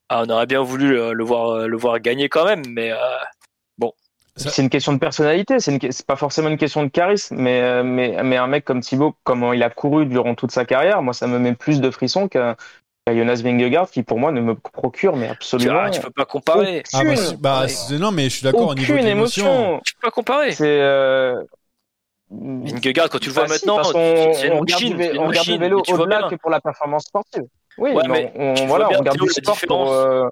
ah, 0.10 0.24
on 0.26 0.30
aurait 0.30 0.46
bien 0.46 0.62
voulu 0.62 0.90
le, 0.90 1.14
le 1.14 1.24
voir, 1.24 1.68
le 1.68 1.78
voir 1.78 2.00
gagner 2.00 2.30
quand 2.30 2.46
même, 2.46 2.64
mais 2.68 2.92
euh, 2.92 2.98
C'est 4.38 4.62
une 4.62 4.70
question 4.70 4.94
de 4.94 4.98
personnalité, 4.98 5.60
c'est 5.60 5.74
une- 5.74 5.90
pas 6.08 6.16
forcément 6.16 6.48
une 6.48 6.58
question 6.58 6.84
de 6.84 6.90
charisme, 6.90 7.36
mais, 7.36 7.84
mais, 7.84 8.24
mais 8.24 8.38
un 8.38 8.48
mec 8.48 8.64
comme 8.64 8.80
Thibaut, 8.80 9.14
comment 9.26 9.52
il 9.52 9.62
a 9.62 9.70
couru 9.70 10.06
durant 10.06 10.36
toute 10.36 10.52
sa 10.52 10.64
carrière, 10.64 11.02
moi 11.02 11.14
ça 11.14 11.28
me 11.28 11.38
met 11.38 11.54
plus 11.54 11.82
de 11.82 11.92
frissons 11.92 12.30
qu'un 12.30 12.56
Il 13.08 13.14
y 13.14 13.16
a 13.16 13.20
Jonas 13.20 13.42
Vingegaard 13.44 13.90
qui 13.90 14.04
pour 14.04 14.20
moi 14.20 14.32
ne 14.32 14.42
me 14.42 14.54
procure 14.54 15.16
mais 15.16 15.28
absolument. 15.28 15.80
Ah, 15.86 15.90
tu 15.90 16.02
peux 16.02 16.12
pas 16.12 16.26
comparer. 16.26 16.84
Ah, 16.94 17.04
bah, 17.04 17.14
bah, 17.40 17.66
non, 17.98 18.12
mais 18.12 18.26
je 18.26 18.30
suis 18.30 18.44
d'accord 18.44 18.70
au 18.70 18.76
niveau 18.76 18.94
de 18.94 19.00
émotion. 19.00 19.82
Tu 19.84 19.96
peux 19.96 20.08
pas 20.08 20.12
comparer. 20.12 20.52
C'est. 20.52 20.66
Euh... 20.68 21.42
Vingegaard, 22.30 23.10
quand 23.10 23.18
tu 23.20 23.30
le 23.30 23.34
vois 23.34 23.48
si, 23.48 23.66
maintenant, 23.66 23.84
c'est 23.84 24.52
on 24.52 24.60
regarde 24.60 24.80
c'est 24.82 24.88
une 24.88 24.94
on 25.20 25.28
regarde 25.28 25.28
machine, 25.28 25.54
le 25.60 25.66
vélo 25.66 25.84
au-delà 25.90 26.30
que 26.30 26.36
pour 26.36 26.50
la 26.52 26.62
performance 26.62 27.06
sportive. 27.06 27.44
Oui, 27.78 27.92
Ouais, 27.92 28.04
mais 28.08 28.32
mais 28.36 28.52
on, 28.52 28.54
tu 28.54 28.62
on- 28.62 28.68
vois 28.68 28.78
voilà, 28.78 28.88
bien, 28.88 28.98
on 28.98 29.00
regarde 29.00 29.30
sport 29.32 29.58
pour. 29.68 29.92
euh, 29.92 30.30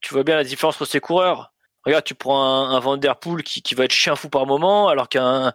tu 0.00 0.14
vois 0.14 0.24
bien 0.24 0.36
la 0.36 0.44
différence 0.44 0.76
entre 0.76 0.86
ces 0.90 1.00
coureurs. 1.00 1.52
Regarde, 1.84 2.04
tu 2.04 2.14
prends 2.14 2.42
un, 2.42 2.70
un 2.74 2.80
Van 2.80 2.96
Der 2.96 3.16
Poel 3.16 3.42
qui, 3.42 3.62
qui 3.62 3.74
va 3.74 3.84
être 3.84 3.92
chien 3.92 4.16
fou 4.16 4.28
par 4.28 4.46
moment, 4.46 4.88
alors 4.88 5.08
qu'un 5.08 5.52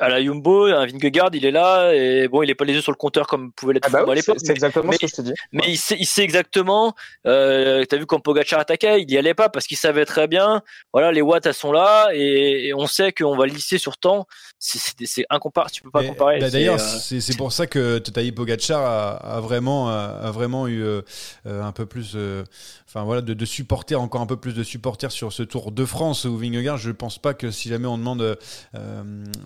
à 0.00 0.08
la 0.08 0.22
Jumbo, 0.22 0.66
un 0.66 0.86
Vingegaard, 0.86 1.30
il 1.34 1.44
est 1.46 1.50
là 1.50 1.92
et 1.94 2.28
bon, 2.28 2.42
il 2.42 2.50
est 2.50 2.54
pas 2.54 2.64
les 2.64 2.74
yeux 2.74 2.80
sur 2.80 2.92
le 2.92 2.96
compteur 2.96 3.26
comme 3.26 3.52
pouvait 3.52 3.74
l'être 3.74 3.86
Ah 3.88 4.04
bah 4.04 4.12
à 4.12 4.14
l'époque. 4.14 4.36
c'est 4.42 4.50
exactement 4.52 4.90
mais- 4.90 4.96
ce 4.96 5.00
que 5.00 5.06
je 5.06 5.14
te 5.16 5.22
dis. 5.22 5.32
Mais 5.52 5.62
il 5.68 5.76
sait, 5.78 5.96
il 5.98 6.06
sait 6.06 6.22
exactement. 6.22 6.94
Euh, 7.26 7.84
T'as 7.88 7.96
vu 7.96 8.06
quand 8.06 8.20
Pogacar 8.20 8.60
attaquait, 8.60 9.02
il 9.02 9.10
y 9.10 9.16
allait 9.18 9.34
pas 9.34 9.48
parce 9.48 9.66
qu'il 9.66 9.76
savait 9.76 10.04
très 10.04 10.26
bien. 10.28 10.62
Voilà, 10.92 11.12
les 11.12 11.22
watts 11.22 11.46
elles 11.46 11.54
sont 11.54 11.72
là 11.72 12.08
et, 12.12 12.68
et 12.68 12.74
on 12.74 12.86
sait 12.86 13.12
qu'on 13.12 13.36
va 13.36 13.46
lisser 13.46 13.78
sur 13.78 13.96
temps. 13.98 14.26
C'est- 14.58 15.24
incomparable. 15.30 15.70
Tu 15.72 15.82
peux 15.82 15.90
pas 15.90 16.02
comparer. 16.04 16.38
bah, 16.40 16.50
D'ailleurs, 16.50 16.80
euh, 16.80 16.98
c'est 17.20 17.36
pour 17.36 17.52
ça 17.52 17.66
que 17.66 17.98
Tadej 17.98 18.32
Pogacar 18.34 18.82
a, 18.84 19.36
a 19.36 19.40
vraiment, 19.40 19.88
a, 19.88 20.20
a 20.24 20.30
vraiment 20.30 20.66
eu 20.66 20.82
euh, 20.82 21.02
euh, 21.46 21.62
un 21.62 21.72
peu 21.72 21.86
plus, 21.86 22.12
euh, 22.16 22.42
enfin 22.88 23.04
voilà, 23.04 23.20
de, 23.20 23.34
de 23.34 23.44
supporters, 23.44 24.00
encore 24.00 24.20
un 24.22 24.26
peu 24.26 24.36
plus 24.38 24.54
de 24.54 24.62
supporters 24.62 25.12
sur 25.12 25.32
ce 25.32 25.42
Tour 25.42 25.72
de 25.72 25.84
France 25.84 26.24
ou 26.24 26.36
Vingegaard. 26.38 26.78
Je 26.78 26.90
pense 26.90 27.18
pas 27.18 27.34
que 27.34 27.50
si 27.50 27.68
jamais 27.68 27.86
on 27.86 27.98
demande 27.98 28.22
euh, 28.22 28.34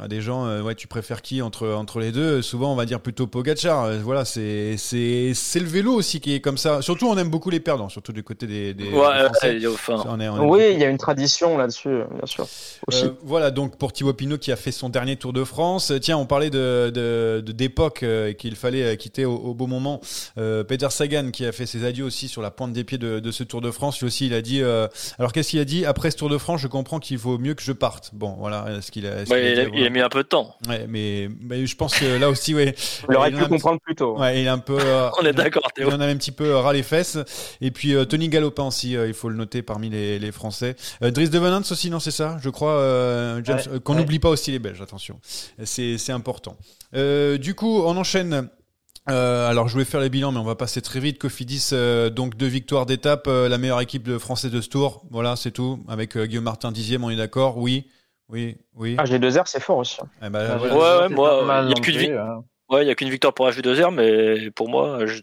à 0.00 0.08
des 0.08 0.20
gens, 0.20 0.46
euh, 0.46 0.62
ouais, 0.62 0.74
tu 0.76 0.86
préfères 0.86 1.22
qui 1.22 1.42
entre 1.42 1.68
entre 1.68 1.98
les 2.00 2.12
deux, 2.12 2.40
souvent 2.42 2.72
on 2.72 2.76
va 2.76 2.86
dire 2.86 3.00
plutôt 3.00 3.26
Pogacar. 3.26 3.84
Euh, 3.84 3.98
Voilà, 4.02 4.24
c'est 4.24 4.76
c'est 4.76 5.32
c'est 5.34 5.60
le 5.60 5.66
vélo 5.66 5.92
aussi 5.92 6.20
qui 6.20 6.34
est 6.34 6.40
comme 6.40 6.56
ça. 6.58 6.82
Surtout, 6.82 7.06
on 7.08 7.18
aime 7.18 7.30
beaucoup 7.30 7.50
les 7.50 7.60
perdants, 7.60 7.88
surtout 7.88 8.12
du 8.12 8.22
côté 8.22 8.46
des, 8.46 8.74
des, 8.74 8.84
des 8.84 8.90
ouais, 8.90 9.24
Français. 9.24 9.58
ouais, 9.58 9.66
enfin, 9.66 10.02
On 10.06 10.20
est- 10.20 10.28
on 10.28 10.36
aime 10.36 10.48
Oui, 10.50 10.62
il 10.72 10.78
y 10.78 10.84
a 10.84 10.88
une 10.88 10.98
tradition 10.98 11.58
là-dessus, 11.58 11.88
bien 12.14 12.26
sûr. 12.26 12.46
Aussi. 12.86 13.04
euh, 13.04 13.10
voilà 13.22 13.50
donc 13.50 13.76
pour 13.76 13.92
Thibaut 13.92 14.12
Pinot 14.14 14.38
qui 14.38 14.52
a 14.52 14.56
fait 14.56 14.72
son 14.72 14.88
dernier 14.88 15.16
Tour 15.16 15.32
de 15.32 15.42
France. 15.44 15.92
Tiens, 16.00 16.16
on 16.16 16.26
parlait 16.26 16.50
de 16.50 17.40
d'époque 17.44 18.02
euh, 18.02 18.32
qu'il 18.32 18.54
fallait 18.56 18.96
quitter 18.96 19.24
au, 19.24 19.34
au 19.34 19.54
beau 19.54 19.66
moment. 19.66 20.00
Euh, 20.38 20.62
Peter 20.64 20.88
Sagan 20.90 21.30
qui 21.32 21.44
a 21.44 21.52
fait 21.52 21.66
ses 21.66 21.84
adieux 21.84 22.04
aussi 22.04 22.28
sur 22.28 22.40
la 22.42 22.50
pointe 22.50 22.72
des 22.72 22.84
pieds 22.84 22.98
de, 22.98 23.18
de 23.18 23.30
ce 23.32 23.42
Tour 23.42 23.60
de 23.60 23.70
France. 23.72 23.98
Lui 24.00 24.06
aussi, 24.06 24.26
il 24.26 24.34
a 24.34 24.42
dit. 24.42 24.60
euh, 24.62 24.86
alors 25.18 25.32
qu'est-ce 25.32 25.50
qu'il 25.50 25.58
a 25.60 25.64
dit? 25.64 25.84
Après 25.84 26.10
ce 26.12 26.16
Tour 26.16 26.28
de 26.30 26.38
France 26.38 26.60
Je 26.60 26.68
comprends 26.68 27.00
qu'il 27.00 27.18
vaut 27.18 27.38
mieux 27.38 27.54
que 27.54 27.62
je 27.62 27.72
parte. 27.72 28.10
Bon, 28.12 28.36
voilà 28.38 28.80
ce 28.80 28.90
qu'il 28.92 29.06
a. 29.06 29.26
ce 29.26 29.30
ouais, 29.30 29.40
qu'il 29.42 29.50
il, 29.52 29.60
a, 29.60 29.64
dit, 29.64 29.70
il 29.74 29.86
a 29.86 29.90
mis 29.90 30.00
un 30.00 30.08
peu 30.08 30.22
de 30.22 30.28
temps. 30.28 30.54
Ouais, 30.68 30.86
mais, 30.88 31.28
mais 31.40 31.66
je 31.66 31.74
pense 31.76 31.98
que 31.98 32.18
là 32.18 32.28
aussi, 32.30 32.54
ouais. 32.54 32.74
On 33.08 33.14
aurait 33.14 33.30
il 33.30 33.34
en 33.36 33.38
pu 33.38 33.44
a 33.44 33.48
comprendre 33.48 33.80
plus 33.80 33.94
tôt. 33.96 34.16
Ouais, 34.18 34.40
il 34.40 34.46
est 34.46 34.50
un 34.50 34.58
peu. 34.58 34.78
euh, 34.80 35.08
On 35.20 35.24
est 35.26 35.32
d'accord, 35.32 35.62
il 35.76 35.84
Théo. 35.84 35.90
en 35.90 36.00
avait 36.00 36.12
un 36.12 36.16
petit 36.16 36.30
peu 36.32 36.44
euh, 36.44 36.60
ras 36.60 36.72
les 36.72 36.82
fesses. 36.84 37.18
Et 37.60 37.70
puis 37.70 37.94
euh, 37.94 38.04
Tony 38.04 38.28
Galopin 38.28 38.64
aussi, 38.64 38.96
euh, 38.96 39.08
il 39.08 39.14
faut 39.14 39.28
le 39.28 39.36
noter 39.36 39.62
parmi 39.62 39.90
les, 39.90 40.18
les 40.18 40.32
Français. 40.32 40.76
Euh, 41.02 41.10
Dries 41.10 41.28
de 41.30 41.38
Venance 41.38 41.72
aussi, 41.72 41.90
non, 41.90 41.98
c'est 42.00 42.10
ça, 42.10 42.36
je 42.42 42.50
crois. 42.50 42.72
euh, 42.72 43.40
James, 43.44 43.58
Ouais, 43.66 43.72
euh, 43.74 43.80
qu'on 43.80 43.94
ouais. 43.94 44.00
n'oublie 44.00 44.18
pas 44.18 44.28
aussi 44.28 44.50
les 44.50 44.58
Belges, 44.58 44.80
attention. 44.80 45.18
C'est 45.64 45.98
c'est 45.98 46.12
important. 46.12 46.56
Euh, 46.94 47.38
du 47.38 47.54
coup, 47.54 47.82
on 47.84 47.96
enchaîne. 47.96 48.48
Euh, 49.10 49.48
alors 49.50 49.66
je 49.66 49.72
voulais 49.72 49.84
faire 49.84 50.00
les 50.00 50.08
bilans, 50.10 50.30
mais 50.32 50.38
on 50.38 50.44
va 50.44 50.54
passer 50.54 50.80
très 50.80 51.00
vite. 51.00 51.18
Cofidis, 51.18 51.70
euh, 51.72 52.08
donc 52.08 52.36
deux 52.36 52.46
victoires 52.46 52.86
d'étape, 52.86 53.26
euh, 53.26 53.48
la 53.48 53.58
meilleure 53.58 53.80
équipe 53.80 54.04
de 54.04 54.16
français 54.18 54.48
de 54.50 54.60
ce 54.60 54.68
tour. 54.68 55.02
Voilà, 55.10 55.34
c'est 55.36 55.50
tout. 55.50 55.84
Avec 55.88 56.16
euh, 56.16 56.26
Guillaume 56.26 56.44
Martin 56.44 56.70
dixième, 56.70 57.02
on 57.02 57.10
est 57.10 57.16
d'accord. 57.16 57.58
Oui, 57.58 57.88
oui, 58.28 58.56
oui. 58.74 58.94
Ah, 58.98 59.04
G2R, 59.04 59.42
c'est 59.46 59.60
fort 59.60 59.78
aussi. 59.78 59.98
Eh 60.24 60.28
ben, 60.30 60.50
Ah, 60.52 60.56
voilà. 60.56 60.74
Ouais, 60.76 60.80
ouais, 61.02 61.08
moi, 61.08 61.40
il 61.42 61.46
y 61.46 61.50
a 61.50 61.62
non 61.62 61.72
qu'une 61.80 61.82
plus, 61.96 62.06
vi- 62.06 62.12
hein. 62.12 62.44
Ouais, 62.70 62.84
il 62.84 62.88
y 62.88 62.90
a 62.90 62.94
qu'une 62.94 63.10
victoire 63.10 63.34
pour 63.34 63.48
H2R, 63.48 63.90
mais 63.90 64.50
pour 64.52 64.68
moi, 64.68 65.04
je, 65.04 65.20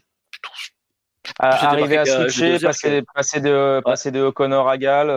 À- 1.38 1.70
arriver 1.70 1.96
à 1.96 2.04
switcher, 2.04 2.58
G2R, 2.58 2.62
passer, 2.66 3.02
passer 3.14 3.40
de, 3.40 3.80
passer 3.84 4.10
de 4.10 4.20
O'Connor 4.20 4.68
à 4.68 4.76
Gall, 4.78 5.08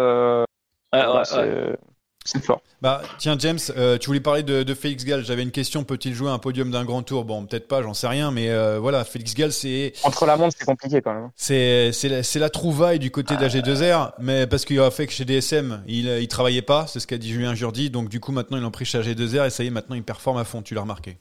c'est 2.26 2.43
fort. 2.43 2.61
Bah 2.82 3.01
tiens 3.17 3.36
James, 3.39 3.59
euh, 3.78 3.97
tu 3.97 4.07
voulais 4.07 4.19
parler 4.19 4.43
de, 4.43 4.63
de 4.63 4.74
Félix 4.74 5.05
Gall. 5.05 5.24
J'avais 5.24 5.43
une 5.43 5.51
question. 5.51 5.84
Peut-il 5.84 6.13
jouer 6.13 6.30
un 6.30 6.39
podium 6.39 6.71
d'un 6.71 6.86
grand 6.86 7.03
tour? 7.03 7.26
Bon, 7.26 7.45
peut-être 7.45 7.67
pas, 7.67 7.82
j'en 7.82 7.93
sais 7.93 8.07
rien. 8.07 8.32
Mais 8.32 8.49
euh, 8.49 8.80
voilà, 8.80 9.03
Félix 9.03 9.34
Gall, 9.36 9.51
c'est 9.51 9.93
Entre 10.03 10.26
la 10.26 10.38
montre, 10.38 10.55
c'est 10.57 10.65
compliqué 10.65 11.01
quand 11.01 11.13
même. 11.13 11.32
c'est 11.36 11.91
c'est 11.91 12.09
la, 12.09 12.24
c'est 12.24 12.39
la 12.39 12.49
trouvaille 12.49 12.99
du 12.99 13.11
côté 13.11 13.36
d'AG2R, 13.36 14.13
mais 14.19 14.47
parce 14.47 14.65
qu'il 14.65 14.80
a 14.80 14.91
fait 14.91 15.07
que 15.07 15.13
chez 15.13 15.26
DSM, 15.26 15.84
il 15.88 16.07
il 16.07 16.28
travaillait 16.28 16.61
pas. 16.61 16.88
C'est 16.88 16.99
ce 16.99 17.07
qu'a 17.07 17.17
dit 17.17 17.32
Julien 17.32 17.55
Jourdi. 17.55 17.89
Donc 17.89 18.09
du 18.09 18.19
coup 18.19 18.32
maintenant 18.32 18.57
ils 18.57 18.63
l'ont 18.63 18.71
pris 18.71 18.86
chez 18.86 18.99
AG2R 18.99 19.47
et 19.47 19.49
ça 19.49 19.63
y 19.63 19.67
est, 19.67 19.71
maintenant 19.71 19.95
il 19.95 20.03
performe 20.03 20.38
à 20.38 20.43
fond. 20.43 20.61
Tu 20.61 20.74
l'as 20.74 20.82
remarqué? 20.82 21.17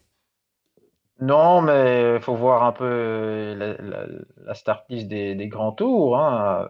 Non, 1.21 1.63
mais 1.63 2.17
il 2.17 2.21
faut 2.21 2.35
voir 2.35 2.65
un 2.65 2.73
peu 2.73 3.55
la, 3.57 3.77
la, 3.79 4.85
list 4.89 5.07
des, 5.07 5.37
des 5.37 5.47
grands 5.47 5.71
tours. 5.71 6.19
Hein. 6.19 6.67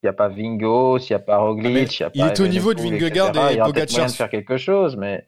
S'il 0.00 0.06
n'y 0.08 0.10
a 0.10 0.12
pas 0.14 0.28
Vingo, 0.28 0.98
s'il 0.98 1.14
n'y 1.14 1.22
a 1.22 1.24
pas 1.24 1.38
Roglic, 1.38 1.90
s'il 1.90 2.00
y 2.00 2.04
a 2.04 2.06
Ah, 2.06 2.10
il 2.14 2.20
pas 2.22 2.26
est 2.28 2.40
au 2.40 2.46
niveau 2.48 2.72
de 2.74 2.80
Vingegaard 2.80 3.28
etc., 3.30 3.46
et 3.50 3.54
il 3.54 3.60
Pogacar. 3.62 3.92
moyen 3.98 4.06
de 4.06 4.12
faire 4.16 4.30
quelque 4.30 4.56
chose, 4.56 4.96
mais 4.96 5.26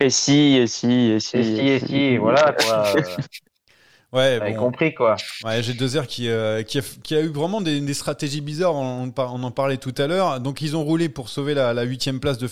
Et 0.00 0.10
si, 0.10 0.56
et 0.58 0.66
si, 0.66 1.10
et 1.12 1.20
si. 1.20 1.36
et 1.38 1.42
si, 1.42 1.68
et 1.68 1.78
si, 1.80 2.16
voilà 2.18 2.52
quoi. 2.52 2.92
Ouais, 4.12 4.38
bon. 4.52 4.58
compris 4.58 4.92
quoi. 4.94 5.16
Ouais, 5.44 5.60
G2R 5.60 6.06
qui, 6.06 6.28
euh, 6.28 6.62
qui, 6.62 6.78
a, 6.78 6.82
qui 7.02 7.14
a 7.16 7.20
eu 7.20 7.28
vraiment 7.28 7.60
des, 7.60 7.80
des 7.80 7.94
stratégies 7.94 8.40
bizarres, 8.42 8.74
on, 8.74 9.10
on 9.16 9.42
en 9.42 9.50
parlait 9.50 9.78
tout 9.78 9.94
à 9.98 10.06
l'heure. 10.06 10.38
Donc 10.40 10.60
ils 10.60 10.76
ont 10.76 10.84
roulé 10.84 11.08
pour 11.08 11.28
sauver 11.28 11.54
la 11.72 11.82
huitième 11.82 12.20
place 12.20 12.38
de 12.38 12.46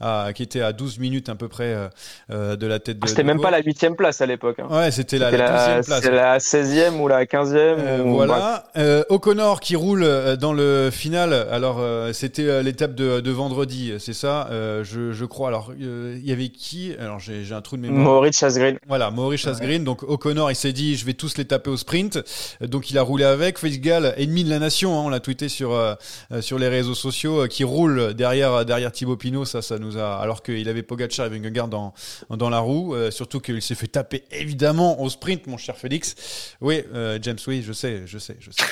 à- 0.00 0.32
qui 0.34 0.42
était 0.42 0.60
à 0.62 0.72
12 0.72 0.98
minutes 0.98 1.28
à 1.28 1.34
peu 1.34 1.48
près 1.48 1.74
euh, 1.74 1.88
euh, 2.30 2.56
de 2.56 2.66
la 2.66 2.78
tête 2.78 2.98
de. 2.98 3.06
C'était 3.06 3.22
de 3.22 3.26
même 3.26 3.40
pas 3.40 3.50
la 3.50 3.60
huitième 3.60 3.96
place 3.96 4.20
à 4.20 4.26
l'époque. 4.26 4.58
hein. 4.60 4.66
Ouais, 4.70 4.90
c'était 4.90 5.18
la, 5.18 5.26
C'était 5.30 5.38
la 5.42 5.80
12e 5.82 5.90
la, 5.90 6.00
place. 6.00 6.04
la 6.04 6.38
16e 6.38 7.00
ou 7.00 7.08
la 7.08 7.24
15e. 7.26 7.54
Euh, 7.56 8.02
ou- 8.02 8.14
voilà. 8.14 8.64
Euh, 8.76 9.02
O'Connor 9.10 9.60
qui 9.60 9.76
roule 9.76 10.02
euh, 10.04 10.36
dans 10.36 10.52
le 10.52 10.90
final. 10.90 11.32
Alors, 11.50 11.78
euh, 11.80 12.12
c'était 12.12 12.62
l'étape 12.62 12.94
de, 12.94 13.20
de 13.20 13.30
vendredi, 13.30 13.92
c'est 13.98 14.12
ça 14.14 14.48
euh, 14.50 14.82
je, 14.84 15.12
je 15.12 15.24
crois. 15.24 15.48
Alors, 15.48 15.72
euh, 15.80 16.16
il 16.18 16.26
y 16.28 16.32
avait 16.32 16.48
qui? 16.48 16.94
Alors, 16.98 17.18
j'ai 17.18 17.44
j'ai 17.44 17.54
un 17.54 17.60
trou 17.60 17.76
de 17.76 17.82
mémoire. 17.82 18.02
Maurice 18.04 18.42
Asgreen. 18.42 18.78
Voilà, 18.88 19.10
Maurice 19.10 19.46
Asgreen. 19.46 19.84
Donc 19.84 20.02
O'Connor, 20.02 20.50
il 20.50 20.56
s'est 20.62 20.72
dit, 20.72 20.96
je 20.96 21.04
vais 21.04 21.14
tous 21.14 21.36
les 21.36 21.44
taper 21.44 21.70
au 21.70 21.76
sprint. 21.76 22.16
Euh, 22.62 22.66
Donc 22.66 22.90
il 22.90 22.98
a 22.98 23.02
roulé 23.02 23.24
avec. 23.24 23.58
Félix 23.58 23.80
Gall, 23.80 24.14
ennemi 24.16 24.44
de 24.44 24.50
la 24.50 24.58
nation, 24.58 24.98
hein, 24.98 25.02
on 25.04 25.08
l'a 25.08 25.20
tweeté 25.20 25.48
sur 25.48 25.72
euh, 25.72 25.94
euh, 26.32 26.40
sur 26.40 26.58
les 26.58 26.68
réseaux 26.68 26.94
sociaux, 26.94 27.42
euh, 27.44 27.46
qui 27.48 27.64
roule 27.64 28.14
derrière 28.14 28.64
derrière 28.64 28.90
Thibaut 28.92 29.16
Pinot. 29.16 29.44
Ça, 29.44 29.60
ça 29.62 29.78
nous 29.78 29.98
a. 29.98 30.16
Alors 30.16 30.42
qu'il 30.42 30.68
avait 30.68 30.82
Pogacar 30.82 31.26
et 31.26 31.28
Vingegaard 31.28 31.68
dans 31.68 31.92
dans 32.30 32.50
la 32.50 32.58
roue. 32.60 32.94
euh, 32.94 33.10
surtout 33.10 33.40
qu'il 33.40 33.60
s'est 33.62 33.74
fait 33.74 33.86
taper 33.88 34.24
évidemment 34.30 35.00
au 35.00 35.08
sprint, 35.10 35.46
mon 35.46 35.56
cher 35.58 35.76
Félix. 35.76 36.56
Oui, 36.60 36.82
euh, 36.94 37.18
James, 37.22 37.38
oui, 37.46 37.62
je 37.66 37.72
sais, 37.72 38.02
je 38.06 38.18
sais, 38.18 38.36
je 38.40 38.50
sais. 38.50 38.64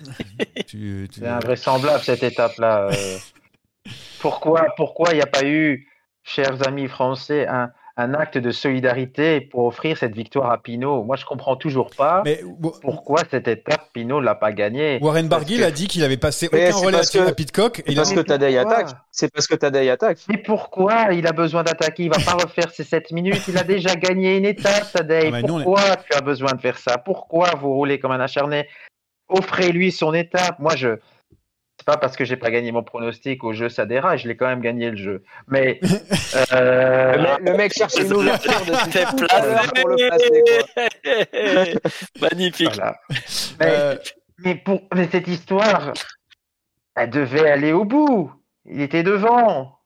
tu, 0.66 1.08
tu- 1.12 1.20
C'est 1.20 1.26
invraisemblable 1.26 2.02
cette 2.04 2.22
étape-là. 2.22 2.88
euh. 2.92 3.18
Pourquoi 4.20 4.66
pourquoi 4.76 5.12
il 5.12 5.16
n'y 5.16 5.22
a 5.22 5.26
pas 5.26 5.44
eu, 5.44 5.86
chers 6.22 6.66
amis 6.66 6.88
français, 6.88 7.46
un, 7.46 7.70
un 8.00 8.14
acte 8.14 8.38
de 8.38 8.52
solidarité 8.52 9.40
pour 9.40 9.64
offrir 9.66 9.98
cette 9.98 10.14
victoire 10.14 10.50
à 10.52 10.58
Pinot 10.62 11.02
Moi, 11.02 11.16
je 11.16 11.24
comprends 11.24 11.56
toujours 11.56 11.90
pas 11.90 12.22
Mais 12.24 12.40
pourquoi 12.80 13.22
cette 13.28 13.48
étape 13.48 13.90
Pinot 13.92 14.20
ne 14.20 14.24
l'a 14.24 14.36
pas 14.36 14.52
gagnée. 14.52 15.00
Warren 15.02 15.28
Parce 15.28 15.40
Barguil 15.42 15.58
que- 15.58 15.64
a 15.64 15.70
dit 15.72 15.88
qu'il 15.88 16.04
avait 16.04 16.16
passé 16.16 16.48
Mais 16.52 16.68
aucun 16.72 16.76
relais 16.86 16.98
parce 16.98 17.14
à 17.16 17.18
que- 17.24 17.28
à 17.28 17.34
Pitcock. 17.34 17.82
C'est 17.84 17.92
Il 17.92 17.98
a... 17.98 18.02
parce 18.02 18.12
que 18.14 18.20
pourquoi 18.20 18.56
attaque. 18.58 18.88
C'est 19.10 19.32
parce 19.32 19.46
que 19.48 19.56
Tadej 19.56 19.90
attaque. 19.90 20.18
Mais 20.28 20.38
pourquoi 20.38 21.12
il 21.12 21.26
a 21.26 21.32
besoin 21.32 21.64
d'attaquer? 21.64 22.04
Il 22.04 22.10
va 22.10 22.20
pas 22.24 22.40
refaire 22.40 22.70
ses 22.70 22.84
7 22.84 23.10
minutes. 23.10 23.42
Il 23.48 23.58
a 23.58 23.64
déjà 23.64 23.96
gagné 23.96 24.36
une 24.38 24.44
étape, 24.44 24.92
Tadej. 24.92 25.32
Ah, 25.34 25.40
Pourquoi 25.44 25.96
tu 26.08 26.16
as 26.16 26.20
besoin 26.20 26.52
de 26.52 26.60
faire 26.60 26.78
ça? 26.78 26.98
Pourquoi 26.98 27.50
vous 27.60 27.74
roulez 27.74 27.98
comme 27.98 28.12
un 28.12 28.20
acharné? 28.20 28.68
Offrez-lui 29.28 29.90
son 29.92 30.14
étape. 30.14 30.58
Moi, 30.60 30.76
je. 30.76 30.98
C'est 31.78 31.86
pas 31.86 31.96
parce 31.96 32.16
que 32.16 32.24
j'ai 32.24 32.36
pas 32.36 32.50
gagné 32.50 32.72
mon 32.72 32.82
pronostic 32.82 33.44
au 33.44 33.52
jeu, 33.52 33.68
ça 33.68 33.86
déraille. 33.86 34.18
Je 34.18 34.26
l'ai 34.26 34.36
quand 34.36 34.48
même 34.48 34.60
gagné 34.60 34.90
le 34.90 34.96
jeu. 34.96 35.22
Mais 35.46 35.78
euh, 36.52 37.12
Le, 37.16 37.22
mec, 37.22 37.38
le 37.50 37.56
mec 37.56 37.72
cherche 37.72 37.94
une 38.00 38.12
ouverture 38.12 38.50
de 38.66 39.80
pour 39.80 39.88
le 39.88 40.08
placer. 40.08 40.42
Quoi. 41.74 41.90
Magnifique. 42.20 42.66
voilà. 42.74 42.98
Mais, 43.60 43.66
Euh, 43.68 43.96
mais 44.38 44.54
pour 44.56 44.80
mais 44.94 45.08
cette 45.10 45.28
histoire, 45.28 45.92
elle 46.96 47.10
devait 47.10 47.48
aller 47.48 47.72
au 47.72 47.84
bout. 47.84 48.32
Il 48.66 48.80
était 48.80 49.02
devant. 49.04 49.78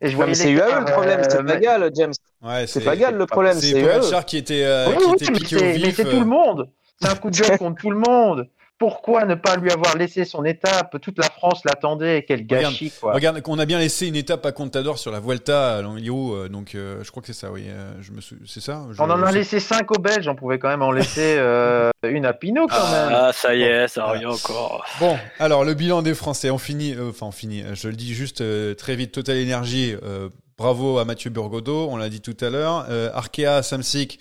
Et 0.00 0.10
je 0.10 0.16
Non, 0.16 0.26
mais 0.26 0.34
c'est 0.34 0.50
UAE 0.50 0.64
l'écart, 0.64 0.80
le 0.80 0.86
problème, 0.92 1.20
c'est 1.28 1.36
euh, 1.38 1.42
pas 1.44 1.56
Gall, 1.56 1.90
James. 1.94 2.12
ouais, 2.42 2.66
C'est 2.66 2.84
pas 2.84 2.96
Gall 2.96 3.14
le 3.16 3.26
problème, 3.26 3.54
C'est 3.54 3.70
c'est 3.70 3.80
UAE. 3.80 3.98
Pogacar 4.00 4.26
qui 4.26 4.36
était, 4.36 4.62
euh, 4.64 4.88
Oui, 4.88 4.96
qui 4.98 5.04
oui, 5.06 5.12
était 5.14 5.30
mais 5.32 5.38
piqué 5.38 5.56
au 5.56 5.58
c'est- 5.60 5.78
mais 5.78 5.90
c'est 5.92 6.06
euh. 6.06 6.10
tout 6.10 6.20
le 6.20 6.26
monde. 6.26 6.68
C'est 7.00 7.08
un 7.08 7.14
coup 7.14 7.30
de 7.30 7.36
gueule 7.36 7.58
contre 7.58 7.80
tout 7.80 7.90
le 7.90 7.98
monde. 7.98 8.48
Pourquoi 8.78 9.24
ne 9.24 9.34
pas 9.34 9.56
lui 9.56 9.70
avoir 9.70 9.96
laissé 9.96 10.26
son 10.26 10.44
étape? 10.44 11.00
Toute 11.00 11.16
la 11.18 11.30
France 11.30 11.62
l'attendait. 11.64 12.26
Quel 12.28 12.46
gâchis, 12.46 12.92
quoi. 13.00 13.14
Regarde, 13.14 13.40
qu'on 13.40 13.58
a 13.58 13.64
bien 13.64 13.78
laissé 13.78 14.06
une 14.06 14.16
étape 14.16 14.44
à 14.44 14.52
Contador 14.52 14.98
sur 14.98 15.10
la 15.10 15.18
Vuelta 15.18 15.76
à 15.78 15.82
Langlio, 15.82 16.34
euh, 16.34 16.48
donc 16.50 16.74
euh, 16.74 17.02
je 17.02 17.10
crois 17.10 17.22
que 17.22 17.26
c'est 17.28 17.32
ça, 17.40 17.50
oui. 17.50 17.64
euh, 17.68 17.92
je 18.02 18.12
me 18.12 18.20
sou- 18.20 18.36
C'est 18.46 18.60
ça? 18.60 18.82
Je- 18.92 19.00
On 19.00 19.08
en 19.08 19.22
a 19.22 19.32
laissé 19.32 19.60
5 19.60 19.90
aux 19.92 19.98
Belges. 20.00 20.28
On 20.28 20.34
pouvait 20.34 20.58
quand 20.58 20.68
même 20.68 20.82
en 20.82 20.90
laisser 20.92 21.36
euh, 21.38 21.90
une 22.02 22.26
à 22.26 22.34
Pinot, 22.34 22.66
quand 22.66 22.90
même. 22.90 23.08
Ah, 23.14 23.30
ça 23.32 23.54
y 23.54 23.62
est, 23.62 23.88
ça 23.88 24.04
revient 24.04 24.26
encore. 24.26 24.84
Bon, 25.00 25.16
alors 25.38 25.64
le 25.64 25.72
bilan 25.72 26.02
des 26.02 26.14
Français, 26.14 26.50
on 26.50 26.58
finit, 26.58 26.94
euh, 26.94 27.08
enfin 27.10 27.26
on 27.26 27.32
finit, 27.32 27.64
je 27.74 27.88
le 27.88 27.94
dis 27.96 28.12
juste 28.12 28.42
euh, 28.42 28.74
très 28.74 28.94
vite, 28.94 29.12
Total 29.12 29.36
Energy, 29.42 29.94
euh, 30.02 30.28
bravo 30.58 30.98
à 30.98 31.06
Mathieu 31.06 31.30
Burgodeau, 31.30 31.88
on 31.90 31.96
l'a 31.96 32.10
dit 32.10 32.20
tout 32.20 32.36
à 32.42 32.50
l'heure, 32.50 32.86
euh, 32.90 33.08
Arkea, 33.14 33.62
Samsic, 33.62 34.18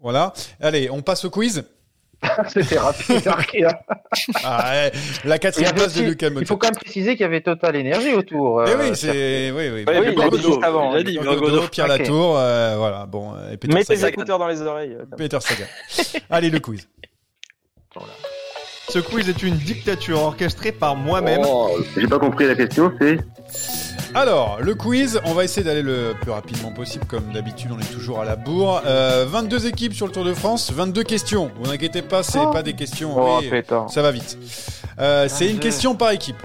voilà. 0.00 0.32
Allez, 0.60 0.88
on 0.90 1.02
passe 1.02 1.24
au 1.26 1.30
quiz 1.30 1.64
C'était 2.48 2.78
rapide, 2.78 3.26
Arkea. 3.28 3.80
Ah, 4.42 4.70
ouais, 4.72 4.92
la 5.24 5.38
quatrième 5.38 5.74
place 5.74 5.94
de 5.94 6.02
Luka 6.02 6.28
il 6.28 6.46
faut 6.46 6.56
quand 6.56 6.68
même 6.68 6.76
préciser 6.76 7.12
qu'il 7.12 7.22
y 7.22 7.24
avait 7.24 7.40
Total 7.40 7.74
Énergie 7.76 8.12
autour. 8.14 8.64
Eh 8.66 8.70
euh, 8.70 8.76
oui, 8.80 8.90
c'est. 8.96 9.50
Oui, 9.50 9.68
oui. 9.70 9.84
Ouais, 9.86 10.14
Oui, 10.14 10.38
juste 10.42 10.62
avant. 10.62 10.94
il 10.94 11.00
a 11.00 11.02
dit, 11.02 11.16
Godo. 11.18 11.68
Pierre 11.68 11.86
Ok. 11.86 11.98
Latour, 11.98 12.38
euh, 12.38 12.76
voilà, 12.76 13.06
bon, 13.06 13.32
et 13.52 13.56
Peter 13.56 13.74
Mets 13.74 13.84
tes 13.84 14.06
écouteurs 14.06 14.38
dans 14.38 14.48
les 14.48 14.62
oreilles. 14.62 14.94
euh, 14.98 15.16
Peter 15.16 15.38
Sagan. 15.40 15.66
Allez, 16.30 16.50
le 16.50 16.60
quiz. 16.60 16.88
Ce 18.94 19.00
quiz 19.00 19.28
est 19.28 19.42
une 19.42 19.56
dictature 19.56 20.22
orchestrée 20.22 20.70
par 20.70 20.94
moi-même. 20.94 21.40
Oh, 21.44 21.68
J'ai 21.96 22.06
pas 22.06 22.20
compris 22.20 22.46
la 22.46 22.54
question, 22.54 22.92
c'est 23.00 23.18
Alors, 24.14 24.58
le 24.60 24.76
quiz, 24.76 25.20
on 25.24 25.32
va 25.32 25.42
essayer 25.42 25.64
d'aller 25.64 25.82
le 25.82 26.14
plus 26.20 26.30
rapidement 26.30 26.70
possible, 26.70 27.04
comme 27.06 27.32
d'habitude, 27.32 27.72
on 27.76 27.80
est 27.80 27.92
toujours 27.92 28.20
à 28.20 28.24
la 28.24 28.36
bourre. 28.36 28.82
Euh, 28.86 29.26
22 29.28 29.66
équipes 29.66 29.94
sur 29.94 30.06
le 30.06 30.12
Tour 30.12 30.24
de 30.24 30.32
France, 30.32 30.70
22 30.70 31.02
questions. 31.02 31.50
Vous 31.60 31.72
inquiétez 31.72 32.02
pas, 32.02 32.22
c'est 32.22 32.38
pas 32.52 32.62
des 32.62 32.74
questions. 32.74 33.16
Oh, 33.16 33.40
oui, 33.40 33.50
ça 33.88 34.00
va 34.00 34.12
vite. 34.12 34.38
Euh, 35.00 35.26
c'est 35.28 35.46
une 35.46 35.54
22. 35.54 35.62
question 35.62 35.96
par 35.96 36.12
équipe. 36.12 36.36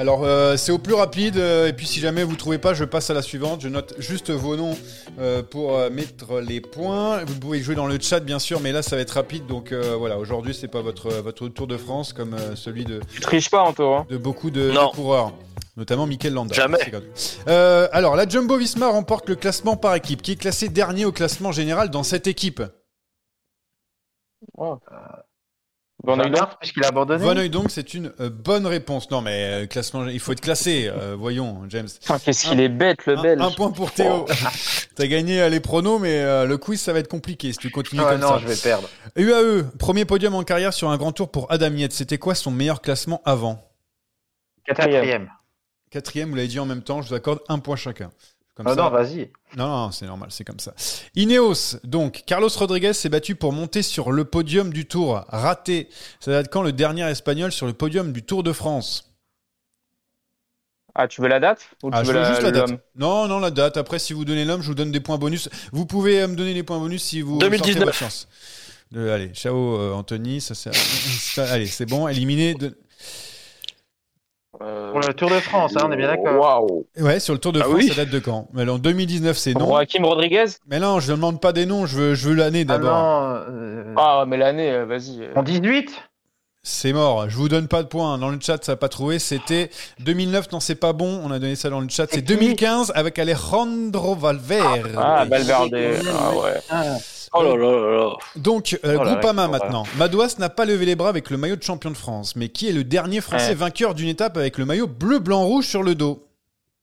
Alors, 0.00 0.24
euh, 0.24 0.56
c'est 0.56 0.72
au 0.72 0.78
plus 0.78 0.94
rapide, 0.94 1.36
euh, 1.36 1.68
et 1.68 1.74
puis 1.74 1.86
si 1.86 2.00
jamais 2.00 2.24
vous 2.24 2.34
trouvez 2.34 2.56
pas, 2.56 2.72
je 2.72 2.86
passe 2.86 3.10
à 3.10 3.14
la 3.14 3.20
suivante. 3.20 3.60
Je 3.60 3.68
note 3.68 3.92
juste 3.98 4.30
vos 4.30 4.56
noms 4.56 4.74
euh, 5.18 5.42
pour 5.42 5.76
mettre 5.90 6.40
les 6.40 6.62
points. 6.62 7.22
Vous 7.26 7.34
pouvez 7.38 7.60
jouer 7.60 7.74
dans 7.74 7.86
le 7.86 8.00
chat, 8.00 8.20
bien 8.20 8.38
sûr, 8.38 8.60
mais 8.60 8.72
là, 8.72 8.80
ça 8.80 8.96
va 8.96 9.02
être 9.02 9.10
rapide. 9.10 9.44
Donc 9.46 9.72
euh, 9.72 9.96
voilà, 9.98 10.16
aujourd'hui, 10.16 10.54
c'est 10.54 10.68
pas 10.68 10.80
votre, 10.80 11.10
votre 11.10 11.48
Tour 11.48 11.66
de 11.66 11.76
France 11.76 12.14
comme 12.14 12.32
euh, 12.32 12.56
celui 12.56 12.86
de, 12.86 13.02
Tu 13.12 13.20
triches 13.20 13.50
pas, 13.50 13.60
Anto. 13.60 13.92
Hein. 13.92 14.06
de 14.08 14.16
beaucoup 14.16 14.50
de, 14.50 14.70
Non. 14.70 14.86
de 14.88 14.94
coureurs, 14.94 15.34
notamment 15.76 16.06
Mikel 16.06 16.32
Landa. 16.32 16.54
Jamais. 16.54 16.78
Euh, 17.48 17.86
alors, 17.92 18.16
la 18.16 18.26
Jumbo 18.26 18.56
Visma 18.56 18.88
remporte 18.88 19.28
le 19.28 19.34
classement 19.36 19.76
par 19.76 19.94
équipe, 19.96 20.22
qui 20.22 20.32
est 20.32 20.36
classé 20.36 20.70
dernier 20.70 21.04
au 21.04 21.12
classement 21.12 21.52
général 21.52 21.90
dans 21.90 22.04
cette 22.04 22.26
équipe? 22.26 22.62
Une 24.58 24.78
Van 26.02 26.16
puisqu'il 26.60 26.82
a 26.84 26.88
abandonné. 26.88 27.48
Donc 27.50 27.70
c'est 27.70 27.92
une 27.94 28.12
euh, 28.20 28.30
bonne 28.30 28.66
réponse. 28.66 29.10
Non, 29.10 29.20
mais 29.20 29.64
euh, 29.64 29.66
classement, 29.66 30.06
il 30.06 30.18
faut 30.18 30.32
être 30.32 30.40
classé. 30.40 30.88
euh, 30.88 31.14
voyons, 31.18 31.62
James. 31.68 31.88
Qu'est-ce 32.24 32.46
qu'il 32.48 32.60
est 32.60 32.68
bête, 32.70 33.04
le 33.06 33.18
Un, 33.18 33.22
belge. 33.22 33.42
un 33.42 33.50
point 33.50 33.70
pour 33.70 33.92
Théo. 33.92 34.24
T'as 34.96 35.06
gagné 35.06 35.48
les 35.50 35.60
pronos, 35.60 35.98
mais 36.00 36.20
euh, 36.22 36.46
le 36.46 36.56
quiz, 36.56 36.80
ça 36.80 36.92
va 36.94 37.00
être 37.00 37.08
compliqué 37.08 37.52
si 37.52 37.58
tu 37.58 37.70
continues 37.70 38.02
Ah 38.04 38.12
comme 38.12 38.20
non, 38.20 38.28
ça. 38.30 38.38
je 38.38 38.46
vais 38.46 38.56
perdre. 38.56 38.88
UAE, 39.16 39.64
premier 39.78 40.04
podium 40.06 40.34
en 40.34 40.42
carrière 40.42 40.72
sur 40.72 40.88
un 40.90 40.96
grand 40.96 41.12
tour 41.12 41.30
pour 41.30 41.50
Adam 41.52 41.70
Yates. 41.74 41.92
C'était 41.92 42.18
quoi 42.18 42.34
son 42.34 42.50
meilleur 42.50 42.80
classement 42.80 43.20
avant 43.26 43.62
Quatrième. 44.64 45.28
Quatrième, 45.90 46.30
vous 46.30 46.36
l'avez 46.36 46.48
dit 46.48 46.58
en 46.60 46.66
même 46.66 46.82
temps, 46.82 47.02
je 47.02 47.08
vous 47.08 47.14
accorde 47.14 47.40
un 47.48 47.58
point 47.58 47.76
chacun. 47.76 48.10
Comme 48.62 48.66
Ah 48.72 48.74
ça. 48.76 48.82
non, 48.82 48.90
vas-y. 48.90 49.30
Non, 49.56 49.66
non, 49.68 49.90
c'est 49.90 50.04
normal, 50.04 50.28
c'est 50.30 50.44
comme 50.44 50.60
ça. 50.60 50.74
Ineos, 51.14 51.76
donc, 51.82 52.24
Carlos 52.26 52.50
Rodriguez 52.54 52.92
s'est 52.92 53.08
battu 53.08 53.34
pour 53.34 53.54
monter 53.54 53.80
sur 53.80 54.12
le 54.12 54.24
podium 54.26 54.70
du 54.70 54.84
Tour. 54.86 55.24
Raté. 55.28 55.88
Ça 56.20 56.30
date 56.32 56.52
quand 56.52 56.60
le 56.60 56.72
dernier 56.72 57.08
Espagnol 57.08 57.52
sur 57.52 57.66
le 57.66 57.72
podium 57.72 58.12
du 58.12 58.22
Tour 58.22 58.42
de 58.42 58.52
France? 58.52 59.06
Ah, 60.94 61.08
tu 61.08 61.22
veux 61.22 61.28
la 61.28 61.40
date? 61.40 61.60
Ou 61.82 61.90
Ah, 61.90 62.04
je 62.04 62.12
veux 62.12 62.24
juste 62.24 62.42
la 62.42 62.50
date. 62.50 62.70
Non, 62.96 63.28
non, 63.28 63.38
la 63.38 63.50
date. 63.50 63.78
Après, 63.78 63.98
si 63.98 64.12
vous 64.12 64.24
donnez 64.26 64.44
l'homme, 64.44 64.60
je 64.60 64.66
vous 64.66 64.74
donne 64.74 64.92
des 64.92 65.00
points 65.00 65.16
bonus. 65.18 65.48
Vous 65.72 65.86
pouvez 65.86 66.20
euh, 66.20 66.28
me 66.28 66.34
donner 66.36 66.52
les 66.52 66.62
points 66.62 66.78
bonus 66.78 67.02
si 67.02 67.22
vous 67.22 67.38
2019. 67.38 67.66
sortez 67.72 67.84
votre 67.86 67.96
chance. 67.96 68.28
Euh, 68.94 69.14
allez, 69.14 69.28
ciao 69.28 69.56
euh, 69.78 69.92
Anthony. 69.94 70.40
Ça, 70.42 70.54
c'est- 70.54 70.74
ça- 70.74 71.44
allez, 71.52 71.66
c'est 71.66 71.86
bon. 71.86 72.08
Éliminé. 72.08 72.54
De... 72.54 72.76
Euh, 74.62 74.90
Pour 74.90 75.00
le 75.00 75.14
Tour 75.14 75.30
de 75.30 75.40
France, 75.40 75.72
hein, 75.76 75.84
on 75.86 75.92
est 75.92 75.96
bien 75.96 76.08
d'accord. 76.08 76.38
Waouh. 76.38 76.86
Ouais, 76.98 77.18
sur 77.18 77.32
le 77.32 77.38
Tour 77.40 77.52
de 77.52 77.60
Ah 77.60 77.64
France, 77.64 77.76
oui. 77.76 77.88
ça 77.88 77.94
date 77.94 78.10
de 78.10 78.18
quand? 78.18 78.48
Mais 78.52 78.68
en 78.68 78.78
2019, 78.78 79.36
c'est 79.36 79.54
non. 79.54 79.66
Joaquim 79.66 80.04
Rodriguez? 80.04 80.44
Mais 80.68 80.78
non, 80.78 81.00
je 81.00 81.10
ne 81.10 81.16
demande 81.16 81.40
pas 81.40 81.52
des 81.52 81.64
noms. 81.64 81.86
Je 81.86 81.96
veux, 81.96 82.14
je 82.14 82.28
veux 82.28 82.34
l'année 82.34 82.62
Ah 82.68 82.72
d'abord. 82.72 82.92
non, 82.92 83.34
euh, 83.48 83.94
Ah, 83.96 84.24
mais 84.26 84.36
l'année, 84.36 84.70
euh, 84.70 84.84
vas-y. 84.84 85.28
En 85.34 85.42
18 85.42 85.90
C'est 86.62 86.92
mort. 86.92 87.30
Je 87.30 87.36
vous 87.36 87.48
donne 87.48 87.68
pas 87.68 87.82
de 87.82 87.88
points. 87.88 88.18
Dans 88.18 88.28
le 88.28 88.38
chat, 88.38 88.62
ça 88.62 88.72
n'a 88.72 88.76
pas 88.76 88.90
trouvé. 88.90 89.18
C'était 89.18 89.70
2009. 90.00 90.52
Non, 90.52 90.60
c'est 90.60 90.74
pas 90.74 90.92
bon. 90.92 91.22
On 91.24 91.30
a 91.30 91.38
donné 91.38 91.56
ça 91.56 91.70
dans 91.70 91.80
le 91.80 91.88
chat. 91.88 92.06
C'est 92.10 92.16
C'est 92.16 92.22
qui? 92.22 92.34
2015 92.34 92.92
avec 92.94 93.18
Alejandro 93.18 94.14
Valverde. 94.14 94.90
Ah, 94.94 95.24
Valverde. 95.26 95.74
Ah 95.74 96.32
ouais. 96.36 96.98
Oh 97.32 97.42
là 97.44 97.56
là 97.56 97.70
là 97.70 97.96
là. 97.96 98.12
Donc, 98.36 98.78
euh, 98.84 98.96
Oh 98.98 99.04
Groupama 99.04 99.46
maintenant. 99.46 99.84
Madouas 99.96 100.34
n'a 100.38 100.48
pas 100.48 100.64
levé 100.64 100.84
les 100.84 100.96
bras 100.96 101.08
avec 101.10 101.30
le 101.30 101.36
maillot 101.36 101.56
de 101.56 101.62
champion 101.62 101.90
de 101.90 101.96
France. 101.96 102.34
Mais 102.34 102.48
qui 102.48 102.68
est 102.68 102.72
le 102.72 102.82
dernier 102.84 103.20
Français 103.20 103.50
Ouais. 103.50 103.54
vainqueur 103.54 103.94
d'une 103.94 104.08
étape 104.08 104.36
avec 104.36 104.58
le 104.58 104.64
maillot 104.64 104.88
bleu-blanc-rouge 104.88 105.64
sur 105.66 105.82
le 105.84 105.94
dos? 105.94 106.26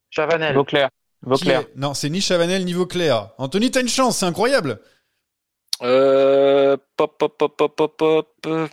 Chavanel. 0.10 0.56
Vauclair. 0.56 0.90
Vauclair. 1.22 1.62
est- 1.62 1.70
Non, 1.76 1.94
c'est 1.94 2.10
ni 2.10 2.22
Chavanel 2.22 2.64
ni 2.64 2.72
Vauclair. 2.74 3.30
Anthony, 3.38 3.72
t'as 3.72 3.82
une 3.82 3.90
chance. 3.90 4.18
C'est 4.20 4.26
incroyable. 4.26 4.80
Euh, 5.84 6.78
pop, 6.96 7.18
pop, 7.18 7.38
pop, 7.38 7.56
pop, 7.58 7.76
pop, 7.76 7.98
pop. 8.42 8.70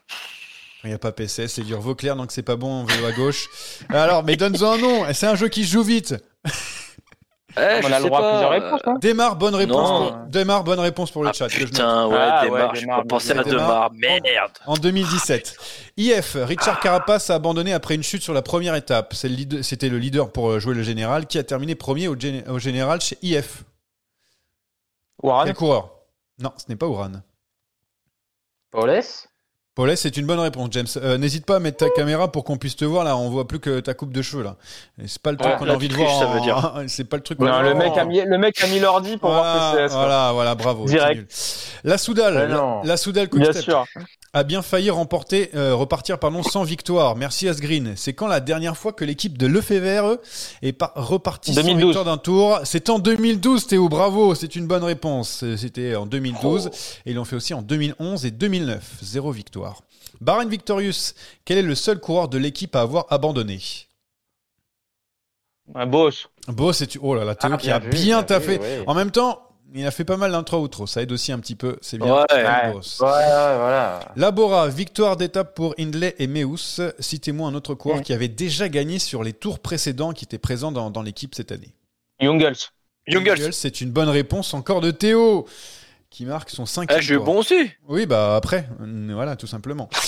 Il 0.84 0.88
n'y 0.88 0.94
a 0.94 0.98
pas 0.98 1.12
PCS, 1.12 1.48
c'est 1.48 1.62
dur. 1.62 1.80
Vauclair, 1.80 2.14
donc 2.14 2.30
c'est 2.30 2.42
pas 2.42 2.56
bon. 2.56 2.82
On 2.82 2.84
vélo 2.84 3.06
à 3.06 3.12
gauche. 3.12 3.48
Alors, 3.88 4.22
mais 4.22 4.36
donne-en 4.36 4.72
un 4.72 4.78
nom. 4.78 5.04
C'est 5.12 5.26
un 5.26 5.34
jeu 5.34 5.48
qui 5.48 5.64
se 5.64 5.72
joue 5.72 5.82
vite. 5.82 6.14
Eh, 7.56 7.60
On 7.84 7.88
je 7.88 7.92
a 7.92 7.98
le 8.00 8.04
droit 8.06 8.20
à 8.20 8.30
plusieurs 8.30 8.50
réponses, 8.50 8.80
hein 8.86 8.96
Démarre, 9.00 9.36
bonne 9.36 9.54
réponse. 9.54 9.88
Pour... 10.12 10.18
Démarre, 10.26 10.64
bonne 10.64 10.80
réponse 10.80 11.10
pour 11.12 11.22
le 11.22 11.28
Ah 11.28 11.32
chat. 11.32 11.46
que 11.46 11.52
je 11.54 11.60
note. 11.60 11.70
putain, 11.70 12.06
ouais, 12.08 12.16
Ah, 12.18 12.42
ouais, 12.42 12.50
démarre, 12.50 12.74
je 12.74 12.80
démarre, 12.80 13.04
penser 13.06 13.30
à 13.30 13.44
démarre. 13.44 13.90
Demar, 13.90 13.92
merde. 13.92 14.50
En 14.66 14.74
2017. 14.74 15.56
IF, 15.96 16.36
Richard 16.40 16.80
Carapace 16.80 17.30
a 17.30 17.36
abandonné 17.36 17.72
après 17.72 17.94
une 17.94 18.02
chute 18.02 18.22
sur 18.22 18.34
la 18.34 18.42
première 18.42 18.74
étape. 18.74 19.14
C'était 19.14 19.88
le 19.88 19.98
leader 19.98 20.32
pour 20.32 20.50
euh, 20.50 20.58
jouer 20.58 20.74
le 20.74 20.82
général 20.82 21.26
qui 21.26 21.38
a 21.38 21.44
terminé 21.44 21.74
premier 21.76 22.08
au, 22.08 22.16
gén- 22.16 22.48
au 22.48 22.58
général 22.58 23.00
chez 23.00 23.16
IF. 23.22 23.62
Warren 25.22 25.46
Quel 25.46 25.54
coureur? 25.56 25.90
Non, 26.40 26.52
ce 26.56 26.64
n'est 26.68 26.76
pas 26.76 26.86
Ouran. 26.86 27.12
Paulès? 28.72 29.28
Paulès, 29.74 30.00
c'est 30.00 30.16
une 30.16 30.26
bonne 30.26 30.38
réponse, 30.38 30.68
James. 30.70 30.86
Euh, 30.98 31.18
N'hésite 31.18 31.46
pas 31.46 31.56
à 31.56 31.58
mettre 31.58 31.78
ta 31.78 31.90
caméra 31.90 32.30
pour 32.30 32.44
qu'on 32.44 32.56
puisse 32.56 32.76
te 32.76 32.84
voir 32.84 33.02
là. 33.02 33.16
On 33.16 33.28
voit 33.28 33.48
plus 33.48 33.58
que 33.58 33.80
ta 33.80 33.92
coupe 33.92 34.12
de 34.12 34.22
cheveux 34.22 34.44
là. 34.44 34.54
C'est 35.06 35.20
pas 35.20 35.32
le 35.32 35.36
truc 35.36 35.50
Ouais, 35.52 35.58
qu'on 35.58 35.68
a 35.68 35.74
envie 35.74 35.88
de 35.88 35.94
voir. 35.94 36.16
ça 36.20 36.26
veut 36.26 36.40
dire. 36.40 36.74
C'est 36.86 37.02
pas 37.04 37.16
le 37.16 37.22
truc. 37.24 37.38
qu'on 37.38 37.44
Non, 37.46 37.54
a 37.54 37.62
le 37.62 37.70
envie 37.70 37.78
de 37.80 37.82
mec, 37.84 37.92
voir 37.94 38.04
a 38.04 38.04
mis, 38.08 38.20
le 38.24 38.38
mec 38.38 38.62
a 38.62 38.66
mis 38.68 38.78
l'ordi 38.78 39.16
pour 39.16 39.30
voilà, 39.30 39.42
voir 39.42 39.72
PCS. 39.72 39.88
quoi. 39.92 39.96
voilà, 40.00 40.30
voilà, 40.32 40.54
bravo. 40.54 40.84
Direct. 40.84 41.26
c'est. 41.28 41.70
La 41.82 41.98
Soudal, 41.98 42.34
Mais 42.34 42.46
la, 42.46 42.80
la 42.84 42.96
Soudal 42.96 43.26
Bien 43.28 43.46
Quick-Step 43.46 43.64
sûr. 43.64 43.84
A 44.34 44.42
bien 44.42 44.60
failli 44.62 44.90
remporter, 44.90 45.50
euh, 45.54 45.74
repartir 45.74 46.18
pardon, 46.18 46.42
sans 46.42 46.64
victoire. 46.64 47.16
Merci 47.16 47.48
Asgreen. 47.48 47.94
C'est 47.96 48.12
quand 48.12 48.26
la 48.26 48.40
dernière 48.40 48.76
fois 48.76 48.92
que 48.92 49.04
l'équipe 49.04 49.38
de 49.38 49.46
Lefebvre 49.46 50.18
est 50.60 50.72
par- 50.72 50.92
repartie 50.94 51.54
sans 51.54 51.62
2012. 51.62 51.84
victoire 51.84 52.04
d'un 52.04 52.18
tour? 52.18 52.58
C'est 52.64 52.90
en 52.90 52.98
2012, 52.98 53.66
Théo. 53.68 53.88
Bravo, 53.88 54.34
c'est 54.34 54.56
une 54.56 54.66
bonne 54.66 54.84
réponse. 54.84 55.42
Euh, 55.44 55.56
C'était 55.56 55.94
en 55.94 56.04
2012 56.04 56.66
et 57.06 57.12
ils 57.12 57.14
l'ont 57.14 57.24
fait 57.24 57.36
aussi 57.36 57.54
en 57.54 57.62
2011 57.62 58.26
et 58.26 58.30
2009. 58.32 58.82
Zéro 59.02 59.30
victoire. 59.32 59.82
Bahrain 60.20 60.46
Victorious, 60.46 61.12
quel 61.44 61.58
est 61.58 61.62
le 61.62 61.74
seul 61.74 62.00
coureur 62.00 62.28
de 62.28 62.36
l'équipe 62.38 62.74
à 62.76 62.80
avoir 62.82 63.06
abandonné? 63.10 63.60
Un 65.74 65.86
boss. 65.86 66.28
Bon, 66.48 66.72
c'est 66.72 66.96
oh 67.00 67.14
là 67.14 67.24
là, 67.24 67.34
Théo 67.34 67.50
Ah, 67.54 67.56
qui 67.56 67.70
a 67.70 67.78
bien 67.78 67.88
vu, 67.88 67.94
bien 67.96 68.04
bien 68.04 68.22
taffé. 68.22 68.58
vu. 68.58 68.64
En 68.86 68.92
même 68.94 69.10
temps, 69.10 69.43
il 69.72 69.86
a 69.86 69.90
fait 69.90 70.04
pas 70.04 70.16
mal 70.16 70.32
d'intro 70.32 70.58
outro. 70.58 70.86
Ça 70.86 71.02
aide 71.02 71.12
aussi 71.12 71.32
un 71.32 71.38
petit 71.38 71.54
peu. 71.54 71.76
C'est 71.80 71.98
bien. 71.98 72.12
Ouais. 72.14 72.24
Ouais. 72.32 72.72
boss. 72.72 73.00
Ouais, 73.00 73.06
ouais, 73.08 73.12
voilà. 73.56 74.00
Labora, 74.16 74.68
victoire 74.68 75.16
d'étape 75.16 75.54
pour 75.54 75.74
Hindley 75.78 76.14
et 76.18 76.26
Meus. 76.26 76.80
Citez-moi 76.98 77.48
un 77.48 77.54
autre 77.54 77.74
coureur 77.74 77.98
Ouais. 77.98 78.04
qui 78.04 78.12
avait 78.12 78.28
déjà 78.28 78.68
gagné 78.68 78.98
sur 78.98 79.22
les 79.24 79.32
tours 79.32 79.58
précédents 79.60 80.12
qui 80.12 80.24
était 80.24 80.38
présent 80.38 80.70
dans, 80.72 80.90
dans 80.90 81.02
l'équipe 81.02 81.34
cette 81.34 81.52
année. 81.52 81.74
Jungles. 82.20 82.54
Jungles. 83.06 83.52
c'est 83.52 83.80
une 83.80 83.90
bonne 83.90 84.08
réponse 84.08 84.54
encore 84.54 84.80
de 84.80 84.90
Théo 84.90 85.46
qui 86.14 86.26
marque 86.26 86.48
son 86.50 86.64
cinquième 86.64 87.00
Eh, 87.00 87.02
j'ai 87.02 87.14
eu 87.14 87.16
tour. 87.16 87.24
bon 87.26 87.38
aussi. 87.38 87.72
Oui, 87.88 88.06
bah 88.06 88.36
après, 88.36 88.68
voilà, 88.78 89.34
tout 89.34 89.48
simplement. 89.48 89.88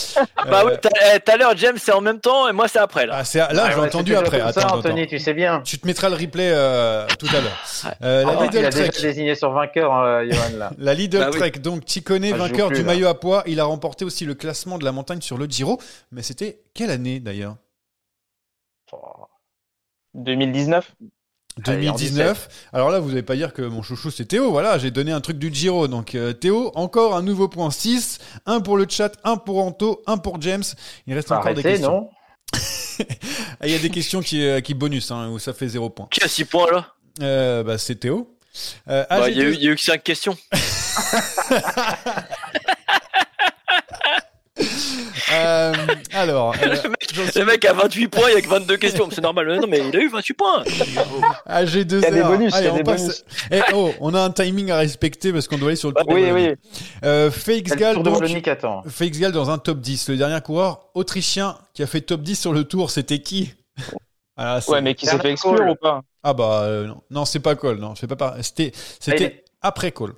Bah 0.48 0.62
Euh, 0.64 0.76
t'as- 0.80 0.88
eh, 1.16 1.18
tout 1.20 1.32
à 1.32 1.36
l'heure, 1.36 1.56
James, 1.56 1.76
c'est 1.78 1.90
en 1.92 2.00
même 2.00 2.20
temps 2.20 2.48
et 2.48 2.52
moi, 2.52 2.68
c'est 2.68 2.78
après, 2.78 3.06
là. 3.06 3.16
ah, 3.18 3.24
c'est- 3.24 3.38
là, 3.40 3.48
Ouais, 3.64 3.70
j'ai 3.72 3.80
ouais, 3.80 3.86
entendu 3.88 4.14
après. 4.14 4.40
Attends, 4.40 4.52
ça, 4.60 4.66
attends, 4.68 4.76
Anthony, 4.78 5.00
attends. 5.02 5.10
tu 5.10 5.18
sais 5.18 5.34
bien. 5.34 5.60
Tu 5.62 5.78
te 5.80 5.86
mettras 5.86 6.08
le 6.08 6.14
replay 6.14 6.48
euh, 6.54 7.06
tout 7.18 7.26
à 7.36 7.40
l'heure. 7.40 7.58
Euh, 8.02 8.22
la 8.24 8.28
Ah, 8.30 8.36
il 8.38 8.44
Lidl 8.44 8.64
a 8.66 8.70
déjà 8.70 8.88
Trek. 8.88 9.02
désigné 9.02 9.34
son 9.34 9.50
vainqueur, 9.52 9.92
euh, 9.98 10.24
Johan, 10.30 10.56
là. 10.56 10.70
La 10.78 10.94
Lidl 10.94 11.18
Bah 11.18 11.30
oui. 11.32 11.50
Donc 11.60 11.82
Chicone, 11.86 12.22
Ah, 12.24 12.28
je 12.28 12.34
vainqueur 12.36 12.68
plus, 12.68 12.76
du 12.76 12.82
là. 12.82 12.86
maillot 12.86 13.08
à 13.08 13.18
poids. 13.18 13.42
Il 13.46 13.58
a 13.58 13.64
remporté 13.64 14.04
aussi 14.04 14.24
le 14.24 14.34
classement 14.34 14.78
de 14.78 14.84
la 14.84 14.92
montagne 14.92 15.20
sur 15.20 15.36
le 15.38 15.46
Giro. 15.46 15.80
Mais 16.12 16.22
c'était 16.22 16.60
quelle 16.72 16.90
année 16.92 17.18
d'ailleurs? 17.18 17.56
2019. 20.14 20.94
Allez, 21.64 21.88
en 21.88 21.94
2019. 21.94 22.48
Alors 22.72 22.90
là, 22.90 23.00
vous 23.00 23.08
n'allez 23.08 23.22
pas 23.22 23.36
dire 23.36 23.52
que 23.54 23.62
mon 23.62 23.82
chouchou 23.82 24.10
c'est 24.10 24.26
Théo. 24.26 24.50
Voilà, 24.50 24.78
j'ai 24.78 24.90
donné 24.90 25.12
un 25.12 25.20
truc 25.20 25.38
du 25.38 25.52
Giro. 25.52 25.88
Donc 25.88 26.14
euh, 26.14 26.32
Théo, 26.32 26.70
encore 26.74 27.16
un 27.16 27.22
nouveau 27.22 27.48
point 27.48 27.70
6. 27.70 28.18
Un 28.44 28.60
pour 28.60 28.76
le 28.76 28.86
chat, 28.88 29.12
un 29.24 29.36
pour 29.36 29.64
Anto, 29.64 30.02
un 30.06 30.18
pour 30.18 30.40
James. 30.42 30.64
Il 31.06 31.14
reste 31.14 31.32
encore 31.32 31.54
des 31.54 31.62
questions. 31.62 31.90
non 31.90 32.10
Ah, 33.60 33.66
Il 33.66 33.72
y 33.72 33.74
a 33.74 33.78
des 33.78 33.90
questions 33.90 34.20
qui, 34.20 34.46
euh, 34.46 34.60
qui 34.60 34.74
bonus, 34.74 35.10
hein, 35.10 35.28
où 35.30 35.38
ça 35.38 35.52
fait 35.52 35.68
0 35.68 35.90
point. 35.90 36.08
Qui 36.10 36.22
a 36.22 36.28
6 36.28 36.44
points, 36.46 36.70
là 36.70 36.86
Euh, 37.22 37.62
bah, 37.62 37.78
c'est 37.78 37.96
Théo. 37.96 38.34
Euh, 38.88 39.04
Bah, 39.10 39.28
Il 39.30 39.36
y, 39.36 39.40
a 39.40 39.44
AG2 39.44 39.50
eu- 39.50 39.54
il 39.54 39.62
y 39.64 39.68
a 39.68 39.70
eu 39.72 39.76
que 39.76 39.82
5 39.82 40.02
questions. 40.02 40.36
Euh, 45.32 45.72
alors, 46.12 46.54
euh, 46.62 46.76
Le 46.84 46.88
mec, 46.90 47.34
Le 47.34 47.44
mec 47.44 47.64
a 47.64 47.72
28 47.72 48.08
points, 48.08 48.28
il 48.30 48.34
y 48.34 48.36
a 48.36 48.40
que 48.40 48.48
22 48.48 48.76
questions. 48.76 49.08
C'est 49.10 49.20
normal. 49.20 49.46
Mais 49.46 49.58
non, 49.58 49.66
mais 49.66 49.88
il 49.88 49.96
a 49.96 50.00
eu 50.00 50.08
28 50.08 50.34
points. 50.34 50.64
Ah, 51.46 51.64
j'ai 51.66 51.84
deux 51.84 51.98
Il 51.98 52.02
y 52.02 52.06
a 52.06 52.10
des 52.10 52.18
heures. 52.20 52.28
bonus, 52.30 52.52
il 52.52 52.54
y 52.54 52.58
Allez, 52.58 52.68
a 52.68 52.72
on 52.72 52.76
des 52.76 52.82
passe. 52.84 53.02
bonus. 53.02 53.24
Eh, 53.50 53.60
oh, 53.74 53.92
on 54.00 54.14
a 54.14 54.20
un 54.20 54.30
timing 54.30 54.70
à 54.70 54.76
respecter 54.78 55.32
parce 55.32 55.48
qu'on 55.48 55.58
doit 55.58 55.68
aller 55.68 55.76
sur 55.76 55.88
le 55.88 55.94
tour 55.94 56.04
Oui, 56.08 56.26
de 56.26 56.32
oui. 56.32 56.54
Euh, 57.04 57.30
Félix 57.30 57.72
C'est 57.72 57.78
Gall, 57.78 58.02
donc. 58.02 58.22
Félix 58.88 59.18
dans 59.32 59.50
un 59.50 59.58
top 59.58 59.80
10. 59.80 60.08
Le 60.10 60.16
dernier 60.16 60.40
coureur 60.40 60.90
autrichien 60.94 61.56
qui 61.74 61.82
a 61.82 61.86
fait 61.86 62.00
top 62.00 62.22
10 62.22 62.36
sur 62.40 62.52
le 62.52 62.64
tour, 62.64 62.90
c'était 62.90 63.18
qui? 63.18 63.52
Ah, 64.36 64.60
c'est- 64.60 64.70
Ouais, 64.70 64.80
mais 64.82 64.94
qui 64.94 65.06
s'est 65.06 65.18
fait 65.18 65.32
exclure 65.32 65.66
ou 65.68 65.74
pas? 65.74 66.02
Ah 66.22 66.34
bah 66.34 66.62
euh, 66.64 66.86
non, 66.86 67.02
non 67.10 67.24
c'est 67.24 67.38
pas 67.40 67.54
Cole, 67.54 67.78
non, 67.78 67.94
je 67.94 68.00
fais 68.00 68.06
pas 68.08 68.16
par- 68.16 68.34
C'était, 68.42 68.72
c'était 69.00 69.44
après 69.62 69.92
Cole 69.92 70.14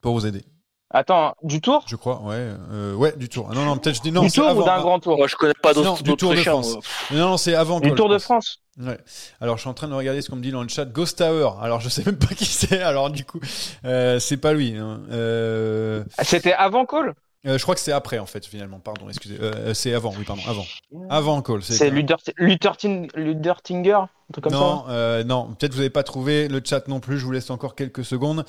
pour 0.00 0.14
vous 0.14 0.26
aider, 0.26 0.42
Attends, 0.90 1.34
du 1.42 1.60
tour? 1.60 1.84
Je 1.86 1.96
crois. 1.96 2.22
Ouais, 2.22 2.34
euh, 2.70 2.94
ouais, 2.94 3.12
du 3.16 3.28
tour. 3.28 3.48
Ah, 3.50 3.54
Non, 3.54 3.64
non, 3.64 3.76
peut-être 3.76 3.96
je 3.96 4.00
dis 4.00 4.10
non. 4.12 4.22
Du 4.22 4.30
tour 4.30 4.48
avant, 4.48 4.62
ou 4.62 4.64
d'un 4.64 4.80
grand 4.80 4.98
tour? 5.00 5.18
Moi, 5.18 5.26
je 5.26 5.36
connais 5.36 5.52
pas 5.62 5.74
Non, 5.74 5.82
d'autres 5.82 6.02
du 6.02 6.16
Tour 6.16 6.30
de 6.32 6.36
France. 6.40 6.72
moi. 6.72 6.80
Non, 7.18 7.28
non, 7.30 7.36
c'est 7.36 7.54
avant. 7.54 7.78
Du 7.80 7.88
Cole, 7.88 7.96
Tour 7.98 8.08
de. 8.08 8.18
France? 8.18 8.62
Ouais. 8.80 8.96
Alors, 9.40 9.56
je 9.56 9.62
suis 9.62 9.68
en 9.70 9.74
train 9.74 9.88
de 9.88 9.94
regarder 9.94 10.22
ce 10.22 10.30
qu'on 10.30 10.36
me 10.36 10.42
dit 10.42 10.50
dans 10.52 10.62
le 10.62 10.68
chat. 10.68 10.86
Ghost 10.86 11.18
Tower. 11.18 11.50
Alors, 11.60 11.80
je 11.80 11.90
sais 11.90 12.02
même 12.06 12.16
pas 12.16 12.26
qui 12.34 12.46
c'est. 12.46 12.80
Alors, 12.80 13.10
du 13.10 13.24
coup, 13.24 13.38
euh, 13.84 14.18
c'est 14.18 14.38
pas 14.38 14.54
lui. 14.54 14.76
hein. 14.76 15.00
Euh, 15.10 16.04
C'était 16.22 16.54
avant 16.54 16.86
Cole 16.86 17.14
euh, 17.46 17.56
je 17.56 17.62
crois 17.62 17.76
que 17.76 17.80
c'est 17.80 17.92
après, 17.92 18.18
en 18.18 18.26
fait, 18.26 18.44
finalement. 18.44 18.80
Pardon, 18.80 19.08
excusez. 19.08 19.38
Euh, 19.40 19.72
c'est 19.72 19.94
avant, 19.94 20.12
oui, 20.18 20.24
pardon, 20.24 20.42
avant. 20.48 20.64
Avant 21.08 21.40
Cole. 21.40 21.62
C'est 21.62 21.88
Luther, 21.88 22.16
Luther, 22.36 22.76
Tin- 22.76 23.06
Luther 23.14 23.62
Tinger 23.62 23.92
Un 23.92 24.08
truc 24.32 24.42
comme 24.44 24.52
non, 24.52 24.84
euh, 24.88 25.22
non, 25.22 25.54
peut-être 25.54 25.70
vous 25.72 25.78
n'avez 25.78 25.88
pas 25.88 26.02
trouvé 26.02 26.48
le 26.48 26.60
chat 26.64 26.88
non 26.88 26.98
plus. 26.98 27.16
Je 27.16 27.24
vous 27.24 27.30
laisse 27.30 27.48
encore 27.50 27.76
quelques 27.76 28.04
secondes. 28.04 28.44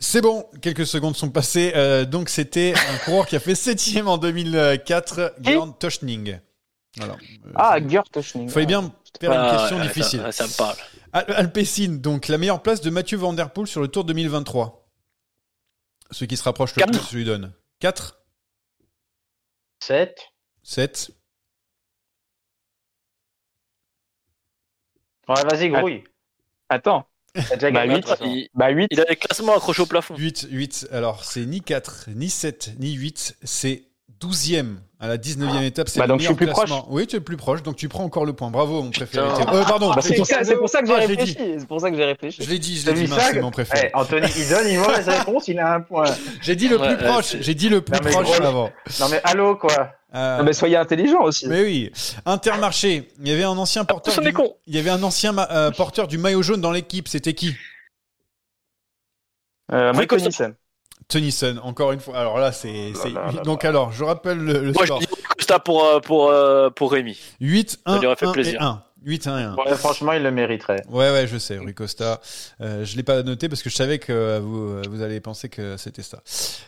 C'est 0.00 0.20
bon, 0.20 0.48
quelques 0.62 0.86
secondes 0.86 1.16
sont 1.16 1.30
passées. 1.30 1.72
Euh, 1.74 2.04
donc, 2.04 2.28
c'était 2.28 2.72
un 2.76 2.98
coureur 2.98 3.26
qui 3.26 3.34
a 3.36 3.40
fait 3.40 3.54
septième 3.56 4.06
en 4.06 4.16
2004, 4.16 5.34
Gerd 5.40 5.78
Toschning. 5.78 6.38
Euh, 7.00 7.14
Ah, 7.56 7.78
Gert 7.86 8.04
Toschning. 8.10 8.44
Il 8.46 8.50
fallait 8.50 8.66
bien 8.66 8.92
faire 9.20 9.32
une 9.32 9.38
Ah, 9.38 9.56
question 9.58 9.76
ouais, 9.78 9.86
difficile. 9.88 10.20
Ça, 10.20 10.32
ça 10.32 10.46
me 10.46 10.56
parle. 10.56 10.76
Al- 11.12 11.32
Alpecin, 11.34 11.96
donc 11.98 12.28
la 12.28 12.38
meilleure 12.38 12.62
place 12.62 12.80
de 12.80 12.90
Mathieu 12.90 13.18
Van 13.18 13.32
Der 13.32 13.52
Poel 13.52 13.66
sur 13.66 13.80
le 13.80 13.88
Tour 13.88 14.04
2023. 14.04 14.88
Celui 16.12 16.28
qui 16.28 16.36
se 16.36 16.44
rapproche 16.44 16.74
le 16.76 16.80
Quatre. 16.80 16.92
plus, 16.98 17.10
je 17.10 17.16
lui 17.16 17.24
donne. 17.24 17.52
4, 17.80 18.20
7. 19.80 20.16
7. 20.62 21.10
Ouais, 25.28 25.42
vas-y, 25.44 25.68
grouille. 25.70 26.04
Attends, 26.68 27.06
déjà 27.34 27.70
bah 27.70 27.86
gagné, 27.86 27.94
8. 27.94 27.96
de 27.96 28.00
toute 28.00 28.08
façon. 28.10 28.24
Il, 28.26 28.48
Bah 28.54 28.68
8. 28.70 28.86
il 28.90 29.00
a 29.00 29.04
les 29.08 29.16
classements 29.16 29.54
accrochés 29.54 29.82
au 29.82 29.86
plafond. 29.86 30.14
8, 30.16 30.48
8. 30.50 30.88
Alors, 30.92 31.24
c'est 31.24 31.44
ni 31.46 31.60
4, 31.60 32.06
ni 32.14 32.28
7, 32.30 32.72
ni 32.78 32.92
8. 32.92 33.36
C'est 33.42 33.82
12e 34.20 34.76
à 34.98 35.06
la 35.06 35.16
19e 35.16 35.62
étape. 35.62 35.88
C'est 35.88 36.00
Bah, 36.00 36.06
le 36.06 36.08
donc 36.08 36.20
je 36.20 36.26
suis 36.26 36.34
plus 36.34 36.46
classement. 36.46 36.86
Oui, 36.90 37.06
tu 37.06 37.14
es 37.14 37.18
le 37.20 37.24
plus 37.24 37.36
proche, 37.36 37.62
donc 37.62 37.76
tu 37.76 37.88
prends 37.88 38.02
encore 38.02 38.24
le 38.24 38.32
point. 38.32 38.50
Bravo, 38.50 38.82
mon 38.82 38.90
préféré. 38.90 39.24
Euh, 39.28 39.64
pardon. 39.64 39.90
Bah, 39.94 40.00
c'est 40.02 40.14
pour 40.16 40.26
pour 40.58 40.68
ça 40.68 40.80
que 40.82 40.86
j'ai 40.88 41.02
je 41.02 41.08
l'ai 41.08 41.16
dit. 41.16 41.22
réfléchi. 41.22 41.54
C'est 41.60 41.68
pour 41.68 41.80
ça 41.80 41.90
que 41.90 41.96
j'ai 41.96 42.04
réfléchi. 42.04 42.42
Je 42.42 42.50
l'ai 42.50 42.58
dit, 42.58 42.78
je 42.80 42.90
l'ai 42.90 43.06
dit, 43.06 43.12
c'est 43.32 43.40
mon 43.40 43.52
préféré. 43.52 43.90
Eh, 43.92 43.96
Anthony, 43.96 44.26
il 44.36 44.48
donne 44.48 44.66
une 44.66 44.80
mauvaise 44.80 45.08
réponse, 45.08 45.46
il 45.46 45.58
a 45.60 45.74
un 45.74 45.80
point. 45.82 46.04
J'ai 46.42 46.56
dit 46.56 46.66
le 46.68 46.80
Ouais, 46.80 46.96
plus 46.96 47.04
euh, 47.06 47.08
proche. 47.12 47.36
J'ai 47.40 47.54
dit 47.54 47.68
le 47.68 47.80
plus 47.80 48.00
proche 48.00 48.40
avant. 48.40 48.70
Non 48.98 49.08
mais 49.08 49.20
allô 49.22 49.54
quoi 49.54 49.92
Euh, 50.14 50.38
Non, 50.38 50.44
mais 50.44 50.52
soyez 50.54 50.76
intelligent 50.76 51.22
aussi. 51.22 51.46
Mais 51.48 51.62
oui, 51.62 51.92
Intermarché. 52.24 53.10
Il 53.20 53.28
y 53.28 53.32
avait 53.32 53.44
un 53.44 53.58
ancien 53.58 53.84
porteur. 53.84 54.14
ce 54.14 54.20
du... 54.20 54.32
Il 54.66 54.74
y 54.74 54.78
avait 54.78 54.88
un 54.90 55.02
ancien 55.02 55.32
ma- 55.32 55.48
euh, 55.50 55.70
porteur 55.70 56.08
du 56.08 56.16
maillot 56.18 56.42
jaune 56.42 56.60
dans 56.62 56.72
l'équipe. 56.72 57.08
C'était 57.08 57.34
qui? 57.34 57.54
Euh, 59.72 59.92
Mike 59.92 60.08
Tennyson. 60.10 60.54
Tennyson. 61.08 61.60
Encore 61.62 61.92
une 61.92 62.00
fois. 62.00 62.16
Alors 62.18 62.38
là, 62.38 62.52
c'est. 62.52 62.92
Oh 63.04 63.42
Donc 63.44 63.64
alors, 63.64 63.92
je 63.92 64.02
rappelle 64.04 64.38
le, 64.38 64.52
le 64.64 64.72
Moi, 64.72 64.82
je 64.82 64.86
score. 64.86 64.98
dis 65.00 65.06
Costa 65.36 65.58
pour, 65.58 65.84
euh, 65.84 66.00
pour, 66.00 66.30
euh, 66.30 66.70
pour 66.70 66.92
Rémi. 66.92 67.18
8, 67.40 67.80
1, 67.84 67.98
lui 68.00 68.06
aurait 68.06 68.16
fait 68.16 68.26
1 68.26 68.30
et 68.30 68.32
plaisir. 68.32 68.62
1. 68.62 68.82
8, 69.04 69.26
1 69.26 69.38
et 69.38 69.42
1. 69.44 69.54
Ouais, 69.56 69.74
Franchement, 69.76 70.12
il 70.12 70.22
le 70.22 70.30
mériterait. 70.30 70.82
Ouais, 70.88 71.10
ouais, 71.12 71.26
je 71.26 71.38
sais, 71.38 71.56
Rui 71.58 71.72
Costa. 71.74 72.20
Euh, 72.60 72.84
je 72.84 72.96
l'ai 72.96 73.02
pas 73.02 73.22
noté 73.22 73.48
parce 73.48 73.62
que 73.62 73.70
je 73.70 73.76
savais 73.76 73.98
que 73.98 74.12
euh, 74.12 74.40
vous, 74.40 74.58
euh, 74.72 74.82
vous 74.90 75.02
allez 75.02 75.20
penser 75.20 75.48
que 75.48 75.76
c'était 75.76 76.02
ça. 76.02 76.22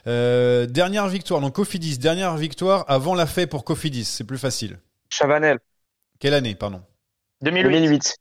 Euh, 0.07 0.67
dernière 0.67 1.09
victoire, 1.09 1.41
donc 1.41 1.55
Cofidis. 1.55 1.99
Dernière 1.99 2.37
victoire 2.37 2.85
avant 2.89 3.15
la 3.15 3.27
fête 3.27 3.51
pour 3.51 3.65
Cofidis. 3.65 4.05
C'est 4.05 4.25
plus 4.25 4.39
facile. 4.39 4.79
Chavanel. 5.09 5.59
Quelle 6.21 6.35
année, 6.35 6.55
pardon? 6.55 6.83
2008. 7.43 7.71
2008. 7.73 8.17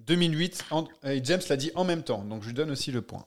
2008. 0.00 0.64
En- 0.70 0.84
et 1.04 1.20
James 1.24 1.40
l'a 1.48 1.56
dit 1.56 1.70
en 1.74 1.84
même 1.84 2.02
temps, 2.02 2.24
donc 2.24 2.42
je 2.42 2.48
lui 2.48 2.54
donne 2.54 2.70
aussi 2.70 2.90
le 2.90 3.02
point. 3.02 3.24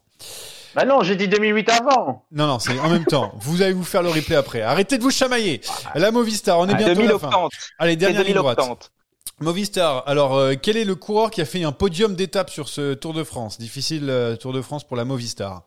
Bah 0.74 0.84
non, 0.86 1.04
j'ai 1.04 1.16
dit 1.16 1.28
2008 1.30 1.70
avant. 1.70 2.26
Non, 2.32 2.48
non, 2.48 2.60
c'est 2.60 2.78
en 2.80 2.90
même 2.90 3.06
temps. 3.06 3.32
Vous 3.40 3.62
allez 3.62 3.72
vous 3.72 3.86
faire 3.86 4.02
le 4.04 4.10
replay 4.10 4.36
après. 4.36 4.62
Arrêtez 4.62 4.98
de 4.98 5.04
vous 5.04 5.12
chamailler. 5.12 5.62
La 5.94 6.12
Movistar, 6.12 6.60
on 6.60 6.68
est 6.68 6.74
Ah, 6.74 6.76
bientôt 6.76 7.02
à 7.02 7.04
la 7.04 7.10
fin. 7.20 7.28
2080. 7.30 7.50
Allez, 7.80 7.96
dernière 7.96 8.24
ligne 8.24 8.34
droite. 8.36 8.92
2080. 9.40 9.46
Movistar, 9.46 10.04
alors 10.08 10.36
euh, 10.36 10.54
quel 10.62 10.78
est 10.78 10.86
le 10.86 10.96
coureur 10.96 11.32
qui 11.32 11.42
a 11.42 11.46
fait 11.46 11.64
un 11.64 11.72
podium 11.72 12.16
d'étape 12.16 12.50
sur 12.50 12.70
ce 12.70 12.94
Tour 12.94 13.14
de 13.14 13.24
France? 13.24 13.58
Difficile 13.58 14.10
euh, 14.10 14.36
Tour 14.36 14.54
de 14.54 14.62
France 14.62 14.86
pour 14.86 14.98
la 14.98 15.06
Movistar. 15.06 15.64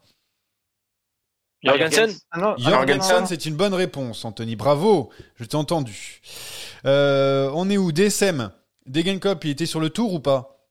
Jorgensen? 1.62 2.14
Ah 2.30 2.54
Jorgensen, 2.56 3.20
non. 3.20 3.26
c'est 3.26 3.44
une 3.46 3.56
bonne 3.56 3.74
réponse, 3.74 4.24
Anthony. 4.24 4.54
Bravo, 4.54 5.10
je 5.36 5.44
t'ai 5.44 5.56
entendu. 5.56 6.20
Euh, 6.84 7.50
on 7.54 7.68
est 7.68 7.76
où? 7.76 7.90
DSM 7.90 8.52
Degenkop, 8.86 9.44
il 9.44 9.50
était 9.50 9.66
sur 9.66 9.80
le 9.80 9.90
tour 9.90 10.14
ou 10.14 10.20
pas? 10.20 10.64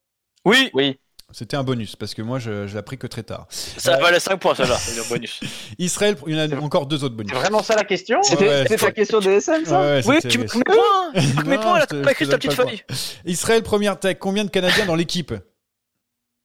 Oui, 0.46 0.70
Oui. 0.74 0.98
C'était 1.34 1.58
un 1.58 1.64
bonus, 1.64 1.98
parce 1.98 2.14
que 2.14 2.22
moi, 2.22 2.40
je, 2.40 2.68
je 2.68 2.74
l'ai 2.74 2.80
appris 2.80 2.98
que 2.98 3.06
très 3.06 3.24
tard. 3.24 3.48
ça 3.50 3.98
valait 3.98 4.20
5 4.20 4.38
points, 4.38 4.56
celle-là. 4.56 4.78
C'est 4.78 4.96
le 4.96 5.08
bonus. 5.10 5.42
Israël, 5.78 6.16
il 6.26 6.36
y 6.38 6.42
en 6.42 6.50
a 6.50 6.62
encore 6.62 6.86
deux 6.86 7.04
autres 7.04 7.16
bonus. 7.16 7.34
C'est 7.34 7.40
vraiment 7.40 7.62
ça 7.62 7.76
la 7.76 7.84
question 7.84 8.24
C'était 8.24 8.48
ouais, 8.48 8.78
ta 8.78 8.92
question 8.94 9.20
de 9.20 9.32
SM, 9.32 9.66
ça 9.66 9.82
Ouais, 9.82 10.08
ouais, 10.08 10.22
Oui, 10.24 10.30
tu 10.30 10.38
mets 10.40 10.46
mes 10.46 10.64
points. 10.64 11.12
Tu 11.14 11.44
mets 11.46 11.58
là, 11.58 11.86
pas 11.86 11.86
te 11.86 12.10
écrit 12.10 12.28
ta 12.30 12.38
petite 12.38 12.56
pas 12.56 12.64
le 12.64 12.70
feuille. 12.70 12.84
Israël, 13.26 13.62
première 13.62 14.00
tech, 14.00 14.18
combien 14.20 14.46
de 14.46 14.50
Canadiens 14.50 14.86
dans 14.86 14.96
l'équipe? 14.96 15.34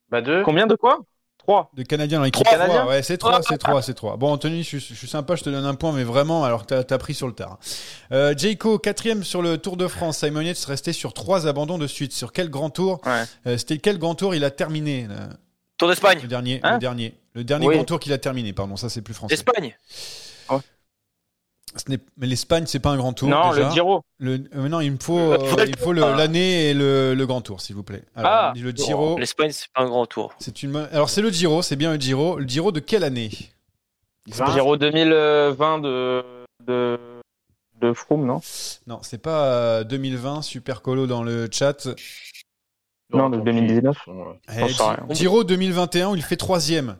Bah 0.09 0.21
deux. 0.21 0.43
Combien 0.43 0.67
de 0.67 0.75
quoi? 0.75 0.99
3. 1.43 1.71
De 1.73 1.83
Canadiens 1.83 2.17
dans 2.19 2.23
l'équipe 2.25 2.43
Trois 2.45 2.57
Trois, 2.57 2.67
Canadiens 2.67 2.87
Ouais, 2.89 3.03
c'est 3.03 3.17
trois, 3.17 3.41
c'est 3.47 3.57
trois, 3.57 3.81
c'est 3.81 3.93
trois. 3.93 4.17
Bon, 4.17 4.31
Anthony, 4.31 4.63
je, 4.63 4.67
suis- 4.69 4.79
je 4.79 4.93
suis 4.93 5.07
sympa, 5.07 5.35
je 5.35 5.43
te 5.43 5.49
donne 5.49 5.65
un 5.65 5.75
point, 5.75 5.91
mais 5.91 6.03
vraiment, 6.03 6.43
alors 6.43 6.65
que 6.65 6.81
t'as 6.81 6.95
as 6.95 6.97
pris 6.97 7.13
sur 7.13 7.27
le 7.27 7.33
tard. 7.33 7.59
Euh, 8.11 8.33
Jayco, 8.37 8.79
quatrième 8.79 9.23
sur 9.23 9.41
le 9.41 9.57
Tour 9.57 9.77
de 9.77 9.87
France. 9.87 10.17
Simon 10.19 10.41
Yates 10.41 10.63
resté 10.65 10.93
sur 10.93 11.13
trois 11.13 11.47
abandons 11.47 11.77
de 11.77 11.87
suite. 11.87 12.13
Sur 12.13 12.31
quel 12.31 12.49
grand 12.49 12.69
tour 12.69 12.99
Ouais. 13.05 13.23
Euh, 13.47 13.57
C'était 13.57 13.77
quel 13.77 13.97
grand 13.99 14.15
tour 14.15 14.33
il 14.35 14.43
a 14.43 14.51
terminé 14.51 15.07
euh, 15.09 15.27
Tour 15.77 15.89
d'Espagne. 15.89 16.19
Le 16.21 16.27
dernier, 16.27 16.59
Hein 16.63 16.73
le 16.73 16.79
dernier, 16.79 17.13
le 17.33 17.43
dernier 17.43 17.67
Oui. 17.67 17.75
grand 17.75 17.83
tour 17.85 17.99
qu'il 17.99 18.13
a 18.13 18.17
terminé. 18.17 18.53
Pardon, 18.53 18.75
ça 18.77 18.89
c'est 18.89 19.01
plus 19.01 19.13
français. 19.13 19.33
Espagne. 19.33 19.75
Ce 21.75 21.89
n'est- 21.89 21.99
mais 22.17 22.27
l'Espagne, 22.27 22.65
c'est 22.67 22.79
pas 22.79 22.91
un 22.91 22.97
grand 22.97 23.13
tour. 23.13 23.27
Non, 23.29 23.51
déjà. 23.51 23.67
le 23.69 23.73
Giro. 23.73 24.01
Le, 24.19 24.43
euh, 24.55 24.69
non, 24.69 24.79
il 24.81 24.91
me 24.91 24.97
faut, 24.99 25.17
euh, 25.33 25.39
Faut- 25.45 25.59
il 25.65 25.77
faut 25.77 25.93
le- 25.93 26.01
l'année 26.01 26.69
et 26.69 26.73
le, 26.73 27.13
le 27.15 27.25
grand 27.25 27.41
tour, 27.41 27.61
s'il 27.61 27.75
vous 27.75 27.83
plaît. 27.83 28.03
Alors, 28.15 28.31
Ah. 28.31 28.53
le 28.55 28.71
Giro. 28.71 29.17
L'Espagne, 29.17 29.51
c'est 29.51 29.71
pas 29.73 29.81
un 29.81 29.87
grand 29.87 30.05
tour. 30.05 30.33
C'est 30.39 30.63
une. 30.63 30.75
Alors 30.91 31.09
c'est 31.09 31.21
le 31.21 31.29
Giro, 31.31 31.61
c'est 31.61 31.75
bien 31.75 31.93
le 31.93 31.99
Giro. 31.99 32.37
Le 32.39 32.47
Giro 32.47 32.71
de 32.71 32.79
quelle 32.79 33.03
année? 33.03 33.31
Vingt. 34.27 34.51
Giro 34.53 34.77
2020 34.77 35.79
de, 35.79 36.23
de, 36.65 36.99
de 37.81 37.93
Froome, 37.93 38.25
non? 38.25 38.39
Non, 38.87 38.99
c'est 39.01 39.17
pas 39.21 39.45
euh, 39.47 39.83
2020. 39.83 40.41
Super 40.43 40.81
colo 40.81 41.07
dans 41.07 41.23
le 41.23 41.49
chat. 41.51 41.87
Non, 43.11 43.29
de 43.29 43.39
2019. 43.41 43.97
Ouais. 44.07 44.67
Eh. 45.09 45.13
Giro 45.13 45.43
2021 45.43 46.09
où 46.11 46.15
il 46.15 46.21
fait 46.23 46.37
troisième. 46.37 46.97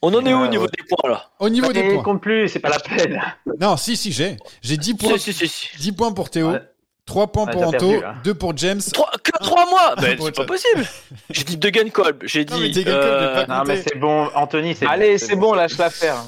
On 0.00 0.14
en 0.14 0.24
est 0.24 0.32
où 0.32 0.38
au 0.40 0.46
niveau 0.48 0.66
des 0.66 0.82
points, 0.88 1.10
là 1.10 1.30
Au 1.40 1.48
niveau 1.48 1.72
des 1.72 1.80
Et 1.80 1.86
il 1.88 1.94
points. 1.94 2.02
compte 2.04 2.22
plus, 2.22 2.48
c'est 2.48 2.60
pas 2.60 2.68
la 2.68 2.78
peine. 2.78 3.20
Non, 3.60 3.76
si, 3.76 3.96
si, 3.96 4.12
j'ai. 4.12 4.36
J'ai 4.62 4.76
10 4.76 4.94
points, 4.94 5.18
Si, 5.18 5.32
si, 5.32 5.48
si. 5.48 5.68
si. 5.68 5.76
10 5.78 5.92
points 5.92 6.12
pour 6.12 6.30
Théo, 6.30 6.52
Ouais. 6.52 6.62
3 7.04 7.32
points 7.32 7.46
Ouais, 7.46 7.52
pour 7.52 7.62
Anto, 7.62 7.70
perdu, 7.78 8.00
là. 8.00 8.14
2 8.22 8.34
pour 8.34 8.56
James. 8.56 8.80
Trois- 8.92 9.10
que 9.24 9.30
3 9.32 9.66
mois 9.70 9.94
Ben, 10.00 10.16
c'est 10.20 10.32
pas 10.34 10.42
le- 10.42 10.46
possible 10.46 10.86
J'ai 11.30 11.42
dit 11.44 11.56
Degenkolb, 11.56 12.22
j'ai 12.24 12.44
Non, 12.44 12.58
mais 12.58 12.68
dit... 12.68 12.84
Degenkolb, 12.84 13.04
euh, 13.04 13.40
j'ai 13.40 13.46
pas- 13.46 13.58
Non 13.58 13.64
mais 13.64 13.82
c'est 13.82 13.98
bon, 13.98 14.30
Anthony, 14.34 14.74
c'est 14.76 14.86
Allez, 14.86 15.12
bon, 15.18 15.26
c'est 15.26 15.36
bon, 15.36 15.54
lâche-la 15.54 15.90
faire. 15.90 16.22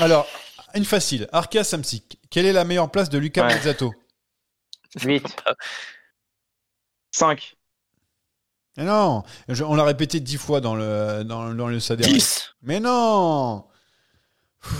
Alors, 0.00 0.28
une 0.74 0.84
facile. 0.84 1.26
Arca 1.32 1.64
Samsic. 1.64 2.18
Quelle 2.30 2.46
est 2.46 2.52
la 2.52 2.64
meilleure 2.64 2.90
place 2.90 3.08
de 3.08 3.18
Luca 3.18 3.44
Ouais. 3.46 3.54
Mezzato 3.54 3.92
8. 5.02 5.26
5. 7.10 7.55
Mais 8.76 8.84
non, 8.84 9.22
je- 9.48 9.64
on 9.64 9.74
l'a 9.74 9.84
répété 9.84 10.20
10 10.20 10.36
fois 10.36 10.60
dans 10.60 10.74
le, 10.74 11.22
dans, 11.24 11.54
dans 11.54 11.68
le 11.68 11.80
Sadera. 11.80 12.08
10 12.10 12.54
Mais 12.62 12.78
non 12.80 13.64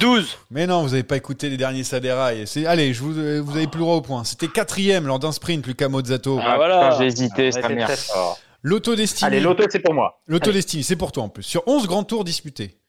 12 0.01 0.37
Mais 0.51 0.67
non, 0.67 0.83
vous 0.83 0.93
avez 0.95 1.05
pas 1.05 1.17
écouté 1.17 1.49
les 1.49 1.57
derniers 1.57 1.85
Saderaï. 1.85 2.47
C'est 2.47 2.67
Allez, 2.67 2.93
je 2.93 3.01
vous, 3.03 3.13
vous 3.13 3.57
avez 3.57 3.67
plus 3.69 3.79
le 3.79 3.85
droit 3.85 3.95
au 3.97 4.01
point. 4.03 4.25
C'était 4.25 4.49
quatrième 4.49 5.07
lors 5.07 5.19
d'un 5.19 5.33
sprint, 5.33 5.67
Luca 5.67 5.89
Mozzato. 5.89 6.39
Ah, 6.43 6.57
voilà. 6.57 6.89
Putain, 6.91 6.99
J'ai 6.99 7.07
hésité, 7.07 7.51
fort. 7.97 8.39
L'autodestiny. 8.63 9.27
Allez, 9.29 9.41
l'auto 9.41 9.63
c'est 9.71 9.79
pour 9.79 9.95
moi. 9.95 10.21
L'autodestiny, 10.27 10.83
c'est 10.83 10.97
pour 10.97 11.13
toi 11.13 11.23
en 11.23 11.29
plus. 11.29 11.45
Sur 11.45 11.63
11 11.69 11.87
grands 11.87 12.03
tours 12.03 12.25
disputés, 12.25 12.81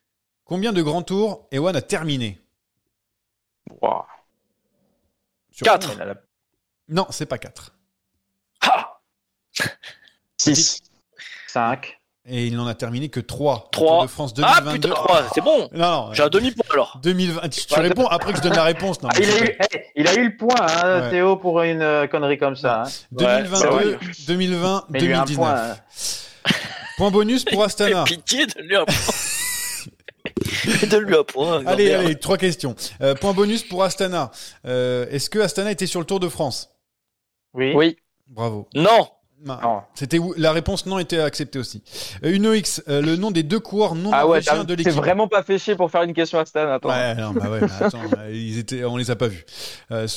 combien 0.43 0.73
de 0.73 0.81
grands 0.81 1.03
tours 1.03 1.47
Ewan 1.51 1.75
a 1.75 1.81
terminé 1.81 2.41
Wow. 3.81 4.01
Sur 5.51 5.65
4 5.65 5.91
Elle 5.93 6.01
a 6.01 6.05
la- 6.05 6.21
Non, 6.89 7.05
c'est 7.11 7.25
pas 7.27 7.37
4. 7.37 7.75
Ah 8.61 8.99
6. 10.37 10.81
5. 11.51 11.99
Et 12.29 12.47
il 12.47 12.57
n'en 12.57 12.67
a 12.67 12.73
terminé 12.75 13.07
que 13.07 13.21
3. 13.21 13.69
3. 13.71 13.87
Tour 13.87 14.01
de 14.03 14.07
France 14.09 14.33
Ah 14.43 14.59
2022. 14.61 14.89
putain, 14.89 15.01
3, 15.01 15.23
c'est 15.33 15.41
bon. 15.41 15.69
Non, 15.71 15.91
non. 15.91 16.13
J'ai 16.13 16.23
un 16.23 16.27
demi-point 16.29 16.65
alors. 16.73 16.99
2020. 17.01 17.47
Tu, 17.49 17.65
tu 17.65 17.79
réponds 17.79 18.05
après 18.07 18.31
que 18.33 18.37
je 18.39 18.43
donne 18.43 18.55
la 18.55 18.63
réponse. 18.65 19.01
Non, 19.01 19.07
Ah, 19.11 19.15
mais 19.17 19.25
il, 19.25 19.31
a 19.31 19.39
eu, 19.39 19.43
hey, 19.59 19.81
il 19.95 20.07
a 20.09 20.13
eu 20.15 20.25
le 20.31 20.35
point, 20.37 20.55
hein, 20.59 21.01
Ouais. 21.03 21.09
Théo, 21.09 21.37
pour 21.37 21.61
une 21.61 21.81
euh, 21.81 22.05
connerie 22.07 22.37
comme 22.37 22.57
ça. 22.57 22.83
hein. 22.83 22.89
2022, 23.13 23.97
2020, 24.27 24.85
Mais 24.89 24.99
il 24.99 25.05
a 25.05 25.07
eu 25.07 25.13
un 25.13 25.23
2019. 25.23 25.37
point. 25.37 25.55
hein. 25.55 25.77
Point 26.97 27.11
bonus 27.11 27.45
pour 27.45 27.63
Astana. 27.63 28.03
Pitié, 28.05 28.45
donne-lui 28.47 28.75
un 28.75 28.83
point. 28.85 28.95
donne-lui 30.89 31.15
un 31.15 31.23
point. 31.23 31.65
Allez, 31.65 31.93
allez, 31.93 32.15
trois 32.19 32.37
questions. 32.37 32.75
Euh, 33.01 33.15
point 33.15 33.33
bonus 33.33 33.63
pour 33.63 33.83
Astana. 33.83 34.31
Euh, 34.65 35.05
Est-ce 35.11 35.29
que 35.29 35.39
Astana 35.39 35.71
était 35.71 35.85
sur 35.85 35.99
le 35.99 36.05
Tour 36.05 36.19
de 36.19 36.27
France? 36.27 36.71
Oui. 37.53 37.71
Oui. 37.75 37.97
Bravo. 38.27 38.67
Non. 38.73 39.07
Non. 39.45 39.81
C'était 39.93 40.19
la 40.37 40.51
réponse 40.51 40.85
non 40.85 40.99
était 40.99 41.19
acceptée 41.19 41.59
aussi. 41.59 41.83
Euh, 42.23 42.33
une 42.33 42.47
OX, 42.47 42.81
euh, 42.87 43.01
le 43.01 43.15
nom 43.17 43.29
des 43.31 43.43
deux 43.43 43.59
coureurs 43.59 43.93
non 43.93 44.09
Ah 44.13 44.27
ouais, 44.27 44.39
de 44.39 44.63
t'es 44.63 44.75
l'équipe. 44.75 44.93
vraiment 44.93 45.27
pas 45.27 45.43
fait 45.43 45.59
chier 45.59 45.75
pour 45.75 45.91
faire 45.91 46.03
une 46.03 46.13
question 46.13 46.39
à 46.39 46.45
Stan, 46.45 46.69
attends. 46.71 46.89
Ouais, 46.89 47.13
non, 47.15 47.31
bah 47.31 47.49
ouais, 47.49 47.61
mais 47.61 47.85
attends, 47.85 47.99
euh, 48.17 48.31
ils 48.31 48.57
étaient, 48.57 48.83
on 48.83 48.97
les 48.97 49.11
a 49.11 49.15
pas 49.15 49.27
vus. 49.27 49.45
Euh, 49.91 50.07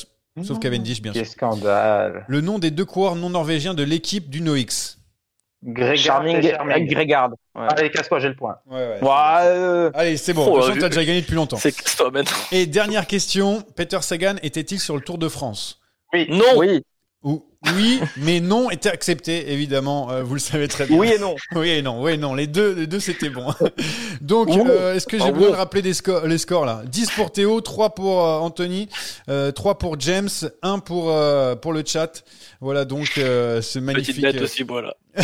sauf 0.43 0.59
Cavendish, 0.59 1.01
bien 1.01 1.13
sûr. 1.13 1.21
Quel 1.21 1.29
scandale. 1.29 2.25
Le 2.27 2.41
nom 2.41 2.57
des 2.57 2.71
deux 2.71 2.85
coureurs 2.85 3.15
non 3.15 3.29
norvégiens 3.29 3.73
de 3.75 3.83
l'équipe 3.83 4.29
du 4.29 4.41
NOX. 4.41 4.97
Grégard. 5.63 6.23
Grégard. 6.25 7.29
Ouais. 7.53 7.67
Allez, 7.69 7.91
casse-toi, 7.91 8.19
j'ai 8.19 8.29
le 8.29 8.35
point. 8.35 8.57
Ouais, 8.65 8.77
ouais. 8.77 9.03
Ouais, 9.03 9.45
euh, 9.45 9.91
Allez, 9.93 10.17
c'est 10.17 10.33
bon. 10.33 10.47
Oh, 10.51 10.67
t'as 10.67 10.89
déjà 10.89 11.05
gagné 11.05 11.21
depuis 11.21 11.35
longtemps. 11.35 11.57
C'est 11.57 11.71
toi 11.95 12.09
maintenant. 12.09 12.37
Et 12.51 12.65
dernière 12.65 13.05
question, 13.05 13.61
Peter 13.75 13.99
Sagan 14.01 14.35
était-il 14.41 14.79
sur 14.79 14.95
le 14.95 15.01
Tour 15.01 15.19
de 15.19 15.29
France? 15.29 15.79
Oui. 16.13 16.25
Non. 16.29 16.57
oui. 16.57 16.81
Ou 17.23 17.45
oui, 17.75 17.99
mais 18.17 18.39
non 18.39 18.69
était 18.71 18.89
accepté, 18.89 19.51
évidemment. 19.51 20.11
euh, 20.11 20.23
vous 20.23 20.33
le 20.33 20.39
savez 20.39 20.67
très 20.67 20.85
bien. 20.87 20.97
Oui 20.97 21.11
et 21.11 21.19
non. 21.19 21.35
Oui 21.53 21.69
et 21.69 21.81
non, 21.81 22.01
oui 22.01 22.13
et 22.13 22.17
non, 22.17 22.33
les 22.33 22.47
deux, 22.47 22.73
les 22.73 22.87
deux 22.87 22.99
c'était 22.99 23.29
bon. 23.29 23.53
Donc, 24.21 24.49
Oh. 24.51 24.65
euh, 24.67 24.95
est-ce 24.95 25.05
que 25.07 25.17
j'ai 25.19 25.25
Oh, 25.29 25.31
besoin 25.31 25.51
de 25.51 25.55
rappeler 25.55 25.81
des 25.81 25.93
scores, 25.93 26.25
les 26.27 26.37
scores 26.37 26.65
là? 26.65 26.81
10 26.85 27.11
pour 27.11 27.31
Théo, 27.31 27.61
3 27.61 27.93
pour 27.95 28.25
euh, 28.25 28.39
Anthony, 28.39 28.89
euh, 29.29 29.51
3 29.51 29.77
pour 29.77 29.99
James, 29.99 30.29
1 30.63 30.79
pour, 30.79 31.11
euh, 31.11 31.55
pour 31.55 31.73
le 31.73 31.83
chat. 31.85 32.23
Voilà 32.61 32.83
donc 32.85 33.17
euh, 33.17 33.61
ce 33.61 33.79
Petite 33.79 33.83
magnifique, 33.83 34.21
bête 34.21 34.41
aussi, 34.41 34.63
voilà. 34.63 34.95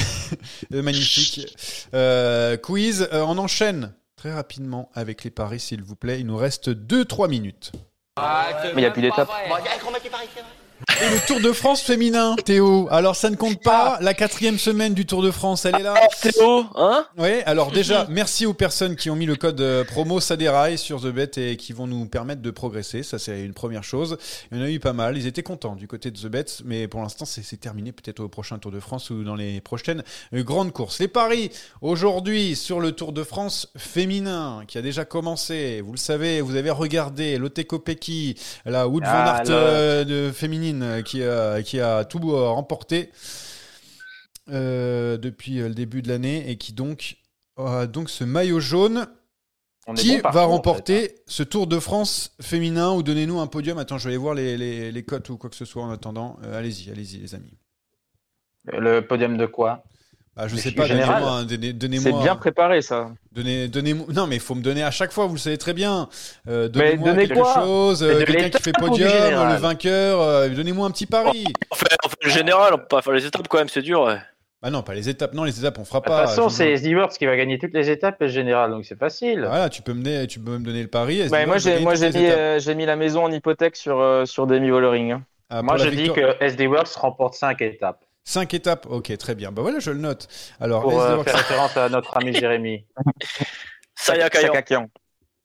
euh, 0.73 0.81
magnifique 0.81 1.55
euh, 1.93 2.55
quiz. 2.57 3.07
Euh, 3.13 3.23
on 3.27 3.37
enchaîne 3.37 3.93
très 4.15 4.33
rapidement 4.33 4.89
avec 4.93 5.23
les 5.23 5.31
paris 5.31 5.59
s'il 5.59 5.81
vous 5.83 5.95
plaît. 5.95 6.19
Il 6.19 6.27
nous 6.27 6.37
reste 6.37 6.69
2-3 6.69 7.29
minutes. 7.29 7.71
Mais 8.17 8.23
il 8.73 8.77
n'y 8.77 8.85
a 8.85 8.91
plus 8.91 9.01
d'étape. 9.01 9.29
Et 10.99 11.09
le 11.11 11.27
Tour 11.27 11.39
de 11.39 11.51
France 11.51 11.81
féminin, 11.81 12.35
Théo. 12.43 12.87
Alors 12.89 13.15
ça 13.15 13.29
ne 13.29 13.35
compte 13.35 13.61
pas. 13.61 13.99
La 14.01 14.15
quatrième 14.15 14.57
semaine 14.57 14.95
du 14.95 15.05
Tour 15.05 15.21
de 15.21 15.29
France, 15.29 15.65
elle 15.65 15.75
est 15.75 15.83
là. 15.83 15.93
Théo, 16.21 16.65
hein 16.75 17.05
Oui, 17.17 17.41
alors 17.45 17.71
déjà, 17.71 18.07
merci 18.09 18.47
aux 18.47 18.55
personnes 18.55 18.95
qui 18.95 19.11
ont 19.11 19.15
mis 19.15 19.27
le 19.27 19.35
code 19.35 19.61
euh, 19.61 19.83
promo 19.83 20.19
Saderail 20.19 20.79
sur 20.79 20.99
The 21.01 21.07
Bet 21.07 21.31
et 21.37 21.55
qui 21.55 21.71
vont 21.71 21.85
nous 21.85 22.07
permettre 22.07 22.41
de 22.41 22.49
progresser. 22.49 23.03
Ça, 23.03 23.19
c'est 23.19 23.41
une 23.43 23.53
première 23.53 23.83
chose. 23.83 24.17
Il 24.51 24.57
y 24.57 24.61
en 24.61 24.63
a 24.63 24.69
eu 24.71 24.79
pas 24.79 24.93
mal. 24.93 25.17
Ils 25.17 25.27
étaient 25.27 25.43
contents 25.43 25.75
du 25.75 25.87
côté 25.87 26.09
de 26.09 26.17
The 26.17 26.27
Bet, 26.27 26.45
mais 26.65 26.87
pour 26.87 27.01
l'instant, 27.01 27.25
c'est 27.25 27.59
terminé. 27.59 27.91
Peut-être 27.91 28.21
au 28.21 28.27
prochain 28.27 28.57
Tour 28.57 28.71
de 28.71 28.79
France 28.79 29.11
ou 29.11 29.23
dans 29.23 29.35
les 29.35 29.61
prochaines 29.61 30.03
euh, 30.33 30.43
grandes 30.43 30.73
courses. 30.73 30.99
Les 30.99 31.07
paris 31.07 31.51
aujourd'hui 31.81 32.55
sur 32.55 32.79
le 32.79 32.91
Tour 32.91 33.13
de 33.13 33.23
France 33.23 33.69
féminin 33.77 34.63
qui 34.67 34.79
a 34.79 34.81
déjà 34.81 35.05
commencé. 35.05 35.81
Vous 35.81 35.91
le 35.91 35.97
savez, 35.97 36.41
vous 36.41 36.55
avez 36.55 36.71
regardé 36.71 37.37
Lotte 37.37 37.63
Kopecky, 37.65 38.35
la 38.65 38.87
Wood 38.87 39.03
Van 39.03 39.09
Ah, 39.13 39.37
Aert 39.37 39.43
euh, 39.49 40.03
de 40.03 40.31
féminine 40.31 40.86
euh, 40.87 41.01
qui 41.01 41.23
a, 41.23 41.61
qui 41.61 41.79
a 41.79 42.05
tout 42.05 42.31
euh, 42.31 42.49
remporté 42.49 43.11
euh, 44.49 45.17
depuis 45.17 45.55
le 45.57 45.73
début 45.73 46.01
de 46.01 46.07
l'année 46.07 46.49
et 46.49 46.57
qui 46.57 46.73
donc 46.73 47.17
a 47.57 47.85
donc 47.85 48.09
ce 48.09 48.23
maillot 48.23 48.59
jaune 48.59 49.07
On 49.87 49.93
qui 49.93 50.21
bon 50.21 50.29
va 50.29 50.45
en 50.45 50.49
remporter 50.49 51.01
fait, 51.01 51.15
hein. 51.17 51.23
ce 51.27 51.43
Tour 51.43 51.67
de 51.67 51.79
France 51.79 52.35
féminin 52.41 52.91
ou 52.93 53.03
donnez-nous 53.03 53.39
un 53.39 53.47
podium. 53.47 53.77
Attends, 53.77 53.97
je 53.97 54.05
vais 54.05 54.11
aller 54.11 54.17
voir 54.17 54.35
les, 54.35 54.57
les, 54.57 54.91
les 54.91 55.03
cotes 55.03 55.29
ou 55.29 55.37
quoi 55.37 55.49
que 55.49 55.55
ce 55.55 55.65
soit 55.65 55.83
en 55.83 55.91
attendant. 55.91 56.37
Euh, 56.43 56.57
allez-y, 56.57 56.89
allez-y 56.91 57.17
les 57.17 57.35
amis. 57.35 57.57
Le 58.65 59.01
podium 59.01 59.37
de 59.37 59.45
quoi? 59.45 59.83
Bah, 60.37 60.47
je 60.47 60.55
sais 60.55 60.71
pas, 60.71 60.87
donnez-moi, 60.87 61.43
donnez- 61.73 61.97
C'est 61.99 62.11
bien 62.13 62.35
préparé 62.35 62.81
ça. 62.83 63.09
donnez, 63.31 63.67
donnez 63.67 63.93
non 63.93 64.27
mais 64.27 64.35
il 64.35 64.41
faut 64.41 64.53
me 64.53 64.61
donner 64.61 64.83
à 64.83 64.91
chaque 64.91 65.11
fois, 65.11 65.25
vous 65.25 65.33
le 65.33 65.39
savez 65.39 65.57
très 65.57 65.73
bien. 65.73 66.07
Euh, 66.47 66.63
Mais 66.63 66.69
donnez-moi 66.69 67.09
donnez 67.09 67.27
quelque 67.27 67.39
quoi? 67.41 67.53
chose, 67.55 68.03
euh, 68.03 68.23
quelqu'un 68.23 68.49
qui 68.49 68.61
fait 68.61 68.71
podium, 68.77 69.09
le 69.09 69.55
vainqueur, 69.55 70.21
euh, 70.21 70.47
donnez-moi 70.49 70.85
un 70.87 70.91
petit 70.91 71.07
pari. 71.07 71.43
on 71.71 71.75
fait, 71.75 71.87
on 72.05 72.09
fait 72.09 72.15
le 72.23 72.29
général, 72.29 72.73
on 72.75 72.77
peut 72.77 72.85
pas 72.87 73.01
faire 73.01 73.13
les 73.13 73.25
étapes 73.25 73.47
quand 73.47 73.57
même, 73.57 73.67
c'est 73.69 73.81
dur. 73.81 74.03
ouais. 74.03 74.17
Bah 74.61 74.69
non, 74.71 74.81
pas 74.81 74.93
les 74.95 75.07
étapes, 75.07 75.33
non 75.33 75.43
les 75.43 75.59
étapes 75.59 75.77
on 75.79 75.85
fera 75.85 75.99
De 75.99 76.05
toute 76.05 76.13
pas. 76.13 76.27
façon, 76.27 76.49
c'est 76.49 76.75
Stewarts 76.77 77.09
qui 77.09 77.25
va 77.27 77.35
gagner 77.37 77.57
toutes 77.59 77.73
les 77.73 77.89
étapes 77.91 78.21
et 78.21 78.25
le 78.25 78.31
général, 78.31 78.71
donc 78.71 78.85
c'est 78.85 78.97
facile. 78.97 79.41
Voilà, 79.47 79.69
tu 79.69 79.81
peux 79.83 79.93
me 79.93 80.03
donner, 80.03 80.25
tu 80.27 80.39
peux 80.39 80.57
me 80.57 80.65
donner 80.65 80.81
le 80.81 80.87
pari. 80.87 81.27
Bah, 81.29 81.45
moi, 81.45 81.57
j'ai 81.57 81.79
mis, 81.79 81.85
euh, 82.29 82.59
mis 82.75 82.85
la 82.85 82.95
maison 82.95 83.23
en 83.23 83.31
hypothèque 83.31 83.75
sur, 83.75 83.99
euh, 83.99 84.25
sur 84.25 84.45
Demi 84.47 84.69
Vollering. 84.69 85.11
hein. 85.13 85.21
Ah, 85.49 85.61
Moi, 85.61 85.77
je 85.77 85.89
dis 85.89 86.09
que 86.11 86.35
SD 86.43 86.67
Works 86.67 86.93
remporte 86.95 87.35
5 87.35 87.61
étapes. 87.61 88.01
Cinq 88.29 88.53
étapes, 88.53 88.87
ok, 88.89 89.17
très 89.17 89.35
bien. 89.35 89.53
Bah 89.53 89.61
voilà, 89.61 89.79
je 89.79 89.89
le 89.89 89.99
note. 89.99 90.27
Alors, 90.59 90.81
Pour 90.81 90.99
euh, 91.01 91.23
faire 91.23 91.35
référence 91.37 91.77
à 91.77 91.87
notre 91.87 92.17
ami 92.17 92.33
Jérémy. 92.37 92.85
Saya 93.95 94.29
Kayan. 94.29 94.47
Sakakian. 94.47 94.89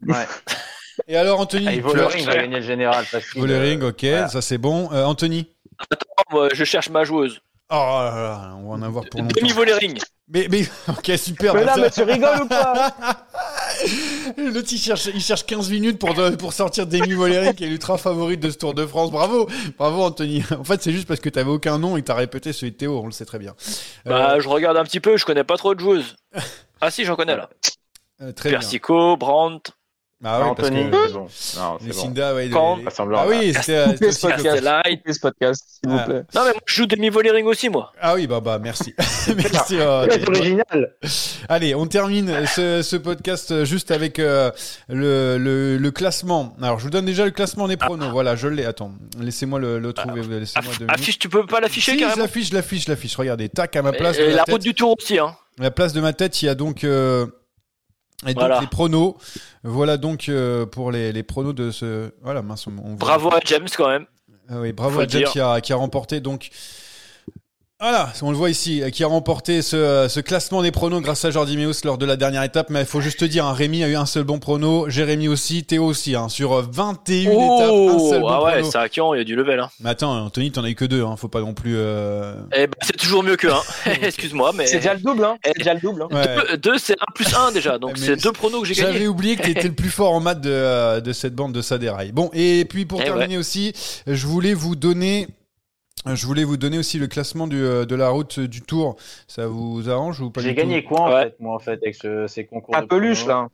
Ouais. 0.08 0.26
Et 1.06 1.16
alors, 1.16 1.38
Anthony 1.38 1.68
Et 1.68 1.76
tu 1.76 1.80
Vollering 1.82 2.24
as- 2.24 2.30
va 2.30 2.36
gagner 2.36 2.56
le 2.56 2.62
général. 2.66 3.04
facile. 3.04 3.40
Vollering, 3.40 3.82
ok, 3.84 4.00
Voilà. 4.02 4.28
ça 4.28 4.42
c'est 4.42 4.58
bon. 4.58 4.90
Euh, 4.92 5.04
Anthony 5.04 5.48
Attends, 5.78 6.06
moi, 6.32 6.48
je 6.52 6.64
cherche 6.64 6.90
ma 6.90 7.04
joueuse. 7.04 7.40
Oh 7.70 7.74
là 7.74 8.12
là, 8.14 8.54
on 8.58 8.68
va 8.68 8.74
en 8.74 8.82
avoir 8.82 9.04
pour 9.08 9.20
longtemps. 9.20 9.34
Demi 9.40 9.52
Vollering. 9.52 9.98
Mais, 10.28 10.48
mais, 10.50 10.62
ok, 10.88 11.12
super. 11.16 11.54
Mais 11.54 11.64
là, 11.64 11.74
Ça- 11.76 11.80
mais 11.80 11.90
tu 11.90 12.02
rigoles 12.02 12.42
ou 12.42 12.48
pas 12.48 12.92
L'autre, 14.36 14.68
il 14.72 14.78
cherche, 14.78 15.06
il 15.14 15.20
cherche 15.20 15.44
15 15.46 15.70
minutes 15.70 15.98
pour, 15.98 16.14
pour 16.38 16.52
sortir 16.52 16.86
Demi 16.86 17.12
Vollering, 17.12 17.54
qui 17.54 17.64
est 17.64 17.68
l'ultra 17.68 17.98
favorite 17.98 18.40
de 18.40 18.50
ce 18.50 18.58
Tour 18.58 18.74
de 18.74 18.86
France. 18.86 19.10
Bravo, 19.10 19.48
bravo 19.78 20.02
Anthony. 20.02 20.42
En 20.58 20.64
fait, 20.64 20.82
c'est 20.82 20.92
juste 20.92 21.06
parce 21.08 21.20
que 21.20 21.28
t'avais 21.28 21.50
aucun 21.50 21.78
nom 21.78 21.96
et 21.96 22.00
que 22.02 22.06
t'as 22.06 22.14
répété 22.14 22.52
celui 22.52 22.72
de 22.72 22.76
Théo, 22.76 23.00
on 23.02 23.06
le 23.06 23.12
sait 23.12 23.24
très 23.24 23.38
bien. 23.38 23.54
Euh, 24.06 24.10
Bah, 24.10 24.40
je 24.40 24.48
regarde 24.48 24.76
un 24.76 24.84
petit 24.84 25.00
peu, 25.00 25.16
je 25.16 25.24
connais 25.24 25.44
pas 25.44 25.56
trop 25.56 25.74
de 25.74 25.80
joueuses. 25.80 26.16
Ah 26.80 26.90
si, 26.90 27.04
j'en 27.04 27.16
connais 27.16 27.36
là. 27.36 27.48
euh, 28.20 28.32
très 28.32 28.50
bien. 28.50 28.58
Persico, 28.58 29.16
Brandt, 29.16 29.72
Ah 30.24 30.38
parce 30.56 30.68
Anthony, 30.68 30.90
que 30.90 30.96
c'est 31.06 31.12
bon. 31.12 31.18
Non, 31.20 31.26
c'est 31.30 31.58
bon. 31.60 31.78
Lucinda, 31.84 32.34
ouais, 32.34 32.48
Quand- 32.52 32.76
les- 32.76 32.84
Ah 32.98 33.04
là. 33.04 33.24
oui, 33.28 33.52
c'était 33.54 33.72
euh, 33.76 33.86
aussi 34.08 34.20
Podcast. 34.26 34.60
que-. 34.60 34.92
Coupez 34.98 35.12
ce 35.12 35.20
podcast, 35.20 35.64
s'il 35.68 35.90
Ah. 35.92 35.96
vous 35.96 36.04
plaît. 36.04 36.22
Non 36.34 36.40
mais 36.44 36.52
moi, 36.52 36.60
je 36.66 36.74
joue 36.74 36.86
Demi 36.86 37.08
Vollering 37.08 37.46
aussi 37.46 37.68
moi. 37.68 37.92
Ah 38.00 38.14
oui, 38.14 38.26
bah, 38.26 38.40
bah, 38.40 38.58
merci. 38.60 38.94
merci. 39.36 39.78
euh, 39.80 40.06
C'est 40.10 40.28
original. 40.28 40.94
Allez, 41.48 41.74
on 41.74 41.86
termine 41.86 42.46
ce, 42.46 42.82
ce 42.82 42.96
podcast 42.96 43.64
juste 43.64 43.90
avec 43.90 44.18
euh, 44.18 44.50
le, 44.88 45.38
le, 45.38 45.76
le 45.76 45.90
classement. 45.90 46.54
Alors, 46.62 46.78
je 46.78 46.84
vous 46.84 46.90
donne 46.90 47.04
déjà 47.06 47.24
le 47.24 47.30
classement 47.32 47.66
des 47.68 47.76
pronos. 47.76 48.10
Voilà, 48.10 48.36
je 48.36 48.48
l'ai. 48.48 48.64
Attends, 48.64 48.92
laissez-moi 49.20 49.58
le, 49.58 49.78
le 49.78 49.92
trouver. 49.92 50.22
Laissez-moi 50.22 50.72
deux 50.78 50.84
minutes. 50.86 50.90
Affiche, 51.00 51.18
tu 51.18 51.28
peux 51.28 51.46
pas 51.46 51.60
l'afficher 51.60 51.92
Si, 51.92 51.98
je 51.98 52.04
carrément. 52.04 52.22
l'affiche, 52.22 52.50
je 52.50 52.54
l'affiche, 52.54 52.84
je 52.84 52.90
l'affiche. 52.90 53.16
Regardez, 53.16 53.48
tac, 53.48 53.74
à 53.76 53.82
ma 53.82 53.92
place. 53.92 54.16
Et, 54.18 54.20
de 54.20 54.24
et 54.26 54.30
la, 54.30 54.36
la 54.36 54.44
tête, 54.44 54.52
route 54.54 54.62
du 54.62 54.74
tour 54.74 54.94
aussi 54.98 55.18
hein. 55.18 55.34
la 55.58 55.70
place 55.70 55.92
de 55.92 56.00
ma 56.00 56.12
tête, 56.12 56.40
il 56.42 56.46
y 56.46 56.48
a 56.48 56.54
donc, 56.54 56.84
euh, 56.84 57.26
et 58.26 58.34
donc 58.34 58.40
Voilà. 58.40 58.60
les 58.60 58.66
pronos. 58.66 59.14
Voilà 59.64 59.96
donc 59.96 60.28
euh, 60.28 60.66
pour 60.66 60.90
les, 60.92 61.12
les 61.12 61.22
pronos 61.22 61.54
de 61.54 61.70
ce. 61.70 62.12
Voilà, 62.22 62.42
mince, 62.42 62.66
on, 62.66 62.72
on 62.82 62.88
voit- 62.90 62.96
Bravo 62.96 63.30
à 63.32 63.40
James 63.44 63.68
quand 63.76 63.88
même. 63.88 64.06
Ah 64.48 64.60
oui, 64.60 64.72
bravo 64.72 64.96
Faut 64.96 65.00
à 65.00 65.06
James 65.08 65.24
qui 65.30 65.40
a, 65.40 65.60
qui 65.60 65.72
a 65.72 65.76
remporté 65.76 66.20
donc. 66.20 66.50
Voilà, 67.82 68.12
on 68.22 68.30
le 68.30 68.36
voit 68.36 68.48
ici, 68.48 68.80
euh, 68.80 68.90
qui 68.90 69.02
a 69.02 69.08
remporté 69.08 69.60
ce, 69.60 70.06
ce 70.08 70.20
classement 70.20 70.62
des 70.62 70.70
pronos 70.70 71.00
grâce 71.02 71.24
à 71.24 71.32
Jordi 71.32 71.56
Meus 71.56 71.84
lors 71.84 71.98
de 71.98 72.06
la 72.06 72.14
dernière 72.14 72.44
étape. 72.44 72.70
Mais 72.70 72.78
il 72.82 72.86
faut 72.86 73.00
juste 73.00 73.18
te 73.18 73.24
dire, 73.24 73.44
hein, 73.44 73.54
Rémi 73.54 73.82
a 73.82 73.88
eu 73.88 73.96
un 73.96 74.06
seul 74.06 74.22
bon 74.22 74.38
prono, 74.38 74.88
Jérémy 74.88 75.26
aussi, 75.26 75.64
Théo 75.64 75.86
aussi, 75.86 76.14
hein, 76.14 76.28
sur 76.28 76.52
euh, 76.52 76.62
21 76.70 77.22
étapes, 77.32 77.34
un 77.34 77.98
seul 78.08 78.20
bon 78.20 78.28
ah 78.28 78.44
ouais, 78.44 78.62
c'est 78.62 78.78
à 78.78 78.86
il 78.86 79.18
y 79.18 79.20
a 79.20 79.24
du 79.24 79.34
level. 79.34 79.58
Hein. 79.58 79.68
Mais 79.80 79.90
attends, 79.90 80.12
Anthony, 80.26 80.52
t'en 80.52 80.62
as 80.62 80.70
eu 80.70 80.76
que 80.76 80.84
deux, 80.84 81.02
hein, 81.02 81.16
faut 81.16 81.26
pas 81.26 81.40
non 81.40 81.54
plus. 81.54 81.74
euh, 81.76 82.36
Eh 82.54 82.68
ben, 82.68 82.74
c'est 82.82 82.96
toujours 82.96 83.24
mieux 83.24 83.34
que 83.34 83.48
1. 83.48 83.60
Excuse-moi, 84.02 84.52
mais. 84.54 84.66
C'est 84.68 84.76
déjà 84.76 84.94
le 84.94 85.00
double, 85.00 85.24
hein. 85.24 85.34
C'est 85.44 85.52
Eh, 85.56 85.58
déjà 85.58 85.74
le 85.74 85.80
double. 85.80 86.02
hein. 86.02 86.08
Ouais. 86.12 86.36
Deux, 86.52 86.58
deux, 86.72 86.78
c'est 86.78 86.92
1 86.94 86.96
plus 87.16 87.34
1 87.34 87.50
déjà, 87.50 87.78
donc 87.78 87.98
c'est 87.98 88.14
deux 88.14 88.30
pronos 88.30 88.60
que 88.60 88.68
j'ai 88.68 88.74
J'avais 88.74 88.92
gagnés. 88.92 89.08
oublié 89.08 89.34
que 89.34 89.42
t'étais 89.42 89.66
le 89.66 89.74
plus 89.74 89.90
fort 89.90 90.12
en 90.12 90.20
maths 90.20 90.40
de, 90.40 90.50
euh, 90.52 91.00
de 91.00 91.12
cette 91.12 91.34
bande 91.34 91.52
de 91.52 91.60
Saderail. 91.60 92.12
Bon, 92.12 92.30
et 92.32 92.64
puis 92.64 92.86
pour 92.86 93.00
Eh 93.00 93.06
terminer 93.06 93.38
aussi, 93.38 93.72
je 94.06 94.24
voulais 94.28 94.54
vous 94.54 94.76
donner. 94.76 95.26
Je 96.06 96.26
voulais 96.26 96.42
vous 96.44 96.56
donner 96.56 96.78
aussi 96.78 96.98
le 96.98 97.06
classement 97.06 97.46
du, 97.46 97.62
euh, 97.62 97.84
de 97.84 97.94
la 97.94 98.08
route 98.08 98.40
du 98.40 98.60
Tour. 98.62 98.96
Ça 99.28 99.46
vous 99.46 99.88
arrange 99.88 100.20
ou 100.20 100.30
pas 100.30 100.40
J'ai 100.40 100.54
gagné 100.54 100.82
tout 100.82 100.88
quoi 100.88 101.00
en 101.02 101.12
Ouais. 101.12 101.22
fait, 101.24 101.36
moi 101.38 101.54
en 101.54 101.58
fait, 101.60 101.78
avec 101.82 101.94
ce- 101.94 102.26
ces 102.26 102.44
concours 102.44 102.74
Un 102.74 102.86
peluche, 102.86 103.24
là. 103.26 103.48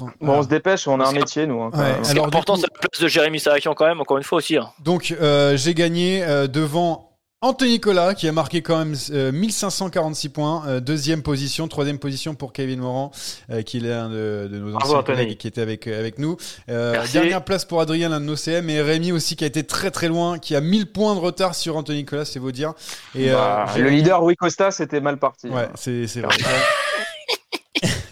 Bon, 0.00 0.08
on 0.20 0.42
se 0.42 0.48
dépêche, 0.48 0.88
on 0.88 0.98
a 1.00 1.06
un 1.06 1.12
métier, 1.12 1.46
nous. 1.46 1.60
hein, 1.62 1.70
Ouais. 1.74 2.02
Ce 2.02 2.12
qui 2.12 2.18
est 2.18 2.20
important, 2.22 2.54
coup- 2.54 2.60
c'est 2.60 2.66
la 2.72 2.88
place 2.88 3.00
de 3.00 3.08
Jérémy 3.08 3.38
Sarakian 3.38 3.74
quand 3.74 3.86
même, 3.86 4.00
encore 4.00 4.16
une 4.16 4.24
fois 4.24 4.38
aussi. 4.38 4.56
Hein. 4.56 4.70
Donc 4.80 5.14
euh, 5.20 5.56
j'ai 5.56 5.74
gagné 5.74 6.24
euh, 6.24 6.46
devant 6.48 7.11
Anthony 7.42 7.72
Nicolas 7.72 8.14
qui 8.14 8.28
a 8.28 8.32
marqué 8.32 8.62
quand 8.62 8.78
même 8.78 8.94
euh, 9.10 9.32
1546 9.32 10.28
points, 10.28 10.62
euh, 10.68 10.78
deuxième 10.80 11.22
position, 11.22 11.66
troisième 11.66 11.98
position 11.98 12.36
pour 12.36 12.52
Kevin 12.52 12.78
Morand 12.78 13.10
euh, 13.50 13.62
qui 13.62 13.78
est 13.78 13.80
l'un 13.80 14.08
de, 14.08 14.48
de 14.50 14.58
nos 14.58 14.76
anciens 14.76 15.02
collègues 15.02 15.36
qui 15.36 15.48
était 15.48 15.60
avec 15.60 15.88
euh, 15.88 15.98
avec 15.98 16.18
nous. 16.18 16.36
Euh, 16.70 17.04
dernière 17.12 17.42
place 17.44 17.64
pour 17.64 17.80
Adrien 17.80 18.08
l'un 18.10 18.20
de 18.20 18.26
nos 18.26 18.36
CM 18.36 18.70
et 18.70 18.80
Rémi 18.80 19.10
aussi 19.10 19.34
qui 19.34 19.42
a 19.42 19.48
été 19.48 19.64
très 19.64 19.90
très 19.90 20.06
loin, 20.06 20.38
qui 20.38 20.54
a 20.54 20.60
1000 20.60 20.86
points 20.92 21.16
de 21.16 21.20
retard 21.20 21.56
sur 21.56 21.76
Anthony 21.76 21.98
Nicolas, 21.98 22.24
c'est 22.24 22.38
vous 22.38 22.52
dire. 22.52 22.74
Et 23.16 23.30
euh, 23.30 23.34
Bah, 23.34 23.66
Le 23.76 23.88
leader, 23.88 24.22
Rui 24.22 24.36
Costa, 24.36 24.70
c'était 24.70 25.00
mal 25.00 25.18
parti. 25.18 25.48
Ouais, 25.48 25.68
c'est 25.74 26.06
c'est 26.06 26.20
vrai. 26.20 26.36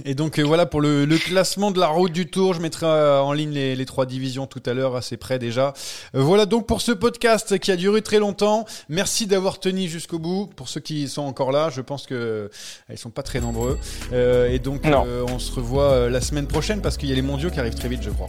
Et 0.05 0.15
donc 0.15 0.39
euh, 0.39 0.43
voilà 0.43 0.67
pour 0.67 0.81
le, 0.81 1.05
le 1.05 1.19
classement 1.19 1.71
de 1.71 1.79
la 1.79 1.89
route 1.89 2.13
du 2.13 2.27
Tour. 2.27 2.55
Je 2.55 2.61
mettrai 2.61 2.87
euh, 2.87 3.21
en 3.21 3.33
ligne 3.33 3.51
les, 3.51 3.77
les 3.77 3.87
trois 3.87 4.07
divisions 4.07 4.47
tout 4.47 4.63
à 4.67 4.75
l'heure, 4.75 4.97
assez 4.97 5.17
près 5.17 5.39
déjà. 5.39 5.75
Euh, 6.15 6.23
voilà 6.23 6.47
donc 6.47 6.67
pour 6.67 6.81
ce 6.81 6.93
podcast 6.93 7.59
qui 7.59 7.71
a 7.71 7.77
duré 7.77 8.03
très 8.03 8.19
longtemps. 8.19 8.65
Merci 8.89 9.27
d'avoir 9.27 9.61
tenu 9.61 9.89
jusqu'au 9.89 10.19
bout. 10.19 10.51
Pour 10.57 10.69
ceux 10.69 10.81
qui 10.81 11.09
sont 11.09 11.23
encore 11.23 11.53
là, 11.53 11.71
je 11.71 11.81
pense 11.81 12.07
que 12.07 12.15
euh, 12.15 12.49
ils 12.91 12.99
sont 12.99 13.11
pas 13.11 13.23
très 13.23 13.41
nombreux. 13.41 13.79
Euh, 14.13 14.51
et 14.51 14.59
donc 14.59 14.87
euh, 14.87 15.25
on 15.29 15.39
se 15.39 15.53
revoit 15.53 16.09
la 16.09 16.21
semaine 16.21 16.47
prochaine 16.47 16.81
parce 16.81 16.97
qu'il 16.97 17.09
y 17.09 17.13
a 17.13 17.15
les 17.15 17.23
mondiaux 17.23 17.51
qui 17.51 17.61
arrivent 17.61 17.75
très 17.75 17.89
vite, 17.89 18.03
je 18.03 18.11
crois. 18.11 18.29